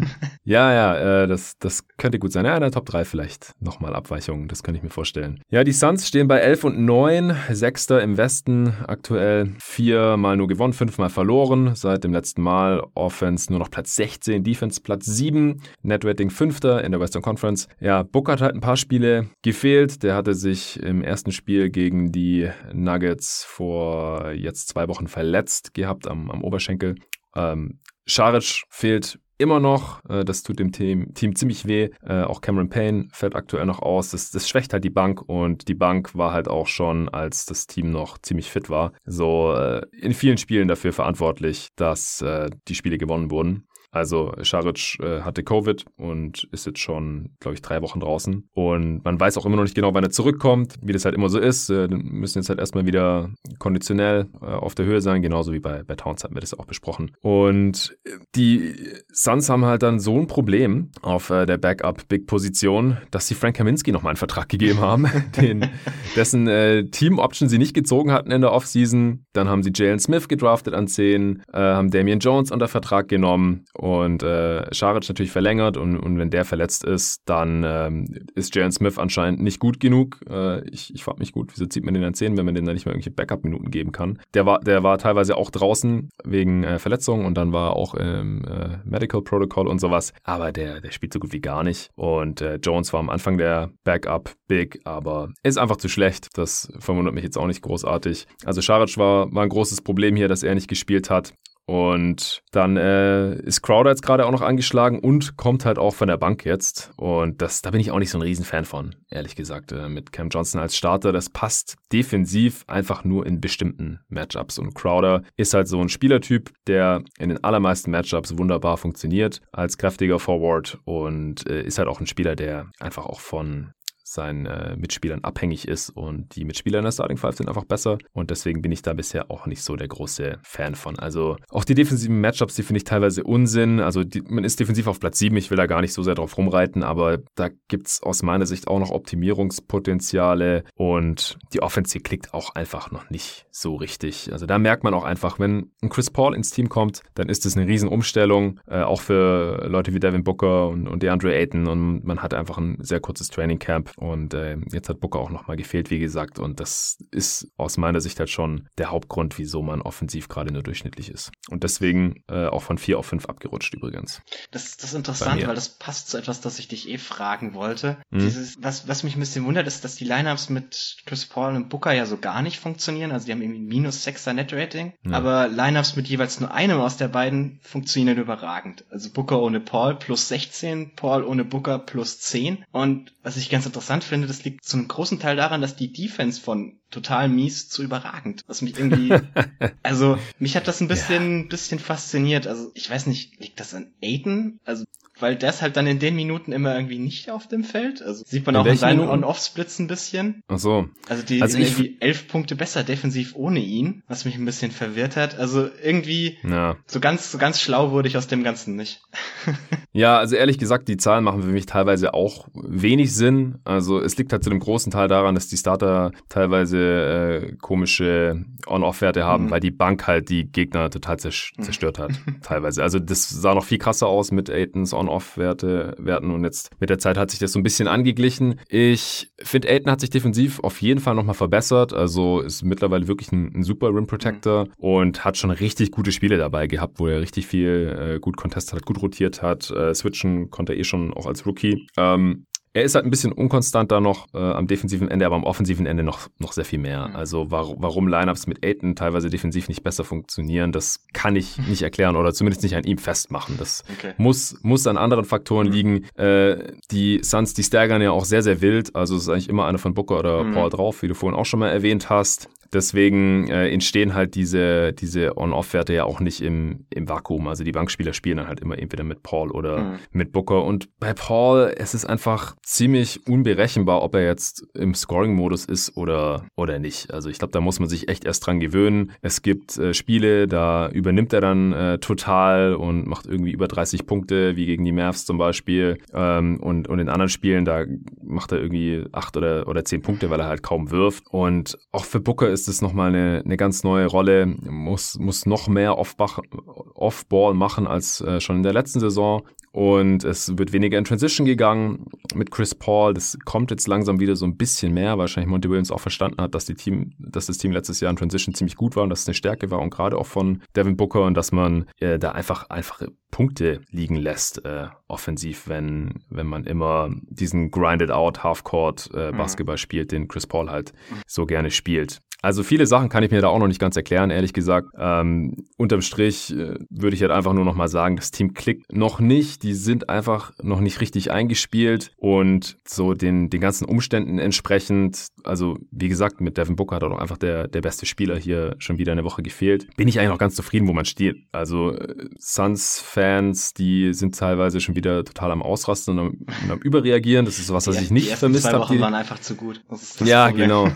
Ja, 0.47 0.71
ja, 0.71 1.23
äh, 1.23 1.27
das, 1.27 1.57
das 1.57 1.87
könnte 1.97 2.19
gut 2.19 2.31
sein. 2.31 2.45
Ja, 2.45 2.53
in 2.53 2.61
der 2.61 2.69
Top 2.69 2.85
3 2.85 3.03
vielleicht 3.03 3.51
nochmal 3.59 3.95
Abweichungen, 3.95 4.47
das 4.47 4.61
könnte 4.61 4.77
ich 4.77 4.83
mir 4.83 4.91
vorstellen. 4.91 5.41
Ja, 5.49 5.63
die 5.63 5.71
Suns 5.71 6.07
stehen 6.07 6.27
bei 6.27 6.37
11 6.37 6.65
und 6.65 6.85
9, 6.85 7.35
Sechster 7.49 7.99
im 8.03 8.15
Westen 8.17 8.71
aktuell. 8.85 9.55
Viermal 9.59 10.37
nur 10.37 10.47
gewonnen, 10.47 10.73
fünfmal 10.73 11.09
verloren 11.09 11.73
seit 11.73 12.03
dem 12.03 12.13
letzten 12.13 12.43
Mal. 12.43 12.83
Offense 12.93 13.51
nur 13.51 13.57
noch 13.57 13.71
Platz 13.71 13.95
16, 13.95 14.43
Defense 14.43 14.81
Platz 14.81 15.07
7, 15.07 15.61
Netrating 15.81 16.29
Fünfter 16.29 16.83
in 16.83 16.91
der 16.91 17.01
Western 17.01 17.23
Conference. 17.23 17.67
Ja, 17.79 18.03
Book 18.03 18.29
hat 18.29 18.41
halt 18.41 18.53
ein 18.53 18.61
paar 18.61 18.77
Spiele 18.77 19.29
gefehlt. 19.41 20.03
Der 20.03 20.13
hatte 20.13 20.35
sich 20.35 20.79
im 20.79 21.01
ersten 21.01 21.31
Spiel 21.31 21.71
gegen 21.71 22.11
die 22.11 22.51
Nuggets 22.71 23.43
vor 23.47 24.31
jetzt 24.31 24.67
zwei 24.67 24.87
Wochen 24.87 25.07
verletzt 25.07 25.73
gehabt 25.73 26.07
am, 26.07 26.29
am 26.29 26.43
Oberschenkel. 26.55 26.95
Ähm, 27.35 27.79
Scharic 28.05 28.63
fehlt 28.69 29.19
immer 29.37 29.59
noch. 29.59 30.03
Äh, 30.09 30.23
das 30.23 30.43
tut 30.43 30.59
dem 30.59 30.71
Team, 30.71 31.13
Team 31.13 31.35
ziemlich 31.35 31.67
weh. 31.67 31.89
Äh, 32.01 32.23
auch 32.23 32.39
Cameron 32.39 32.69
Payne 32.69 33.09
fällt 33.11 33.35
aktuell 33.35 33.65
noch 33.65 33.81
aus. 33.81 34.11
Das, 34.11 34.31
das 34.31 34.47
schwächt 34.47 34.71
halt 34.71 34.85
die 34.85 34.89
Bank 34.89 35.21
und 35.21 35.67
die 35.67 35.73
Bank 35.75 36.15
war 36.15 36.31
halt 36.31 36.47
auch 36.47 36.67
schon, 36.67 37.09
als 37.09 37.45
das 37.45 37.67
Team 37.67 37.91
noch 37.91 38.17
ziemlich 38.19 38.49
fit 38.49 38.69
war, 38.69 38.93
so 39.05 39.53
äh, 39.53 39.81
in 39.91 40.13
vielen 40.13 40.37
Spielen 40.37 40.69
dafür 40.69 40.93
verantwortlich, 40.93 41.69
dass 41.75 42.23
die 42.67 42.75
Spiele 42.75 42.97
gewonnen 42.97 43.31
wurden. 43.31 43.67
Also 43.95 44.33
Scharic 44.41 44.99
äh, 44.99 45.21
hatte 45.21 45.41
Covid 45.41 45.85
und 45.95 46.49
ist 46.51 46.65
jetzt 46.65 46.79
schon, 46.79 47.29
glaube 47.39 47.55
ich, 47.55 47.61
drei 47.61 47.81
Wochen 47.81 48.01
draußen. 48.01 48.49
Und 48.53 49.05
man 49.05 49.17
weiß 49.17 49.37
auch 49.37 49.45
immer 49.45 49.55
noch 49.55 49.63
nicht 49.63 49.73
genau, 49.73 49.93
wann 49.93 50.03
er 50.03 50.09
zurückkommt, 50.09 50.75
wie 50.81 50.91
das 50.91 51.05
halt 51.05 51.15
immer 51.15 51.29
so 51.29 51.39
ist. 51.39 51.69
Äh, 51.69 51.87
müssen 51.87 52.39
jetzt 52.39 52.49
halt 52.49 52.59
erstmal 52.59 52.85
wieder 52.85 53.29
konditionell 53.57 54.27
äh, 54.41 54.47
auf 54.47 54.75
der 54.75 54.85
Höhe 54.85 54.99
sein, 54.99 55.21
genauso 55.21 55.53
wie 55.53 55.61
bei, 55.61 55.83
bei 55.83 55.95
Towns 55.95 56.25
hatten 56.25 56.35
wir 56.35 56.41
das 56.41 56.53
auch 56.53 56.65
besprochen. 56.65 57.11
Und 57.21 57.97
die 58.35 58.75
Suns 59.13 59.49
haben 59.49 59.63
halt 59.63 59.81
dann 59.81 60.01
so 60.01 60.19
ein 60.19 60.27
Problem 60.27 60.91
auf 61.01 61.29
äh, 61.29 61.45
der 61.45 61.57
Backup-Big-Position, 61.57 62.97
dass 63.11 63.27
sie 63.27 63.35
Frank 63.35 63.55
Kaminski 63.55 63.93
nochmal 63.93 64.11
einen 64.11 64.17
Vertrag 64.17 64.49
gegeben 64.49 64.79
haben, 64.81 65.07
den, 65.37 65.69
dessen 66.17 66.49
äh, 66.49 66.83
Team-Option 66.83 67.47
sie 67.47 67.59
nicht 67.59 67.73
gezogen 67.73 68.11
hatten 68.11 68.31
in 68.31 68.41
der 68.41 68.51
Offseason. 68.51 69.25
Dann 69.31 69.47
haben 69.47 69.63
sie 69.63 69.71
Jalen 69.73 69.99
Smith 69.99 70.27
gedraftet 70.27 70.73
an 70.73 70.89
10, 70.89 71.43
äh, 71.53 71.57
haben 71.57 71.91
Damian 71.91 72.19
Jones 72.19 72.51
unter 72.51 72.67
Vertrag 72.67 73.07
genommen 73.07 73.63
und 73.85 74.23
äh, 74.23 74.73
Scharic 74.73 75.07
natürlich 75.07 75.31
verlängert 75.31 75.77
und, 75.77 75.99
und 75.99 76.17
wenn 76.17 76.31
der 76.31 76.43
verletzt 76.43 76.83
ist, 76.83 77.21
dann 77.25 77.63
ähm, 77.63 78.07
ist 78.33 78.55
Jalen 78.55 78.71
Smith 78.71 78.97
anscheinend 78.97 79.43
nicht 79.43 79.59
gut 79.59 79.79
genug. 79.79 80.21
Äh, 80.27 80.67
ich 80.69 80.91
ich 80.95 81.03
frage 81.03 81.19
mich 81.19 81.33
gut, 81.33 81.51
wieso 81.53 81.67
zieht 81.67 81.85
man 81.85 81.93
den 81.93 82.01
dann 82.01 82.15
10, 82.15 82.35
wenn 82.35 82.45
man 82.45 82.55
den 82.55 82.65
dann 82.65 82.73
nicht 82.73 82.87
mal 82.87 82.93
irgendwelche 82.93 83.11
Backup-Minuten 83.11 83.69
geben 83.69 83.91
kann. 83.91 84.17
Der 84.33 84.47
war, 84.47 84.59
der 84.61 84.81
war 84.81 84.97
teilweise 84.97 85.37
auch 85.37 85.51
draußen 85.51 86.09
wegen 86.23 86.63
äh, 86.63 86.79
Verletzungen 86.79 87.27
und 87.27 87.37
dann 87.37 87.53
war 87.53 87.75
auch 87.75 87.93
im 87.93 88.43
äh, 88.45 88.79
Medical 88.85 89.21
Protocol 89.21 89.67
und 89.67 89.77
sowas. 89.77 90.13
Aber 90.23 90.51
der, 90.51 90.81
der 90.81 90.89
spielt 90.89 91.13
so 91.13 91.19
gut 91.19 91.31
wie 91.31 91.41
gar 91.41 91.63
nicht. 91.63 91.91
Und 91.93 92.41
äh, 92.41 92.55
Jones 92.55 92.91
war 92.91 92.99
am 92.99 93.11
Anfang 93.11 93.37
der 93.37 93.69
Backup 93.83 94.31
big, 94.47 94.79
aber 94.83 95.29
ist 95.43 95.59
einfach 95.59 95.77
zu 95.77 95.89
schlecht. 95.89 96.35
Das 96.39 96.73
verwundert 96.79 97.13
mich 97.13 97.23
jetzt 97.23 97.37
auch 97.37 97.45
nicht 97.45 97.61
großartig. 97.61 98.25
Also 98.45 98.63
Scharic 98.63 98.97
war, 98.97 99.31
war 99.31 99.43
ein 99.43 99.49
großes 99.49 99.81
Problem 99.81 100.15
hier, 100.15 100.27
dass 100.27 100.41
er 100.41 100.55
nicht 100.55 100.67
gespielt 100.67 101.11
hat. 101.11 101.35
Und 101.67 102.43
dann 102.51 102.77
äh, 102.77 103.35
ist 103.41 103.61
Crowder 103.61 103.89
jetzt 103.89 104.03
gerade 104.03 104.25
auch 104.25 104.31
noch 104.31 104.41
angeschlagen 104.41 104.99
und 104.99 105.35
kommt 105.35 105.65
halt 105.65 105.79
auch 105.79 105.95
von 105.95 106.07
der 106.07 106.17
Bank 106.17 106.45
jetzt. 106.45 106.91
Und 106.95 107.41
das, 107.41 107.61
da 107.61 107.71
bin 107.71 107.81
ich 107.81 107.91
auch 107.91 107.97
nicht 107.97 108.11
so 108.11 108.19
ein 108.19 108.21
Riesenfan 108.21 108.65
von, 108.65 108.95
ehrlich 109.09 109.35
gesagt. 109.35 109.71
Äh, 109.71 109.89
mit 109.89 110.11
Cam 110.11 110.29
Johnson 110.29 110.61
als 110.61 110.75
Starter, 110.75 111.11
das 111.11 111.29
passt 111.29 111.77
defensiv 111.91 112.63
einfach 112.67 113.03
nur 113.03 113.25
in 113.25 113.41
bestimmten 113.41 113.99
Matchups. 114.09 114.59
Und 114.59 114.75
Crowder 114.75 115.23
ist 115.37 115.55
halt 115.55 115.67
so 115.67 115.81
ein 115.81 115.89
Spielertyp, 115.89 116.51
der 116.67 117.03
in 117.17 117.29
den 117.29 117.43
allermeisten 117.43 117.89
Matchups 117.89 118.37
wunderbar 118.37 118.77
funktioniert 118.77 119.41
als 119.51 119.77
kräftiger 119.77 120.19
Forward 120.19 120.77
und 120.85 121.49
äh, 121.49 121.63
ist 121.63 121.79
halt 121.79 121.87
auch 121.87 121.99
ein 121.99 122.07
Spieler, 122.07 122.35
der 122.35 122.69
einfach 122.79 123.05
auch 123.05 123.19
von 123.19 123.71
seinen 124.07 124.45
äh, 124.45 124.75
Mitspielern 124.77 125.23
abhängig 125.23 125.67
ist 125.67 125.89
und 125.89 126.35
die 126.35 126.45
Mitspieler 126.45 126.77
in 126.77 126.85
der 126.85 126.91
Starting 126.91 127.17
Five 127.17 127.35
sind 127.35 127.49
einfach 127.49 127.65
besser 127.65 127.97
und 128.13 128.29
deswegen 128.29 128.61
bin 128.61 128.71
ich 128.71 128.83
da 128.83 128.93
bisher 128.93 129.31
auch 129.31 129.47
nicht 129.47 129.63
so 129.63 129.75
der 129.75 129.87
große 129.87 130.37
Fan 130.43 130.75
von. 130.75 130.99
Also 130.99 131.37
auch 131.49 131.65
die 131.65 131.73
defensiven 131.73 132.21
Matchups, 132.21 132.55
die 132.55 132.61
finde 132.61 132.77
ich 132.77 132.83
teilweise 132.83 133.23
Unsinn. 133.23 133.79
Also 133.79 134.03
die, 134.03 134.21
man 134.21 134.43
ist 134.43 134.59
defensiv 134.59 134.85
auf 134.85 134.99
Platz 134.99 135.17
7, 135.17 135.35
ich 135.37 135.49
will 135.49 135.57
da 135.57 135.65
gar 135.65 135.81
nicht 135.81 135.93
so 135.93 136.03
sehr 136.03 136.13
drauf 136.13 136.37
rumreiten, 136.37 136.83
aber 136.83 137.17
da 137.33 137.49
gibt 137.67 137.87
es 137.87 138.03
aus 138.03 138.21
meiner 138.21 138.45
Sicht 138.45 138.67
auch 138.67 138.79
noch 138.79 138.91
Optimierungspotenziale 138.91 140.63
und 140.75 141.39
die 141.53 141.63
Offensive 141.63 142.03
klickt 142.03 142.33
auch 142.35 142.53
einfach 142.53 142.91
noch 142.91 143.09
nicht 143.09 143.47
so 143.49 143.75
richtig. 143.75 144.31
Also 144.31 144.45
da 144.45 144.59
merkt 144.59 144.83
man 144.83 144.93
auch 144.93 145.03
einfach, 145.03 145.39
wenn 145.39 145.71
ein 145.81 145.89
Chris 145.89 146.11
Paul 146.11 146.35
ins 146.35 146.51
Team 146.51 146.69
kommt, 146.69 147.01
dann 147.15 147.27
ist 147.27 147.45
es 147.47 147.57
eine 147.57 147.65
Riesenumstellung, 147.67 148.59
äh, 148.67 148.81
auch 148.81 149.01
für 149.01 149.67
Leute 149.67 149.95
wie 149.95 149.99
Devin 149.99 150.23
Booker 150.23 150.67
und, 150.67 150.87
und 150.87 151.01
DeAndre 151.01 151.33
Ayton 151.33 151.67
und 151.67 152.03
man 152.03 152.21
hat 152.21 152.35
einfach 152.35 152.59
ein 152.59 152.77
sehr 152.81 152.99
kurzes 152.99 153.29
Training 153.29 153.57
Camp 153.57 153.94
und 153.97 154.33
äh, 154.33 154.57
jetzt 154.71 154.89
hat 154.89 154.99
Booker 154.99 155.19
auch 155.19 155.29
nochmal 155.29 155.57
gefehlt, 155.57 155.89
wie 155.89 155.99
gesagt. 155.99 156.39
Und 156.39 156.59
das 156.59 156.97
ist 157.11 157.51
aus 157.57 157.77
meiner 157.77 158.01
Sicht 158.01 158.19
halt 158.19 158.29
schon 158.29 158.67
der 158.77 158.91
Hauptgrund, 158.91 159.37
wieso 159.37 159.61
man 159.61 159.81
offensiv 159.81 160.27
gerade 160.27 160.51
nur 160.51 160.63
durchschnittlich 160.63 161.09
ist. 161.09 161.31
Und 161.49 161.63
deswegen 161.63 162.23
äh, 162.27 162.47
auch 162.47 162.63
von 162.63 162.77
vier 162.77 162.99
auf 162.99 163.05
fünf 163.05 163.25
abgerutscht 163.27 163.73
übrigens. 163.73 164.21
Das, 164.51 164.77
das 164.77 164.91
ist 164.91 164.95
interessant, 164.95 165.45
weil 165.47 165.55
das 165.55 165.69
passt 165.69 166.09
zu 166.09 166.17
etwas, 166.17 166.41
das 166.41 166.59
ich 166.59 166.67
dich 166.67 166.89
eh 166.89 166.97
fragen 166.97 167.53
wollte. 167.53 167.97
Mhm. 168.09 168.19
Dieses, 168.19 168.55
was, 168.59 168.87
was 168.87 169.03
mich 169.03 169.15
ein 169.15 169.19
bisschen 169.19 169.45
wundert, 169.45 169.67
ist, 169.67 169.83
dass 169.83 169.95
die 169.95 170.05
Lineups 170.05 170.49
mit 170.49 170.97
Chris 171.05 171.25
Paul 171.25 171.55
und 171.55 171.69
Booker 171.69 171.93
ja 171.93 172.05
so 172.05 172.17
gar 172.17 172.41
nicht 172.41 172.59
funktionieren. 172.59 173.11
Also 173.11 173.27
die 173.27 173.31
haben 173.31 173.41
irgendwie 173.41 173.61
minus 173.61 174.05
6er 174.05 174.33
Net-Rating. 174.33 174.93
Aber 175.11 175.47
Lineups 175.47 175.95
mit 175.95 176.07
jeweils 176.07 176.39
nur 176.39 176.53
einem 176.53 176.79
aus 176.79 176.97
der 176.97 177.07
beiden 177.07 177.59
funktionieren 177.61 178.17
überragend. 178.17 178.85
Also 178.89 179.09
Booker 179.11 179.39
ohne 179.41 179.59
Paul 179.59 179.95
plus 179.95 180.27
16, 180.27 180.95
Paul 180.95 181.23
ohne 181.23 181.45
Booker 181.45 181.79
plus 181.79 182.19
10. 182.19 182.65
Und 182.71 183.13
was 183.23 183.37
ich 183.37 183.49
ganz 183.49 183.65
interessant 183.65 183.84
interessant 183.85 184.03
finde, 184.03 184.27
das 184.27 184.43
liegt 184.43 184.65
zu 184.65 184.77
einem 184.77 184.87
großen 184.87 185.19
Teil 185.19 185.35
daran, 185.35 185.61
dass 185.61 185.75
die 185.75 185.91
Defense 185.91 186.41
von 186.41 186.79
total 186.95 187.27
mies 187.29 187.69
zu 187.69 187.83
überragend, 187.83 188.43
was 188.47 188.61
mich 188.61 188.77
irgendwie, 188.77 189.13
also 189.83 190.17
mich 190.39 190.55
hat 190.55 190.67
das 190.67 190.81
ein 190.81 190.87
bisschen, 190.87 191.41
ja. 191.41 191.47
bisschen 191.47 191.79
fasziniert. 191.79 192.47
Also 192.47 192.71
ich 192.73 192.89
weiß 192.89 193.07
nicht, 193.07 193.39
liegt 193.39 193.59
das 193.59 193.73
an 193.73 193.91
Aiden? 194.01 194.59
Also 194.63 194.85
weil 195.19 195.35
der 195.35 195.49
ist 195.49 195.61
halt 195.61 195.77
dann 195.77 195.87
in 195.87 195.99
den 195.99 196.15
Minuten 196.15 196.51
immer 196.51 196.75
irgendwie 196.75 196.99
nicht 196.99 197.31
auf 197.31 197.47
dem 197.47 197.63
Feld. 197.63 198.01
Also 198.01 198.23
sieht 198.25 198.45
man 198.45 198.55
in 198.55 198.61
auch 198.61 198.65
in 198.65 198.77
seinen 198.77 199.07
On-Off-Splits 199.07 199.79
ein 199.79 199.87
bisschen. 199.87 200.43
Ach 200.47 200.59
so. 200.59 200.89
Also 201.07 201.23
die 201.23 201.41
also 201.41 201.53
sind 201.53 201.63
irgendwie 201.63 201.97
elf 201.99 202.27
Punkte 202.27 202.55
besser 202.55 202.83
defensiv 202.83 203.33
ohne 203.35 203.59
ihn, 203.59 204.03
was 204.07 204.25
mich 204.25 204.35
ein 204.35 204.45
bisschen 204.45 204.71
verwirrt 204.71 205.15
hat. 205.15 205.37
Also 205.37 205.69
irgendwie 205.81 206.37
ja. 206.43 206.75
so 206.85 206.99
ganz, 206.99 207.31
so 207.31 207.37
ganz 207.37 207.61
schlau 207.61 207.91
wurde 207.91 208.07
ich 208.07 208.17
aus 208.17 208.27
dem 208.27 208.43
Ganzen 208.43 208.75
nicht. 208.75 209.01
ja, 209.93 210.17
also 210.17 210.35
ehrlich 210.35 210.57
gesagt, 210.57 210.87
die 210.87 210.97
Zahlen 210.97 211.23
machen 211.23 211.43
für 211.43 211.49
mich 211.49 211.65
teilweise 211.65 212.13
auch 212.13 212.47
wenig 212.53 213.13
Sinn. 213.13 213.59
Also 213.63 214.01
es 214.01 214.17
liegt 214.17 214.33
halt 214.33 214.43
zu 214.43 214.49
einem 214.49 214.59
großen 214.59 214.91
Teil 214.91 215.07
daran, 215.07 215.35
dass 215.35 215.47
die 215.47 215.57
Starter 215.57 216.11
teilweise 216.27 216.84
äh, 216.85 217.55
komische 217.61 218.43
On-Off-Werte 218.67 219.23
haben, 219.23 219.45
mhm. 219.45 219.51
weil 219.51 219.59
die 219.59 219.71
Bank 219.71 220.07
halt 220.07 220.29
die 220.29 220.51
Gegner 220.51 220.89
total 220.89 221.17
zerstört 221.19 221.99
hat, 221.99 222.11
teilweise. 222.41 222.83
Also 222.83 222.99
das 222.99 223.29
sah 223.29 223.55
noch 223.55 223.65
viel 223.65 223.77
krasser 223.77 224.07
aus 224.07 224.31
mit 224.31 224.49
Aitons 224.49 224.93
On 224.93 225.05
On-Off-Werte 225.05 225.95
werten 225.97 226.31
und 226.31 226.43
jetzt 226.43 226.69
mit 226.79 226.89
der 226.89 226.97
Zeit 226.97 227.17
hat 227.17 227.31
sich 227.31 227.39
das 227.39 227.51
so 227.51 227.59
ein 227.59 227.63
bisschen 227.63 227.87
angeglichen. 227.87 228.59
Ich 228.69 229.31
finde, 229.39 229.69
Aiden 229.69 229.91
hat 229.91 230.01
sich 230.01 230.09
defensiv 230.09 230.59
auf 230.59 230.81
jeden 230.81 230.99
Fall 230.99 231.15
nochmal 231.15 231.35
verbessert, 231.35 231.93
also 231.93 232.41
ist 232.41 232.63
mittlerweile 232.63 233.07
wirklich 233.07 233.31
ein, 233.31 233.53
ein 233.55 233.63
super 233.63 233.89
Rim 233.89 234.07
Protector 234.07 234.65
mhm. 234.65 234.71
und 234.77 235.25
hat 235.25 235.37
schon 235.37 235.51
richtig 235.51 235.91
gute 235.91 236.11
Spiele 236.11 236.37
dabei 236.37 236.67
gehabt, 236.67 236.99
wo 236.99 237.07
er 237.07 237.21
richtig 237.21 237.47
viel 237.47 238.15
äh, 238.15 238.19
gut 238.19 238.37
contestet 238.37 238.75
hat, 238.75 238.85
gut 238.85 239.01
rotiert 239.01 239.41
hat. 239.41 239.69
Äh, 239.71 239.93
switchen 239.93 240.49
konnte 240.49 240.73
er 240.73 240.79
eh 240.79 240.83
schon 240.83 241.13
auch 241.13 241.25
als 241.25 241.45
Rookie. 241.45 241.87
Ähm, 241.97 242.45
er 242.75 242.83
ist 242.83 242.93
halt 242.93 243.05
ein 243.05 243.09
bisschen 243.09 243.31
unkonstanter 243.31 244.01
noch 244.01 244.27
äh, 244.33 244.37
am 244.37 244.67
defensiven 244.67 245.07
Ende, 245.07 245.25
aber 245.25 245.37
am 245.37 245.45
offensiven 245.45 245.85
Ende 245.85 246.03
noch, 246.03 246.27
noch 246.39 246.51
sehr 246.51 246.65
viel 246.65 246.77
mehr. 246.77 247.07
Mhm. 247.07 247.15
Also 247.15 247.49
war, 247.49 247.73
warum 247.77 248.09
Lineups 248.09 248.47
mit 248.47 248.65
Aiton 248.65 248.97
teilweise 248.97 249.29
defensiv 249.29 249.69
nicht 249.69 249.81
besser 249.81 250.03
funktionieren, 250.03 250.73
das 250.73 250.99
kann 251.13 251.37
ich 251.37 251.57
nicht 251.69 251.83
erklären 251.83 252.17
oder 252.17 252.33
zumindest 252.33 252.63
nicht 252.63 252.75
an 252.75 252.83
ihm 252.83 252.97
festmachen. 252.97 253.55
Das 253.57 253.85
okay. 253.97 254.11
muss, 254.17 254.57
muss 254.61 254.85
an 254.87 254.97
anderen 254.97 255.23
Faktoren 255.23 255.67
mhm. 255.67 255.73
liegen. 255.73 256.05
Äh, 256.17 256.73
die 256.91 257.21
Suns, 257.23 257.53
die 257.53 257.63
staggern 257.63 258.01
ja 258.01 258.11
auch 258.11 258.25
sehr, 258.25 258.43
sehr 258.43 258.59
wild. 258.59 258.93
Also 258.93 259.15
es 259.15 259.23
ist 259.23 259.29
eigentlich 259.29 259.47
immer 259.47 259.65
einer 259.67 259.77
von 259.77 259.93
Booker 259.93 260.19
oder 260.19 260.43
mhm. 260.43 260.53
Paul 260.53 260.69
drauf, 260.69 261.01
wie 261.01 261.07
du 261.07 261.15
vorhin 261.15 261.39
auch 261.39 261.45
schon 261.45 261.61
mal 261.61 261.69
erwähnt 261.69 262.09
hast. 262.09 262.49
Deswegen 262.75 263.47
äh, 263.47 263.69
entstehen 263.69 264.13
halt 264.13 264.35
diese, 264.35 264.91
diese 264.91 265.37
On-Off-Werte 265.37 265.93
ja 265.93 266.03
auch 266.03 266.19
nicht 266.19 266.41
im, 266.41 266.85
im 266.89 267.07
Vakuum. 267.07 267.47
Also 267.47 267.63
die 267.63 267.71
Bankspieler 267.71 268.11
spielen 268.11 268.35
dann 268.37 268.47
halt 268.49 268.59
immer 268.59 268.77
entweder 268.77 269.05
mit 269.05 269.23
Paul 269.23 269.49
oder 269.51 269.79
mhm. 269.79 269.99
mit 270.11 270.33
Booker. 270.33 270.61
Und 270.65 270.89
bei 270.99 271.13
Paul, 271.13 271.73
es 271.77 271.93
ist 271.93 272.03
einfach 272.03 272.53
ziemlich 272.63 273.25
unberechenbar, 273.27 274.01
ob 274.01 274.13
er 274.15 274.25
jetzt 274.25 274.67
im 274.73 274.93
Scoring-Modus 274.93 275.63
ist 275.63 275.95
oder, 275.95 276.47
oder 276.57 276.77
nicht. 276.79 277.13
Also 277.13 277.29
ich 277.29 277.39
glaube, 277.39 277.53
da 277.53 277.61
muss 277.61 277.79
man 277.79 277.87
sich 277.87 278.09
echt 278.09 278.25
erst 278.25 278.45
dran 278.45 278.59
gewöhnen. 278.59 279.13
Es 279.21 279.41
gibt 279.41 279.77
äh, 279.77 279.93
Spiele, 279.93 280.45
da 280.45 280.89
übernimmt 280.89 281.31
er 281.31 281.39
dann 281.39 281.71
äh, 281.71 281.97
total 281.99 282.75
und 282.75 283.07
macht 283.07 283.25
irgendwie 283.25 283.51
über 283.51 283.69
30 283.69 284.05
Punkte, 284.05 284.57
wie 284.57 284.65
gegen 284.65 284.83
die 284.83 284.91
Mavs 284.91 285.25
zum 285.25 285.37
Beispiel. 285.37 285.97
Ähm, 286.13 286.59
und, 286.59 286.89
und 286.89 286.99
in 286.99 287.07
anderen 287.07 287.29
Spielen, 287.29 287.63
da 287.63 287.85
macht 288.21 288.51
er 288.51 288.59
irgendwie 288.59 289.05
acht 289.13 289.37
oder, 289.37 289.65
oder 289.69 289.85
zehn 289.85 290.01
Punkte, 290.01 290.29
weil 290.29 290.41
er 290.41 290.47
halt 290.47 290.61
kaum 290.61 290.91
wirft. 290.91 291.23
Und 291.29 291.77
auch 291.93 292.03
für 292.03 292.19
Booker 292.19 292.49
ist 292.49 292.64
ist 292.67 292.77
das 292.77 292.81
nochmal 292.81 293.09
eine, 293.09 293.43
eine 293.45 293.57
ganz 293.57 293.83
neue 293.83 294.07
Rolle, 294.07 294.47
muss, 294.47 295.19
muss 295.19 295.45
noch 295.45 295.67
mehr 295.67 295.97
Off-Ball 295.97 297.53
machen 297.53 297.85
als 297.85 298.21
äh, 298.21 298.39
schon 298.39 298.57
in 298.57 298.63
der 298.63 298.73
letzten 298.73 298.99
Saison. 298.99 299.43
Und 299.71 300.23
es 300.23 300.57
wird 300.57 300.71
weniger 300.71 300.97
in 300.97 301.03
Transition 301.03 301.45
gegangen 301.45 302.05
mit 302.33 302.49
Chris 302.49 302.73
Paul. 302.73 303.13
Das 303.13 303.37
kommt 303.43 303.71
jetzt 303.71 303.87
langsam 303.87 304.21
wieder 304.21 304.37
so 304.37 304.45
ein 304.45 304.55
bisschen 304.55 304.93
mehr. 304.93 305.17
Wahrscheinlich 305.17 305.49
Monty 305.49 305.69
Williams 305.69 305.91
auch 305.91 305.99
verstanden 305.99 306.41
hat, 306.41 306.55
dass, 306.55 306.63
die 306.63 306.75
Team, 306.75 307.11
dass 307.19 307.47
das 307.47 307.57
Team 307.57 307.73
letztes 307.73 307.99
Jahr 307.99 308.09
in 308.09 308.15
Transition 308.15 308.55
ziemlich 308.55 308.77
gut 308.77 308.95
war 308.95 309.03
und 309.03 309.09
dass 309.09 309.21
es 309.21 309.27
eine 309.27 309.33
Stärke 309.33 309.69
war 309.71 309.79
und 309.79 309.89
gerade 309.89 310.17
auch 310.17 310.27
von 310.27 310.61
Devin 310.77 310.95
Booker 310.95 311.23
und 311.23 311.35
dass 311.35 311.51
man 311.51 311.85
äh, 311.99 312.17
da 312.17 312.31
einfach 312.31 312.69
einfache 312.69 313.11
Punkte 313.31 313.81
liegen 313.91 314.15
lässt 314.15 314.63
äh, 314.63 314.87
offensiv, 315.09 315.67
wenn, 315.67 316.23
wenn 316.29 316.47
man 316.47 316.63
immer 316.63 317.09
diesen 317.23 317.69
grinded 317.69 318.11
out 318.11 318.45
Halfcourt 318.45 319.09
äh, 319.13 319.33
mhm. 319.33 319.37
Basketball 319.37 319.77
spielt, 319.77 320.13
den 320.13 320.29
Chris 320.29 320.47
Paul 320.47 320.69
halt 320.69 320.93
so 321.27 321.45
gerne 321.45 321.69
spielt. 321.69 322.21
Also 322.41 322.63
viele 322.63 322.85
Sachen 322.85 323.09
kann 323.09 323.23
ich 323.23 323.31
mir 323.31 323.41
da 323.41 323.47
auch 323.47 323.59
noch 323.59 323.67
nicht 323.67 323.79
ganz 323.79 323.95
erklären, 323.95 324.29
ehrlich 324.29 324.53
gesagt. 324.53 324.89
Ähm, 324.97 325.55
unterm 325.77 326.01
Strich 326.01 326.51
äh, 326.51 326.75
würde 326.89 327.15
ich 327.15 327.21
halt 327.21 327.31
einfach 327.31 327.53
nur 327.53 327.65
noch 327.65 327.75
mal 327.75 327.87
sagen, 327.87 328.15
das 328.17 328.31
Team 328.31 328.53
klickt 328.53 328.93
noch 328.93 329.19
nicht. 329.19 329.63
Die 329.63 329.73
sind 329.73 330.09
einfach 330.09 330.51
noch 330.61 330.79
nicht 330.79 331.01
richtig 331.01 331.31
eingespielt 331.31 332.11
und 332.17 332.77
so 332.87 333.13
den, 333.13 333.49
den 333.49 333.61
ganzen 333.61 333.85
Umständen 333.85 334.37
entsprechend, 334.39 335.27
also 335.43 335.77
wie 335.91 336.09
gesagt, 336.09 336.41
mit 336.41 336.57
Devin 336.57 336.75
Booker 336.75 336.97
hat 336.97 337.03
auch 337.03 337.17
einfach 337.17 337.37
der, 337.37 337.67
der 337.67 337.81
beste 337.81 338.05
Spieler 338.05 338.37
hier 338.37 338.75
schon 338.77 338.97
wieder 338.97 339.11
eine 339.11 339.23
Woche 339.23 339.41
gefehlt. 339.41 339.87
Bin 339.95 340.07
ich 340.07 340.19
eigentlich 340.19 340.29
noch 340.29 340.37
ganz 340.37 340.55
zufrieden, 340.55 340.87
wo 340.87 340.93
man 340.93 341.05
steht. 341.05 341.37
Also 341.51 341.93
äh, 341.93 342.27
Suns-Fans, 342.37 343.73
die 343.73 344.13
sind 344.13 344.37
teilweise 344.37 344.81
schon 344.81 344.95
wieder 344.95 345.23
total 345.23 345.51
am 345.51 345.61
Ausrasten 345.61 346.19
und 346.19 346.19
am, 346.19 346.37
und 346.63 346.71
am 346.71 346.79
Überreagieren. 346.79 347.45
Das 347.45 347.59
ist 347.59 347.71
was, 347.71 347.87
was 347.87 347.97
die, 347.97 348.03
ich 348.03 348.11
nicht 348.11 348.31
die 348.31 348.35
vermisst 348.35 348.71
habe. 348.71 348.85
Die 348.93 348.99
waren 348.99 349.13
einfach 349.13 349.39
zu 349.39 349.55
gut. 349.55 349.81
ja, 350.23 350.47
Problem. 350.47 350.67
genau. 350.67 350.87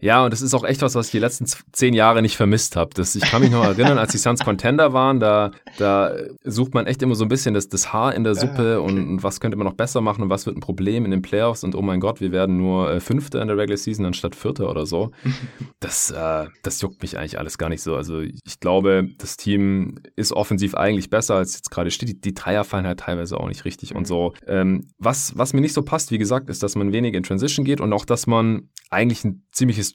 Ja, 0.00 0.22
und 0.22 0.34
das 0.34 0.42
ist 0.42 0.52
auch 0.52 0.64
echt 0.64 0.73
was, 0.82 0.94
was 0.94 1.06
ich 1.06 1.12
die 1.12 1.18
letzten 1.18 1.46
zehn 1.72 1.94
Jahre 1.94 2.22
nicht 2.22 2.36
vermisst 2.36 2.76
habe. 2.76 2.90
Ich 3.00 3.20
kann 3.20 3.42
mich 3.42 3.50
noch 3.50 3.64
erinnern, 3.64 3.98
als 3.98 4.12
die 4.12 4.18
Suns 4.18 4.44
Contender 4.44 4.92
waren, 4.92 5.20
da, 5.20 5.50
da 5.78 6.14
sucht 6.44 6.74
man 6.74 6.86
echt 6.86 7.02
immer 7.02 7.14
so 7.14 7.24
ein 7.24 7.28
bisschen 7.28 7.54
das, 7.54 7.68
das 7.68 7.92
Haar 7.92 8.14
in 8.14 8.24
der 8.24 8.34
Suppe 8.34 8.80
okay. 8.80 8.92
und, 8.92 9.08
und, 9.08 9.22
was 9.22 9.40
könnte 9.40 9.56
man 9.56 9.66
noch 9.66 9.74
besser 9.74 10.00
machen 10.00 10.22
und 10.22 10.30
was 10.30 10.46
wird 10.46 10.56
ein 10.56 10.60
Problem 10.60 11.04
in 11.04 11.10
den 11.10 11.22
Playoffs 11.22 11.64
und 11.64 11.74
oh 11.74 11.82
mein 11.82 12.00
Gott, 12.00 12.20
wir 12.20 12.32
werden 12.32 12.56
nur 12.56 12.90
äh, 12.90 13.00
Fünfter 13.00 13.40
in 13.42 13.48
der 13.48 13.56
Regular 13.56 13.76
Season 13.76 14.06
anstatt 14.06 14.34
Vierter 14.34 14.70
oder 14.70 14.86
so. 14.86 15.10
Das, 15.80 16.10
äh, 16.10 16.46
das 16.62 16.80
juckt 16.80 17.02
mich 17.02 17.18
eigentlich 17.18 17.38
alles 17.38 17.58
gar 17.58 17.68
nicht 17.68 17.82
so. 17.82 17.94
Also 17.94 18.20
ich 18.20 18.58
glaube, 18.60 19.06
das 19.18 19.36
Team 19.36 19.96
ist 20.16 20.32
offensiv 20.32 20.74
eigentlich 20.74 21.10
besser, 21.10 21.34
als 21.34 21.54
jetzt 21.54 21.70
gerade 21.70 21.90
steht. 21.90 22.08
Die, 22.08 22.20
die 22.20 22.32
Dreier 22.32 22.64
fallen 22.64 22.86
halt 22.86 23.00
teilweise 23.00 23.38
auch 23.38 23.48
nicht 23.48 23.66
richtig 23.66 23.90
mhm. 23.90 23.98
und 23.98 24.06
so. 24.06 24.32
Ähm, 24.46 24.88
was, 24.98 25.36
was 25.36 25.52
mir 25.52 25.60
nicht 25.60 25.74
so 25.74 25.82
passt, 25.82 26.10
wie 26.10 26.18
gesagt, 26.18 26.48
ist, 26.48 26.62
dass 26.62 26.74
man 26.74 26.92
wenig 26.92 27.14
in 27.14 27.22
Transition 27.22 27.66
geht 27.66 27.82
und 27.82 27.92
auch, 27.92 28.06
dass 28.06 28.26
man 28.26 28.70
eigentlich 28.90 29.24
ein 29.24 29.44
ziemliches 29.52 29.94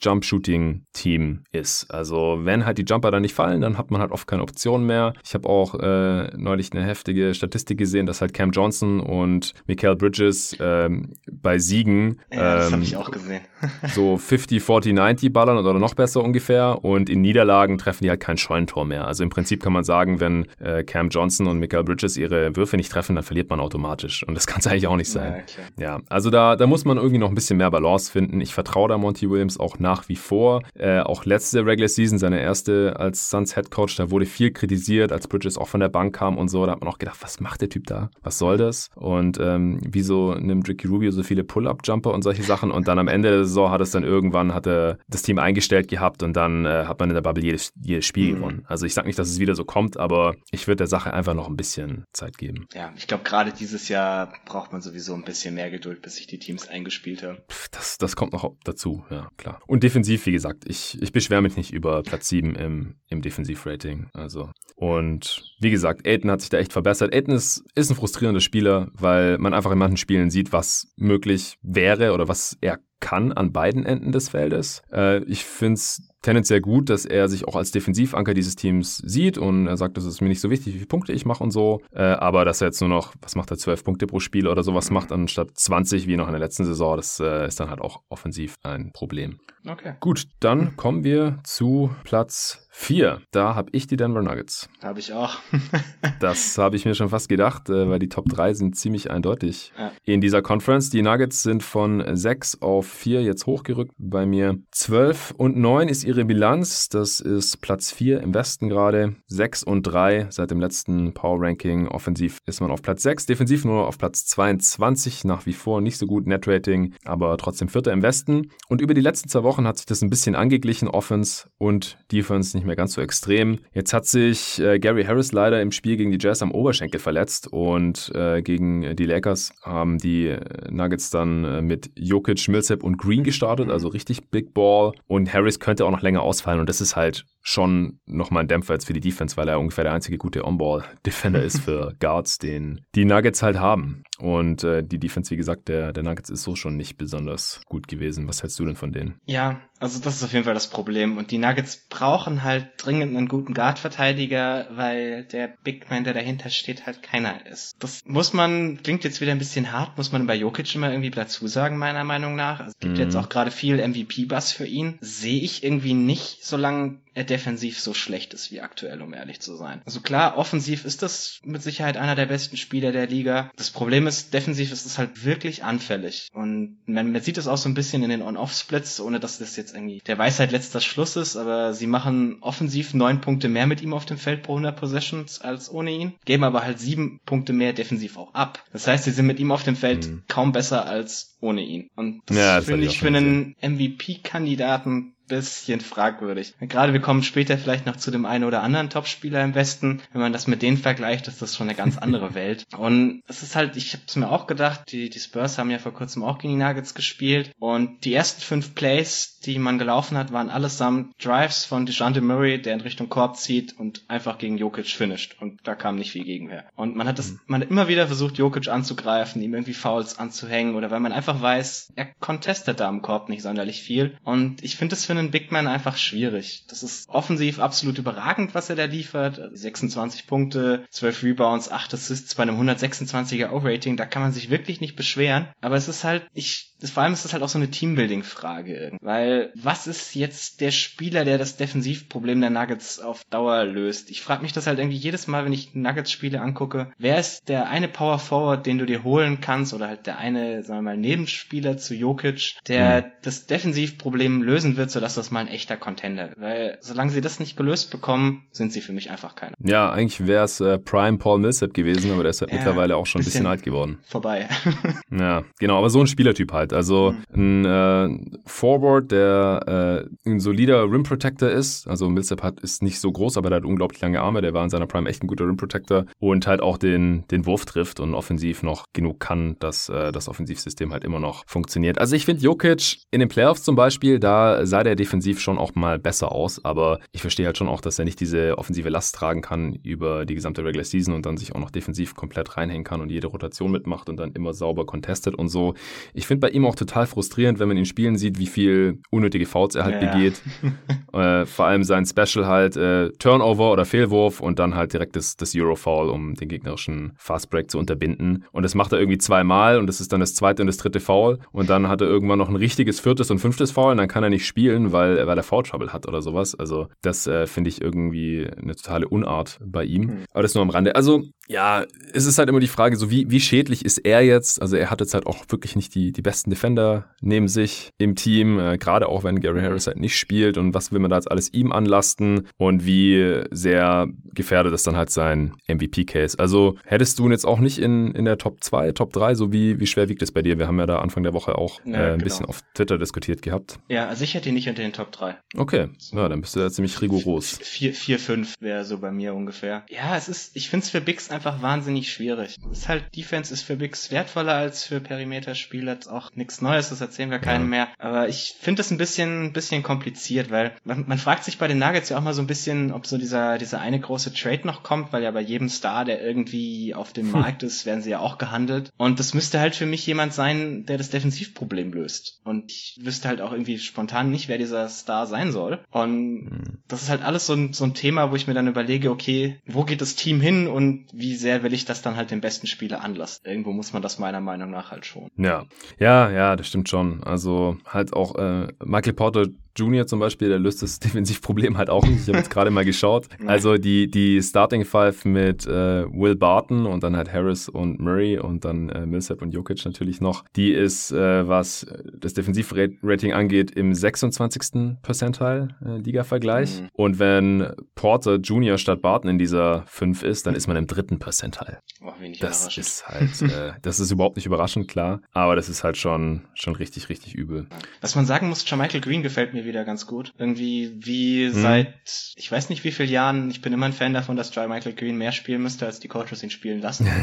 Jump-Shooting-Team 0.70 1.44
ist. 1.52 1.92
Also 1.92 2.40
wenn 2.44 2.66
halt 2.66 2.78
die 2.78 2.84
Jumper 2.84 3.12
dann 3.12 3.22
nicht 3.22 3.34
fallen, 3.34 3.62
dann 3.62 3.78
hat 3.78 3.92
man 3.92 4.02
halt 4.02 4.12
oft 4.12 4.28
keine 4.28 4.44
Option 4.44 4.86
mehr. 4.86 5.14
Ich 5.24 5.34
habe 5.34 5.48
auch 5.48 5.76
äh, 5.76 6.30
neulich 6.38 6.72
eine 6.72 6.84
heftige 6.84 7.34
Statistik 7.34 7.78
gesehen, 7.78 8.06
dass 8.06 8.22
halt 8.22 8.34
Cam 8.34 8.52
Johnson 8.52 9.00
und 9.00 9.54
Michael 9.68 9.96
Bridges 9.96 10.56
ähm, 10.60 11.14
bei 11.32 11.60
Siegen 11.60 12.20
ja, 12.32 12.56
das 12.56 12.72
ähm, 12.72 12.82
ich 12.82 12.96
auch 12.96 13.12
gesehen. 13.12 13.42
so 13.94 14.18
50, 14.18 14.62
40, 14.62 14.94
90 14.94 15.34
ballern 15.34 15.58
oder 15.58 15.74
noch 15.74 15.94
besser 15.94 16.24
ungefähr 16.24 16.84
und 16.84 17.10
in 17.10 17.22
Niederlagen 17.22 17.78
treffen 17.78 18.04
die 18.04 18.10
halt 18.10 18.20
kein 18.20 18.38
Scheunentor 18.38 18.86
mehr. 18.86 19.06
Also 19.06 19.24
im 19.24 19.30
Prinzip 19.30 19.62
kann 19.62 19.74
man 19.74 19.84
sagen, 19.84 20.20
wenn 20.20 20.46
äh, 20.60 20.84
Cam 20.84 21.10
Johnson 21.10 21.48
und 21.48 21.60
Michael 21.60 21.84
Bridges 21.84 22.18
ihre 22.18 22.56
Würfe 22.56 22.78
nicht 22.78 22.92
treffen, 22.92 23.16
dann 23.16 23.24
verliert 23.24 23.50
man 23.50 23.60
automatisch 23.60 24.24
und 24.24 24.36
das 24.36 24.48
kann 24.48 24.60
es 24.60 24.68
eigentlich 24.68 24.88
auch 24.88 24.96
nicht 24.96 25.12
sein. 25.12 25.44
Ja, 25.78 25.84
ja, 25.84 26.02
also 26.10 26.30
da, 26.30 26.56
da 26.56 26.68
muss 26.68 26.86
man 26.86 26.98
irgendwie 26.98 27.18
noch 27.18 27.30
ein 27.30 27.36
bisschen 27.36 27.58
mehr 27.58 27.72
Balance 27.72 28.12
finden. 28.12 28.42
Ich 28.42 28.54
vertraue 28.54 28.90
da 28.90 28.98
Monty 28.98 29.30
Williams 29.30 29.60
auch 29.60 29.80
nach 29.80 30.08
wie 30.10 30.16
vor. 30.16 30.59
Äh, 30.74 31.00
auch 31.00 31.26
letzte 31.26 31.66
Regular 31.66 31.90
Season, 31.90 32.18
seine 32.18 32.40
erste 32.42 32.96
als 32.98 33.30
Suns 33.30 33.56
Head 33.56 33.72
Coach, 33.72 33.96
da 33.96 34.12
wurde 34.12 34.26
viel 34.26 34.52
kritisiert, 34.52 35.12
als 35.12 35.28
Bridges 35.28 35.58
auch 35.58 35.68
von 35.68 35.80
der 35.80 35.90
Bank 35.90 36.16
kam 36.16 36.38
und 36.38 36.50
so. 36.50 36.66
Da 36.66 36.74
hat 36.74 36.82
man 36.82 36.90
auch 36.90 36.98
gedacht, 36.98 37.18
was 37.22 37.40
macht 37.40 37.62
der 37.62 37.70
Typ 37.70 37.88
da? 37.88 38.10
Was 38.22 38.38
soll 38.38 38.58
das? 38.58 38.90
Und 38.96 39.40
ähm, 39.40 39.80
wieso 39.84 40.36
nimmt 40.36 40.68
Ricky 40.68 40.88
Rubio 40.88 41.12
so 41.12 41.24
viele 41.24 41.44
Pull-Up-Jumper 41.44 42.14
und 42.14 42.24
solche 42.24 42.44
Sachen? 42.44 42.72
Und 42.72 42.88
dann 42.88 43.00
am 43.00 43.08
Ende 43.08 43.30
der 43.30 43.46
Saison 43.46 43.72
hat 43.72 43.82
es 43.82 43.92
dann 43.92 44.04
irgendwann 44.04 44.54
hat 44.54 44.68
er 44.68 44.98
das 45.08 45.22
Team 45.22 45.40
eingestellt 45.40 45.88
gehabt 45.88 46.24
und 46.24 46.34
dann 46.34 46.66
äh, 46.66 46.86
hat 46.86 47.00
man 47.00 47.10
in 47.10 47.16
der 47.16 47.22
Bubble 47.22 47.44
jedes, 47.44 47.72
jedes 47.82 48.06
Spiel 48.06 48.32
mhm. 48.32 48.36
gewonnen. 48.36 48.66
Also 48.68 48.86
ich 48.86 48.94
sage 48.94 49.08
nicht, 49.08 49.20
dass 49.20 49.30
es 49.30 49.40
wieder 49.40 49.56
so 49.56 49.64
kommt, 49.66 49.98
aber 49.98 50.36
ich 50.52 50.68
würde 50.68 50.78
der 50.78 50.88
Sache 50.88 51.14
einfach 51.14 51.34
noch 51.34 51.48
ein 51.48 51.56
bisschen 51.56 52.06
Zeit 52.14 52.38
geben. 52.38 52.68
Ja, 52.74 52.92
ich 52.98 53.08
glaube, 53.08 53.24
gerade 53.24 53.52
dieses 53.52 53.90
Jahr 53.90 54.34
braucht 54.46 54.72
man 54.72 54.82
sowieso 54.82 55.14
ein 55.14 55.24
bisschen 55.24 55.56
mehr 55.56 55.70
Geduld, 55.70 56.02
bis 56.02 56.16
sich 56.16 56.28
die 56.28 56.40
Teams 56.40 56.68
eingespielt 56.68 57.24
haben. 57.24 57.38
Das, 57.72 57.98
das 57.98 58.16
kommt 58.16 58.34
noch 58.34 58.56
dazu, 58.64 59.06
ja, 59.10 59.30
klar. 59.38 59.62
Und 59.68 59.84
defensiv, 59.84 60.26
wie 60.26 60.32
gesagt, 60.32 60.49
ich, 60.66 61.02
ich 61.02 61.12
beschwere 61.12 61.42
mich 61.42 61.58
nicht 61.58 61.74
über 61.74 62.04
Platz 62.04 62.30
7 62.30 62.56
im, 62.56 62.96
im 63.08 63.22
Defensivrating. 63.22 64.08
Also. 64.14 64.52
Und 64.76 65.44
wie 65.60 65.72
gesagt, 65.72 66.08
Aiden 66.08 66.32
hat 66.32 66.42
sich 66.42 66.50
da 66.50 66.58
echt 66.58 66.74
verbessert. 66.74 67.14
Aiden 67.14 67.34
ist, 67.34 67.64
ist 67.76 67.90
ein 67.90 67.96
frustrierender 67.96 68.42
Spieler, 68.42 68.90
weil 68.94 69.38
man 69.38 69.54
einfach 69.54 69.72
in 69.72 69.78
manchen 69.78 69.98
Spielen 69.98 70.30
sieht, 70.30 70.54
was 70.54 70.92
möglich 70.96 71.58
wäre 71.62 72.14
oder 72.14 72.28
was 72.28 72.58
er 72.62 72.80
kann 73.00 73.32
an 73.32 73.52
beiden 73.52 73.86
Enden 73.86 74.12
des 74.12 74.30
Feldes. 74.30 74.82
Äh, 74.92 75.24
ich 75.24 75.46
finde 75.46 75.76
es 75.76 76.10
tendenziell 76.22 76.62
gut, 76.62 76.90
dass 76.90 77.06
er 77.06 77.30
sich 77.30 77.48
auch 77.48 77.56
als 77.56 77.72
Defensivanker 77.72 78.34
dieses 78.34 78.56
Teams 78.56 78.98
sieht 78.98 79.38
und 79.38 79.68
er 79.68 79.78
sagt, 79.78 79.96
das 79.98 80.06
ist 80.06 80.22
mir 80.22 80.28
nicht 80.28 80.42
so 80.42 80.50
wichtig, 80.50 80.74
wie 80.74 80.80
viele 80.80 80.88
Punkte 80.88 81.14
ich 81.14 81.26
mache 81.26 81.44
und 81.44 81.52
so. 81.52 81.82
Äh, 81.94 82.02
aber 82.02 82.46
dass 82.46 82.62
er 82.62 82.68
jetzt 82.68 82.82
nur 82.82 82.90
noch, 82.90 83.14
was 83.22 83.36
macht 83.36 83.52
er, 83.52 83.58
12 83.58 83.84
Punkte 83.84 84.08
pro 84.08 84.20
Spiel 84.20 84.48
oder 84.48 84.64
sowas 84.64 84.92
macht, 84.92 85.12
anstatt 85.12 85.52
20 85.54 86.08
wie 86.08 86.18
noch 86.18 86.28
in 86.28 86.34
der 86.34 86.42
letzten 86.42 86.66
Saison, 86.66 86.98
das 86.98 87.20
äh, 87.20 87.48
ist 87.48 87.60
dann 87.60 87.70
halt 87.70 87.82
auch 87.82 88.02
offensiv 88.10 88.56
ein 88.64 88.92
Problem. 88.92 89.40
Okay. 89.68 89.94
Gut, 90.00 90.28
dann 90.40 90.76
kommen 90.78 91.04
wir 91.04 91.40
zu 91.44 91.94
Platz 92.04 92.70
4. 92.72 93.22
Da 93.32 93.56
habe 93.56 93.70
ich 93.74 93.88
die 93.88 93.98
Denver 93.98 94.22
Nuggets. 94.22 94.70
Habe 94.82 95.00
ich 95.00 95.12
auch. 95.12 95.38
das 96.22 96.58
habe 96.58 96.78
ich 96.78 96.86
mir 96.86 96.96
schon 96.96 97.10
fast 97.10 97.28
gedacht, 97.28 97.70
äh, 97.70 97.90
weil 97.90 98.00
die 98.00 98.08
Top 98.08 98.30
3 98.30 98.54
sind 98.54 98.78
ziemlich 98.78 99.12
eindeutig 99.12 99.74
ja. 99.78 99.92
in 100.06 100.22
dieser 100.22 100.42
Conference. 100.42 100.90
Die 100.90 101.02
Nuggets 101.02 101.44
sind 101.44 101.62
von 101.62 102.04
6 102.16 102.62
auf 102.62 102.88
4 102.88 103.22
jetzt 103.24 103.48
hochgerückt 103.48 103.92
bei 103.98 104.26
mir. 104.26 104.58
12 104.72 105.32
und 105.32 105.58
9 105.58 105.90
ist 105.90 106.06
ihre 106.06 106.24
Bilanz. 106.24 106.88
Das 106.88 107.20
ist 107.20 107.58
Platz 107.58 107.92
4 107.92 108.22
im 108.22 108.34
Westen 108.34 108.70
gerade. 108.70 109.16
6 109.28 109.64
und 109.64 109.84
3 109.84 110.28
seit 110.30 110.50
dem 110.50 110.62
letzten 110.62 111.14
Power 111.14 111.42
Ranking. 111.42 111.88
Offensiv 111.90 112.38
ist 112.46 112.62
man 112.62 112.72
auf 112.72 112.82
Platz 112.82 113.04
6, 113.04 113.26
defensiv 113.26 113.66
nur 113.66 113.88
auf 113.88 113.98
Platz 113.98 114.26
22. 114.26 115.26
Nach 115.26 115.46
wie 115.46 115.54
vor 115.54 115.82
nicht 115.82 115.98
so 115.98 116.06
gut 116.06 116.28
Net 116.28 116.48
Rating, 116.48 116.94
aber 117.04 117.38
trotzdem 117.38 117.68
Vierter 117.68 117.92
im 117.92 118.04
Westen. 118.04 118.52
Und 118.70 118.80
über 118.80 118.94
die 118.94 119.02
letzten 119.02 119.28
zwei 119.28 119.44
Wochen 119.44 119.49
hat 119.58 119.78
sich 119.78 119.86
das 119.86 120.02
ein 120.02 120.10
bisschen 120.10 120.36
angeglichen, 120.36 120.88
Offense 120.88 121.50
und 121.58 121.98
Defense 122.12 122.56
nicht 122.56 122.66
mehr 122.66 122.76
ganz 122.76 122.94
so 122.94 123.02
extrem. 123.02 123.60
Jetzt 123.74 123.94
hat 123.94 124.06
sich 124.06 124.60
äh, 124.60 124.80
Gary 124.80 125.04
Harris 125.04 125.32
leider 125.32 125.62
im 125.62 125.72
Spiel 125.72 125.98
gegen 125.98 126.12
die 126.12 126.18
Jazz 126.20 126.42
am 126.42 126.52
Oberschenkel 126.52 127.00
verletzt 127.00 127.48
und 127.52 128.12
äh, 128.16 128.42
gegen 128.42 128.96
die 128.96 129.06
Lakers 129.06 129.54
haben 129.64 129.98
die 129.98 130.36
Nuggets 130.70 131.10
dann 131.10 131.44
äh, 131.44 131.62
mit 131.62 131.92
Jokic, 131.96 132.48
Millsap 132.48 132.84
und 132.84 132.98
Green 132.98 133.24
gestartet, 133.24 133.70
also 133.70 133.88
richtig 133.88 134.30
Big 134.30 134.54
Ball. 134.54 134.94
Und 135.08 135.34
Harris 135.34 135.60
könnte 135.60 135.86
auch 135.86 135.92
noch 135.92 136.02
länger 136.02 136.22
ausfallen 136.22 136.60
und 136.60 136.70
das 136.70 136.82
ist 136.82 136.96
halt 136.96 137.26
schon 137.50 138.00
nochmal 138.06 138.44
ein 138.44 138.48
Dämpfer 138.48 138.74
jetzt 138.74 138.86
für 138.86 138.94
die 138.94 139.00
Defense, 139.00 139.36
weil 139.36 139.50
er 139.50 139.60
ungefähr 139.60 139.84
der 139.84 139.94
einzige 139.94 140.20
gute 140.20 140.46
On-Ball-Defender 140.46 141.42
ist 141.42 141.62
für 141.62 141.96
Guards, 142.00 142.38
den 142.38 142.82
die 142.94 143.06
Nuggets 143.06 143.42
halt 143.42 143.60
haben. 143.60 144.04
Und 144.20 144.64
äh, 144.64 144.84
die 144.84 145.00
Defense, 145.00 145.32
wie 145.32 145.38
gesagt, 145.38 145.68
der, 145.68 145.92
der 145.92 146.04
Nuggets 146.04 146.30
ist 146.30 146.44
so 146.44 146.56
schon 146.56 146.78
nicht 146.78 146.98
besonders 146.98 147.62
gut 147.66 147.88
gewesen. 147.88 148.28
Was 148.28 148.44
hältst 148.44 148.60
du 148.60 148.66
denn 148.66 148.76
von 148.76 148.92
denen? 148.92 149.20
Ja, 149.26 149.62
also 149.80 150.00
das 150.00 150.18
ist 150.18 150.24
auf 150.24 150.34
jeden 150.34 150.46
Fall 150.46 150.54
das 150.54 150.68
Problem. 150.68 151.18
Und 151.18 151.32
die 151.32 151.38
Nuggets 151.38 151.78
brauchen 151.90 152.44
halt 152.44 152.68
dringend 152.78 153.16
einen 153.16 153.28
guten 153.28 153.54
Guard-Verteidiger, 153.54 154.68
weil 154.72 155.24
der 155.24 155.54
Big 155.64 155.90
Man, 155.90 156.04
der 156.04 156.14
dahinter 156.14 156.50
steht, 156.50 156.86
halt 156.86 157.02
keiner 157.02 157.46
ist. 157.48 157.76
Das 157.80 158.02
muss 158.06 158.34
man, 158.34 158.82
klingt 158.84 159.04
jetzt 159.04 159.22
wieder 159.22 159.32
ein 159.32 159.40
bisschen 159.40 159.72
hart, 159.72 159.98
muss 159.98 160.12
man 160.12 160.28
bei 160.28 160.36
Jokic 160.36 160.76
immer 160.76 160.92
irgendwie 160.92 161.12
dazu 161.12 161.48
sagen, 161.48 161.78
meiner 161.78 162.04
Meinung 162.04 162.36
nach. 162.36 162.60
Also 162.60 162.72
es 162.72 162.80
gibt 162.80 162.96
mhm. 162.96 163.02
jetzt 163.02 163.16
auch 163.16 163.30
gerade 163.30 163.52
viel 163.52 163.78
MVP-Bass 163.86 164.52
für 164.52 164.66
ihn. 164.66 164.98
Sehe 165.02 165.42
ich 165.42 165.64
irgendwie 165.64 165.94
nicht, 165.94 166.46
solange 166.46 167.00
er 167.20 167.26
defensiv 167.26 167.80
so 167.80 167.94
schlecht 167.94 168.34
ist 168.34 168.50
wie 168.50 168.62
aktuell, 168.62 169.02
um 169.02 169.14
ehrlich 169.14 169.42
zu 169.42 169.56
sein. 169.56 169.82
Also 169.86 170.00
klar, 170.00 170.38
offensiv 170.38 170.86
ist 170.86 171.02
das 171.02 171.42
mit 171.44 171.62
Sicherheit 171.62 171.98
einer 171.98 172.16
der 172.16 172.28
besten 172.28 172.56
Spieler 172.56 172.94
der 172.94 173.08
Liga. 173.08 173.52
Das 173.58 173.72
Problem 173.72 174.08
ist, 174.08 174.34
defensiv 174.34 174.72
ist 174.72 174.86
es 174.86 174.98
halt 174.98 175.26
wirklich 175.26 175.64
anfällig. 175.64 176.30
Und 176.34 176.78
man, 176.86 177.12
man 177.12 177.22
sieht 177.22 177.38
es 177.38 177.48
auch 177.48 177.58
so 177.58 177.68
ein 177.68 177.74
bisschen 177.74 178.04
in 178.04 178.10
den 178.10 178.22
On-Off-Splits, 178.22 179.02
ohne 179.02 179.20
dass 179.20 179.40
das 179.40 179.58
jetzt 179.58 179.69
irgendwie 179.74 180.00
der 180.06 180.18
Weisheit 180.18 180.52
letzter 180.52 180.82
Schluss 180.82 181.16
ist, 181.16 181.36
aber 181.36 181.74
sie 181.74 181.88
machen 181.88 182.38
offensiv 182.42 182.94
neun 182.94 183.22
Punkte 183.22 183.50
mehr 183.50 183.68
mit 183.68 183.82
ihm 183.82 183.94
auf 183.94 184.06
dem 184.06 184.18
Feld 184.18 184.44
pro 184.44 184.54
100 184.54 184.76
Possessions 184.76 185.42
als 185.42 185.72
ohne 185.72 185.92
ihn, 185.92 186.14
geben 186.26 186.44
aber 186.44 186.64
halt 186.64 186.80
sieben 186.80 187.20
Punkte 187.26 187.54
mehr 187.54 187.74
defensiv 187.74 188.18
auch 188.18 188.34
ab. 188.34 188.64
Das 188.72 188.88
heißt, 188.88 189.04
sie 189.04 189.12
sind 189.12 189.28
mit 189.28 189.40
ihm 189.40 189.52
auf 189.52 189.64
dem 189.64 189.76
Feld 189.76 190.08
mhm. 190.08 190.24
kaum 190.28 190.52
besser 190.52 190.86
als 190.86 191.38
ohne 191.42 191.62
ihn. 191.62 191.90
Und 191.96 192.22
das, 192.26 192.38
ja, 192.38 192.56
das 192.58 192.66
finde 192.66 192.86
ich 192.86 193.00
für 193.00 193.08
einen 193.08 193.56
MVP-Kandidaten 193.62 195.14
bisschen 195.30 195.80
fragwürdig. 195.80 196.54
Gerade 196.60 196.92
wir 196.92 197.00
kommen 197.00 197.24
später 197.24 197.58
vielleicht 197.58 197.86
noch 197.86 197.96
zu 197.96 198.12
dem 198.12 198.26
einen 198.26 198.44
oder 198.44 198.62
anderen 198.62 198.90
Topspieler 198.90 199.42
im 199.44 199.56
Westen. 199.56 200.02
Wenn 200.12 200.22
man 200.22 200.34
das 200.34 200.48
mit 200.48 200.62
denen 200.62 200.78
vergleicht, 200.78 201.28
ist 201.30 201.42
das 201.42 201.56
schon 201.56 201.70
eine 201.70 201.78
ganz 201.78 201.98
andere 201.98 202.34
Welt. 202.34 202.66
Und 202.78 203.24
es 203.28 203.44
ist 203.44 203.56
halt, 203.56 203.78
ich 203.78 203.94
habe 203.94 204.04
es 204.06 204.16
mir 204.18 204.30
auch 204.30 204.48
gedacht, 204.48 204.92
die, 204.92 205.10
die 205.10 205.20
Spurs 205.20 205.58
haben 205.58 205.72
ja 205.72 205.80
vor 205.80 205.94
kurzem 205.94 206.24
auch 206.24 206.40
gegen 206.40 206.60
die 206.60 206.64
Nuggets 206.66 206.94
gespielt 206.94 207.52
und 207.60 208.04
die 208.04 208.14
ersten 208.14 208.42
fünf 208.42 208.76
Plays, 208.76 209.40
die 209.46 209.60
man 209.60 209.80
gelaufen 209.80 210.18
hat, 210.18 210.34
waren 210.34 210.50
allesamt 210.50 211.14
Drives 211.24 211.66
von 211.66 211.86
DeJounte 211.86 212.22
Murray, 212.22 212.62
der 212.62 212.74
in 212.74 212.82
Richtung 212.82 213.08
Korb 213.08 213.38
zieht 213.38 213.80
und 213.80 214.04
einfach 214.08 214.38
gegen 214.38 214.58
Jokic 214.58 214.88
finisht. 214.88 215.38
Und 215.40 215.60
da 215.64 215.76
kam 215.76 215.96
nicht 215.96 216.12
viel 216.12 216.26
Gegenwehr. 216.26 216.66
Und 216.76 216.96
man 216.96 217.08
hat 217.08 217.20
das, 217.20 217.32
mhm. 217.32 217.40
man 217.46 217.62
hat 217.62 217.70
immer 217.70 217.88
wieder 217.88 218.08
versucht, 218.08 218.38
Jokic 218.38 218.68
anzugreifen, 218.68 219.42
ihm 219.42 219.54
irgendwie 219.54 219.74
Fouls 219.74 220.18
anzuhängen 220.18 220.76
oder 220.76 220.92
weil 220.92 221.00
man 221.00 221.12
einfach 221.12 221.42
weiß, 221.42 221.94
er 221.96 222.06
contestet 222.20 222.80
da 222.80 222.88
am 222.88 223.02
Korb 223.02 223.30
nicht 223.30 223.44
sonderlich 223.44 223.82
viel. 223.84 224.18
Und 224.24 224.64
ich 224.64 224.76
finde 224.76 224.96
es 224.96 225.06
für 225.06 225.19
einen 225.20 225.32
Big 225.32 225.52
Man 225.52 225.68
einfach 225.68 225.98
schwierig. 225.98 226.66
Das 226.70 226.84
ist 226.84 227.10
offensiv 227.10 227.60
absolut 227.60 227.98
überragend, 227.98 228.56
was 228.56 228.70
er 228.70 228.76
da 228.76 228.86
liefert. 228.86 229.40
26 229.54 230.28
Punkte, 230.28 230.86
12 230.90 231.24
Rebounds, 231.24 231.72
8 231.72 231.94
Assists 231.94 232.36
bei 232.36 232.44
einem 232.44 232.60
126er 232.60 233.52
O-Rating, 233.52 233.98
da 233.98 234.06
kann 234.06 234.22
man 234.22 234.32
sich 234.32 234.50
wirklich 234.50 234.82
nicht 234.82 234.96
beschweren. 234.96 235.48
Aber 235.62 235.76
es 235.76 235.88
ist 235.88 236.04
halt, 236.04 236.28
ich 236.34 236.69
das, 236.80 236.92
vor 236.92 237.04
allem 237.04 237.14
ist 237.14 237.26
das 237.26 237.34
halt 237.34 237.44
auch 237.44 237.50
so 237.50 237.58
eine 237.58 237.70
Teambuilding-Frage. 237.70 238.98
Weil 239.02 239.52
was 239.56 239.88
ist 239.88 240.16
jetzt 240.16 240.62
der 240.62 240.72
Spieler, 240.72 241.26
der 241.26 241.38
das 241.38 241.58
Defensivproblem 241.58 242.42
der 242.42 242.50
Nuggets 242.50 243.00
auf 243.00 243.24
Dauer 243.30 243.66
löst? 243.66 244.10
Ich 244.10 244.22
frage 244.22 244.42
mich 244.42 244.54
das 244.54 244.68
halt 244.68 244.80
irgendwie 244.80 244.98
jedes 244.98 245.28
Mal, 245.28 245.46
wenn 245.46 245.54
ich 245.54 245.74
Nuggets-Spiele 245.74 246.42
angucke. 246.42 246.92
Wer 246.98 247.20
ist 247.20 247.48
der 247.50 247.70
eine 247.70 247.88
Power 247.88 248.20
Forward, 248.20 248.66
den 248.66 248.78
du 248.78 248.86
dir 248.86 249.04
holen 249.04 249.42
kannst 249.42 249.74
oder 249.74 249.88
halt 249.88 250.08
der 250.08 250.18
eine, 250.18 250.64
sagen 250.64 250.80
wir 250.80 250.92
mal, 250.92 250.98
Nebenspieler 250.98 251.78
zu 251.78 251.96
Jokic, 251.96 252.56
der 252.68 253.02
mhm. 253.02 253.06
das 253.24 253.48
Defensivproblem 253.48 254.42
lösen 254.42 254.78
wird, 254.78 254.92
sodass 254.92 255.16
das 255.16 255.32
mal 255.32 255.42
ein 255.42 255.48
echter 255.48 255.78
Contender. 255.78 256.32
Weil 256.38 256.78
solange 256.82 257.12
sie 257.12 257.22
das 257.22 257.40
nicht 257.40 257.58
gelöst 257.58 257.92
bekommen, 257.92 258.48
sind 258.52 258.72
sie 258.72 258.82
für 258.82 258.94
mich 258.94 259.10
einfach 259.10 259.36
keiner. 259.36 259.56
Ja, 259.64 259.92
eigentlich 259.92 260.26
wäre 260.26 260.46
es 260.46 260.60
äh, 260.60 260.78
Prime 260.78 261.18
Paul 261.18 261.40
Millsap 261.40 261.74
gewesen, 261.74 262.12
aber 262.12 262.24
der 262.24 262.32
ist 262.32 262.42
halt 262.42 262.52
ja, 262.52 262.58
mittlerweile 262.58 262.96
auch 262.96 263.06
schon 263.06 263.22
ein 263.22 263.26
bisschen 263.26 263.48
alt 263.48 263.64
geworden. 263.64 264.00
Vorbei. 264.08 264.48
ja, 265.12 265.44
genau, 265.60 265.78
aber 265.78 265.90
so 265.90 266.00
ein 266.00 266.08
Spielertyp 266.08 266.52
halt. 266.52 266.69
Also 266.74 267.16
mhm. 267.34 267.66
ein 267.66 267.66
äh, 267.66 268.40
Forward, 268.46 269.12
der 269.12 270.08
äh, 270.26 270.30
ein 270.30 270.40
solider 270.40 270.84
Rim 270.84 271.04
Protector 271.04 271.50
ist. 271.50 271.88
Also 271.88 272.10
Millsap 272.10 272.44
hat 272.44 272.60
ist 272.60 272.84
nicht 272.84 273.00
so 273.00 273.12
groß, 273.12 273.38
aber 273.38 273.50
der 273.50 273.58
hat 273.58 273.66
unglaublich 273.66 274.02
lange 274.02 274.22
Arme. 274.22 274.42
Der 274.42 274.54
war 274.54 274.64
in 274.64 274.70
seiner 274.70 274.88
Prime 274.88 275.10
echt 275.10 275.24
ein 275.24 275.28
guter 275.28 275.46
Rim 275.46 275.58
Protector 275.58 276.06
und 276.20 276.48
halt 276.48 276.62
auch 276.62 276.78
den 276.78 277.26
den 277.32 277.46
Wurf 277.46 277.66
trifft 277.66 278.00
und 278.00 278.14
offensiv 278.14 278.64
noch 278.64 278.86
genug 278.94 279.20
kann, 279.20 279.56
dass 279.60 279.90
äh, 279.90 280.12
das 280.12 280.28
Offensivsystem 280.28 280.92
halt 280.92 281.04
immer 281.04 281.20
noch 281.20 281.44
funktioniert. 281.48 281.98
Also 281.98 282.16
ich 282.16 282.26
finde 282.26 282.44
Jokic 282.44 283.00
in 283.12 283.20
den 283.20 283.30
Playoffs 283.30 283.64
zum 283.64 283.76
Beispiel, 283.76 284.20
da 284.20 284.66
sah 284.66 284.84
der 284.84 284.96
defensiv 284.96 285.40
schon 285.40 285.58
auch 285.58 285.76
mal 285.76 286.00
besser 286.00 286.32
aus, 286.32 286.64
aber 286.64 287.00
ich 287.12 287.22
verstehe 287.22 287.46
halt 287.46 287.58
schon 287.58 287.68
auch, 287.68 287.82
dass 287.82 288.00
er 288.00 288.06
nicht 288.06 288.20
diese 288.20 288.58
offensive 288.58 288.90
Last 288.90 289.16
tragen 289.16 289.42
kann 289.42 289.76
über 289.84 290.26
die 290.26 290.36
gesamte 290.36 290.64
Regular 290.64 290.86
Season 290.86 291.14
und 291.14 291.26
dann 291.26 291.38
sich 291.38 291.56
auch 291.56 291.60
noch 291.60 291.72
defensiv 291.72 292.16
komplett 292.16 292.58
reinhängen 292.58 292.84
kann 292.84 293.02
und 293.02 293.10
jede 293.10 293.28
Rotation 293.28 293.72
mitmacht 293.72 294.10
und 294.10 294.18
dann 294.18 294.32
immer 294.34 294.54
sauber 294.54 294.86
contestet 294.86 295.36
und 295.36 295.50
so. 295.50 295.74
Ich 296.14 296.28
finde 296.28 296.42
bei 296.42 296.50
ihm 296.50 296.59
auch 296.66 296.76
total 296.76 297.08
frustrierend, 297.08 297.60
wenn 297.60 297.68
man 297.68 297.78
ihn 297.78 297.86
spielen 297.86 298.18
sieht, 298.18 298.40
wie 298.40 298.48
viel 298.48 299.00
unnötige 299.10 299.46
Fouls 299.46 299.76
er 299.76 299.84
halt 299.86 300.02
ja. 300.02 300.12
begeht. 300.12 300.42
äh, 301.14 301.46
vor 301.46 301.66
allem 301.66 301.84
sein 301.84 302.06
Special 302.06 302.48
halt 302.48 302.76
äh, 302.78 303.10
Turnover 303.20 303.72
oder 303.72 303.86
Fehlwurf 303.86 304.40
und 304.40 304.60
dann 304.60 304.76
halt 304.76 304.94
direkt 304.94 305.16
das, 305.16 305.36
das 305.36 305.56
Euro-Foul, 305.56 306.10
um 306.10 306.36
den 306.36 306.50
gegnerischen 306.50 307.14
Fastbreak 307.18 307.70
zu 307.70 307.78
unterbinden. 307.78 308.46
Und 308.52 308.64
das 308.64 308.76
macht 308.76 308.92
er 308.92 309.00
irgendwie 309.00 309.18
zweimal 309.18 309.80
und 309.80 309.88
das 309.88 310.02
ist 310.02 310.14
dann 310.14 310.20
das 310.20 310.36
zweite 310.36 310.64
und 310.64 310.68
das 310.68 310.78
dritte 310.78 311.00
Foul. 311.00 311.40
Und 311.52 311.70
dann 311.70 311.88
hat 311.88 312.02
er 312.02 312.08
irgendwann 312.08 312.40
noch 312.40 312.50
ein 312.50 312.56
richtiges 312.56 313.00
viertes 313.00 313.32
und 313.32 313.40
fünftes 313.40 313.72
Foul 313.72 313.92
und 313.92 313.98
dann 313.98 314.08
kann 314.08 314.24
er 314.24 314.30
nicht 314.30 314.46
spielen, 314.46 314.92
weil, 314.92 315.26
weil 315.28 315.38
er 315.38 315.44
Foul-Trouble 315.44 315.94
hat 315.94 316.08
oder 316.08 316.22
sowas. 316.22 316.56
Also 316.56 316.88
das 317.02 317.28
äh, 317.28 317.48
finde 317.48 317.70
ich 317.70 317.82
irgendwie 317.82 318.48
eine 318.62 318.76
totale 318.76 319.08
Unart 319.08 319.60
bei 319.66 319.84
ihm. 319.84 320.02
Mhm. 320.02 320.24
Aber 320.32 320.42
das 320.42 320.56
nur 320.56 320.64
am 320.64 320.70
Rande. 320.70 320.96
Also 320.96 321.24
ja, 321.50 321.84
es 322.14 322.28
ist 322.28 322.38
halt 322.38 322.48
immer 322.48 322.60
die 322.60 322.68
Frage, 322.68 322.96
so 322.96 323.10
wie, 323.10 323.30
wie 323.32 323.40
schädlich 323.40 323.84
ist 323.84 323.98
er 323.98 324.22
jetzt? 324.22 324.62
Also 324.62 324.76
er 324.76 324.92
hat 324.92 325.00
jetzt 325.00 325.16
halt 325.16 325.26
auch 325.26 325.46
wirklich 325.50 325.76
nicht 325.76 325.96
die, 325.96 326.12
die 326.12 326.22
besten 326.22 326.52
Defender 326.52 327.06
neben 327.22 327.48
sich 327.48 327.90
im 327.98 328.16
Team, 328.16 328.60
äh, 328.60 328.78
gerade 328.78 329.10
auch 329.10 329.24
wenn 329.24 329.40
Gary 329.40 329.62
Harris 329.62 329.88
halt 329.88 330.00
nicht 330.00 330.16
spielt 330.16 330.60
und 330.60 330.76
was 330.76 330.92
will 330.92 331.00
man 331.00 331.10
da 331.10 331.18
jetzt 331.18 331.30
alles 331.30 331.52
ihm 331.52 331.72
anlasten 331.72 332.48
und 332.58 332.86
wie 332.86 333.42
sehr 333.50 334.08
gefährdet 334.36 334.72
das 334.72 334.84
dann 334.84 334.96
halt 334.96 335.10
sein 335.10 335.56
MVP-Case. 335.68 336.38
Also 336.38 336.78
hättest 336.86 337.18
du 337.18 337.26
ihn 337.26 337.32
jetzt 337.32 337.46
auch 337.46 337.60
nicht 337.60 337.80
in, 337.80 338.14
in 338.14 338.26
der 338.26 338.38
Top 338.38 338.64
2, 338.64 338.92
Top 338.92 339.12
3, 339.12 339.34
so 339.34 339.52
wie, 339.52 339.80
wie 339.80 339.88
schwer 339.88 340.08
wiegt 340.08 340.22
es 340.22 340.32
bei 340.32 340.44
dir? 340.44 340.60
Wir 340.60 340.68
haben 340.68 340.78
ja 340.78 340.86
da 340.86 341.00
Anfang 341.00 341.24
der 341.24 341.34
Woche 341.34 341.58
auch 341.58 341.82
ja, 341.84 341.94
äh, 341.94 341.98
ein 341.98 342.20
genau. 342.20 342.24
bisschen 342.26 342.46
auf 342.46 342.62
Twitter 342.76 343.00
diskutiert 343.00 343.42
gehabt. 343.42 343.80
Ja, 343.88 344.08
also 344.08 344.24
ich 344.24 344.36
hätte 344.36 344.50
ihn 344.50 344.56
nicht 344.56 344.70
unter 344.70 344.84
den 344.84 344.94
Top 344.94 345.12
3. 345.12 345.36
Okay, 345.58 345.90
ja, 346.12 346.30
dann 346.30 346.42
bist 346.42 346.56
du 346.56 346.60
da 346.60 346.70
ziemlich 346.70 347.02
rigoros. 347.02 347.58
4, 347.64 347.94
4 347.96 348.20
5 348.20 348.54
wäre 348.60 348.86
so 348.86 349.00
bei 349.00 349.12
mir 349.12 349.34
ungefähr. 349.34 349.84
Ja, 349.90 350.16
es 350.16 350.30
ist, 350.30 350.56
ich 350.56 350.70
finde 350.70 350.84
es 350.84 350.92
für 350.92 351.02
Bigs 351.02 351.32
einfach 351.32 351.39
einfach 351.40 351.62
wahnsinnig 351.62 352.12
schwierig. 352.12 352.58
Es 352.70 352.80
ist 352.80 352.90
halt, 352.90 353.16
Defense 353.16 353.54
ist 353.54 353.62
für 353.62 353.78
Bigs 353.78 354.12
wertvoller 354.12 354.56
als 354.56 354.84
für 354.84 355.00
Perimeter-Spieler. 355.00 355.96
Das 355.96 356.08
ist 356.08 356.12
auch 356.12 356.32
nichts 356.36 356.62
Neues, 356.62 356.90
das 356.90 357.00
erzählen 357.00 357.32
wir 357.32 357.40
keinem 357.40 357.70
mehr. 357.70 357.88
Aber 357.98 358.28
ich 358.28 358.56
finde 358.60 358.82
es 358.82 358.92
ein 358.92 358.98
bisschen, 358.98 359.54
bisschen 359.54 359.82
kompliziert, 359.82 360.52
weil 360.52 360.74
man, 360.84 361.06
man 361.08 361.18
fragt 361.18 361.46
sich 361.46 361.58
bei 361.58 361.70
den 361.70 361.80
Nuggets 361.80 362.10
ja 362.10 362.18
auch 362.18 362.24
mal 362.24 362.34
so 362.34 362.42
ein 362.42 362.48
bisschen, 362.48 362.92
ob 362.92 363.08
so 363.08 363.18
dieser, 363.18 363.58
dieser 363.58 363.80
eine 363.80 364.02
große 364.02 364.34
Trade 364.34 364.68
noch 364.68 364.84
kommt, 364.84 365.14
weil 365.14 365.24
ja 365.24 365.32
bei 365.32 365.40
jedem 365.40 365.70
Star, 365.70 366.04
der 366.04 366.22
irgendwie 366.22 366.94
auf 366.94 367.14
dem 367.14 367.32
hm. 367.32 367.40
Markt 367.40 367.64
ist, 367.64 367.86
werden 367.86 368.02
sie 368.02 368.10
ja 368.10 368.20
auch 368.20 368.38
gehandelt. 368.38 368.92
Und 368.98 369.20
das 369.20 369.34
müsste 369.34 369.62
halt 369.62 369.76
für 369.76 369.86
mich 369.86 370.06
jemand 370.06 370.34
sein, 370.34 370.86
der 370.86 370.98
das 370.98 371.10
Defensivproblem 371.10 371.94
löst. 371.94 372.42
Und 372.44 372.70
ich 372.70 373.00
wüsste 373.02 373.30
halt 373.30 373.40
auch 373.40 373.54
irgendwie 373.54 373.80
spontan 373.80 374.30
nicht, 374.30 374.50
wer 374.50 374.58
dieser 374.58 374.90
Star 374.90 375.26
sein 375.26 375.54
soll. 375.54 375.80
Und 375.90 376.50
hm. 376.50 376.80
das 376.90 377.04
ist 377.04 377.10
halt 377.10 377.24
alles 377.24 377.46
so 377.46 377.54
ein, 377.54 377.72
so 377.72 377.86
ein 377.86 377.94
Thema, 377.94 378.30
wo 378.30 378.36
ich 378.36 378.48
mir 378.48 378.54
dann 378.54 378.68
überlege, 378.68 379.10
okay, 379.10 379.62
wo 379.66 379.86
geht 379.86 380.02
das 380.02 380.16
Team 380.16 380.42
hin 380.42 380.68
und 380.68 381.06
wie 381.14 381.29
wie 381.30 381.36
sehr 381.36 381.62
will 381.62 381.74
ich 381.74 381.86
das 381.86 382.02
dann 382.02 382.16
halt 382.16 382.32
dem 382.32 382.42
besten 382.42 382.66
Spieler 382.66 383.04
anlassen. 383.04 383.46
Irgendwo 383.46 383.72
muss 383.72 383.94
man 383.94 384.02
das 384.02 384.18
meiner 384.18 384.42
Meinung 384.42 384.72
nach 384.72 384.90
halt 384.90 385.06
schon. 385.06 385.30
Ja, 385.38 385.66
ja, 386.00 386.32
ja, 386.32 386.56
das 386.56 386.68
stimmt 386.68 386.90
schon. 386.90 387.24
Also 387.24 387.78
halt 387.86 388.14
auch 388.14 388.34
äh, 388.36 388.70
Michael 388.84 389.14
Porter 389.14 389.46
Junior 389.76 390.08
zum 390.08 390.20
Beispiel, 390.20 390.50
der 390.50 390.60
löst 390.60 390.82
das 390.82 391.00
Defensivproblem 391.00 391.78
halt 391.78 391.90
auch 391.90 392.06
nicht. 392.06 392.22
Ich 392.22 392.28
habe 392.28 392.38
jetzt 392.38 392.50
gerade 392.50 392.72
mal 392.72 392.86
geschaut. 392.86 393.28
Also 393.50 393.78
die, 393.78 394.12
die 394.12 394.42
Starting 394.44 394.86
Five 394.86 395.26
mit 395.26 395.66
äh, 395.66 396.06
Will 396.06 396.36
Barton 396.36 396.86
und 396.86 397.04
dann 397.04 397.18
halt 397.18 397.34
Harris 397.34 397.68
und 397.68 398.00
Murray 398.00 398.38
und 398.38 398.64
dann 398.64 398.90
äh, 398.90 399.06
Millsap 399.06 399.42
und 399.42 399.52
Jokic 399.52 399.84
natürlich 399.86 400.22
noch. 400.22 400.44
Die 400.56 400.72
ist, 400.72 401.12
äh, 401.12 401.48
was 401.48 401.88
das 402.14 402.36
Defensivrating 402.36 403.34
angeht, 403.34 403.72
im 403.72 403.96
26. 403.96 405.02
Percentile 405.02 405.70
äh, 405.84 405.98
Liga-Vergleich. 405.98 406.82
Mhm. 406.82 406.90
Und 406.94 407.20
wenn 407.20 407.74
Porter 407.96 408.36
Junior 408.36 408.78
statt 408.78 409.02
Barton 409.02 409.32
in 409.32 409.40
dieser 409.40 409.84
5 409.88 410.24
ist, 410.24 410.46
dann 410.46 410.54
ist 410.54 410.68
man 410.68 410.78
im 410.78 410.86
dritten 410.86 411.18
Percentile. 411.18 411.80
Oh, 412.02 412.14
das 412.40 412.78
ist 412.78 413.08
halt, 413.08 413.42
äh, 413.42 413.74
das 413.82 414.00
ist 414.00 414.12
überhaupt 414.12 414.36
nicht 414.36 414.46
überraschend, 414.46 414.88
klar. 414.88 415.22
Aber 415.32 415.56
das 415.56 415.70
ist 415.70 415.84
halt 415.84 415.98
schon, 415.98 416.48
schon 416.54 416.76
richtig, 416.76 417.10
richtig 417.10 417.36
übel. 417.36 417.68
Was 418.02 418.16
man 418.16 418.26
sagen 418.26 418.50
muss, 418.50 418.70
Michael 418.80 419.02
Green 419.02 419.24
gefällt 419.24 419.54
mir 419.54 419.59
wieder 419.66 419.86
ganz 419.86 420.06
gut. 420.06 420.34
Irgendwie 420.38 420.92
wie 421.00 421.48
hm. 421.48 421.54
seit, 421.54 422.34
ich 422.36 422.52
weiß 422.52 422.70
nicht 422.70 422.84
wie 422.84 422.92
vielen 422.92 423.10
Jahren, 423.10 423.50
ich 423.50 423.62
bin 423.62 423.74
immer 423.74 423.86
ein 423.86 423.94
Fan 423.94 424.14
davon, 424.14 424.36
dass 424.36 424.52
Dry 424.52 424.68
Michael 424.68 424.94
Green 424.94 425.18
mehr 425.18 425.32
spielen 425.32 425.62
müsste, 425.62 425.86
als 425.86 426.00
die 426.00 426.08
Coaches 426.08 426.44
ihn 426.44 426.50
spielen 426.50 426.82
lassen. 426.82 427.08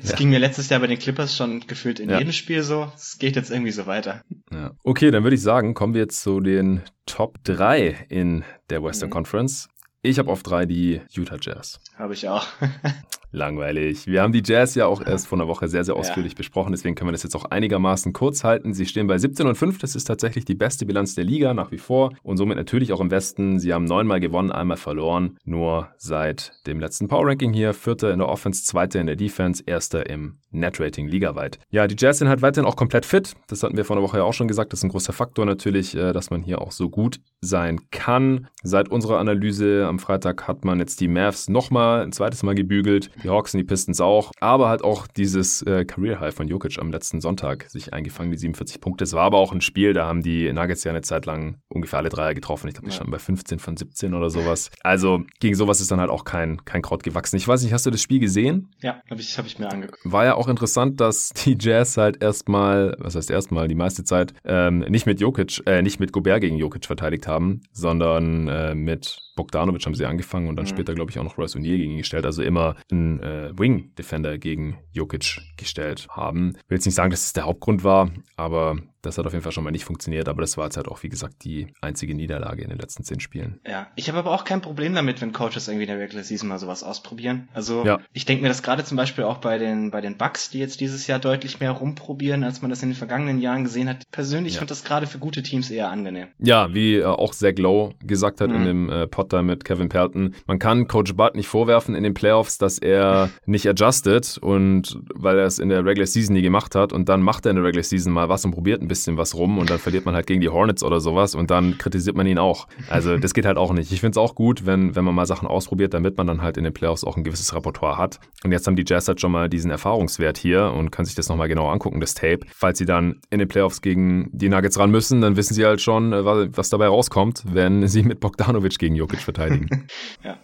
Das 0.00 0.10
ja. 0.10 0.16
ging 0.16 0.30
mir 0.30 0.38
letztes 0.38 0.68
Jahr 0.68 0.80
bei 0.80 0.86
den 0.86 0.98
Clippers 0.98 1.36
schon 1.36 1.60
gefühlt 1.66 2.00
in 2.00 2.10
ja. 2.10 2.18
jedem 2.18 2.32
Spiel 2.32 2.62
so. 2.62 2.90
Es 2.94 3.18
geht 3.18 3.36
jetzt 3.36 3.50
irgendwie 3.50 3.70
so 3.70 3.86
weiter. 3.86 4.22
Ja. 4.52 4.72
Okay, 4.82 5.10
dann 5.10 5.22
würde 5.22 5.36
ich 5.36 5.42
sagen, 5.42 5.74
kommen 5.74 5.94
wir 5.94 6.02
jetzt 6.02 6.20
zu 6.22 6.40
den 6.40 6.82
Top 7.06 7.38
3 7.44 8.06
in 8.08 8.44
der 8.68 8.82
Western 8.82 9.08
mhm. 9.08 9.14
Conference. 9.14 9.68
Ich 10.02 10.18
habe 10.18 10.30
auf 10.30 10.42
drei 10.42 10.64
die 10.64 11.02
Utah 11.10 11.36
Jazz. 11.40 11.80
Habe 11.96 12.14
ich 12.14 12.28
auch. 12.28 12.46
Langweilig. 13.32 14.06
Wir 14.06 14.22
haben 14.22 14.32
die 14.32 14.42
Jazz 14.44 14.74
ja 14.74 14.86
auch 14.86 15.00
erst 15.04 15.28
vor 15.28 15.38
einer 15.38 15.46
Woche 15.46 15.68
sehr, 15.68 15.84
sehr 15.84 15.94
ausführlich 15.94 16.32
ja. 16.32 16.38
besprochen, 16.38 16.72
deswegen 16.72 16.96
können 16.96 17.08
wir 17.08 17.12
das 17.12 17.22
jetzt 17.22 17.36
auch 17.36 17.44
einigermaßen 17.44 18.12
kurz 18.12 18.42
halten. 18.42 18.74
Sie 18.74 18.86
stehen 18.86 19.06
bei 19.06 19.18
17 19.18 19.46
und 19.46 19.54
5, 19.54 19.78
das 19.78 19.94
ist 19.94 20.04
tatsächlich 20.04 20.44
die 20.44 20.56
beste 20.56 20.84
Bilanz 20.84 21.14
der 21.14 21.24
Liga 21.24 21.54
nach 21.54 21.70
wie 21.70 21.78
vor 21.78 22.12
und 22.22 22.38
somit 22.38 22.56
natürlich 22.56 22.92
auch 22.92 23.00
im 23.00 23.10
Westen. 23.10 23.60
Sie 23.60 23.72
haben 23.72 23.84
neunmal 23.84 24.18
gewonnen, 24.18 24.50
einmal 24.50 24.76
verloren, 24.76 25.38
nur 25.44 25.90
seit 25.96 26.52
dem 26.66 26.80
letzten 26.80 27.06
Power 27.06 27.26
Ranking 27.26 27.52
hier. 27.52 27.72
Vierter 27.72 28.12
in 28.12 28.18
der 28.18 28.28
Offense, 28.28 28.64
zweiter 28.64 29.00
in 29.00 29.06
der 29.06 29.16
Defense, 29.16 29.62
erster 29.64 30.10
im 30.10 30.38
Net-Rating 30.50 31.06
ligaweit. 31.06 31.58
Ja, 31.70 31.86
die 31.86 31.94
Jazz 31.98 32.18
sind 32.18 32.28
halt 32.28 32.42
weiterhin 32.42 32.68
auch 32.68 32.76
komplett 32.76 33.06
fit. 33.06 33.34
Das 33.46 33.62
hatten 33.62 33.76
wir 33.76 33.84
vor 33.84 33.96
einer 33.96 34.04
Woche 34.04 34.18
ja 34.18 34.24
auch 34.24 34.32
schon 34.32 34.48
gesagt. 34.48 34.72
Das 34.72 34.80
ist 34.80 34.84
ein 34.84 34.90
großer 34.90 35.12
Faktor 35.12 35.46
natürlich, 35.46 35.96
äh, 35.96 36.12
dass 36.12 36.30
man 36.30 36.42
hier 36.42 36.60
auch 36.60 36.72
so 36.72 36.90
gut 36.90 37.20
sein 37.40 37.80
kann. 37.90 38.48
Seit 38.62 38.88
unserer 38.88 39.18
Analyse 39.18 39.86
am 39.86 39.98
Freitag 39.98 40.48
hat 40.48 40.64
man 40.64 40.78
jetzt 40.78 41.00
die 41.00 41.08
Mavs 41.08 41.48
nochmal 41.48 42.02
ein 42.02 42.12
zweites 42.12 42.42
Mal 42.42 42.54
gebügelt. 42.54 43.10
Die 43.22 43.28
Hawks 43.28 43.54
und 43.54 43.58
die 43.58 43.64
Pistons 43.64 44.00
auch. 44.00 44.32
Aber 44.40 44.68
halt 44.68 44.82
auch 44.82 45.06
dieses 45.06 45.62
äh, 45.62 45.84
Career 45.84 46.20
High 46.20 46.34
von 46.34 46.48
Jokic 46.48 46.78
am 46.78 46.90
letzten 46.90 47.20
Sonntag 47.20 47.68
sich 47.68 47.92
eingefangen, 47.92 48.30
die 48.30 48.38
47 48.38 48.80
Punkte. 48.80 49.04
Es 49.04 49.12
war 49.12 49.24
aber 49.24 49.38
auch 49.38 49.52
ein 49.52 49.60
Spiel, 49.60 49.92
da 49.92 50.06
haben 50.06 50.22
die 50.22 50.52
Nuggets 50.52 50.84
ja 50.84 50.90
eine 50.90 51.02
Zeit 51.02 51.26
lang 51.26 51.58
ungefähr 51.68 51.98
alle 51.98 52.08
Dreier 52.08 52.34
getroffen. 52.34 52.68
Ich 52.68 52.74
glaube, 52.74 52.86
die 52.86 52.90
ja. 52.90 52.96
standen 52.96 53.12
bei 53.12 53.18
15 53.18 53.58
von 53.58 53.76
17 53.76 54.14
oder 54.14 54.30
sowas. 54.30 54.70
Also 54.82 55.22
gegen 55.40 55.54
sowas 55.54 55.80
ist 55.80 55.90
dann 55.90 56.00
halt 56.00 56.10
auch 56.10 56.24
kein, 56.24 56.64
kein 56.64 56.82
Kraut 56.82 57.02
gewachsen. 57.02 57.36
Ich 57.36 57.46
weiß 57.46 57.62
nicht, 57.62 57.72
hast 57.72 57.86
du 57.86 57.90
das 57.90 58.02
Spiel 58.02 58.20
gesehen? 58.20 58.70
Ja, 58.82 59.00
habe 59.10 59.20
ich, 59.20 59.36
hab 59.38 59.46
ich 59.46 59.58
mir 59.58 59.68
angeguckt. 59.70 60.00
War 60.04 60.24
ja 60.24 60.34
auch 60.34 60.48
interessant, 60.48 61.00
dass 61.00 61.30
die 61.30 61.56
Jazz 61.58 61.96
halt 61.96 62.22
erstmal, 62.22 62.96
was 62.98 63.14
heißt 63.14 63.30
erstmal, 63.30 63.68
die 63.68 63.74
meiste 63.74 64.04
Zeit, 64.04 64.34
ähm, 64.44 64.80
nicht 64.80 65.06
mit 65.06 65.20
Jokic, 65.20 65.62
äh, 65.66 65.82
nicht 65.82 66.00
mit 66.00 66.12
Gobert 66.12 66.40
gegen 66.40 66.56
Jokic 66.56 66.86
verteidigt 66.86 67.26
haben, 67.26 67.62
sondern 67.72 68.48
äh, 68.48 68.74
mit 68.74 69.18
Bogdanovic 69.40 69.86
haben 69.86 69.94
sie 69.94 70.04
angefangen 70.04 70.48
und 70.48 70.56
dann 70.56 70.66
mhm. 70.66 70.70
später, 70.70 70.94
glaube 70.94 71.10
ich, 71.10 71.18
auch 71.18 71.24
noch 71.24 71.38
Royce 71.38 71.56
O'Neal 71.56 71.78
gegen 71.78 71.92
ihn 71.92 71.98
gestellt. 71.98 72.26
Also 72.26 72.42
immer 72.42 72.76
einen 72.90 73.20
äh, 73.20 73.58
Wing-Defender 73.58 74.36
gegen 74.36 74.78
Jokic 74.92 75.40
gestellt 75.56 76.08
haben. 76.10 76.50
Ich 76.50 76.70
will 76.70 76.76
jetzt 76.76 76.84
nicht 76.84 76.94
sagen, 76.94 77.10
dass 77.10 77.24
es 77.24 77.32
der 77.32 77.44
Hauptgrund 77.44 77.82
war, 77.82 78.10
aber 78.36 78.76
das 79.02 79.18
hat 79.18 79.26
auf 79.26 79.32
jeden 79.32 79.42
Fall 79.42 79.52
schon 79.52 79.64
mal 79.64 79.70
nicht 79.70 79.84
funktioniert, 79.84 80.28
aber 80.28 80.40
das 80.42 80.56
war 80.56 80.64
jetzt 80.66 80.76
halt 80.76 80.88
auch, 80.88 81.02
wie 81.02 81.08
gesagt, 81.08 81.44
die 81.44 81.68
einzige 81.80 82.14
Niederlage 82.14 82.62
in 82.62 82.70
den 82.70 82.78
letzten 82.78 83.04
zehn 83.04 83.20
Spielen. 83.20 83.60
Ja, 83.66 83.88
ich 83.96 84.08
habe 84.08 84.18
aber 84.18 84.32
auch 84.32 84.44
kein 84.44 84.60
Problem 84.60 84.94
damit, 84.94 85.20
wenn 85.20 85.32
Coaches 85.32 85.68
irgendwie 85.68 85.84
in 85.84 85.90
der 85.90 85.98
Regular 85.98 86.24
Season 86.24 86.48
mal 86.48 86.58
sowas 86.58 86.82
ausprobieren. 86.82 87.48
Also 87.52 87.84
ja. 87.84 88.00
ich 88.12 88.26
denke 88.26 88.42
mir 88.42 88.48
das 88.48 88.62
gerade 88.62 88.84
zum 88.84 88.96
Beispiel 88.96 89.24
auch 89.24 89.38
bei 89.38 89.58
den, 89.58 89.90
bei 89.90 90.00
den 90.00 90.16
Bucks, 90.16 90.50
die 90.50 90.58
jetzt 90.58 90.80
dieses 90.80 91.06
Jahr 91.06 91.18
deutlich 91.18 91.60
mehr 91.60 91.70
rumprobieren, 91.70 92.44
als 92.44 92.62
man 92.62 92.70
das 92.70 92.82
in 92.82 92.90
den 92.90 92.96
vergangenen 92.96 93.40
Jahren 93.40 93.64
gesehen 93.64 93.88
hat. 93.88 94.02
Persönlich 94.10 94.54
ja. 94.54 94.58
fand 94.58 94.70
das 94.70 94.84
gerade 94.84 95.06
für 95.06 95.18
gute 95.18 95.42
Teams 95.42 95.70
eher 95.70 95.90
angenehm. 95.90 96.28
Ja, 96.38 96.72
wie 96.74 96.96
äh, 96.96 97.04
auch 97.04 97.32
Zach 97.32 97.56
Lowe 97.56 97.94
gesagt 98.04 98.40
hat 98.40 98.50
mhm. 98.50 98.56
in 98.56 98.64
dem 98.64 98.90
äh, 98.90 99.08
da 99.28 99.42
mit 99.42 99.64
Kevin 99.64 99.88
Pelton, 99.88 100.34
man 100.46 100.58
kann 100.58 100.88
Coach 100.88 101.14
Bud 101.14 101.34
nicht 101.34 101.46
vorwerfen 101.46 101.94
in 101.94 102.02
den 102.02 102.14
Playoffs, 102.14 102.58
dass 102.58 102.78
er 102.78 103.30
nicht 103.46 103.68
adjusted 103.68 104.38
und 104.38 104.98
weil 105.14 105.38
er 105.38 105.44
es 105.44 105.58
in 105.58 105.68
der 105.68 105.84
Regular 105.84 106.06
Season 106.06 106.34
nie 106.34 106.42
gemacht 106.42 106.74
hat 106.74 106.92
und 106.92 107.08
dann 107.08 107.22
macht 107.22 107.46
er 107.46 107.50
in 107.50 107.56
der 107.56 107.64
Regular 107.64 107.84
Season 107.84 108.12
mal 108.12 108.28
was 108.28 108.44
und 108.44 108.52
probiert 108.52 108.82
ein 108.82 108.88
bisschen 108.90 109.16
was 109.16 109.34
rum 109.34 109.58
und 109.58 109.70
dann 109.70 109.78
verliert 109.78 110.04
man 110.04 110.14
halt 110.14 110.26
gegen 110.26 110.42
die 110.42 110.50
Hornets 110.50 110.82
oder 110.82 111.00
sowas 111.00 111.34
und 111.34 111.50
dann 111.50 111.78
kritisiert 111.78 112.16
man 112.16 112.26
ihn 112.26 112.38
auch. 112.38 112.68
Also 112.90 113.16
das 113.16 113.32
geht 113.32 113.46
halt 113.46 113.56
auch 113.56 113.72
nicht. 113.72 113.90
Ich 113.92 114.00
finde 114.00 114.10
es 114.10 114.16
auch 114.18 114.34
gut, 114.34 114.66
wenn, 114.66 114.94
wenn 114.94 115.04
man 115.04 115.14
mal 115.14 115.24
Sachen 115.24 115.48
ausprobiert, 115.48 115.94
damit 115.94 116.18
man 116.18 116.26
dann 116.26 116.42
halt 116.42 116.58
in 116.58 116.64
den 116.64 116.74
Playoffs 116.74 117.04
auch 117.04 117.16
ein 117.16 117.24
gewisses 117.24 117.54
Repertoire 117.54 117.96
hat. 117.96 118.20
Und 118.44 118.52
jetzt 118.52 118.66
haben 118.66 118.76
die 118.76 118.84
Jazz 118.86 119.08
halt 119.08 119.20
schon 119.20 119.32
mal 119.32 119.48
diesen 119.48 119.70
Erfahrungswert 119.70 120.36
hier 120.36 120.72
und 120.76 120.90
können 120.90 121.06
sich 121.06 121.14
das 121.14 121.28
nochmal 121.28 121.48
genau 121.48 121.68
angucken, 121.68 122.00
das 122.00 122.14
Tape. 122.14 122.40
Falls 122.54 122.78
sie 122.78 122.84
dann 122.84 123.20
in 123.30 123.38
den 123.38 123.48
Playoffs 123.48 123.80
gegen 123.80 124.28
die 124.32 124.48
Nuggets 124.48 124.78
ran 124.78 124.90
müssen, 124.90 125.22
dann 125.22 125.36
wissen 125.36 125.54
sie 125.54 125.64
halt 125.64 125.80
schon, 125.80 126.12
äh, 126.12 126.24
was 126.24 126.68
dabei 126.68 126.88
rauskommt, 126.88 127.44
wenn 127.46 127.86
sie 127.88 128.02
mit 128.02 128.20
Bogdanovic 128.20 128.78
gegen 128.78 128.96
Jokic 128.96 129.20
verteidigen. 129.20 129.86
ja. 130.24 130.36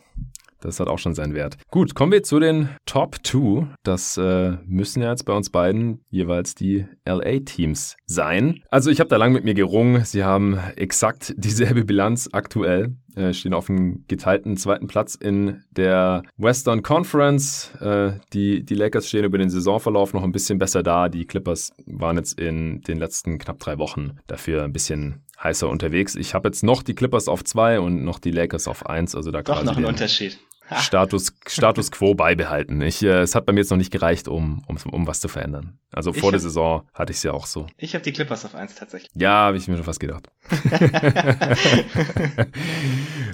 Das 0.67 0.81
hat 0.81 0.89
auch 0.89 0.99
schon 0.99 1.15
seinen 1.15 1.35
Wert. 1.35 1.59
Gut, 1.71 1.95
kommen 1.95 2.11
wir 2.11 2.25
zu 2.25 2.41
den 2.41 2.71
Top 2.87 3.19
2. 3.23 3.69
Das 3.85 4.17
äh, 4.17 4.57
müssen 4.67 5.01
ja 5.01 5.11
jetzt 5.11 5.25
bei 5.25 5.33
uns 5.33 5.49
beiden 5.49 6.01
jeweils 6.11 6.57
die 6.57 6.87
LA-Teams 7.05 7.97
sein. 8.07 8.63
Also 8.69 8.91
ich 8.91 8.99
habe 8.99 9.09
da 9.09 9.17
lang 9.17 9.33
mit 9.33 9.45
mir 9.45 9.55
gerungen. 9.55 10.05
Sie 10.05 10.25
haben 10.25 10.59
exakt 10.75 11.35
dieselbe 11.37 11.85
Bilanz 11.85 12.29
aktuell. 12.33 12.97
Äh, 13.15 13.33
stehen 13.33 13.55
auf 13.55 13.67
dem 13.67 14.05
geteilten 14.09 14.57
zweiten 14.57 14.89
Platz 14.89 15.15
in 15.15 15.63
der 15.71 16.23
Western 16.37 16.83
Conference. 16.83 17.73
Äh, 17.81 18.15
die, 18.33 18.65
die 18.65 18.75
Lakers 18.75 19.09
stehen 19.09 19.25
über 19.25 19.39
den 19.39 19.49
Saisonverlauf 19.49 20.13
noch 20.15 20.25
ein 20.25 20.33
bisschen 20.33 20.59
besser 20.59 20.83
da. 20.83 21.09
Die 21.09 21.27
Clippers 21.27 21.73
waren 21.87 22.17
jetzt 22.17 22.39
in 22.39 22.83
den 22.83 22.99
letzten 22.99 23.39
knapp 23.39 23.61
drei 23.61 23.79
Wochen 23.79 24.19
dafür 24.27 24.65
ein 24.65 24.73
bisschen 24.73 25.23
heißer 25.43 25.69
unterwegs. 25.69 26.15
Ich 26.15 26.35
habe 26.35 26.49
jetzt 26.49 26.63
noch 26.63 26.83
die 26.83 26.95
Clippers 26.95 27.29
auf 27.29 27.45
zwei 27.45 27.81
und 27.81 28.05
noch 28.05 28.19
die 28.19 28.31
Lakers 28.33 28.69
auf 28.69 28.87
eins. 28.87 29.15
Also 29.15 29.31
da 29.31 29.43
Doch 29.43 29.63
noch 29.63 29.77
ein 29.77 29.85
Unterschied. 29.85 30.39
Status, 30.81 31.33
Status 31.47 31.91
quo 31.91 32.15
beibehalten. 32.15 32.81
Ich, 32.83 33.03
äh, 33.03 33.21
es 33.21 33.35
hat 33.35 33.47
bei 33.47 33.53
mir 33.53 33.61
jetzt 33.61 33.71
noch 33.71 33.77
nicht 33.77 33.93
gereicht, 33.93 34.29
um, 34.29 34.63
um, 34.67 34.77
um 34.91 35.07
was 35.07 35.21
zu 35.21 35.29
verändern. 35.29 35.79
Also 35.93 36.13
vor 36.13 36.25
hab, 36.25 36.31
der 36.33 36.41
Saison 36.41 36.83
hatte 36.93 37.13
ich 37.13 37.19
es 37.19 37.23
ja 37.23 37.33
auch 37.33 37.47
so. 37.47 37.67
Ich 37.77 37.95
habe 37.95 38.03
die 38.03 38.13
Clippers 38.13 38.45
auf 38.45 38.55
eins 38.55 38.75
tatsächlich. 38.75 39.11
Ja, 39.15 39.47
habe 39.47 39.57
ich 39.57 39.69
mir 39.69 39.77
schon 39.77 39.85
fast 39.85 40.01
gedacht. 40.01 40.29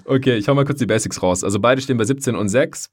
okay, 0.04 0.36
ich 0.36 0.48
hau 0.48 0.54
mal 0.54 0.64
kurz 0.64 0.78
die 0.78 0.86
Basics 0.86 1.22
raus. 1.22 1.42
Also 1.42 1.58
beide 1.58 1.80
stehen 1.80 1.96
bei 1.96 2.04
17 2.04 2.36
und 2.36 2.48
6. 2.48 2.90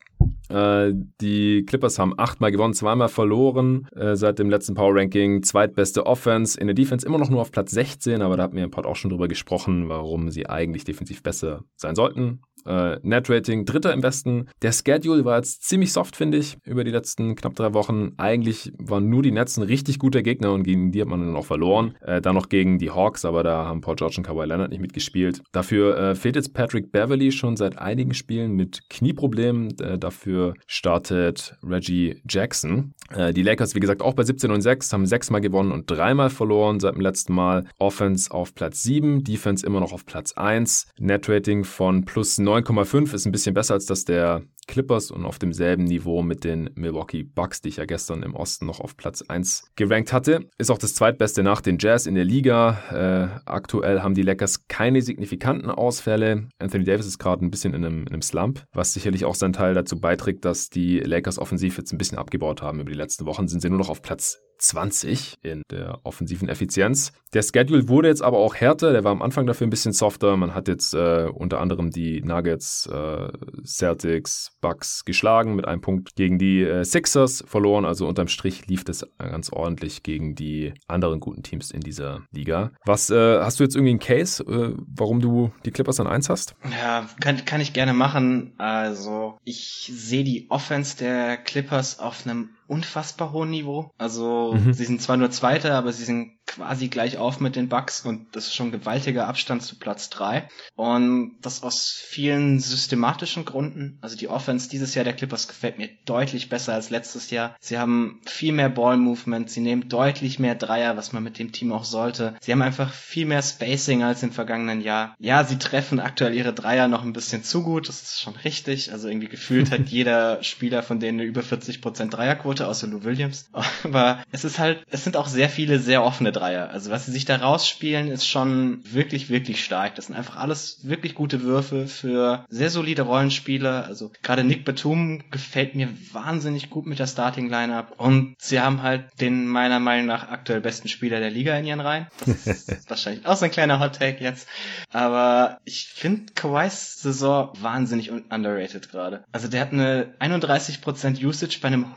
Äh, 0.50 0.94
die 1.22 1.66
Clippers 1.66 2.00
haben 2.00 2.18
achtmal 2.18 2.52
gewonnen, 2.52 2.74
zweimal 2.74 3.10
verloren 3.10 3.88
äh, 3.96 4.16
seit 4.16 4.40
dem 4.40 4.50
letzten 4.50 4.74
Power 4.74 4.96
Ranking. 4.96 5.44
Zweitbeste 5.44 6.06
Offense. 6.06 6.60
In 6.60 6.68
der 6.68 6.74
Defense 6.74 7.06
immer 7.06 7.18
noch 7.18 7.30
nur 7.30 7.42
auf 7.42 7.52
Platz 7.52 7.72
16, 7.72 8.22
aber 8.22 8.38
da 8.38 8.44
hat 8.44 8.54
mir 8.54 8.64
im 8.64 8.72
Pod 8.72 8.86
auch 8.86 8.96
schon 8.96 9.10
drüber 9.10 9.28
gesprochen, 9.28 9.90
warum 9.90 10.32
sie 10.32 10.48
eigentlich 10.48 10.86
defensiv 10.86 11.22
besser 11.22 11.64
sein 11.76 11.96
sollten. 11.96 12.42
Äh, 12.66 13.00
Net-Rating 13.02 13.66
Dritter 13.66 13.94
im 13.94 14.04
Westen. 14.04 14.50
Der 14.62 14.72
Schedule 14.72 15.26
war 15.26 15.38
jetzt 15.38 15.64
ziemlich 15.64 15.94
soft, 15.94 16.16
finde 16.16 16.38
ich, 16.38 16.58
über 16.66 16.84
die 16.84 16.92
letzten 16.92 17.36
knapp 17.36 17.56
drei 17.56 17.74
Wochen. 17.74 18.14
Eigentlich 18.18 18.72
waren 18.78 19.10
nur 19.10 19.24
die 19.24 19.32
Nets 19.32 19.58
ein 19.58 19.64
richtig 19.64 20.00
guter 20.00 20.22
Gegner 20.22 20.54
und 20.54 20.64
gegen 20.64 20.92
die 20.92 21.02
hat 21.02 21.08
man 21.08 21.22
dann 21.22 21.36
auch 21.36 21.46
verloren. 21.46 21.96
Äh, 22.02 22.22
dann 22.22 22.36
noch 22.36 22.50
gegen 22.50 22.78
die 22.78 22.92
Hawks, 22.92 23.26
aber 23.26 23.44
da 23.44 23.66
haben 23.66 23.82
Paul 23.82 23.96
George 23.96 24.16
und 24.18 24.24
Kawhi 24.24 24.46
Leonard 24.46 24.72
nicht 24.72 24.82
mitgespielt. 24.82 25.42
Dafür 25.52 25.98
äh, 25.98 26.16
fehlt 26.16 26.36
jetzt 26.36 26.54
Patrick 26.54 26.92
Beverly 26.92 27.32
schon 27.32 27.58
seit 27.58 27.78
einigen 27.78 28.14
Spielen 28.14 28.54
mit 28.54 28.90
Knieproblemen. 28.90 29.80
Äh, 29.80 29.98
dafür 29.98 30.54
startet 30.68 31.56
Reggie 31.64 32.22
Jackson. 32.28 32.94
Äh, 33.16 33.34
die 33.34 33.44
Lakers, 33.44 33.76
wie 33.76 33.80
gesagt, 33.80 34.02
auch 34.02 34.14
bei 34.14 34.24
17 34.24 34.52
und 34.52 34.62
6, 34.62 34.94
haben 34.94 35.06
sechsmal 35.06 35.42
gewonnen 35.42 35.72
und 35.72 35.90
dreimal 35.90 36.30
verloren 36.30 36.80
seit 36.80 36.96
dem 36.96 37.02
letzten 37.02 37.34
Mal. 37.34 37.66
Offense 37.78 38.32
auf 38.32 38.54
Platz 38.54 38.84
7, 38.84 39.24
Defense 39.24 39.66
immer 39.66 39.80
noch 39.80 39.94
auf 39.94 40.06
Platz 40.06 40.34
1. 40.34 40.88
Net-Rating 41.00 41.64
von 41.64 42.06
plus 42.06 42.38
9 42.38 42.49
9,5 42.50 43.14
ist 43.14 43.26
ein 43.26 43.32
bisschen 43.32 43.54
besser 43.54 43.76
als 43.76 43.86
das 43.86 44.06
der 44.06 44.42
Clippers 44.68 45.12
und 45.12 45.26
auf 45.26 45.40
demselben 45.40 45.84
Niveau 45.84 46.22
mit 46.22 46.44
den 46.44 46.70
Milwaukee 46.76 47.24
Bucks, 47.24 47.62
die 47.62 47.70
ich 47.70 47.78
ja 47.78 47.86
gestern 47.86 48.24
im 48.24 48.36
Osten 48.36 48.66
noch 48.66 48.80
auf 48.80 48.98
Platz 48.98 49.22
1 49.22 49.72
gerankt 49.76 50.14
hatte. 50.14 50.48
Ist 50.58 50.72
auch 50.72 50.78
das 50.78 50.96
zweitbeste 50.96 51.44
nach 51.44 51.62
den 51.62 51.78
Jazz 51.80 52.06
in 52.06 52.16
der 52.16 52.26
Liga. 52.26 52.80
Äh, 52.92 53.42
aktuell 53.46 54.02
haben 54.02 54.16
die 54.16 54.24
Lakers 54.24 54.68
keine 54.68 55.02
signifikanten 55.02 55.70
Ausfälle. 55.70 56.50
Anthony 56.60 56.84
Davis 56.84 57.06
ist 57.06 57.20
gerade 57.20 57.46
ein 57.46 57.52
bisschen 57.52 57.74
in 57.74 57.86
einem, 57.86 58.02
in 58.02 58.14
einem 58.14 58.22
Slump, 58.22 58.64
was 58.74 58.94
sicherlich 58.94 59.26
auch 59.26 59.36
seinen 59.36 59.54
Teil 59.54 59.74
dazu 59.74 60.00
beiträgt, 60.00 60.46
dass 60.46 60.70
die 60.70 61.00
Lakers 61.00 61.40
offensiv 61.40 61.78
jetzt 61.78 61.92
ein 61.94 61.98
bisschen 61.98 62.18
abgebaut 62.18 62.62
haben. 62.62 62.80
Über 62.80 62.90
die 62.90 62.98
letzten 62.98 63.26
Wochen 63.26 63.48
sind 63.48 63.62
sie 63.62 63.70
nur 63.70 63.80
noch 63.80 63.90
auf 63.90 64.02
Platz 64.02 64.40
20 64.60 65.36
in 65.42 65.64
der 65.72 66.00
offensiven 66.04 66.50
Effizienz. 66.50 67.12
Der 67.34 67.42
Schedule 67.42 67.88
wurde 67.88 68.10
jetzt 68.10 68.22
aber 68.22 68.38
auch 68.38 68.56
härter. 68.56 68.92
Der 68.92 69.04
war 69.04 69.12
am 69.12 69.22
Anfang 69.22 69.46
dafür 69.46 69.66
ein 69.68 69.70
bisschen 69.70 69.94
softer. 69.94 70.38
Man 70.38 70.54
hat 70.54 70.68
jetzt 70.68 70.94
äh, 70.94 71.28
unter 71.34 71.60
anderem 71.60 71.90
die 71.90 72.22
Nuggets, 72.22 72.39
äh, 72.48 73.30
Celtics, 73.64 74.52
Bucks 74.62 75.06
geschlagen 75.06 75.56
mit 75.56 75.68
einem 75.68 75.82
Punkt 75.82 76.16
gegen 76.16 76.38
die 76.38 76.62
äh, 76.62 76.84
Sixers 76.84 77.44
verloren. 77.48 77.86
Also 77.86 78.08
unterm 78.08 78.28
Strich 78.28 78.68
lief 78.68 78.84
das 78.84 79.06
ganz 79.18 79.52
ordentlich 79.52 80.04
gegen 80.04 80.36
die 80.36 80.74
anderen 80.88 81.20
guten 81.20 81.44
Teams 81.44 81.72
in 81.72 81.82
dieser 81.82 82.22
Liga. 82.32 82.72
Was 82.86 83.10
äh, 83.10 83.40
hast 83.40 83.60
du 83.60 83.64
jetzt 83.64 83.76
irgendwie 83.76 83.92
einen 83.92 84.00
Case, 84.00 84.44
äh, 84.44 84.76
warum 84.88 85.20
du 85.20 85.52
die 85.66 85.72
Clippers 85.72 86.00
an 86.00 86.08
1 86.08 86.30
hast? 86.30 86.56
Ja, 86.72 87.08
kann, 87.20 87.46
kann 87.46 87.62
ich 87.62 87.74
gerne 87.74 87.94
machen. 87.94 88.54
Also 88.58 89.38
ich 89.44 89.92
sehe 89.94 90.24
die 90.24 90.48
Offense 90.50 90.98
der 90.98 91.38
Clippers 91.38 92.00
auf 92.00 92.26
einem 92.26 92.50
unfassbar 92.70 93.32
hohen 93.32 93.50
Niveau. 93.50 93.92
Also 93.98 94.54
mhm. 94.54 94.74
sie 94.74 94.86
sind 94.86 95.02
zwar 95.02 95.18
nur 95.18 95.32
Zweiter, 95.32 95.74
aber 95.76 95.92
sie 95.92 96.06
sind 96.06 96.40
quasi 96.50 96.88
gleich 96.88 97.18
auf 97.18 97.40
mit 97.40 97.56
den 97.56 97.70
Bucks 97.70 98.06
und 98.06 98.36
das 98.36 98.48
ist 98.48 98.56
schon 98.56 98.72
gewaltiger 98.72 99.28
Abstand 99.28 99.62
zu 99.62 99.78
Platz 99.78 100.10
drei 100.10 100.48
Und 100.76 101.38
das 101.42 101.64
aus 101.64 101.92
vielen 101.92 102.60
systematischen 102.60 103.46
Gründen. 103.46 104.00
Also 104.02 104.18
die 104.18 104.28
Offense 104.28 104.70
dieses 104.70 104.96
Jahr 104.96 105.04
der 105.04 105.14
Clippers 105.14 105.48
gefällt 105.48 105.78
mir 105.78 105.90
deutlich 106.06 106.50
besser 106.50 106.74
als 106.74 106.90
letztes 106.90 107.30
Jahr. 107.30 107.56
Sie 107.60 107.78
haben 107.78 108.22
viel 108.26 108.52
mehr 108.52 108.70
Ball-Movement, 108.70 109.50
sie 109.50 109.62
nehmen 109.62 109.90
deutlich 109.90 110.40
mehr 110.40 110.56
Dreier, 110.56 110.98
was 110.98 111.14
man 111.14 111.24
mit 111.24 111.38
dem 111.38 111.52
Team 111.52 111.72
auch 111.72 111.84
sollte. 111.84 112.36
Sie 112.42 112.52
haben 112.52 112.62
einfach 112.62 112.94
viel 112.94 113.26
mehr 113.26 113.42
Spacing 113.42 114.04
als 114.04 114.24
im 114.24 114.32
vergangenen 114.32 114.82
Jahr. 114.82 115.16
Ja, 115.20 115.44
sie 115.44 115.60
treffen 115.60 116.00
aktuell 116.00 116.36
ihre 116.36 116.54
Dreier 116.54 116.88
noch 116.88 117.04
ein 117.04 117.14
bisschen 117.14 117.44
zu 117.44 117.64
gut, 117.64 117.90
das 117.90 118.02
ist 118.02 118.22
schon 118.22 118.36
richtig. 118.36 118.92
Also 118.92 119.08
irgendwie 119.08 119.28
gefühlt 119.28 119.72
hat 119.72 119.82
jeder 119.90 120.44
Spieler 120.44 120.82
von 120.82 121.00
denen 121.00 121.20
eine 121.20 121.30
über 121.30 121.42
40% 121.42 122.10
Dreierquote, 122.10 122.59
außer 122.68 122.88
Lou 122.88 123.04
Williams. 123.04 123.50
Aber 123.84 124.24
es 124.32 124.44
ist 124.44 124.60
halt, 124.60 124.86
es 124.90 125.04
sind 125.04 125.18
auch 125.18 125.28
sehr 125.28 125.50
viele 125.50 125.80
sehr 125.80 126.04
offene 126.04 126.32
Dreier. 126.32 126.70
Also 126.70 126.92
was 126.92 127.06
sie 127.06 127.12
sich 127.12 127.26
da 127.26 127.38
rausspielen, 127.38 128.10
ist 128.10 128.28
schon 128.28 128.82
wirklich, 128.84 129.30
wirklich 129.30 129.64
stark. 129.64 129.96
Das 129.96 130.08
sind 130.08 130.16
einfach 130.16 130.38
alles 130.38 130.80
wirklich 130.84 131.16
gute 131.16 131.42
Würfe 131.42 131.88
für 131.88 132.46
sehr 132.50 132.70
solide 132.70 133.04
Rollenspieler. 133.04 133.86
Also 133.86 134.12
gerade 134.22 134.44
Nick 134.44 134.66
Batum 134.66 135.24
gefällt 135.32 135.76
mir 135.76 135.90
wahnsinnig 136.12 136.70
gut 136.70 136.86
mit 136.86 137.00
der 137.00 137.08
Starting 137.08 137.50
Lineup. 137.50 137.94
Und 137.98 138.36
sie 138.40 138.60
haben 138.60 138.82
halt 138.82 139.06
den 139.20 139.48
meiner 139.48 139.80
Meinung 139.80 140.08
nach 140.08 140.30
aktuell 140.30 140.62
besten 140.62 140.88
Spieler 140.88 141.20
der 141.20 141.32
Liga 141.32 141.58
in 141.58 141.66
ihren 141.66 141.82
Reihen. 141.82 142.08
Das 142.50 142.68
ist 142.68 142.90
wahrscheinlich 142.90 143.26
auch 143.26 143.36
so 143.36 143.46
ein 143.46 143.52
kleiner 143.52 143.80
Hot 143.80 144.00
Take 144.00 144.24
jetzt. 144.24 144.48
Aber 144.92 145.60
ich 145.66 145.88
finde 145.88 146.34
Kawhis 146.34 147.02
Saison 147.02 147.52
wahnsinnig 147.60 148.12
underrated 148.12 148.90
gerade. 148.90 149.24
Also 149.32 149.48
der 149.48 149.62
hat 149.62 149.74
eine 149.74 150.14
31% 150.20 151.24
Usage 151.24 151.60
bei 151.62 151.68
einem 151.68 151.96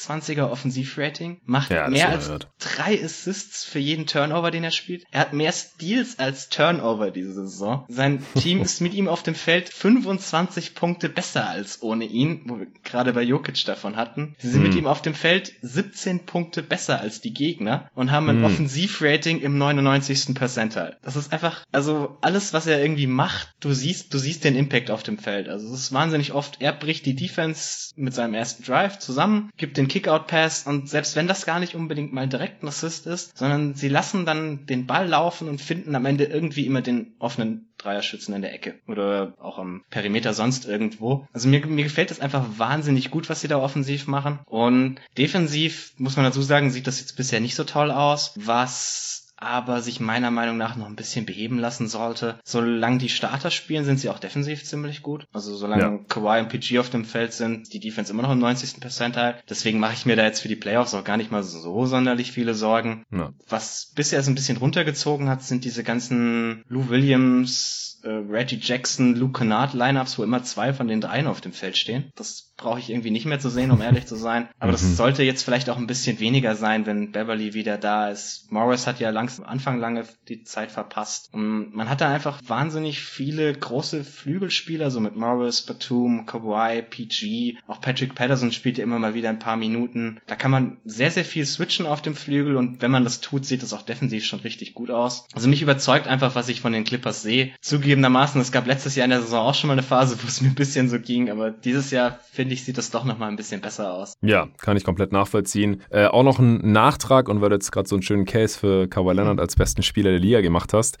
128er 0.00 0.50
Offensivrating, 0.50 1.40
macht 1.44 1.70
ja, 1.70 1.88
mehr 1.88 2.08
als 2.08 2.30
drei 2.58 3.02
Assists 3.02 3.64
für 3.64 3.78
jeden 3.78 4.06
Turnover, 4.06 4.50
den 4.50 4.64
er 4.64 4.70
spielt. 4.70 5.04
Er 5.10 5.20
hat 5.20 5.32
mehr 5.32 5.52
Steals 5.52 6.18
als 6.18 6.48
Turnover 6.48 7.10
diese 7.10 7.32
Saison. 7.32 7.84
Sein 7.88 8.24
Team 8.34 8.60
ist 8.62 8.80
mit 8.80 8.94
ihm 8.94 9.08
auf 9.08 9.22
dem 9.22 9.34
Feld 9.34 9.68
25 9.68 10.74
Punkte 10.74 11.08
besser 11.08 11.48
als 11.48 11.82
ohne 11.82 12.04
ihn, 12.04 12.42
wo 12.46 12.58
wir 12.58 12.66
gerade 12.84 13.12
bei 13.12 13.22
Jokic 13.22 13.64
davon 13.64 13.96
hatten. 13.96 14.34
Sie 14.38 14.48
sind 14.48 14.62
hm. 14.62 14.68
mit 14.68 14.78
ihm 14.78 14.86
auf 14.86 15.02
dem 15.02 15.14
Feld 15.14 15.52
17 15.62 16.26
Punkte 16.26 16.62
besser 16.62 17.00
als 17.00 17.20
die 17.20 17.32
Gegner 17.32 17.90
und 17.94 18.10
haben 18.10 18.28
ein 18.28 18.38
hm. 18.38 18.44
Offensivrating 18.44 19.40
im 19.40 19.58
99. 19.58 20.34
Percentile. 20.34 20.96
Das 21.02 21.16
ist 21.16 21.32
einfach, 21.32 21.64
also 21.72 22.16
alles, 22.20 22.52
was 22.52 22.66
er 22.66 22.80
irgendwie 22.80 23.06
macht, 23.06 23.54
du 23.60 23.72
siehst, 23.72 24.12
du 24.14 24.18
siehst 24.18 24.44
den 24.44 24.56
Impact 24.56 24.90
auf 24.90 25.02
dem 25.02 25.18
Feld. 25.18 25.48
Also 25.48 25.72
es 25.72 25.80
ist 25.80 25.92
wahnsinnig 25.92 26.32
oft, 26.32 26.56
er 26.60 26.72
bricht 26.72 27.06
die 27.06 27.14
Defense 27.14 27.92
mit 27.96 28.14
seinem 28.14 28.34
ersten 28.34 28.62
Drive 28.64 28.98
zusammen, 28.98 29.50
gibt 29.56 29.71
den 29.76 29.88
Kickout-Pass 29.88 30.66
und 30.66 30.88
selbst 30.88 31.16
wenn 31.16 31.28
das 31.28 31.46
gar 31.46 31.60
nicht 31.60 31.74
unbedingt 31.74 32.12
mal 32.12 32.28
direkt 32.28 32.62
ein 32.62 32.68
Assist 32.68 33.06
ist, 33.06 33.36
sondern 33.36 33.74
sie 33.74 33.88
lassen 33.88 34.26
dann 34.26 34.66
den 34.66 34.86
Ball 34.86 35.08
laufen 35.08 35.48
und 35.48 35.60
finden 35.60 35.94
am 35.94 36.06
Ende 36.06 36.24
irgendwie 36.24 36.66
immer 36.66 36.82
den 36.82 37.14
offenen 37.18 37.72
Dreierschützen 37.78 38.34
in 38.34 38.42
der 38.42 38.54
Ecke 38.54 38.74
oder 38.86 39.34
auch 39.38 39.58
am 39.58 39.82
Perimeter 39.90 40.34
sonst 40.34 40.66
irgendwo. 40.66 41.26
Also 41.32 41.48
mir, 41.48 41.66
mir 41.66 41.84
gefällt 41.84 42.10
das 42.10 42.20
einfach 42.20 42.44
wahnsinnig 42.56 43.10
gut, 43.10 43.28
was 43.28 43.40
sie 43.40 43.48
da 43.48 43.58
offensiv 43.58 44.06
machen. 44.06 44.40
Und 44.46 45.00
defensiv, 45.18 45.92
muss 45.98 46.16
man 46.16 46.24
dazu 46.24 46.42
sagen, 46.42 46.70
sieht 46.70 46.86
das 46.86 47.00
jetzt 47.00 47.16
bisher 47.16 47.40
nicht 47.40 47.54
so 47.54 47.64
toll 47.64 47.90
aus. 47.90 48.34
Was 48.36 49.21
aber 49.42 49.82
sich 49.82 50.00
meiner 50.00 50.30
Meinung 50.30 50.56
nach 50.56 50.76
noch 50.76 50.86
ein 50.86 50.96
bisschen 50.96 51.26
beheben 51.26 51.58
lassen 51.58 51.88
sollte. 51.88 52.38
Solange 52.44 52.98
die 52.98 53.08
Starter 53.08 53.50
spielen, 53.50 53.84
sind 53.84 53.98
sie 53.98 54.08
auch 54.08 54.18
defensiv 54.18 54.64
ziemlich 54.64 55.02
gut. 55.02 55.26
Also 55.32 55.54
solange 55.56 55.82
ja. 55.82 55.98
Kawhi 56.08 56.40
und 56.40 56.48
PG 56.48 56.78
auf 56.78 56.90
dem 56.90 57.04
Feld 57.04 57.32
sind, 57.32 57.72
die 57.72 57.80
Defense 57.80 58.12
immer 58.12 58.22
noch 58.22 58.32
im 58.32 58.38
90. 58.38 58.80
Percentile. 58.80 59.36
Deswegen 59.48 59.78
mache 59.78 59.94
ich 59.94 60.06
mir 60.06 60.16
da 60.16 60.24
jetzt 60.24 60.40
für 60.40 60.48
die 60.48 60.56
Playoffs 60.56 60.94
auch 60.94 61.04
gar 61.04 61.16
nicht 61.16 61.30
mal 61.30 61.42
so 61.42 61.86
sonderlich 61.86 62.32
viele 62.32 62.54
Sorgen. 62.54 63.04
Ja. 63.10 63.32
Was 63.48 63.92
bisher 63.94 64.22
so 64.22 64.30
ein 64.30 64.34
bisschen 64.34 64.56
runtergezogen 64.56 65.28
hat, 65.28 65.42
sind 65.42 65.64
diese 65.64 65.84
ganzen 65.84 66.64
Lou 66.68 66.88
Williams, 66.88 68.00
äh, 68.04 68.08
Reggie 68.08 68.60
Jackson, 68.60 69.16
Luke 69.16 69.38
Kennard 69.38 69.74
Lineups, 69.74 70.18
wo 70.18 70.24
immer 70.24 70.42
zwei 70.42 70.72
von 70.72 70.88
den 70.88 71.00
dreien 71.00 71.26
auf 71.26 71.40
dem 71.40 71.52
Feld 71.52 71.76
stehen. 71.76 72.10
Das 72.16 72.51
brauche 72.62 72.78
ich 72.78 72.90
irgendwie 72.90 73.10
nicht 73.10 73.26
mehr 73.26 73.40
zu 73.40 73.50
sehen, 73.50 73.70
um 73.70 73.82
ehrlich 73.82 74.06
zu 74.06 74.16
sein. 74.16 74.48
Aber 74.58 74.68
mhm. 74.68 74.76
das 74.76 74.96
sollte 74.96 75.22
jetzt 75.22 75.42
vielleicht 75.42 75.68
auch 75.68 75.76
ein 75.76 75.86
bisschen 75.86 76.20
weniger 76.20 76.54
sein, 76.54 76.86
wenn 76.86 77.12
Beverly 77.12 77.54
wieder 77.54 77.76
da 77.76 78.08
ist. 78.08 78.50
Morris 78.50 78.86
hat 78.86 79.00
ja 79.00 79.10
langsam 79.10 79.44
Anfang 79.44 79.78
lange 79.78 80.04
die 80.28 80.44
Zeit 80.44 80.70
verpasst. 80.70 81.30
Und 81.32 81.74
man 81.74 81.90
hat 81.90 82.00
da 82.00 82.08
einfach 82.08 82.40
wahnsinnig 82.46 83.00
viele 83.00 83.52
große 83.52 84.04
Flügelspieler, 84.04 84.90
so 84.90 85.00
mit 85.00 85.16
Morris, 85.16 85.62
Batum, 85.62 86.24
Kawhi, 86.26 86.82
PG. 86.82 87.58
Auch 87.66 87.80
Patrick 87.80 88.14
Patterson 88.14 88.52
spielt 88.52 88.78
ja 88.78 88.84
immer 88.84 88.98
mal 88.98 89.14
wieder 89.14 89.28
ein 89.28 89.38
paar 89.38 89.56
Minuten. 89.56 90.20
Da 90.26 90.36
kann 90.36 90.50
man 90.50 90.78
sehr, 90.84 91.10
sehr 91.10 91.24
viel 91.24 91.44
switchen 91.44 91.86
auf 91.86 92.02
dem 92.02 92.14
Flügel 92.14 92.56
und 92.56 92.80
wenn 92.80 92.90
man 92.90 93.04
das 93.04 93.20
tut, 93.20 93.44
sieht 93.44 93.62
es 93.62 93.72
auch 93.72 93.82
defensiv 93.82 94.24
schon 94.24 94.40
richtig 94.40 94.74
gut 94.74 94.90
aus. 94.90 95.26
Also 95.34 95.48
mich 95.48 95.62
überzeugt 95.62 96.06
einfach, 96.06 96.34
was 96.34 96.48
ich 96.48 96.60
von 96.60 96.72
den 96.72 96.84
Clippers 96.84 97.22
sehe. 97.22 97.50
Zugegebenermaßen, 97.60 98.40
es 98.40 98.52
gab 98.52 98.66
letztes 98.66 98.94
Jahr 98.94 99.04
in 99.04 99.10
der 99.10 99.20
Saison 99.20 99.46
auch 99.46 99.54
schon 99.54 99.68
mal 99.68 99.74
eine 99.74 99.82
Phase, 99.82 100.16
wo 100.22 100.28
es 100.28 100.40
mir 100.40 100.48
ein 100.48 100.54
bisschen 100.54 100.88
so 100.88 100.98
ging, 101.00 101.30
aber 101.30 101.50
dieses 101.50 101.90
Jahr 101.90 102.20
finde 102.30 102.51
ich, 102.52 102.64
sieht 102.64 102.78
das 102.78 102.90
doch 102.90 103.04
nochmal 103.04 103.28
ein 103.28 103.36
bisschen 103.36 103.60
besser 103.60 103.92
aus. 103.92 104.14
Ja, 104.22 104.48
kann 104.60 104.76
ich 104.76 104.84
komplett 104.84 105.12
nachvollziehen. 105.12 105.82
Äh, 105.90 106.06
auch 106.06 106.22
noch 106.22 106.38
ein 106.38 106.72
Nachtrag 106.72 107.28
und 107.28 107.40
weil 107.40 107.50
du 107.50 107.56
jetzt 107.56 107.72
gerade 107.72 107.88
so 107.88 107.96
einen 107.96 108.02
schönen 108.02 108.24
Case 108.24 108.58
für 108.58 108.88
Kawhi 108.88 109.14
Leonard 109.14 109.40
als 109.40 109.56
besten 109.56 109.82
Spieler 109.82 110.10
der 110.10 110.20
Liga 110.20 110.40
gemacht 110.40 110.72
hast. 110.72 110.98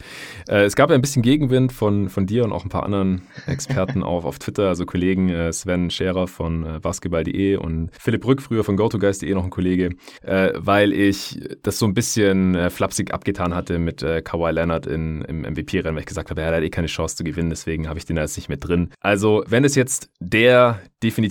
Äh, 0.48 0.64
es 0.64 0.76
gab 0.76 0.90
ja 0.90 0.94
ein 0.94 1.02
bisschen 1.02 1.22
Gegenwind 1.22 1.72
von, 1.72 2.08
von 2.08 2.26
dir 2.26 2.44
und 2.44 2.52
auch 2.52 2.64
ein 2.64 2.68
paar 2.68 2.84
anderen 2.84 3.22
Experten 3.46 4.02
auf, 4.02 4.24
auf 4.24 4.38
Twitter, 4.38 4.68
also 4.68 4.86
Kollegen 4.86 5.28
äh, 5.28 5.52
Sven 5.52 5.90
Scherer 5.90 6.26
von 6.26 6.64
äh, 6.64 6.80
basketball.de 6.80 7.56
und 7.56 7.90
Philipp 7.98 8.24
Rück, 8.24 8.42
früher 8.42 8.64
von 8.64 8.76
GoToGuys.de 8.76 9.32
noch 9.34 9.44
ein 9.44 9.50
Kollege, 9.50 9.90
äh, 10.22 10.52
weil 10.56 10.92
ich 10.92 11.40
das 11.62 11.78
so 11.78 11.86
ein 11.86 11.94
bisschen 11.94 12.54
äh, 12.54 12.70
flapsig 12.70 13.12
abgetan 13.12 13.54
hatte 13.54 13.78
mit 13.78 14.04
Kawhi 14.24 14.50
Leonard 14.50 14.86
in, 14.86 15.22
im 15.22 15.42
MVP-Rennen, 15.42 15.94
weil 15.94 16.00
ich 16.00 16.06
gesagt 16.06 16.30
habe, 16.30 16.40
er 16.40 16.54
hat 16.54 16.62
eh 16.62 16.70
keine 16.70 16.86
Chance 16.86 17.16
zu 17.16 17.24
gewinnen, 17.24 17.50
deswegen 17.50 17.88
habe 17.88 17.98
ich 17.98 18.04
den 18.04 18.16
da 18.16 18.22
jetzt 18.22 18.36
nicht 18.36 18.48
mit 18.48 18.66
drin. 18.66 18.90
Also, 19.00 19.44
wenn 19.46 19.64
es 19.64 19.74
jetzt 19.74 20.10
der 20.20 20.80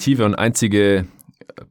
definitive 0.02 0.26
und 0.26 0.36
einzige 0.36 1.06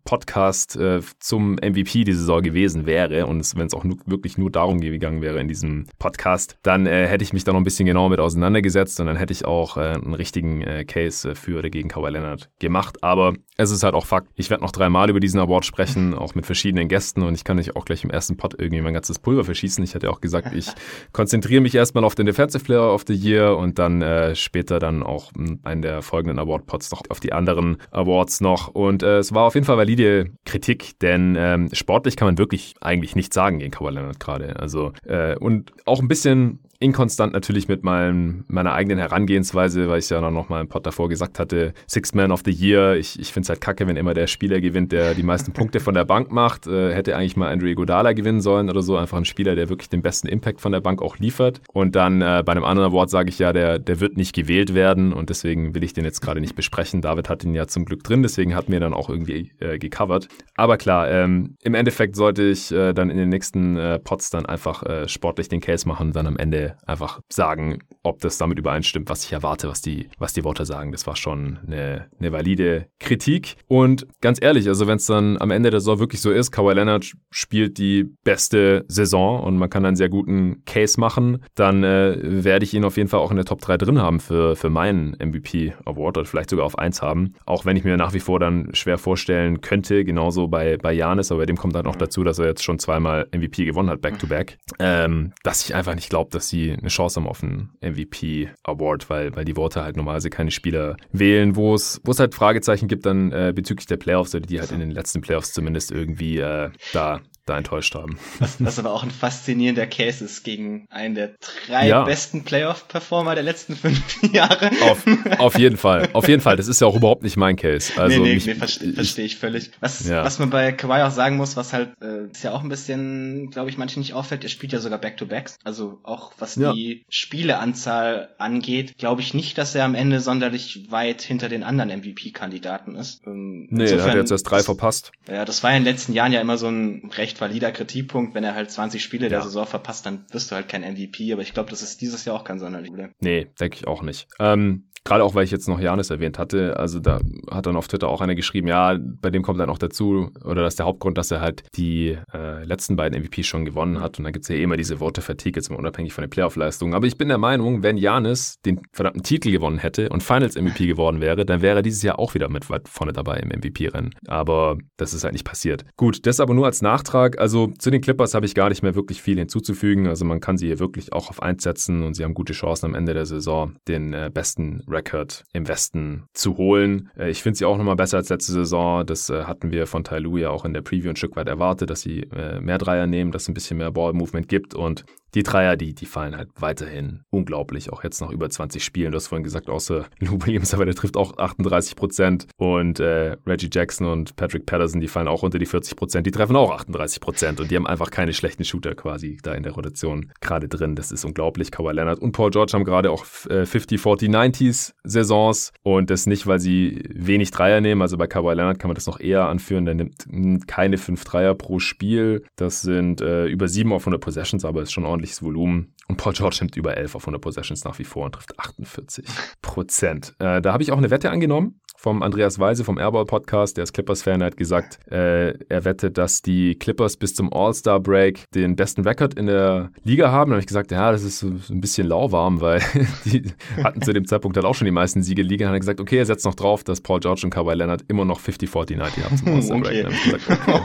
Podcast 0.04 0.76
äh, 0.76 1.00
zum 1.18 1.54
MVP 1.54 2.04
die 2.04 2.12
Saison 2.12 2.42
gewesen 2.42 2.86
wäre 2.86 3.26
und 3.26 3.40
wenn 3.56 3.66
es 3.66 3.74
auch 3.74 3.84
nur, 3.84 3.96
wirklich 4.06 4.38
nur 4.38 4.50
darum 4.50 4.80
gegangen 4.80 5.22
wäre 5.22 5.40
in 5.40 5.48
diesem 5.48 5.86
Podcast, 5.98 6.56
dann 6.62 6.86
äh, 6.86 7.06
hätte 7.06 7.24
ich 7.24 7.32
mich 7.32 7.44
da 7.44 7.52
noch 7.52 7.60
ein 7.60 7.64
bisschen 7.64 7.86
genauer 7.86 8.10
mit 8.10 8.20
auseinandergesetzt 8.20 9.00
und 9.00 9.06
dann 9.06 9.16
hätte 9.16 9.32
ich 9.32 9.44
auch 9.44 9.76
äh, 9.76 9.94
einen 9.94 10.14
richtigen 10.14 10.62
äh, 10.62 10.84
Case 10.84 11.30
äh, 11.30 11.34
für 11.34 11.58
oder 11.58 11.70
gegen 11.70 11.88
Kawhi 11.88 12.10
Leonard 12.10 12.50
gemacht. 12.58 13.02
Aber 13.02 13.34
es 13.56 13.70
ist 13.70 13.82
halt 13.82 13.94
auch 13.94 14.06
Fakt. 14.06 14.28
Ich 14.36 14.50
werde 14.50 14.62
noch 14.62 14.72
dreimal 14.72 15.10
über 15.10 15.20
diesen 15.20 15.40
Award 15.40 15.64
sprechen, 15.64 16.14
auch 16.18 16.34
mit 16.34 16.46
verschiedenen 16.46 16.88
Gästen 16.88 17.22
und 17.22 17.34
ich 17.34 17.44
kann 17.44 17.56
nicht 17.56 17.76
auch 17.76 17.84
gleich 17.84 18.04
im 18.04 18.10
ersten 18.10 18.36
Pod 18.36 18.54
irgendwie 18.58 18.82
mein 18.82 18.94
ganzes 18.94 19.18
Pulver 19.18 19.44
verschießen. 19.44 19.82
Ich 19.84 19.94
hatte 19.94 20.10
auch 20.10 20.20
gesagt, 20.20 20.54
ich 20.54 20.68
konzentriere 21.12 21.60
mich 21.60 21.74
erstmal 21.74 22.04
auf 22.04 22.14
den 22.14 22.26
Defensive 22.26 22.64
Player 22.64 22.92
of 22.92 23.04
the 23.06 23.14
Year 23.14 23.56
und 23.56 23.78
dann 23.78 24.02
äh, 24.02 24.34
später 24.34 24.78
dann 24.78 25.02
auch 25.02 25.32
einen 25.62 25.82
der 25.82 26.02
folgenden 26.02 26.38
Award-Pods 26.38 26.90
noch 26.90 27.02
auf 27.08 27.20
die 27.20 27.32
anderen 27.32 27.78
Awards 27.90 28.40
noch. 28.40 28.68
Und 28.68 29.02
es 29.02 29.34
war 29.34 29.44
auf 29.44 29.54
jeden 29.54 29.66
Fall 29.66 29.69
Fall 29.70 29.78
valide 29.78 30.30
Kritik, 30.44 30.98
denn 31.00 31.36
ähm, 31.38 31.68
sportlich 31.72 32.16
kann 32.16 32.28
man 32.28 32.38
wirklich 32.38 32.74
eigentlich 32.80 33.16
nichts 33.16 33.34
sagen 33.34 33.58
gegen 33.58 33.70
Kawhi 33.70 33.92
Leonard 33.92 34.20
gerade. 34.20 34.58
Also 34.58 34.92
äh, 35.04 35.36
und 35.36 35.72
auch 35.86 36.00
ein 36.00 36.08
bisschen 36.08 36.60
inkonstant 36.80 37.34
natürlich 37.34 37.68
mit 37.68 37.84
meinem, 37.84 38.44
meiner 38.48 38.72
eigenen 38.72 38.98
Herangehensweise, 38.98 39.88
weil 39.88 39.98
ich 39.98 40.08
ja 40.08 40.20
noch 40.30 40.48
mal 40.48 40.62
im 40.62 40.68
Pod 40.68 40.86
davor 40.86 41.10
gesagt 41.10 41.38
hatte, 41.38 41.74
Sixth 41.86 42.14
Man 42.14 42.32
of 42.32 42.40
the 42.44 42.50
Year. 42.50 42.96
Ich, 42.96 43.20
ich 43.20 43.32
finde 43.32 43.44
es 43.44 43.48
halt 43.50 43.60
kacke, 43.60 43.86
wenn 43.86 43.96
immer 43.96 44.14
der 44.14 44.26
Spieler 44.26 44.62
gewinnt, 44.62 44.90
der 44.90 45.14
die 45.14 45.22
meisten 45.22 45.52
Punkte 45.52 45.78
von 45.78 45.92
der 45.92 46.06
Bank 46.06 46.32
macht. 46.32 46.66
Äh, 46.66 46.94
hätte 46.94 47.14
eigentlich 47.16 47.36
mal 47.36 47.52
Andrew 47.52 47.72
Godala 47.74 48.14
gewinnen 48.14 48.40
sollen 48.40 48.70
oder 48.70 48.80
so. 48.80 48.96
Einfach 48.96 49.18
ein 49.18 49.26
Spieler, 49.26 49.54
der 49.54 49.68
wirklich 49.68 49.90
den 49.90 50.00
besten 50.00 50.26
Impact 50.26 50.62
von 50.62 50.72
der 50.72 50.80
Bank 50.80 51.02
auch 51.02 51.18
liefert. 51.18 51.60
Und 51.70 51.94
dann 51.96 52.22
äh, 52.22 52.42
bei 52.44 52.52
einem 52.52 52.64
anderen 52.64 52.90
Award 52.90 53.10
sage 53.10 53.28
ich 53.28 53.38
ja, 53.38 53.52
der, 53.52 53.78
der 53.78 54.00
wird 54.00 54.16
nicht 54.16 54.34
gewählt 54.34 54.74
werden 54.74 55.12
und 55.12 55.28
deswegen 55.28 55.74
will 55.74 55.84
ich 55.84 55.92
den 55.92 56.06
jetzt 56.06 56.22
gerade 56.22 56.40
nicht 56.40 56.56
besprechen. 56.56 57.02
David 57.02 57.28
hat 57.28 57.44
ihn 57.44 57.54
ja 57.54 57.66
zum 57.66 57.84
Glück 57.84 58.04
drin, 58.04 58.22
deswegen 58.22 58.54
hat 58.54 58.70
mir 58.70 58.80
dann 58.80 58.94
auch 58.94 59.10
irgendwie 59.10 59.52
äh, 59.60 59.78
gecovert. 59.78 60.28
Aber 60.56 60.78
klar, 60.78 61.10
ähm, 61.10 61.56
im 61.62 61.74
Endeffekt 61.74 62.16
sollte 62.16 62.44
ich 62.44 62.72
äh, 62.72 62.94
dann 62.94 63.10
in 63.10 63.18
den 63.18 63.28
nächsten 63.28 63.76
äh, 63.76 63.98
Pods 63.98 64.30
dann 64.30 64.46
einfach 64.46 64.82
äh, 64.82 65.08
sportlich 65.08 65.50
den 65.50 65.60
Case 65.60 65.86
machen 65.86 66.08
und 66.08 66.16
dann 66.16 66.26
am 66.26 66.38
Ende 66.38 66.69
einfach 66.86 67.20
sagen, 67.28 67.78
ob 68.02 68.20
das 68.20 68.38
damit 68.38 68.58
übereinstimmt, 68.58 69.08
was 69.10 69.24
ich 69.24 69.32
erwarte, 69.32 69.68
was 69.68 69.82
die, 69.82 70.08
was 70.18 70.32
die 70.32 70.44
Worte 70.44 70.64
sagen. 70.64 70.92
Das 70.92 71.06
war 71.06 71.16
schon 71.16 71.58
eine, 71.66 72.06
eine 72.18 72.32
valide 72.32 72.86
Kritik. 72.98 73.56
Und 73.68 74.06
ganz 74.20 74.38
ehrlich, 74.40 74.68
also 74.68 74.86
wenn 74.86 74.96
es 74.96 75.06
dann 75.06 75.40
am 75.40 75.50
Ende 75.50 75.70
der 75.70 75.80
Saison 75.80 75.98
wirklich 75.98 76.20
so 76.20 76.30
ist, 76.30 76.50
Kawhi 76.50 76.74
Leonard 76.74 77.12
spielt 77.30 77.78
die 77.78 78.04
beste 78.24 78.84
Saison 78.88 79.42
und 79.42 79.56
man 79.56 79.70
kann 79.70 79.84
einen 79.84 79.96
sehr 79.96 80.08
guten 80.08 80.64
Case 80.64 80.98
machen, 80.98 81.44
dann 81.54 81.84
äh, 81.84 82.16
werde 82.22 82.64
ich 82.64 82.74
ihn 82.74 82.84
auf 82.84 82.96
jeden 82.96 83.08
Fall 83.08 83.20
auch 83.20 83.30
in 83.30 83.36
der 83.36 83.44
Top 83.44 83.60
3 83.60 83.76
drin 83.76 84.00
haben 84.00 84.20
für, 84.20 84.56
für 84.56 84.70
meinen 84.70 85.16
MVP 85.18 85.74
Award 85.84 86.18
oder 86.18 86.26
vielleicht 86.26 86.50
sogar 86.50 86.66
auf 86.66 86.78
1 86.78 87.02
haben. 87.02 87.34
Auch 87.46 87.64
wenn 87.64 87.76
ich 87.76 87.84
mir 87.84 87.96
nach 87.96 88.14
wie 88.14 88.20
vor 88.20 88.40
dann 88.40 88.74
schwer 88.74 88.98
vorstellen 88.98 89.60
könnte, 89.60 90.04
genauso 90.04 90.48
bei, 90.48 90.76
bei 90.76 90.92
Janis, 90.92 91.30
aber 91.30 91.40
bei 91.40 91.46
dem 91.46 91.56
kommt 91.56 91.74
dann 91.74 91.86
auch 91.86 91.96
dazu, 91.96 92.24
dass 92.24 92.38
er 92.38 92.46
jetzt 92.46 92.64
schon 92.64 92.78
zweimal 92.78 93.28
MVP 93.32 93.64
gewonnen 93.64 93.90
hat, 93.90 94.00
back-to-back, 94.00 94.58
-back, 94.58 94.74
ähm, 94.78 95.32
dass 95.42 95.64
ich 95.64 95.74
einfach 95.74 95.94
nicht 95.94 96.10
glaube, 96.10 96.30
dass 96.30 96.48
sie 96.48 96.59
eine 96.68 96.88
Chance 96.88 97.20
haben 97.20 97.28
auf 97.28 97.42
einen 97.42 97.70
MVP 97.80 98.50
Award, 98.64 99.08
weil, 99.08 99.34
weil 99.34 99.44
die 99.44 99.56
Worte 99.56 99.82
halt 99.82 99.96
normalerweise 99.96 100.30
keine 100.30 100.50
Spieler 100.50 100.96
wählen, 101.12 101.56
wo 101.56 101.74
es, 101.74 102.00
wo 102.04 102.10
es 102.10 102.20
halt 102.20 102.34
Fragezeichen 102.34 102.88
gibt 102.88 103.06
dann 103.06 103.32
äh, 103.32 103.52
bezüglich 103.54 103.86
der 103.86 103.96
Playoffs 103.96 104.34
oder 104.34 104.46
die 104.46 104.60
halt 104.60 104.72
in 104.72 104.80
den 104.80 104.90
letzten 104.90 105.20
Playoffs 105.20 105.52
zumindest 105.52 105.90
irgendwie 105.90 106.38
äh, 106.38 106.70
da 106.92 107.20
da 107.46 107.56
enttäuscht 107.56 107.94
haben. 107.94 108.18
Was, 108.38 108.62
was 108.62 108.78
aber 108.78 108.92
auch 108.92 109.02
ein 109.02 109.10
faszinierender 109.10 109.86
Case 109.86 110.24
ist 110.24 110.44
gegen 110.44 110.86
einen 110.90 111.14
der 111.14 111.34
drei 111.66 111.88
ja. 111.88 112.04
besten 112.04 112.44
Playoff-Performer 112.44 113.34
der 113.34 113.44
letzten 113.44 113.76
fünf 113.76 114.00
Jahre. 114.32 114.70
Auf, 114.82 115.04
auf 115.38 115.58
jeden 115.58 115.76
Fall. 115.76 116.08
Auf 116.12 116.28
jeden 116.28 116.42
Fall. 116.42 116.56
Das 116.56 116.68
ist 116.68 116.80
ja 116.80 116.86
auch 116.86 116.96
überhaupt 116.96 117.22
nicht 117.22 117.36
mein 117.36 117.56
Case. 117.56 117.92
Also 117.96 118.22
nee, 118.22 118.34
nee, 118.36 118.42
nee 118.44 118.54
verstehe 118.54 118.92
versteh 118.92 119.22
ich 119.22 119.36
völlig. 119.36 119.70
Was, 119.80 120.06
ja. 120.06 120.24
was 120.24 120.38
man 120.38 120.50
bei 120.50 120.72
Kawhi 120.72 121.02
auch 121.02 121.10
sagen 121.10 121.36
muss, 121.36 121.56
was 121.56 121.72
halt 121.72 121.90
äh, 122.00 122.30
ist 122.30 122.44
ja 122.44 122.52
auch 122.52 122.62
ein 122.62 122.68
bisschen, 122.68 123.50
glaube 123.50 123.70
ich, 123.70 123.78
manchen 123.78 124.00
nicht 124.00 124.14
auffällt, 124.14 124.44
er 124.44 124.50
spielt 124.50 124.72
ja 124.72 124.78
sogar 124.78 124.98
Back-to-Backs. 124.98 125.56
Also 125.64 125.98
auch 126.02 126.32
was 126.38 126.56
ja. 126.56 126.72
die 126.72 127.04
Spieleanzahl 127.08 128.30
angeht, 128.38 128.96
glaube 128.98 129.22
ich 129.22 129.34
nicht, 129.34 129.58
dass 129.58 129.74
er 129.74 129.84
am 129.84 129.94
Ende 129.94 130.20
sonderlich 130.20 130.90
weit 130.90 131.22
hinter 131.22 131.48
den 131.48 131.62
anderen 131.62 131.90
MVP-Kandidaten 131.90 132.94
ist. 132.96 133.26
Ähm, 133.26 133.66
nee, 133.70 133.84
er 133.84 134.02
hat 134.04 134.14
jetzt 134.14 134.30
erst 134.30 134.50
drei 134.50 134.62
verpasst. 134.62 135.12
Ja, 135.28 135.44
das 135.44 135.62
war 135.62 135.70
ja 135.70 135.76
in 135.76 135.84
den 135.84 135.92
letzten 135.92 136.12
Jahren 136.12 136.32
ja 136.32 136.40
immer 136.40 136.58
so 136.58 136.68
ein 136.68 137.10
recht 137.16 137.29
valider 137.38 137.70
Kritikpunkt. 137.70 138.34
Wenn 138.34 138.44
er 138.44 138.54
halt 138.54 138.70
20 138.70 139.02
Spiele 139.02 139.24
ja. 139.24 139.28
der 139.28 139.42
Saison 139.42 139.66
verpasst, 139.66 140.06
dann 140.06 140.24
wirst 140.30 140.50
du 140.50 140.54
halt 140.54 140.68
kein 140.68 140.82
MVP. 140.82 141.32
Aber 141.32 141.42
ich 141.42 141.52
glaube, 141.52 141.68
das 141.68 141.82
ist 141.82 142.00
dieses 142.00 142.24
Jahr 142.24 142.36
auch 142.36 142.44
kein 142.44 142.58
sonderlich 142.58 142.88
Problem. 142.88 143.12
Nee, 143.20 143.48
denke 143.60 143.76
ich 143.76 143.86
auch 143.86 144.02
nicht. 144.02 144.28
Ähm, 144.38 144.89
Gerade 145.04 145.24
auch, 145.24 145.34
weil 145.34 145.44
ich 145.44 145.50
jetzt 145.50 145.66
noch 145.66 145.80
Janis 145.80 146.10
erwähnt 146.10 146.38
hatte. 146.38 146.76
Also 146.76 147.00
da 147.00 147.20
hat 147.50 147.66
dann 147.66 147.76
auf 147.76 147.88
Twitter 147.88 148.08
auch 148.08 148.20
einer 148.20 148.34
geschrieben, 148.34 148.68
ja, 148.68 148.98
bei 149.00 149.30
dem 149.30 149.42
kommt 149.42 149.58
dann 149.58 149.70
auch 149.70 149.78
dazu, 149.78 150.30
oder 150.44 150.62
das 150.62 150.74
ist 150.74 150.78
der 150.78 150.86
Hauptgrund, 150.86 151.16
dass 151.16 151.30
er 151.30 151.40
halt 151.40 151.62
die 151.74 152.18
äh, 152.34 152.64
letzten 152.64 152.96
beiden 152.96 153.18
MVPs 153.20 153.46
schon 153.46 153.64
gewonnen 153.64 154.00
hat. 154.00 154.18
Und 154.18 154.24
da 154.24 154.30
gibt 154.30 154.44
es 154.44 154.48
ja 154.50 154.56
eh 154.56 154.62
immer 154.62 154.76
diese 154.76 155.00
Worte 155.00 155.22
Fatigue, 155.22 155.58
jetzt 155.58 155.70
mal 155.70 155.76
unabhängig 155.76 156.12
von 156.12 156.22
den 156.22 156.30
Playoff-Leistungen. 156.30 156.92
Aber 156.94 157.06
ich 157.06 157.16
bin 157.16 157.28
der 157.28 157.38
Meinung, 157.38 157.82
wenn 157.82 157.96
Janis 157.96 158.60
den 158.66 158.80
verdammten 158.92 159.22
Titel 159.22 159.50
gewonnen 159.50 159.78
hätte 159.78 160.10
und 160.10 160.22
Finals 160.22 160.54
MVP 160.54 160.86
geworden 160.86 161.22
wäre, 161.22 161.46
dann 161.46 161.62
wäre 161.62 161.78
er 161.78 161.82
dieses 161.82 162.02
Jahr 162.02 162.18
auch 162.18 162.34
wieder 162.34 162.50
mit 162.50 162.68
weit 162.68 162.86
vorne 162.86 163.14
dabei 163.14 163.38
im 163.38 163.48
MVP-Rennen. 163.48 164.10
Aber 164.26 164.76
das 164.98 165.14
ist 165.14 165.24
halt 165.24 165.32
nicht 165.32 165.46
passiert. 165.46 165.84
Gut, 165.96 166.26
das 166.26 166.40
aber 166.40 166.52
nur 166.52 166.66
als 166.66 166.82
Nachtrag. 166.82 167.40
Also 167.40 167.68
zu 167.78 167.90
den 167.90 168.02
Clippers 168.02 168.34
habe 168.34 168.44
ich 168.44 168.54
gar 168.54 168.68
nicht 168.68 168.82
mehr 168.82 168.94
wirklich 168.94 169.22
viel 169.22 169.38
hinzuzufügen. 169.38 170.06
Also 170.08 170.26
man 170.26 170.40
kann 170.40 170.58
sie 170.58 170.66
hier 170.66 170.78
wirklich 170.78 171.14
auch 171.14 171.30
auf 171.30 171.42
eins 171.42 171.62
setzen 171.62 172.02
und 172.02 172.14
sie 172.14 172.24
haben 172.24 172.34
gute 172.34 172.52
Chancen 172.52 172.86
am 172.86 172.94
Ende 172.94 173.14
der 173.14 173.24
Saison, 173.24 173.76
den 173.88 174.12
äh, 174.12 174.30
besten 174.32 174.82
Record 174.90 175.44
im 175.52 175.68
Westen 175.68 176.24
zu 176.32 176.56
holen. 176.56 177.10
Äh, 177.16 177.30
ich 177.30 177.42
finde 177.42 177.58
sie 177.58 177.64
auch 177.64 177.76
nochmal 177.76 177.96
besser 177.96 178.18
als 178.18 178.28
letzte 178.28 178.52
Saison. 178.52 179.04
Das 179.06 179.30
äh, 179.30 179.44
hatten 179.44 179.70
wir 179.70 179.86
von 179.86 180.04
Tai 180.04 180.18
Lu 180.18 180.36
ja 180.36 180.50
auch 180.50 180.64
in 180.64 180.74
der 180.74 180.82
Preview 180.82 181.10
ein 181.10 181.16
Stück 181.16 181.36
weit 181.36 181.48
erwartet, 181.48 181.90
dass 181.90 182.00
sie 182.00 182.20
äh, 182.32 182.60
mehr 182.60 182.78
Dreier 182.78 183.06
nehmen, 183.06 183.32
dass 183.32 183.42
es 183.42 183.48
ein 183.48 183.54
bisschen 183.54 183.78
mehr 183.78 183.90
Ball-Movement 183.90 184.48
gibt 184.48 184.74
und 184.74 185.04
die 185.34 185.42
Dreier, 185.42 185.76
die, 185.76 185.94
die 185.94 186.06
fallen 186.06 186.36
halt 186.36 186.48
weiterhin 186.56 187.20
unglaublich. 187.30 187.92
Auch 187.92 188.02
jetzt 188.04 188.20
noch 188.20 188.32
über 188.32 188.50
20 188.50 188.82
Spielen. 188.82 189.12
Du 189.12 189.16
hast 189.16 189.28
vorhin 189.28 189.44
gesagt, 189.44 189.68
außer 189.68 190.06
Lou 190.18 190.38
Williams, 190.44 190.74
aber 190.74 190.84
der 190.84 190.94
trifft 190.94 191.16
auch 191.16 191.38
38 191.38 191.96
Prozent. 191.96 192.46
Und 192.56 193.00
äh, 193.00 193.36
Reggie 193.46 193.70
Jackson 193.72 194.06
und 194.06 194.36
Patrick 194.36 194.66
Patterson, 194.66 195.00
die 195.00 195.08
fallen 195.08 195.28
auch 195.28 195.42
unter 195.42 195.58
die 195.58 195.66
40 195.66 195.96
Prozent. 195.96 196.26
Die 196.26 196.30
treffen 196.30 196.56
auch 196.56 196.72
38 196.72 197.20
Prozent. 197.20 197.60
Und 197.60 197.70
die 197.70 197.76
haben 197.76 197.86
einfach 197.86 198.10
keine 198.10 198.32
schlechten 198.32 198.64
Shooter 198.64 198.94
quasi 198.94 199.38
da 199.42 199.54
in 199.54 199.62
der 199.62 199.72
Rotation 199.72 200.32
gerade 200.40 200.68
drin. 200.68 200.96
Das 200.96 201.12
ist 201.12 201.24
unglaublich. 201.24 201.70
Kawhi 201.70 201.92
Leonard 201.92 202.18
und 202.18 202.32
Paul 202.32 202.50
George 202.50 202.72
haben 202.72 202.84
gerade 202.84 203.10
auch 203.10 203.24
äh, 203.48 203.66
50, 203.66 204.00
40, 204.00 204.30
90s 204.30 204.94
Saisons. 205.04 205.72
Und 205.82 206.10
das 206.10 206.26
nicht, 206.26 206.46
weil 206.46 206.60
sie 206.60 207.02
wenig 207.08 207.50
Dreier 207.50 207.80
nehmen. 207.80 208.02
Also 208.02 208.16
bei 208.16 208.26
Kawhi 208.26 208.54
Leonard 208.54 208.78
kann 208.78 208.88
man 208.88 208.96
das 208.96 209.06
noch 209.06 209.20
eher 209.20 209.46
anführen. 209.46 209.84
Der 209.84 209.94
nimmt 209.94 210.66
keine 210.66 210.98
5 210.98 211.24
Dreier 211.24 211.54
pro 211.54 211.78
Spiel. 211.78 212.44
Das 212.56 212.82
sind 212.82 213.20
äh, 213.20 213.46
über 213.46 213.68
7 213.68 213.92
auf 213.92 214.02
100 214.02 214.20
Possessions, 214.20 214.64
aber 214.64 214.82
ist 214.82 214.92
schon 214.92 215.04
ordentlich 215.04 215.19
ordentliches 215.20 215.42
Volumen. 215.42 215.92
Und 216.10 216.16
Paul 216.16 216.32
George 216.32 216.56
nimmt 216.62 216.74
über 216.74 216.96
11 216.96 217.14
auf 217.14 217.22
100 217.22 217.40
Possessions 217.40 217.84
nach 217.84 217.96
wie 218.00 218.04
vor 218.04 218.24
und 218.24 218.32
trifft 218.32 218.58
48 218.58 219.24
Prozent. 219.62 220.34
Äh, 220.40 220.60
da 220.60 220.72
habe 220.72 220.82
ich 220.82 220.90
auch 220.90 220.98
eine 220.98 221.12
Wette 221.12 221.30
angenommen 221.30 221.80
vom 222.00 222.22
Andreas 222.22 222.58
Weise 222.58 222.82
vom 222.82 222.96
Airball 222.96 223.26
Podcast, 223.26 223.76
der 223.76 223.84
ist 223.84 223.92
Clippers-Fan, 223.92 224.42
hat 224.42 224.56
gesagt, 224.56 224.98
äh, 225.12 225.50
er 225.68 225.84
wettet, 225.84 226.16
dass 226.16 226.40
die 226.40 226.74
Clippers 226.76 227.18
bis 227.18 227.34
zum 227.34 227.52
All-Star-Break 227.52 228.44
den 228.54 228.74
besten 228.74 229.02
Rekord 229.02 229.34
in 229.34 229.44
der 229.44 229.90
Liga 230.02 230.32
haben. 230.32 230.50
Da 230.50 230.54
habe 230.54 230.60
ich 230.60 230.66
gesagt, 230.66 230.92
ja, 230.92 231.12
das 231.12 231.22
ist 231.22 231.40
so, 231.40 231.48
ein 231.48 231.82
bisschen 231.82 232.08
lauwarm, 232.08 232.62
weil 232.62 232.80
die 233.26 233.42
hatten 233.84 234.00
zu 234.00 234.14
dem 234.14 234.24
Zeitpunkt 234.24 234.56
halt 234.56 234.64
auch 234.64 234.74
schon 234.74 234.86
die 234.86 234.92
meisten 234.92 235.22
Siege 235.22 235.42
Liga. 235.42 235.66
Dann 235.66 235.72
hat 235.72 235.76
er 235.76 235.80
gesagt, 235.80 236.00
okay, 236.00 236.16
er 236.16 236.24
setzt 236.24 236.46
noch 236.46 236.54
drauf, 236.54 236.84
dass 236.84 237.02
Paul 237.02 237.20
George 237.20 237.42
und 237.44 237.50
Kawhi 237.50 237.74
Leonard 237.74 238.02
immer 238.08 238.24
noch 238.24 238.40
50-40-90 238.40 239.22
haben 239.22 239.36
zum 239.36 239.48
All-Star-Break. 239.54 240.06
Okay. 240.06 240.36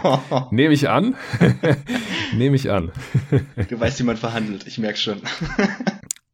okay. 0.04 0.46
Nehme 0.52 0.74
ich 0.74 0.90
an. 0.90 1.16
Nehme 2.36 2.58
ich 2.58 2.70
an. 2.70 2.92
du 3.70 3.80
weißt, 3.80 4.02
wie 4.02 4.04
man 4.04 4.18
verhandelt, 4.18 4.68
ich 4.68 4.80
merke 4.80 4.98
schon. 4.98 5.15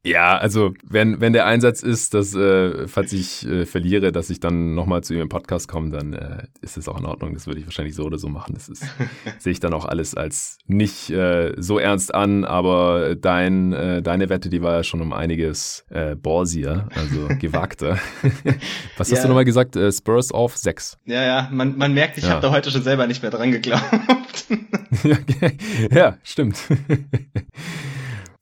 Ja, 0.04 0.36
also 0.36 0.74
wenn, 0.84 1.22
wenn 1.22 1.32
der 1.32 1.46
Einsatz 1.46 1.84
ist, 1.84 2.16
dass 2.16 2.34
äh, 2.34 2.88
falls 2.88 3.14
ich 3.14 3.46
äh, 3.46 3.68
verliere, 3.68 4.12
dass 4.12 4.32
ich 4.32 4.40
dann 4.40 4.74
nochmal 4.74 5.04
zu 5.04 5.14
ihm 5.14 5.22
im 5.22 5.30
Podcast 5.30 5.68
komme, 5.68 5.92
dann 5.92 6.14
äh, 6.14 6.48
ist 6.62 6.76
es 6.76 6.90
auch 6.90 6.98
in 6.98 7.06
Ordnung. 7.06 7.36
Das 7.36 7.46
würde 7.46 7.60
ich 7.60 7.68
wahrscheinlich 7.68 7.94
so 7.94 8.06
oder 8.06 8.18
so 8.18 8.28
machen. 8.28 8.56
Das 8.56 8.68
ist, 8.68 8.84
sehe 9.38 9.52
ich 9.52 9.60
dann 9.60 9.76
auch 9.76 9.86
alles 9.86 10.16
als 10.16 10.58
nicht 10.66 11.12
äh, 11.12 11.54
so 11.58 11.78
ernst 11.78 12.16
an, 12.16 12.46
aber 12.46 13.16
dein, 13.16 13.74
äh, 13.74 14.02
deine 14.02 14.30
Wette, 14.30 14.50
die 14.50 14.64
war 14.64 14.78
ja 14.78 14.84
schon 14.84 15.02
um 15.02 15.14
einiges 15.14 15.86
äh, 15.92 16.16
ballsier, 16.16 16.88
also 16.96 17.28
gewagter. 17.40 18.00
Was 18.98 19.12
ja. 19.12 19.18
hast 19.18 19.24
du 19.24 19.28
nochmal 19.28 19.46
gesagt? 19.46 19.76
Äh, 19.76 19.92
Spurs 19.92 20.32
auf 20.32 20.58
sechs. 20.58 20.98
Ja, 21.06 21.24
ja, 21.24 21.50
man, 21.52 21.78
man 21.78 21.94
merkt, 21.94 22.18
ich 22.18 22.24
ja. 22.24 22.32
habe 22.32 22.42
da 22.42 22.52
heute 22.52 22.72
schon 22.72 22.82
selber 22.82 23.06
nicht 23.06 23.22
mehr 23.22 23.30
dran 23.30 23.52
geglaubt. 23.52 24.48
ja, 25.92 26.18
stimmt. 26.24 26.58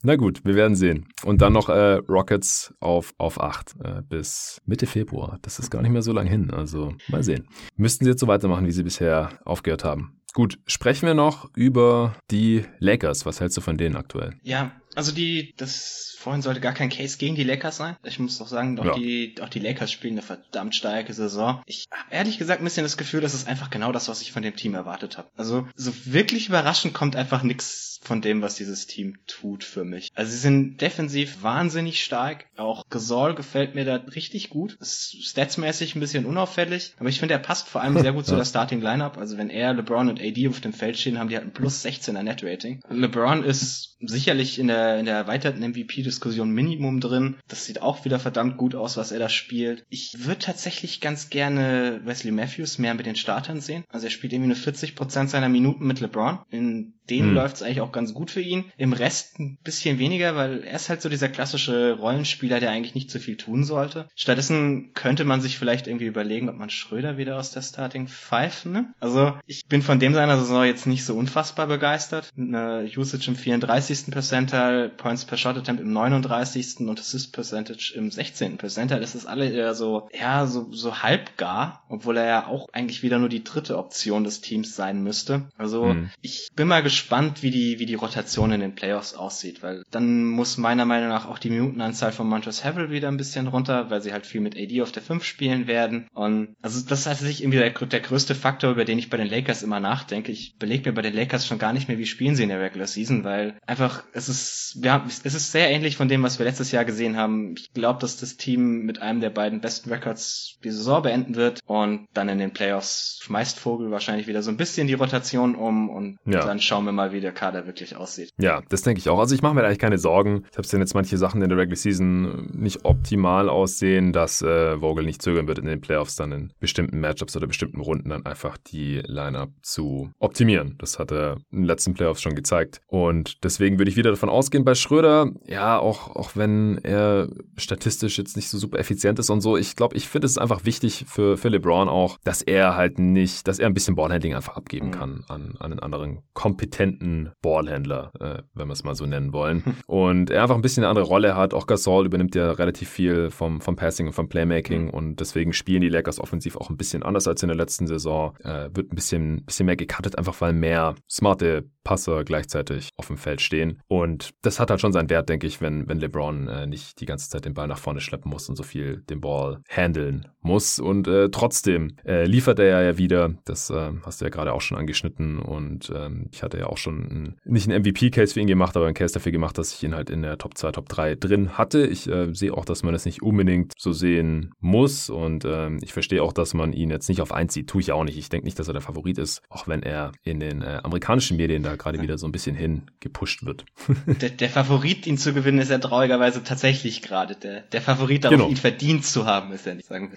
Na 0.01 0.15
gut, 0.15 0.45
wir 0.45 0.55
werden 0.55 0.75
sehen. 0.75 1.09
Und 1.25 1.41
dann 1.41 1.51
noch 1.51 1.67
äh, 1.67 1.95
Rockets 2.07 2.73
auf, 2.79 3.13
auf 3.17 3.41
8 3.41 3.75
äh, 3.83 4.01
bis 4.07 4.61
Mitte 4.65 4.85
Februar. 4.85 5.39
Das 5.41 5.59
ist 5.59 5.69
gar 5.69 5.81
nicht 5.81 5.91
mehr 5.91 6.01
so 6.01 6.13
lang 6.13 6.25
hin. 6.25 6.51
Also 6.51 6.93
mal 7.09 7.23
sehen. 7.23 7.49
Müssten 7.75 8.05
sie 8.05 8.11
jetzt 8.11 8.21
so 8.21 8.27
weitermachen, 8.27 8.65
wie 8.65 8.71
sie 8.71 8.83
bisher 8.83 9.39
aufgehört 9.43 9.83
haben. 9.83 10.15
Gut, 10.33 10.59
sprechen 10.67 11.05
wir 11.05 11.15
noch 11.15 11.49
über 11.55 12.15
die 12.31 12.63
Lakers. 12.79 13.25
Was 13.25 13.41
hältst 13.41 13.57
du 13.57 13.61
von 13.61 13.77
denen 13.77 13.97
aktuell? 13.97 14.35
Ja, 14.43 14.71
also 14.95 15.11
die, 15.11 15.53
das 15.57 16.15
vorhin 16.17 16.41
sollte 16.41 16.61
gar 16.61 16.73
kein 16.73 16.89
Case 16.89 17.17
gegen 17.17 17.35
die 17.35 17.43
Lakers 17.43 17.77
sein. 17.77 17.95
Ich 18.03 18.19
muss 18.19 18.37
doch 18.37 18.47
sagen, 18.47 18.79
auch 18.79 18.85
ja. 18.85 18.95
die, 18.95 19.35
auch 19.41 19.49
die 19.49 19.59
Lakers 19.59 19.91
spielen 19.91 20.13
eine 20.13 20.21
verdammt 20.21 20.75
starke 20.75 21.13
Saison. 21.13 21.61
Ich 21.65 21.87
habe 21.91 22.13
ehrlich 22.13 22.37
gesagt 22.37 22.61
ein 22.61 22.63
bisschen 22.63 22.83
das 22.83 22.97
Gefühl, 22.97 23.21
das 23.21 23.33
ist 23.33 23.47
einfach 23.47 23.69
genau 23.69 23.91
das, 23.91 24.07
was 24.07 24.21
ich 24.21 24.31
von 24.31 24.43
dem 24.43 24.55
Team 24.55 24.75
erwartet 24.75 25.17
habe. 25.17 25.29
Also 25.35 25.67
so 25.75 25.91
wirklich 26.05 26.49
überraschend 26.49 26.93
kommt 26.93 27.15
einfach 27.15 27.43
nichts 27.43 27.98
von 28.01 28.21
dem, 28.21 28.41
was 28.41 28.55
dieses 28.55 28.87
Team 28.87 29.17
tut 29.27 29.63
für 29.63 29.83
mich. 29.83 30.09
Also 30.15 30.31
sie 30.31 30.37
sind 30.37 30.81
defensiv 30.81 31.43
wahnsinnig 31.43 32.03
stark. 32.03 32.45
Auch 32.57 32.83
Gasol 32.89 33.35
gefällt 33.35 33.75
mir 33.75 33.85
da 33.85 33.95
richtig 33.95 34.49
gut. 34.49 34.77
Ist 34.79 35.17
statsmäßig 35.23 35.95
ein 35.95 35.99
bisschen 35.99 36.25
unauffällig, 36.25 36.93
aber 36.99 37.09
ich 37.09 37.19
finde, 37.19 37.33
er 37.33 37.39
passt 37.39 37.67
vor 37.67 37.81
allem 37.81 37.99
sehr 37.99 38.13
gut 38.13 38.25
zu 38.25 38.35
der 38.37 38.45
Starting 38.45 38.81
Lineup. 38.81 39.17
Also 39.17 39.37
wenn 39.37 39.49
er, 39.49 39.73
LeBron 39.73 40.09
und 40.09 40.21
AD 40.21 40.47
auf 40.47 40.61
dem 40.61 40.73
Feld 40.73 40.97
stehen, 40.97 41.19
haben 41.19 41.29
die 41.29 41.35
halt 41.35 41.45
ein 41.45 41.53
plus 41.53 41.85
16er 41.85 42.23
Net 42.23 42.43
Rating. 42.43 42.81
LeBron 42.89 43.43
ist 43.43 43.97
sicherlich 44.01 44.59
in 44.59 44.67
der, 44.67 44.99
in 44.99 45.05
der 45.05 45.15
erweiterten 45.15 45.61
MVP-Diskussion 45.61 46.51
Minimum 46.51 47.01
drin. 47.01 47.35
Das 47.47 47.65
sieht 47.65 47.81
auch 47.81 48.05
wieder 48.05 48.19
verdammt 48.19 48.57
gut 48.57 48.75
aus, 48.75 48.97
was 48.97 49.11
er 49.11 49.19
da 49.19 49.29
spielt. 49.29 49.85
Ich 49.89 50.13
würde 50.25 50.39
tatsächlich 50.39 51.01
ganz 51.01 51.29
gerne 51.29 52.01
Wesley 52.05 52.31
Matthews 52.31 52.77
mehr 52.77 52.93
mit 52.93 53.05
den 53.05 53.15
Startern 53.15 53.61
sehen. 53.61 53.83
Also 53.89 54.07
er 54.07 54.11
spielt 54.11 54.33
irgendwie 54.33 54.49
nur 54.49 54.57
40% 54.57 55.27
seiner 55.27 55.49
Minuten 55.49 55.85
mit 55.85 55.99
LeBron. 55.99 56.39
In 56.49 56.93
denen 57.09 57.29
hm. 57.29 57.35
läuft 57.35 57.57
es 57.57 57.63
eigentlich 57.63 57.81
auch 57.81 57.88
ganz 57.91 58.13
gut 58.13 58.31
für 58.31 58.41
ihn. 58.41 58.65
Im 58.77 58.93
Rest 58.93 59.39
ein 59.39 59.57
bisschen 59.63 59.99
weniger, 59.99 60.35
weil 60.35 60.63
er 60.63 60.75
ist 60.75 60.89
halt 60.89 61.01
so 61.01 61.09
dieser 61.09 61.29
klassische 61.29 61.93
Rollenspieler, 61.93 62.59
der 62.59 62.71
eigentlich 62.71 62.95
nicht 62.95 63.11
so 63.11 63.19
viel 63.19 63.37
tun 63.37 63.63
sollte. 63.63 64.07
Stattdessen 64.15 64.93
könnte 64.93 65.25
man 65.25 65.41
sich 65.41 65.57
vielleicht 65.57 65.87
irgendwie 65.87 66.05
überlegen, 66.05 66.49
ob 66.49 66.57
man 66.57 66.69
Schröder 66.69 67.17
wieder 67.17 67.37
aus 67.37 67.51
der 67.51 67.61
Starting 67.61 68.07
Five, 68.07 68.65
ne? 68.65 68.93
Also 68.99 69.33
ich 69.45 69.65
bin 69.67 69.81
von 69.81 69.99
dem 69.99 70.13
seiner 70.13 70.37
Saison 70.37 70.63
jetzt 70.63 70.87
nicht 70.87 71.05
so 71.05 71.15
unfassbar 71.15 71.67
begeistert. 71.67 72.29
Eine 72.37 72.89
Usage 72.95 73.29
im 73.29 73.35
34. 73.35 74.07
Percentile, 74.11 74.89
Points 74.89 75.25
per 75.25 75.37
Shot 75.37 75.57
Attempt 75.57 75.81
im 75.81 75.91
39. 75.93 76.87
und 76.87 76.99
Assist 76.99 77.33
Percentage 77.33 77.93
im 77.95 78.11
16. 78.11 78.57
Percentile. 78.57 78.99
Das 78.99 79.15
ist 79.15 79.25
alle 79.25 79.49
eher 79.49 79.73
so, 79.75 80.09
ja, 80.17 80.45
so, 80.45 80.71
so 80.71 81.01
halbgar, 81.01 81.83
obwohl 81.89 82.17
er 82.17 82.25
ja 82.25 82.47
auch 82.47 82.67
eigentlich 82.71 83.03
wieder 83.03 83.19
nur 83.19 83.29
die 83.29 83.43
dritte 83.43 83.77
Option 83.77 84.23
des 84.23 84.41
Teams 84.41 84.75
sein 84.75 85.03
müsste. 85.03 85.49
Also 85.57 85.89
hm. 85.89 86.09
ich 86.21 86.49
bin 86.55 86.67
mal 86.67 86.83
gespannt, 86.83 87.43
wie 87.43 87.51
die, 87.51 87.78
wie 87.79 87.85
die 87.85 87.95
Rotation 87.95 88.51
in 88.51 88.61
den 88.61 88.75
Playoffs 88.75 89.13
aussieht, 89.13 89.63
weil 89.63 89.83
dann 89.89 90.25
muss 90.25 90.57
meiner 90.57 90.85
Meinung 90.85 91.09
nach 91.09 91.27
auch 91.27 91.39
die 91.39 91.49
Minutenanzahl 91.49 92.11
von 92.11 92.27
Montrezl 92.27 92.65
Harrell 92.65 92.91
wieder 92.91 93.07
ein 93.07 93.17
bisschen 93.17 93.47
runter, 93.47 93.89
weil 93.89 94.01
sie 94.01 94.11
halt 94.11 94.25
viel 94.25 94.41
mit 94.41 94.57
AD 94.57 94.81
auf 94.81 94.91
der 94.91 95.01
5 95.01 95.23
spielen 95.23 95.67
werden. 95.67 96.07
Und 96.13 96.55
also 96.61 96.81
das 96.85 96.99
ist 96.99 97.05
tatsächlich 97.05 97.41
irgendwie 97.41 97.59
der, 97.59 97.71
der 97.71 97.99
größte 98.01 98.35
Faktor, 98.35 98.71
über 98.71 98.85
den 98.85 98.99
ich 98.99 99.09
bei 99.09 99.17
den 99.17 99.29
Lakers 99.29 99.63
immer 99.63 99.79
nachdenke. 99.79 100.31
Ich 100.31 100.57
belege 100.57 100.89
mir 100.89 100.95
bei 100.95 101.01
den 101.01 101.15
Lakers 101.15 101.47
schon 101.47 101.57
gar 101.57 101.73
nicht 101.73 101.87
mehr, 101.87 101.97
wie 101.97 102.05
spielen 102.05 102.35
sie 102.35 102.43
in 102.43 102.49
der 102.49 102.61
Regular 102.61 102.87
Season, 102.87 103.23
weil 103.23 103.57
einfach 103.65 104.03
es 104.13 104.27
ist, 104.29 104.79
ja, 104.83 105.05
es 105.07 105.33
ist 105.33 105.51
sehr 105.51 105.69
ähnlich 105.69 105.95
von 105.95 106.09
dem, 106.09 106.21
was 106.21 106.37
wir 106.37 106.45
letztes 106.45 106.71
Jahr 106.71 106.85
gesehen 106.85 107.15
haben. 107.15 107.55
Ich 107.57 107.73
glaube, 107.73 108.01
dass 108.01 108.17
das 108.17 108.37
Team 108.37 108.85
mit 108.85 109.01
einem 109.01 109.21
der 109.21 109.29
beiden 109.29 109.61
besten 109.61 109.89
Records 109.89 110.57
die 110.63 110.71
Saison 110.71 111.01
beenden 111.01 111.35
wird 111.35 111.61
und 111.65 112.07
dann 112.13 112.29
in 112.29 112.39
den 112.39 112.51
Playoffs 112.51 113.19
schmeißt 113.23 113.57
Vogel 113.57 113.91
wahrscheinlich 113.91 114.27
wieder 114.27 114.43
so 114.43 114.51
ein 114.51 114.57
bisschen 114.57 114.87
die 114.87 114.93
Rotation 114.93 115.55
um 115.55 115.89
und 115.89 116.17
ja. 116.25 116.45
dann 116.45 116.59
schauen 116.59 116.85
wir 116.85 116.89
wir 116.89 116.93
mal, 116.93 117.11
wie 117.11 117.21
der 117.21 117.31
Kader 117.31 117.61
wirklich 117.69 117.95
aussieht. 117.95 118.33
Ja, 118.37 118.61
das 118.69 118.81
denke 118.81 118.99
ich 118.99 119.09
auch. 119.09 119.19
Also 119.19 119.35
ich 119.35 119.41
mache 119.41 119.53
mir 119.53 119.63
eigentlich 119.63 119.79
keine 119.79 119.97
Sorgen. 119.97 120.43
Selbst 120.51 120.73
wenn 120.73 120.81
jetzt 120.81 120.93
manche 120.93 121.17
Sachen 121.17 121.41
in 121.41 121.49
der 121.49 121.57
Regular 121.57 121.77
Season 121.77 122.49
nicht 122.53 122.83
optimal 122.83 123.47
aussehen, 123.47 124.11
dass 124.11 124.41
äh, 124.41 124.77
Vogel 124.79 125.05
nicht 125.05 125.21
zögern 125.21 125.47
wird, 125.47 125.59
in 125.59 125.65
den 125.65 125.81
Playoffs 125.81 126.15
dann 126.15 126.31
in 126.31 126.53
bestimmten 126.59 126.99
Matchups 126.99 127.35
oder 127.37 127.47
bestimmten 127.47 127.79
Runden 127.79 128.09
dann 128.09 128.25
einfach 128.25 128.57
die 128.57 129.01
Lineup 129.05 129.51
zu 129.61 130.11
optimieren. 130.19 130.75
Das 130.79 130.99
hat 130.99 131.11
er 131.11 131.37
in 131.51 131.59
den 131.59 131.65
letzten 131.65 131.93
Playoffs 131.93 132.21
schon 132.21 132.35
gezeigt. 132.35 132.81
Und 132.87 133.43
deswegen 133.43 133.77
würde 133.77 133.91
ich 133.91 133.97
wieder 133.97 134.09
davon 134.09 134.29
ausgehen, 134.29 134.65
bei 134.65 134.75
Schröder, 134.75 135.31
ja, 135.45 135.77
auch, 135.77 136.15
auch 136.15 136.31
wenn 136.35 136.79
er 136.83 137.29
statistisch 137.57 138.17
jetzt 138.17 138.35
nicht 138.35 138.49
so 138.49 138.57
super 138.57 138.79
effizient 138.79 139.19
ist 139.19 139.29
und 139.29 139.41
so, 139.41 139.57
ich 139.57 139.75
glaube, 139.75 139.95
ich 139.95 140.09
finde 140.09 140.25
es 140.25 140.37
einfach 140.37 140.65
wichtig 140.65 141.05
für, 141.07 141.37
für 141.37 141.49
LeBron 141.49 141.87
auch, 141.87 142.17
dass 142.23 142.41
er 142.41 142.75
halt 142.75 142.99
nicht, 142.99 143.47
dass 143.47 143.59
er 143.59 143.67
ein 143.67 143.73
bisschen 143.73 143.95
Ballhandling 143.95 144.33
einfach 144.33 144.55
abgeben 144.55 144.87
mhm. 144.87 144.91
kann 144.91 145.23
an, 145.27 145.55
an 145.59 145.71
einen 145.71 145.79
anderen 145.79 146.19
kompetenten 146.33 146.79
kompetenten 146.79 147.31
Ballhändler, 147.59 148.11
äh, 148.19 148.41
wenn 148.53 148.67
wir 148.67 148.73
es 148.73 148.83
mal 148.83 148.95
so 148.95 149.05
nennen 149.05 149.33
wollen. 149.33 149.63
Und 149.85 150.29
er 150.29 150.43
einfach 150.43 150.55
ein 150.55 150.61
bisschen 150.61 150.83
eine 150.83 150.89
andere 150.89 151.05
Rolle 151.05 151.35
hat. 151.35 151.53
Auch 151.53 151.67
Gasol 151.67 152.05
übernimmt 152.05 152.35
ja 152.35 152.51
relativ 152.51 152.89
viel 152.89 153.29
vom, 153.29 153.59
vom 153.59 153.75
Passing 153.75 154.07
und 154.07 154.13
vom 154.13 154.29
Playmaking 154.29 154.85
mhm. 154.85 154.89
und 154.89 155.19
deswegen 155.19 155.53
spielen 155.53 155.81
die 155.81 155.89
Lakers 155.89 156.19
offensiv 156.19 156.55
auch 156.55 156.69
ein 156.69 156.77
bisschen 156.77 157.03
anders 157.03 157.27
als 157.27 157.43
in 157.43 157.49
der 157.49 157.57
letzten 157.57 157.87
Saison. 157.87 158.35
Äh, 158.43 158.69
wird 158.73 158.91
ein 158.91 158.95
bisschen, 158.95 159.45
bisschen 159.45 159.65
mehr 159.65 159.75
gecuttet, 159.75 160.17
einfach 160.17 160.39
weil 160.41 160.53
mehr 160.53 160.95
smarte 161.09 161.65
Passer 161.89 162.23
gleichzeitig 162.23 162.89
auf 162.97 163.07
dem 163.07 163.17
Feld 163.17 163.41
stehen. 163.41 163.81
Und 163.87 164.35
das 164.43 164.59
hat 164.59 164.69
halt 164.69 164.79
schon 164.79 164.93
seinen 164.93 165.09
Wert, 165.09 165.27
denke 165.27 165.47
ich, 165.47 165.59
wenn, 165.59 165.89
wenn 165.89 165.97
LeBron 165.97 166.47
äh, 166.47 166.67
nicht 166.67 167.01
die 167.01 167.07
ganze 167.07 167.31
Zeit 167.31 167.45
den 167.45 167.55
Ball 167.55 167.67
nach 167.67 167.79
vorne 167.79 167.99
schleppen 167.99 168.29
muss 168.29 168.47
und 168.47 168.55
so 168.55 168.61
viel 168.61 168.97
den 169.09 169.21
Ball 169.21 169.61
handeln 169.67 170.27
muss. 170.41 170.77
Und 170.77 171.07
äh, 171.07 171.29
trotzdem 171.31 171.95
äh, 172.05 172.25
liefert 172.25 172.59
er 172.59 172.83
ja 172.83 172.97
wieder. 172.99 173.33
Das 173.43 173.71
äh, 173.71 173.89
hast 174.05 174.21
du 174.21 174.25
ja 174.25 174.29
gerade 174.29 174.53
auch 174.53 174.61
schon 174.61 174.77
angeschnitten. 174.77 175.39
Und 175.39 175.91
ähm, 175.95 176.27
ich 176.31 176.43
hatte 176.43 176.59
ja 176.59 176.67
auch 176.67 176.77
schon 176.77 176.99
ein, 176.99 177.35
nicht 177.43 177.67
einen 177.67 177.81
MVP-Case 177.81 178.35
für 178.35 178.39
ihn 178.39 178.45
gemacht, 178.45 178.77
aber 178.77 178.85
einen 178.85 178.93
Case 178.93 179.15
dafür 179.15 179.31
gemacht, 179.31 179.57
dass 179.57 179.73
ich 179.73 179.83
ihn 179.83 179.95
halt 179.95 180.11
in 180.11 180.21
der 180.21 180.37
Top 180.37 180.59
2, 180.59 180.71
Top 180.73 180.89
3 180.89 181.15
drin 181.15 181.57
hatte. 181.57 181.87
Ich 181.87 182.07
äh, 182.07 182.31
sehe 182.35 182.53
auch, 182.53 182.65
dass 182.65 182.83
man 182.83 182.93
das 182.93 183.05
nicht 183.05 183.23
unbedingt 183.23 183.73
so 183.79 183.93
sehen 183.93 184.51
muss. 184.59 185.09
Und 185.09 185.43
ähm, 185.43 185.79
ich 185.81 185.93
verstehe 185.93 186.21
auch, 186.21 186.33
dass 186.33 186.53
man 186.53 186.71
ihn 186.71 186.91
jetzt 186.91 187.09
nicht 187.09 187.21
auf 187.21 187.31
1 187.31 187.51
sieht. 187.51 187.67
Tue 187.67 187.81
ich 187.81 187.91
auch 187.91 188.03
nicht. 188.03 188.19
Ich 188.19 188.29
denke 188.29 188.45
nicht, 188.45 188.59
dass 188.59 188.67
er 188.67 188.73
der 188.73 188.83
Favorit 188.83 189.17
ist, 189.17 189.41
auch 189.49 189.67
wenn 189.67 189.81
er 189.81 190.11
in 190.21 190.39
den 190.39 190.61
äh, 190.61 190.81
amerikanischen 190.83 191.37
Medien 191.37 191.63
da 191.63 191.78
gerade 191.79 192.01
wieder 192.01 192.17
so 192.17 192.27
ein 192.27 192.31
bisschen 192.31 192.55
hin 192.55 192.83
gepusht 192.99 193.45
wird. 193.45 193.65
der, 194.05 194.29
der, 194.29 194.49
Favorit, 194.49 195.07
ihn 195.07 195.17
zu 195.17 195.33
gewinnen, 195.33 195.59
ist 195.59 195.71
ja 195.71 195.77
traurigerweise 195.79 196.43
tatsächlich 196.43 197.01
gerade. 197.01 197.35
Der, 197.35 197.61
der 197.61 197.81
Favorit 197.81 198.25
darauf, 198.25 198.37
genau. 198.37 198.49
ihn 198.49 198.57
verdient 198.57 199.05
zu 199.05 199.25
haben, 199.25 199.51
ist 199.51 199.65
ja 199.65 199.73
nicht 199.73 199.87
sagen. 199.87 200.11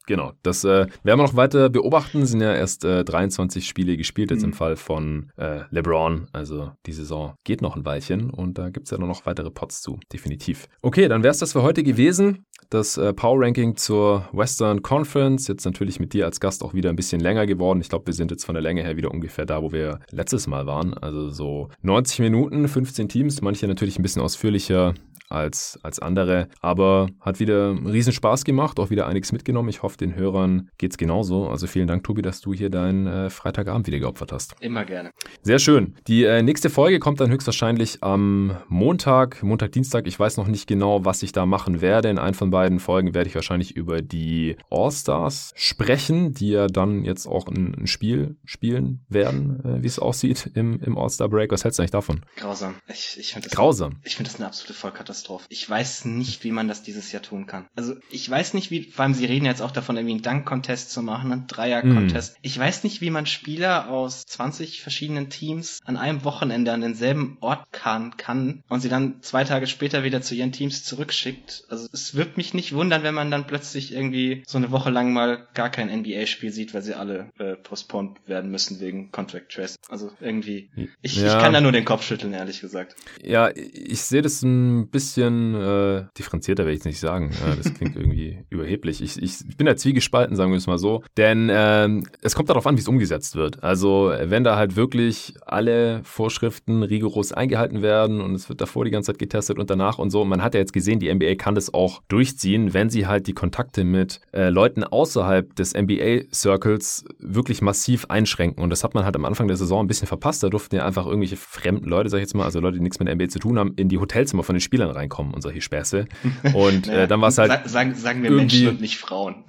genau, 0.06 0.32
das 0.42 0.64
äh, 0.64 0.86
werden 1.02 1.02
wir 1.04 1.16
noch 1.16 1.36
weiter 1.36 1.68
beobachten. 1.68 2.24
Sind 2.24 2.40
ja 2.40 2.54
erst 2.54 2.84
äh, 2.84 3.04
23 3.04 3.66
Spiele 3.66 3.96
gespielt, 3.96 4.30
jetzt 4.30 4.40
mhm. 4.40 4.48
im 4.48 4.52
Fall 4.54 4.76
von 4.76 5.30
äh, 5.36 5.62
LeBron. 5.70 6.28
Also 6.32 6.72
die 6.86 6.92
Saison 6.92 7.34
geht 7.44 7.62
noch 7.62 7.76
ein 7.76 7.84
Weilchen 7.84 8.30
und 8.30 8.58
da 8.58 8.70
gibt 8.70 8.86
es 8.86 8.90
ja 8.90 8.98
noch 8.98 9.26
weitere 9.26 9.50
Pots 9.50 9.82
zu, 9.82 9.98
definitiv. 10.12 10.68
Okay, 10.82 11.08
dann 11.08 11.22
wäre 11.22 11.32
es 11.32 11.38
das 11.38 11.52
für 11.52 11.62
heute 11.62 11.82
gewesen. 11.82 12.44
Das 12.70 12.98
äh, 12.98 13.14
Power 13.14 13.40
Ranking 13.40 13.76
zur 13.76 14.28
Western 14.32 14.82
Conference. 14.82 15.48
Jetzt 15.48 15.64
natürlich 15.64 16.00
mit 16.00 16.12
dir 16.12 16.26
als 16.26 16.38
Gast 16.38 16.62
auch 16.62 16.74
wieder 16.74 16.90
ein 16.90 16.96
bisschen 16.96 17.20
länger 17.20 17.46
geworden. 17.46 17.80
Ich 17.80 17.88
glaube, 17.88 18.06
wir 18.06 18.12
sind 18.12 18.30
jetzt 18.30 18.44
von 18.44 18.54
der 18.54 18.62
Länge 18.62 18.82
her 18.82 18.96
wieder 18.96 19.10
ungefähr 19.10 19.46
da, 19.46 19.62
wo 19.62 19.72
wir 19.72 20.00
letztes 20.10 20.46
Mal 20.46 20.66
waren. 20.66 20.92
Also 21.08 21.30
so 21.30 21.68
90 21.82 22.20
Minuten, 22.20 22.68
15 22.68 23.08
Teams. 23.08 23.40
Manche 23.40 23.66
natürlich 23.66 23.98
ein 23.98 24.02
bisschen 24.02 24.20
ausführlicher 24.20 24.94
als, 25.28 25.78
als 25.82 25.98
andere. 25.98 26.48
Aber 26.60 27.08
hat 27.20 27.40
wieder 27.40 27.74
riesen 27.84 28.12
Spaß 28.12 28.44
gemacht, 28.44 28.78
auch 28.80 28.90
wieder 28.90 29.06
einiges 29.06 29.32
mitgenommen. 29.32 29.68
Ich 29.68 29.82
hoffe, 29.82 29.96
den 29.96 30.14
Hörern 30.14 30.70
geht 30.78 30.92
es 30.92 30.98
genauso. 30.98 31.48
Also 31.48 31.66
vielen 31.66 31.86
Dank, 31.86 32.04
Tobi, 32.04 32.22
dass 32.22 32.40
du 32.40 32.54
hier 32.54 32.70
deinen 32.70 33.06
äh, 33.06 33.30
Freitagabend 33.30 33.86
wieder 33.86 33.98
geopfert 33.98 34.32
hast. 34.32 34.54
Immer 34.60 34.84
gerne. 34.84 35.10
Sehr 35.42 35.58
schön. 35.58 35.94
Die 36.06 36.24
äh, 36.24 36.42
nächste 36.42 36.70
Folge 36.70 36.98
kommt 36.98 37.20
dann 37.20 37.30
höchstwahrscheinlich 37.30 38.02
am 38.02 38.56
Montag, 38.68 39.42
Montag, 39.42 39.72
Dienstag. 39.72 40.06
Ich 40.06 40.18
weiß 40.18 40.36
noch 40.36 40.46
nicht 40.46 40.66
genau, 40.66 41.04
was 41.04 41.22
ich 41.22 41.32
da 41.32 41.46
machen 41.46 41.80
werde. 41.80 42.08
In 42.08 42.18
einer 42.18 42.34
von 42.34 42.50
beiden 42.50 42.80
Folgen 42.80 43.14
werde 43.14 43.28
ich 43.28 43.34
wahrscheinlich 43.34 43.76
über 43.76 44.02
die 44.02 44.56
All-Stars 44.70 45.52
sprechen, 45.56 46.32
die 46.32 46.50
ja 46.50 46.66
dann 46.66 47.04
jetzt 47.04 47.26
auch 47.26 47.46
ein, 47.48 47.74
ein 47.74 47.86
Spiel 47.86 48.36
spielen 48.44 49.04
werden, 49.08 49.64
äh, 49.64 49.82
wie 49.82 49.86
es 49.86 49.98
aussieht 49.98 50.50
im, 50.54 50.80
im 50.80 50.96
All-Star-Break. 50.96 51.50
Was 51.52 51.64
hältst 51.64 51.78
du 51.78 51.82
eigentlich 51.82 51.90
davon? 51.90 52.20
Grausam. 52.36 52.76
Ich, 52.88 53.16
ich 53.18 53.32
finde 53.32 53.48
das, 53.48 53.56
Grausam. 53.56 53.96
Ich 54.04 54.16
finde 54.16 54.30
das 54.30 54.38
eine 54.38 54.46
absolute 54.46 54.74
Vollkatastrophe. 54.74 55.17
Katastrophe. 55.18 55.46
Ich 55.48 55.68
weiß 55.68 56.04
nicht, 56.04 56.44
wie 56.44 56.52
man 56.52 56.68
das 56.68 56.82
dieses 56.82 57.10
Jahr 57.12 57.22
tun 57.22 57.46
kann. 57.46 57.66
Also 57.74 57.96
ich 58.10 58.28
weiß 58.28 58.54
nicht, 58.54 58.70
wie, 58.70 58.84
vor 58.84 59.04
allem 59.04 59.14
sie 59.14 59.24
reden 59.24 59.46
jetzt 59.46 59.62
auch 59.62 59.70
davon, 59.70 59.96
irgendwie 59.96 60.14
einen 60.14 60.22
Dank-Contest 60.22 60.90
zu 60.90 61.02
machen, 61.02 61.32
einen 61.32 61.46
Dreier-Contest. 61.46 62.34
Mm. 62.34 62.38
Ich 62.42 62.58
weiß 62.58 62.84
nicht, 62.84 63.00
wie 63.00 63.10
man 63.10 63.26
Spieler 63.26 63.90
aus 63.90 64.24
20 64.26 64.80
verschiedenen 64.80 65.28
Teams 65.28 65.80
an 65.84 65.96
einem 65.96 66.24
Wochenende 66.24 66.72
an 66.72 66.80
denselben 66.80 67.36
Ort 67.40 67.72
kann, 67.72 68.16
kann 68.16 68.62
und 68.68 68.80
sie 68.80 68.88
dann 68.88 69.22
zwei 69.22 69.44
Tage 69.44 69.66
später 69.66 70.04
wieder 70.04 70.22
zu 70.22 70.34
ihren 70.34 70.52
Teams 70.52 70.84
zurückschickt. 70.84 71.64
Also 71.68 71.88
es 71.92 72.14
wird 72.14 72.36
mich 72.36 72.54
nicht 72.54 72.74
wundern, 72.74 73.02
wenn 73.02 73.14
man 73.14 73.30
dann 73.30 73.46
plötzlich 73.46 73.92
irgendwie 73.92 74.42
so 74.46 74.58
eine 74.58 74.70
Woche 74.70 74.90
lang 74.90 75.12
mal 75.12 75.48
gar 75.54 75.70
kein 75.70 75.88
NBA-Spiel 75.88 76.52
sieht, 76.52 76.74
weil 76.74 76.82
sie 76.82 76.94
alle 76.94 77.30
äh, 77.38 77.56
postponed 77.56 78.18
werden 78.26 78.50
müssen 78.50 78.80
wegen 78.80 79.10
Contract 79.10 79.52
Trace. 79.52 79.76
Also 79.88 80.12
irgendwie, 80.20 80.70
ich, 81.02 81.16
ja. 81.16 81.26
ich 81.26 81.42
kann 81.42 81.52
da 81.52 81.60
nur 81.60 81.72
den 81.72 81.84
Kopf 81.84 82.04
schütteln, 82.04 82.32
ehrlich 82.32 82.60
gesagt. 82.60 82.94
Ja, 83.22 83.50
ich 83.54 84.02
sehe 84.02 84.22
das 84.22 84.42
ein 84.42 84.88
bisschen 84.88 85.07
bisschen 85.08 85.54
äh, 85.54 86.04
differenzierter, 86.16 86.64
werde 86.64 86.78
ich 86.78 86.84
nicht 86.84 87.00
sagen. 87.00 87.30
Äh, 87.30 87.56
das 87.56 87.72
klingt 87.74 87.96
irgendwie 87.96 88.44
überheblich. 88.50 89.02
Ich, 89.02 89.20
ich, 89.22 89.56
bin 89.56 89.66
da 89.66 89.76
zwiegespalten, 89.76 90.36
sagen 90.36 90.50
wir 90.52 90.58
es 90.58 90.66
mal 90.66 90.78
so. 90.78 91.02
Denn 91.16 91.48
äh, 91.48 91.88
es 92.22 92.34
kommt 92.34 92.48
darauf 92.50 92.66
an, 92.66 92.76
wie 92.76 92.80
es 92.80 92.88
umgesetzt 92.88 93.36
wird. 93.36 93.62
Also 93.62 94.12
wenn 94.20 94.44
da 94.44 94.56
halt 94.56 94.76
wirklich 94.76 95.34
alle 95.46 96.00
Vorschriften 96.04 96.82
rigoros 96.82 97.32
eingehalten 97.32 97.82
werden 97.82 98.20
und 98.20 98.34
es 98.34 98.48
wird 98.48 98.60
davor 98.60 98.84
die 98.84 98.90
ganze 98.90 99.12
Zeit 99.12 99.18
getestet 99.18 99.58
und 99.58 99.70
danach 99.70 99.98
und 99.98 100.10
so. 100.10 100.24
man 100.24 100.42
hat 100.42 100.54
ja 100.54 100.60
jetzt 100.60 100.72
gesehen, 100.72 101.00
die 101.00 101.12
NBA 101.12 101.34
kann 101.36 101.54
das 101.54 101.72
auch 101.72 102.02
durchziehen, 102.08 102.74
wenn 102.74 102.90
sie 102.90 103.06
halt 103.06 103.26
die 103.26 103.32
Kontakte 103.32 103.84
mit 103.84 104.20
äh, 104.32 104.48
Leuten 104.50 104.84
außerhalb 104.84 105.54
des 105.56 105.74
NBA-Circles 105.74 107.04
wirklich 107.18 107.62
massiv 107.62 108.06
einschränken. 108.06 108.62
Und 108.62 108.70
das 108.70 108.84
hat 108.84 108.94
man 108.94 109.04
halt 109.04 109.16
am 109.16 109.24
Anfang 109.24 109.48
der 109.48 109.56
Saison 109.56 109.84
ein 109.84 109.88
bisschen 109.88 110.08
verpasst. 110.08 110.42
Da 110.42 110.48
durften 110.48 110.76
ja 110.76 110.84
einfach 110.84 111.06
irgendwelche 111.06 111.36
fremden 111.36 111.88
Leute, 111.88 112.08
sag 112.10 112.18
ich 112.18 112.22
jetzt 112.22 112.34
mal, 112.34 112.44
also 112.44 112.60
Leute, 112.60 112.76
die 112.76 112.82
nichts 112.82 112.98
mit 112.98 113.08
der 113.08 113.14
NBA 113.14 113.28
zu 113.28 113.38
tun 113.38 113.58
haben, 113.58 113.74
in 113.76 113.88
die 113.88 113.98
Hotelzimmer 113.98 114.42
von 114.42 114.54
den 114.54 114.60
Spielern 114.60 114.90
reinkommen 114.98 115.32
und 115.34 115.42
solche 115.42 115.60
Späße. 115.60 116.06
Und 116.54 116.86
naja, 116.86 117.04
äh, 117.04 117.08
dann 117.08 117.20
war 117.20 117.28
es 117.28 117.38
halt. 117.38 117.68
Sagen, 117.68 117.94
sagen 117.94 118.22
wir 118.22 118.30
Menschen 118.30 118.68
und 118.68 118.80
nicht 118.80 118.98
Frauen. 118.98 119.44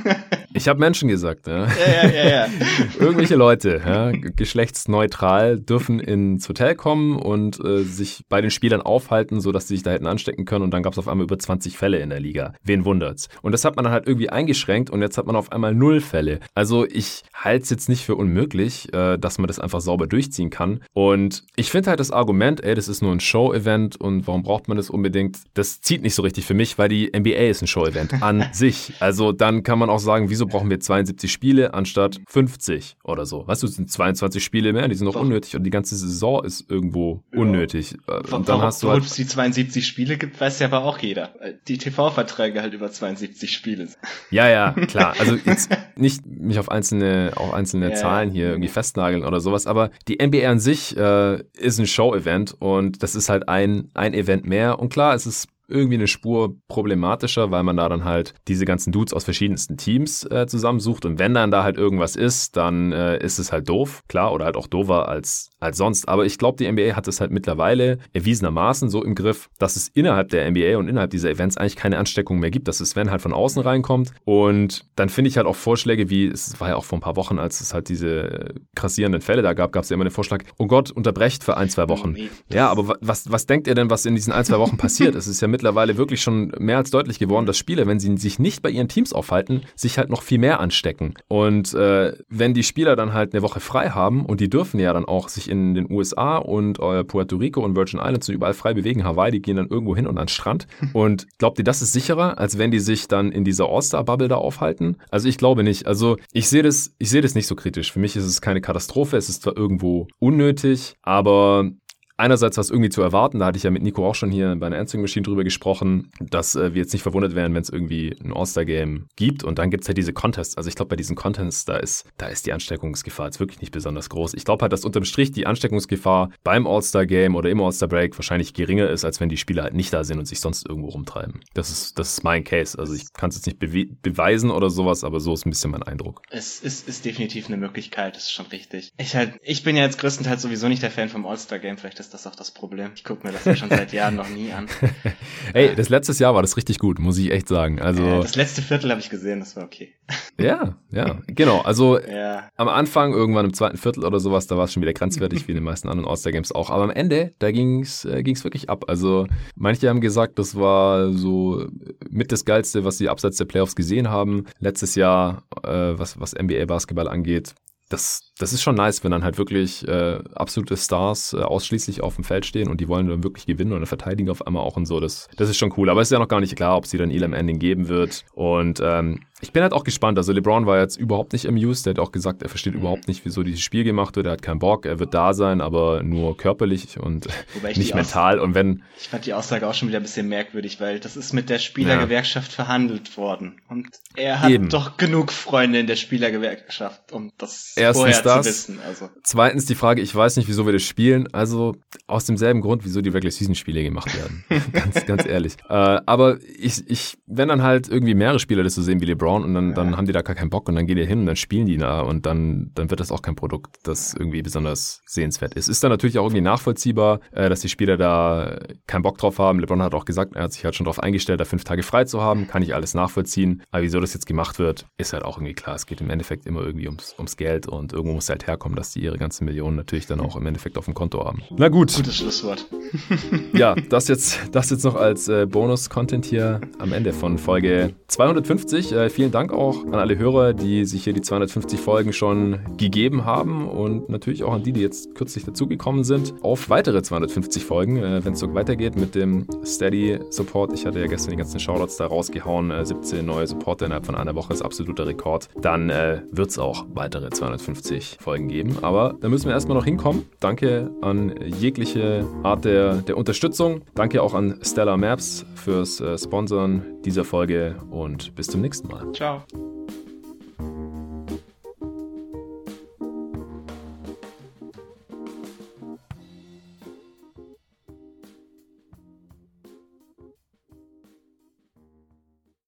ich 0.54 0.68
habe 0.68 0.78
Menschen 0.78 1.08
gesagt, 1.08 1.46
ja. 1.46 1.66
Ja, 1.66 2.08
ja, 2.08 2.28
ja, 2.28 2.46
Irgendwelche 2.98 3.34
Leute, 3.34 3.80
ja, 3.84 4.12
geschlechtsneutral, 4.12 5.58
dürfen 5.58 6.00
ins 6.00 6.48
Hotel 6.48 6.74
kommen 6.74 7.16
und 7.16 7.62
äh, 7.64 7.82
sich 7.82 8.24
bei 8.28 8.40
den 8.40 8.50
Spielern 8.50 8.82
aufhalten, 8.82 9.40
sodass 9.40 9.68
sie 9.68 9.74
sich 9.74 9.82
da 9.82 9.90
hätten 9.90 10.06
anstecken 10.06 10.44
können. 10.44 10.64
Und 10.64 10.70
dann 10.72 10.82
gab 10.82 10.92
es 10.92 10.98
auf 10.98 11.08
einmal 11.08 11.24
über 11.24 11.38
20 11.38 11.76
Fälle 11.76 11.98
in 11.98 12.10
der 12.10 12.20
Liga. 12.20 12.54
Wen 12.62 12.84
wundert's? 12.84 13.28
Und 13.42 13.52
das 13.52 13.64
hat 13.64 13.76
man 13.76 13.84
dann 13.84 13.92
halt 13.92 14.06
irgendwie 14.06 14.30
eingeschränkt 14.30 14.90
und 14.90 15.02
jetzt 15.02 15.18
hat 15.18 15.26
man 15.26 15.36
auf 15.36 15.52
einmal 15.52 15.74
null 15.74 16.00
Fälle. 16.00 16.40
Also 16.54 16.86
ich 16.86 17.22
halte 17.34 17.64
es 17.64 17.70
jetzt 17.70 17.88
nicht 17.88 18.04
für 18.04 18.16
unmöglich, 18.16 18.92
äh, 18.92 19.18
dass 19.18 19.38
man 19.38 19.46
das 19.46 19.58
einfach 19.58 19.80
sauber 19.80 20.06
durchziehen 20.06 20.50
kann. 20.50 20.80
Und 20.92 21.44
ich 21.56 21.70
finde 21.70 21.90
halt 21.90 22.00
das 22.00 22.10
Argument, 22.10 22.62
ey, 22.62 22.74
das 22.74 22.88
ist 22.88 23.02
nur 23.02 23.12
ein 23.12 23.20
Show-Event 23.20 24.00
und 24.00 24.26
warum 24.26 24.42
braucht 24.42 24.68
man 24.68 24.76
das 24.76 24.90
unbedingt? 24.94 25.38
Das 25.54 25.80
zieht 25.80 26.02
nicht 26.02 26.14
so 26.14 26.22
richtig 26.22 26.46
für 26.46 26.54
mich, 26.54 26.78
weil 26.78 26.88
die 26.88 27.10
NBA 27.14 27.48
ist 27.50 27.62
ein 27.62 27.66
Show-Event 27.66 28.14
an 28.22 28.46
sich. 28.52 28.92
Also 29.00 29.32
dann 29.32 29.62
kann 29.62 29.78
man 29.78 29.90
auch 29.90 29.98
sagen, 29.98 30.30
wieso 30.30 30.46
brauchen 30.46 30.70
wir 30.70 30.80
72 30.80 31.30
Spiele 31.30 31.74
anstatt 31.74 32.20
50 32.28 32.96
oder 33.04 33.26
so? 33.26 33.46
Weißt 33.46 33.62
du, 33.62 33.66
es 33.66 33.74
sind 33.74 33.90
22 33.90 34.42
Spiele 34.42 34.72
mehr, 34.72 34.88
die 34.88 34.94
sind 34.94 35.06
doch 35.06 35.16
unnötig 35.16 35.56
und 35.56 35.64
die 35.64 35.70
ganze 35.70 35.96
Saison 35.96 36.44
ist 36.44 36.70
irgendwo 36.70 37.22
ja. 37.32 37.40
unnötig. 37.40 37.94
Äh, 38.06 38.16
und 38.16 38.32
dann 38.32 38.46
warum, 38.46 38.62
hast 38.62 38.82
du 38.82 38.90
halt 38.90 39.04
es 39.04 39.14
die 39.14 39.26
72 39.26 39.86
Spiele 39.86 40.16
gibt, 40.16 40.40
weiß 40.40 40.60
ja 40.60 40.66
aber 40.66 40.84
auch 40.84 40.98
jeder. 40.98 41.34
Die 41.68 41.78
TV-Verträge 41.78 42.62
halt 42.62 42.74
über 42.74 42.90
72 42.90 43.52
Spiele. 43.52 43.88
Ja, 44.30 44.48
ja, 44.48 44.72
klar. 44.72 45.14
Also 45.18 45.36
jetzt 45.44 45.70
nicht 45.96 46.24
mich 46.26 46.58
auf 46.58 46.70
einzelne, 46.70 47.32
auf 47.36 47.52
einzelne 47.52 47.90
ja, 47.90 47.94
Zahlen 47.94 48.30
hier 48.30 48.48
irgendwie 48.48 48.68
festnageln 48.68 49.24
oder 49.24 49.40
sowas, 49.40 49.66
aber 49.66 49.90
die 50.08 50.24
NBA 50.24 50.48
an 50.48 50.58
sich 50.58 50.96
äh, 50.96 51.42
ist 51.56 51.78
ein 51.78 51.86
Show-Event 51.86 52.56
und 52.58 53.02
das 53.02 53.14
ist 53.14 53.28
halt 53.28 53.48
ein, 53.48 53.90
ein 53.94 54.14
Event 54.14 54.46
mehr. 54.46 54.78
Und 54.84 54.90
klar, 54.90 55.14
es 55.14 55.24
ist 55.24 55.48
irgendwie 55.68 55.94
eine 55.94 56.06
Spur 56.06 56.56
problematischer, 56.68 57.50
weil 57.50 57.62
man 57.62 57.76
da 57.76 57.88
dann 57.88 58.04
halt 58.04 58.34
diese 58.48 58.64
ganzen 58.64 58.92
Dudes 58.92 59.14
aus 59.14 59.24
verschiedensten 59.24 59.76
Teams 59.76 60.24
äh, 60.30 60.46
zusammensucht 60.46 61.04
und 61.04 61.18
wenn 61.18 61.34
dann 61.34 61.50
da 61.50 61.62
halt 61.62 61.76
irgendwas 61.76 62.16
ist, 62.16 62.56
dann 62.56 62.92
äh, 62.92 63.18
ist 63.22 63.38
es 63.38 63.52
halt 63.52 63.68
doof, 63.68 64.02
klar, 64.08 64.32
oder 64.32 64.44
halt 64.44 64.56
auch 64.56 64.66
doofer 64.66 65.08
als, 65.08 65.50
als 65.60 65.78
sonst. 65.78 66.08
Aber 66.08 66.26
ich 66.26 66.38
glaube, 66.38 66.56
die 66.58 66.70
NBA 66.70 66.96
hat 66.96 67.08
es 67.08 67.20
halt 67.20 67.30
mittlerweile 67.30 67.98
erwiesenermaßen 68.12 68.90
so 68.90 69.02
im 69.02 69.14
Griff, 69.14 69.48
dass 69.58 69.76
es 69.76 69.88
innerhalb 69.88 70.28
der 70.30 70.50
NBA 70.50 70.76
und 70.78 70.88
innerhalb 70.88 71.10
dieser 71.10 71.30
Events 71.30 71.56
eigentlich 71.56 71.76
keine 71.76 71.98
Ansteckung 71.98 72.38
mehr 72.38 72.50
gibt, 72.50 72.68
dass 72.68 72.80
es, 72.80 72.96
wenn 72.96 73.10
halt 73.10 73.22
von 73.22 73.32
außen 73.32 73.62
reinkommt 73.62 74.12
und 74.24 74.86
dann 74.96 75.08
finde 75.08 75.28
ich 75.28 75.36
halt 75.36 75.46
auch 75.46 75.56
Vorschläge 75.56 76.10
wie, 76.10 76.26
es 76.26 76.60
war 76.60 76.68
ja 76.68 76.76
auch 76.76 76.84
vor 76.84 76.98
ein 76.98 77.02
paar 77.02 77.16
Wochen, 77.16 77.38
als 77.38 77.60
es 77.60 77.74
halt 77.74 77.88
diese 77.88 78.54
krassierenden 78.74 79.20
Fälle 79.20 79.42
da 79.42 79.54
gab, 79.54 79.72
gab 79.72 79.84
es 79.84 79.90
ja 79.90 79.94
immer 79.94 80.04
den 80.04 80.10
Vorschlag, 80.10 80.44
oh 80.58 80.66
Gott, 80.66 80.90
unterbrecht 80.90 81.44
für 81.44 81.56
ein, 81.56 81.68
zwei 81.68 81.88
Wochen. 81.88 82.16
Ja, 82.52 82.68
aber 82.68 82.96
was, 83.00 83.30
was 83.30 83.46
denkt 83.46 83.66
ihr 83.66 83.74
denn, 83.74 83.90
was 83.90 84.06
in 84.06 84.14
diesen 84.14 84.32
ein, 84.32 84.44
zwei 84.44 84.58
Wochen 84.58 84.76
passiert? 84.76 85.14
Es 85.14 85.26
ist 85.26 85.40
ja 85.40 85.48
mittlerweile 85.54 85.96
wirklich 85.96 86.20
schon 86.20 86.52
mehr 86.58 86.78
als 86.78 86.90
deutlich 86.90 87.20
geworden, 87.20 87.46
dass 87.46 87.56
Spieler, 87.56 87.86
wenn 87.86 88.00
sie 88.00 88.16
sich 88.16 88.40
nicht 88.40 88.60
bei 88.60 88.70
ihren 88.70 88.88
Teams 88.88 89.12
aufhalten, 89.12 89.62
sich 89.76 89.98
halt 89.98 90.10
noch 90.10 90.22
viel 90.22 90.38
mehr 90.38 90.58
anstecken. 90.58 91.14
Und 91.28 91.74
äh, 91.74 92.12
wenn 92.28 92.54
die 92.54 92.64
Spieler 92.64 92.96
dann 92.96 93.12
halt 93.12 93.32
eine 93.32 93.42
Woche 93.42 93.60
frei 93.60 93.90
haben 93.90 94.26
und 94.26 94.40
die 94.40 94.50
dürfen 94.50 94.80
ja 94.80 94.92
dann 94.92 95.04
auch 95.04 95.28
sich 95.28 95.48
in 95.48 95.74
den 95.74 95.88
USA 95.88 96.38
und 96.38 96.80
äh, 96.80 97.04
Puerto 97.04 97.36
Rico 97.36 97.60
und 97.60 97.76
Virgin 97.76 98.00
Islands 98.00 98.28
und 98.28 98.34
überall 98.34 98.52
frei 98.54 98.74
bewegen, 98.74 99.04
Hawaii, 99.04 99.30
die 99.30 99.40
gehen 99.40 99.56
dann 99.56 99.68
irgendwo 99.68 99.94
hin 99.94 100.08
und 100.08 100.18
an 100.18 100.24
den 100.24 100.28
Strand. 100.28 100.66
Und 100.92 101.26
glaubt 101.38 101.58
ihr, 101.58 101.64
das 101.64 101.82
ist 101.82 101.92
sicherer, 101.92 102.38
als 102.38 102.58
wenn 102.58 102.70
die 102.70 102.78
sich 102.78 103.08
dann 103.08 103.32
in 103.32 103.44
dieser 103.44 103.68
All-Star-Bubble 103.68 104.28
da 104.28 104.36
aufhalten? 104.36 104.96
Also 105.10 105.28
ich 105.28 105.38
glaube 105.38 105.62
nicht. 105.62 105.86
Also 105.86 106.16
ich 106.32 106.48
sehe 106.48 106.62
das, 106.62 106.94
ich 106.98 107.10
sehe 107.10 107.22
das 107.22 107.34
nicht 107.34 107.46
so 107.46 107.54
kritisch. 107.54 107.92
Für 107.92 108.00
mich 108.00 108.16
ist 108.16 108.24
es 108.24 108.40
keine 108.40 108.60
Katastrophe. 108.60 109.16
Es 109.16 109.28
ist 109.28 109.42
zwar 109.42 109.56
irgendwo 109.56 110.08
unnötig, 110.18 110.94
aber 111.02 111.70
einerseits 112.16 112.56
was 112.56 112.70
irgendwie 112.70 112.90
zu 112.90 113.02
erwarten. 113.02 113.40
Da 113.40 113.46
hatte 113.46 113.56
ich 113.56 113.64
ja 113.64 113.70
mit 113.70 113.82
Nico 113.82 114.06
auch 114.06 114.14
schon 114.14 114.30
hier 114.30 114.54
bei 114.56 114.66
einer 114.66 114.78
Answering 114.78 115.02
Machine 115.02 115.24
drüber 115.24 115.44
gesprochen, 115.44 116.10
dass 116.20 116.54
äh, 116.54 116.74
wir 116.74 116.82
jetzt 116.82 116.92
nicht 116.92 117.02
verwundert 117.02 117.34
wären, 117.34 117.54
wenn 117.54 117.62
es 117.62 117.70
irgendwie 117.70 118.16
ein 118.22 118.32
All-Star-Game 118.32 119.06
gibt. 119.16 119.44
Und 119.44 119.58
dann 119.58 119.70
gibt 119.70 119.84
es 119.84 119.88
halt 119.88 119.98
diese 119.98 120.12
Contests. 120.12 120.56
Also 120.56 120.68
ich 120.68 120.76
glaube, 120.76 120.90
bei 120.90 120.96
diesen 120.96 121.16
Contests, 121.16 121.64
da 121.64 121.76
ist, 121.76 122.06
da 122.16 122.26
ist 122.26 122.46
die 122.46 122.52
Ansteckungsgefahr 122.52 123.26
jetzt 123.26 123.40
wirklich 123.40 123.60
nicht 123.60 123.72
besonders 123.72 124.08
groß. 124.10 124.34
Ich 124.34 124.44
glaube 124.44 124.62
halt, 124.62 124.72
dass 124.72 124.84
unterm 124.84 125.04
Strich 125.04 125.32
die 125.32 125.46
Ansteckungsgefahr 125.46 126.30
beim 126.44 126.66
All-Star-Game 126.66 127.34
oder 127.34 127.50
im 127.50 127.60
All-Star-Break 127.60 128.16
wahrscheinlich 128.16 128.54
geringer 128.54 128.88
ist, 128.88 129.04
als 129.04 129.20
wenn 129.20 129.28
die 129.28 129.36
Spieler 129.36 129.64
halt 129.64 129.74
nicht 129.74 129.92
da 129.92 130.04
sind 130.04 130.18
und 130.18 130.26
sich 130.26 130.40
sonst 130.40 130.66
irgendwo 130.68 130.90
rumtreiben. 130.90 131.40
Das 131.54 131.70
ist, 131.70 131.98
das 131.98 132.12
ist 132.12 132.24
mein 132.24 132.44
Case. 132.44 132.78
Also 132.78 132.94
ich 132.94 133.12
kann 133.12 133.30
es 133.30 133.36
jetzt 133.36 133.46
nicht 133.46 133.58
bewe 133.58 133.86
beweisen 134.02 134.50
oder 134.50 134.70
sowas, 134.70 135.04
aber 135.04 135.20
so 135.20 135.34
ist 135.34 135.46
ein 135.46 135.50
bisschen 135.50 135.70
mein 135.70 135.82
Eindruck. 135.82 136.22
Es 136.30 136.60
ist, 136.60 136.88
ist 136.88 137.04
definitiv 137.04 137.46
eine 137.46 137.56
Möglichkeit, 137.56 138.16
das 138.16 138.24
ist 138.24 138.32
schon 138.32 138.46
richtig. 138.46 138.92
Ich 138.98 139.14
halt, 139.14 139.34
ich 139.42 139.62
bin 139.62 139.76
ja 139.76 139.82
jetzt 139.82 139.98
größtenteils 139.98 140.42
sowieso 140.42 140.68
nicht 140.68 140.82
der 140.82 140.90
Fan 140.90 141.08
vom 141.08 141.26
All-Star-Game, 141.26 141.78
vielleicht 141.78 141.98
ist 142.04 142.14
das 142.14 142.26
auch 142.26 142.36
das 142.36 142.50
Problem. 142.50 142.90
Ich 142.94 143.04
gucke 143.04 143.26
mir 143.26 143.32
das 143.32 143.44
ja 143.44 143.56
schon 143.56 143.70
seit 143.70 143.92
Jahren 143.92 144.16
noch 144.16 144.28
nie 144.28 144.52
an. 144.52 144.66
Ey, 145.54 145.74
das 145.74 145.88
letztes 145.88 146.18
Jahr 146.18 146.34
war 146.34 146.42
das 146.42 146.56
richtig 146.56 146.78
gut, 146.78 146.98
muss 146.98 147.18
ich 147.18 147.30
echt 147.30 147.48
sagen. 147.48 147.80
Also 147.80 148.04
äh, 148.04 148.20
das 148.20 148.36
letzte 148.36 148.62
Viertel 148.62 148.90
habe 148.90 149.00
ich 149.00 149.10
gesehen, 149.10 149.40
das 149.40 149.56
war 149.56 149.64
okay. 149.64 149.94
Ja, 150.38 150.76
ja, 150.90 151.20
genau. 151.28 151.60
Also 151.60 152.00
ja. 152.00 152.48
am 152.56 152.68
Anfang, 152.68 153.12
irgendwann 153.12 153.46
im 153.46 153.54
zweiten 153.54 153.76
Viertel 153.76 154.04
oder 154.04 154.18
sowas, 154.18 154.48
da 154.48 154.56
war 154.56 154.64
es 154.64 154.72
schon 154.72 154.82
wieder 154.82 154.92
grenzwertig, 154.92 155.46
wie 155.48 155.52
in 155.52 155.56
den 155.56 155.64
meisten 155.64 155.88
anderen 155.88 156.08
All-Star-Games 156.10 156.52
auch. 156.52 156.70
Aber 156.70 156.82
am 156.82 156.90
Ende, 156.90 157.32
da 157.38 157.52
ging's 157.52 158.04
äh, 158.04 158.22
ging's 158.22 158.42
wirklich 158.42 158.68
ab. 158.68 158.84
Also 158.88 159.26
manche 159.54 159.88
haben 159.88 160.00
gesagt, 160.00 160.38
das 160.38 160.56
war 160.56 161.12
so 161.12 161.66
mit 162.10 162.32
das 162.32 162.44
Geilste, 162.44 162.84
was 162.84 162.98
sie 162.98 163.08
abseits 163.08 163.36
der 163.36 163.44
Playoffs 163.44 163.76
gesehen 163.76 164.10
haben. 164.10 164.46
Letztes 164.58 164.96
Jahr, 164.96 165.44
äh, 165.62 165.68
was, 165.68 166.18
was 166.18 166.34
NBA-Basketball 166.34 167.08
angeht, 167.08 167.54
das, 167.94 168.32
das 168.38 168.52
ist 168.52 168.62
schon 168.62 168.74
nice, 168.74 169.04
wenn 169.04 169.12
dann 169.12 169.22
halt 169.22 169.38
wirklich 169.38 169.86
äh, 169.86 170.18
absolute 170.34 170.76
Stars 170.76 171.32
äh, 171.32 171.38
ausschließlich 171.38 172.02
auf 172.02 172.16
dem 172.16 172.24
Feld 172.24 172.44
stehen 172.44 172.68
und 172.68 172.80
die 172.80 172.88
wollen 172.88 173.08
dann 173.08 173.22
wirklich 173.22 173.46
gewinnen 173.46 173.72
oder 173.72 173.86
verteidigen 173.86 174.28
auf 174.30 174.46
einmal 174.46 174.64
auch 174.64 174.76
und 174.76 174.86
so. 174.86 174.98
Das, 174.98 175.28
das 175.36 175.48
ist 175.48 175.56
schon 175.56 175.72
cool. 175.76 175.88
Aber 175.88 176.00
es 176.00 176.08
ist 176.08 176.12
ja 176.12 176.18
noch 176.18 176.28
gar 176.28 176.40
nicht 176.40 176.56
klar, 176.56 176.76
ob 176.76 176.86
sie 176.86 176.98
dann 176.98 177.10
Elam 177.10 177.32
Ending 177.32 177.58
geben 177.58 177.88
wird. 177.88 178.24
Und 178.34 178.80
ähm, 178.82 179.20
ich 179.40 179.52
bin 179.52 179.62
halt 179.62 179.72
auch 179.72 179.84
gespannt. 179.84 180.18
Also 180.18 180.32
LeBron 180.32 180.66
war 180.66 180.80
jetzt 180.80 180.96
überhaupt 180.96 181.32
nicht 181.32 181.46
amused. 181.46 181.86
Der 181.86 181.92
hat 181.92 181.98
auch 181.98 182.12
gesagt, 182.12 182.42
er 182.42 182.48
versteht 182.48 182.74
überhaupt 182.74 183.08
nicht, 183.08 183.24
wieso 183.24 183.42
dieses 183.42 183.60
Spiel 183.60 183.84
gemacht 183.84 184.16
wird. 184.16 184.26
Er 184.26 184.32
hat 184.32 184.42
keinen 184.42 184.58
Bock. 184.58 184.86
Er 184.86 184.98
wird 184.98 185.12
da 185.12 185.34
sein, 185.34 185.60
aber 185.60 186.02
nur 186.02 186.36
körperlich 186.36 186.98
und 186.98 187.28
nicht 187.76 187.94
mental. 187.94 188.38
Und 188.40 188.54
wenn 188.54 188.82
ich 188.98 189.08
fand 189.08 189.26
die 189.26 189.34
Aussage 189.34 189.68
auch 189.68 189.74
schon 189.74 189.88
wieder 189.88 189.98
ein 189.98 190.02
bisschen 190.02 190.28
merkwürdig, 190.28 190.80
weil 190.80 190.98
das 190.98 191.16
ist 191.16 191.32
mit 191.32 191.50
der 191.50 191.58
Spielergewerkschaft 191.58 192.52
ja. 192.52 192.64
verhandelt 192.64 193.16
worden. 193.16 193.60
Und 193.68 193.88
er 194.16 194.40
hat 194.40 194.50
Eben. 194.50 194.70
doch 194.70 194.96
genug 194.96 195.30
Freunde 195.30 195.78
in 195.78 195.86
der 195.86 195.96
Spielergewerkschaft, 195.96 197.12
um 197.12 197.32
das 197.36 197.74
Erstens 197.84 198.22
das. 198.22 198.46
wissen. 198.46 198.78
Also. 198.86 199.10
Zweitens 199.22 199.66
die 199.66 199.74
Frage, 199.74 200.02
ich 200.02 200.14
weiß 200.14 200.36
nicht, 200.36 200.48
wieso 200.48 200.66
wir 200.66 200.72
das 200.72 200.82
spielen. 200.82 201.32
Also 201.32 201.76
aus 202.06 202.24
demselben 202.24 202.60
Grund, 202.60 202.84
wieso 202.84 203.00
die 203.00 203.10
Regular 203.10 203.30
Season 203.30 203.54
Spiele 203.54 203.82
gemacht 203.82 204.14
werden. 204.16 204.44
ganz, 204.72 205.06
ganz 205.06 205.26
ehrlich. 205.26 205.56
Äh, 205.68 206.00
aber 206.06 206.38
ich, 206.58 206.88
ich, 206.88 207.18
wenn 207.26 207.48
dann 207.48 207.62
halt 207.62 207.88
irgendwie 207.88 208.14
mehrere 208.14 208.38
Spieler 208.38 208.62
das 208.62 208.74
so 208.74 208.82
sehen 208.82 209.00
wie 209.00 209.06
LeBron, 209.06 209.44
und 209.44 209.54
dann, 209.54 209.74
dann 209.74 209.96
haben 209.96 210.06
die 210.06 210.12
da 210.12 210.22
gar 210.22 210.34
keinen 210.34 210.50
Bock 210.50 210.68
und 210.68 210.74
dann 210.74 210.86
gehen 210.86 210.96
die 210.96 211.06
hin 211.06 211.20
und 211.20 211.26
dann 211.26 211.36
spielen 211.36 211.66
die 211.66 211.76
da 211.76 212.00
und 212.00 212.26
dann, 212.26 212.70
dann 212.74 212.90
wird 212.90 213.00
das 213.00 213.12
auch 213.12 213.22
kein 213.22 213.36
Produkt, 213.36 213.76
das 213.84 214.14
irgendwie 214.14 214.42
besonders 214.42 215.02
sehenswert 215.06 215.54
ist. 215.54 215.68
Ist 215.68 215.82
dann 215.82 215.90
natürlich 215.90 216.18
auch 216.18 216.24
irgendwie 216.24 216.40
nachvollziehbar, 216.40 217.20
äh, 217.32 217.48
dass 217.48 217.60
die 217.60 217.68
Spieler 217.68 217.96
da 217.96 218.58
keinen 218.86 219.02
Bock 219.02 219.18
drauf 219.18 219.38
haben. 219.38 219.60
LeBron 219.60 219.82
hat 219.82 219.94
auch 219.94 220.04
gesagt, 220.04 220.34
er 220.34 220.44
hat 220.44 220.52
sich 220.52 220.64
halt 220.64 220.74
schon 220.74 220.84
darauf 220.84 221.00
eingestellt, 221.00 221.40
da 221.40 221.44
fünf 221.44 221.64
Tage 221.64 221.82
frei 221.82 222.04
zu 222.04 222.22
haben, 222.22 222.46
kann 222.48 222.62
ich 222.62 222.74
alles 222.74 222.94
nachvollziehen. 222.94 223.62
Aber 223.70 223.82
wieso 223.82 224.00
das 224.00 224.14
jetzt 224.14 224.26
gemacht 224.26 224.58
wird, 224.58 224.86
ist 224.96 225.12
halt 225.12 225.24
auch 225.24 225.38
irgendwie 225.38 225.54
klar. 225.54 225.76
Es 225.76 225.86
geht 225.86 226.00
im 226.00 226.10
Endeffekt 226.10 226.46
immer 226.46 226.62
irgendwie 226.62 226.86
ums, 226.86 227.14
ums 227.18 227.36
Geld 227.36 227.63
und 227.68 227.92
irgendwo 227.92 228.14
muss 228.14 228.28
halt 228.28 228.46
herkommen, 228.46 228.76
dass 228.76 228.92
die 228.92 229.00
ihre 229.00 229.18
ganzen 229.18 229.44
Millionen 229.44 229.76
natürlich 229.76 230.06
dann 230.06 230.20
auch 230.20 230.36
im 230.36 230.46
Endeffekt 230.46 230.78
auf 230.78 230.84
dem 230.84 230.94
Konto 230.94 231.24
haben. 231.24 231.42
Na 231.56 231.68
gut. 231.68 231.94
Gutes 231.94 232.16
Schlusswort. 232.16 232.66
ja, 233.52 233.74
das 233.74 234.08
jetzt, 234.08 234.40
das 234.52 234.70
jetzt 234.70 234.84
noch 234.84 234.94
als 234.94 235.28
äh, 235.28 235.46
Bonus-Content 235.46 236.24
hier 236.24 236.60
am 236.78 236.92
Ende 236.92 237.12
von 237.12 237.38
Folge 237.38 237.94
250. 238.08 238.92
Äh, 238.92 239.10
vielen 239.10 239.30
Dank 239.30 239.52
auch 239.52 239.84
an 239.84 239.94
alle 239.94 240.16
Hörer, 240.18 240.52
die 240.52 240.84
sich 240.84 241.04
hier 241.04 241.12
die 241.12 241.20
250 241.20 241.80
Folgen 241.80 242.12
schon 242.12 242.58
gegeben 242.76 243.24
haben 243.24 243.68
und 243.68 244.08
natürlich 244.08 244.44
auch 244.44 244.52
an 244.52 244.62
die, 244.62 244.72
die 244.72 244.80
jetzt 244.80 245.14
kürzlich 245.14 245.44
dazugekommen 245.44 246.04
sind, 246.04 246.34
auf 246.42 246.70
weitere 246.70 247.02
250 247.02 247.64
Folgen, 247.64 247.96
äh, 247.96 248.24
wenn 248.24 248.34
es 248.34 248.40
so 248.40 248.54
weitergeht 248.54 248.96
mit 248.96 249.14
dem 249.14 249.46
Steady 249.64 250.18
Support. 250.30 250.72
Ich 250.72 250.86
hatte 250.86 251.00
ja 251.00 251.06
gestern 251.06 251.30
die 251.30 251.36
ganzen 251.36 251.60
Shoutouts 251.60 251.96
da 251.96 252.06
rausgehauen, 252.06 252.70
äh, 252.70 252.84
17 252.84 253.24
neue 253.24 253.46
Supporter 253.46 253.86
innerhalb 253.86 254.06
von 254.06 254.14
einer 254.14 254.34
Woche 254.34 254.52
ist 254.52 254.62
absoluter 254.62 255.06
Rekord. 255.06 255.48
Dann 255.60 255.90
äh, 255.90 256.22
wird 256.30 256.50
es 256.50 256.58
auch 256.58 256.86
weitere 256.94 257.30
250 257.58 258.18
Folgen 258.20 258.48
geben, 258.48 258.78
aber 258.82 259.16
da 259.20 259.28
müssen 259.28 259.46
wir 259.46 259.52
erstmal 259.52 259.76
noch 259.76 259.84
hinkommen. 259.84 260.24
Danke 260.40 260.90
an 261.02 261.34
jegliche 261.44 262.26
Art 262.42 262.64
der, 262.64 262.96
der 262.96 263.16
Unterstützung. 263.16 263.82
Danke 263.94 264.22
auch 264.22 264.34
an 264.34 264.58
Stellar 264.62 264.96
Maps 264.96 265.44
fürs 265.54 266.00
äh, 266.00 266.18
Sponsoren 266.18 266.82
dieser 267.04 267.24
Folge 267.24 267.76
und 267.90 268.34
bis 268.34 268.48
zum 268.48 268.60
nächsten 268.60 268.88
Mal. 268.88 269.12
Ciao. 269.12 269.42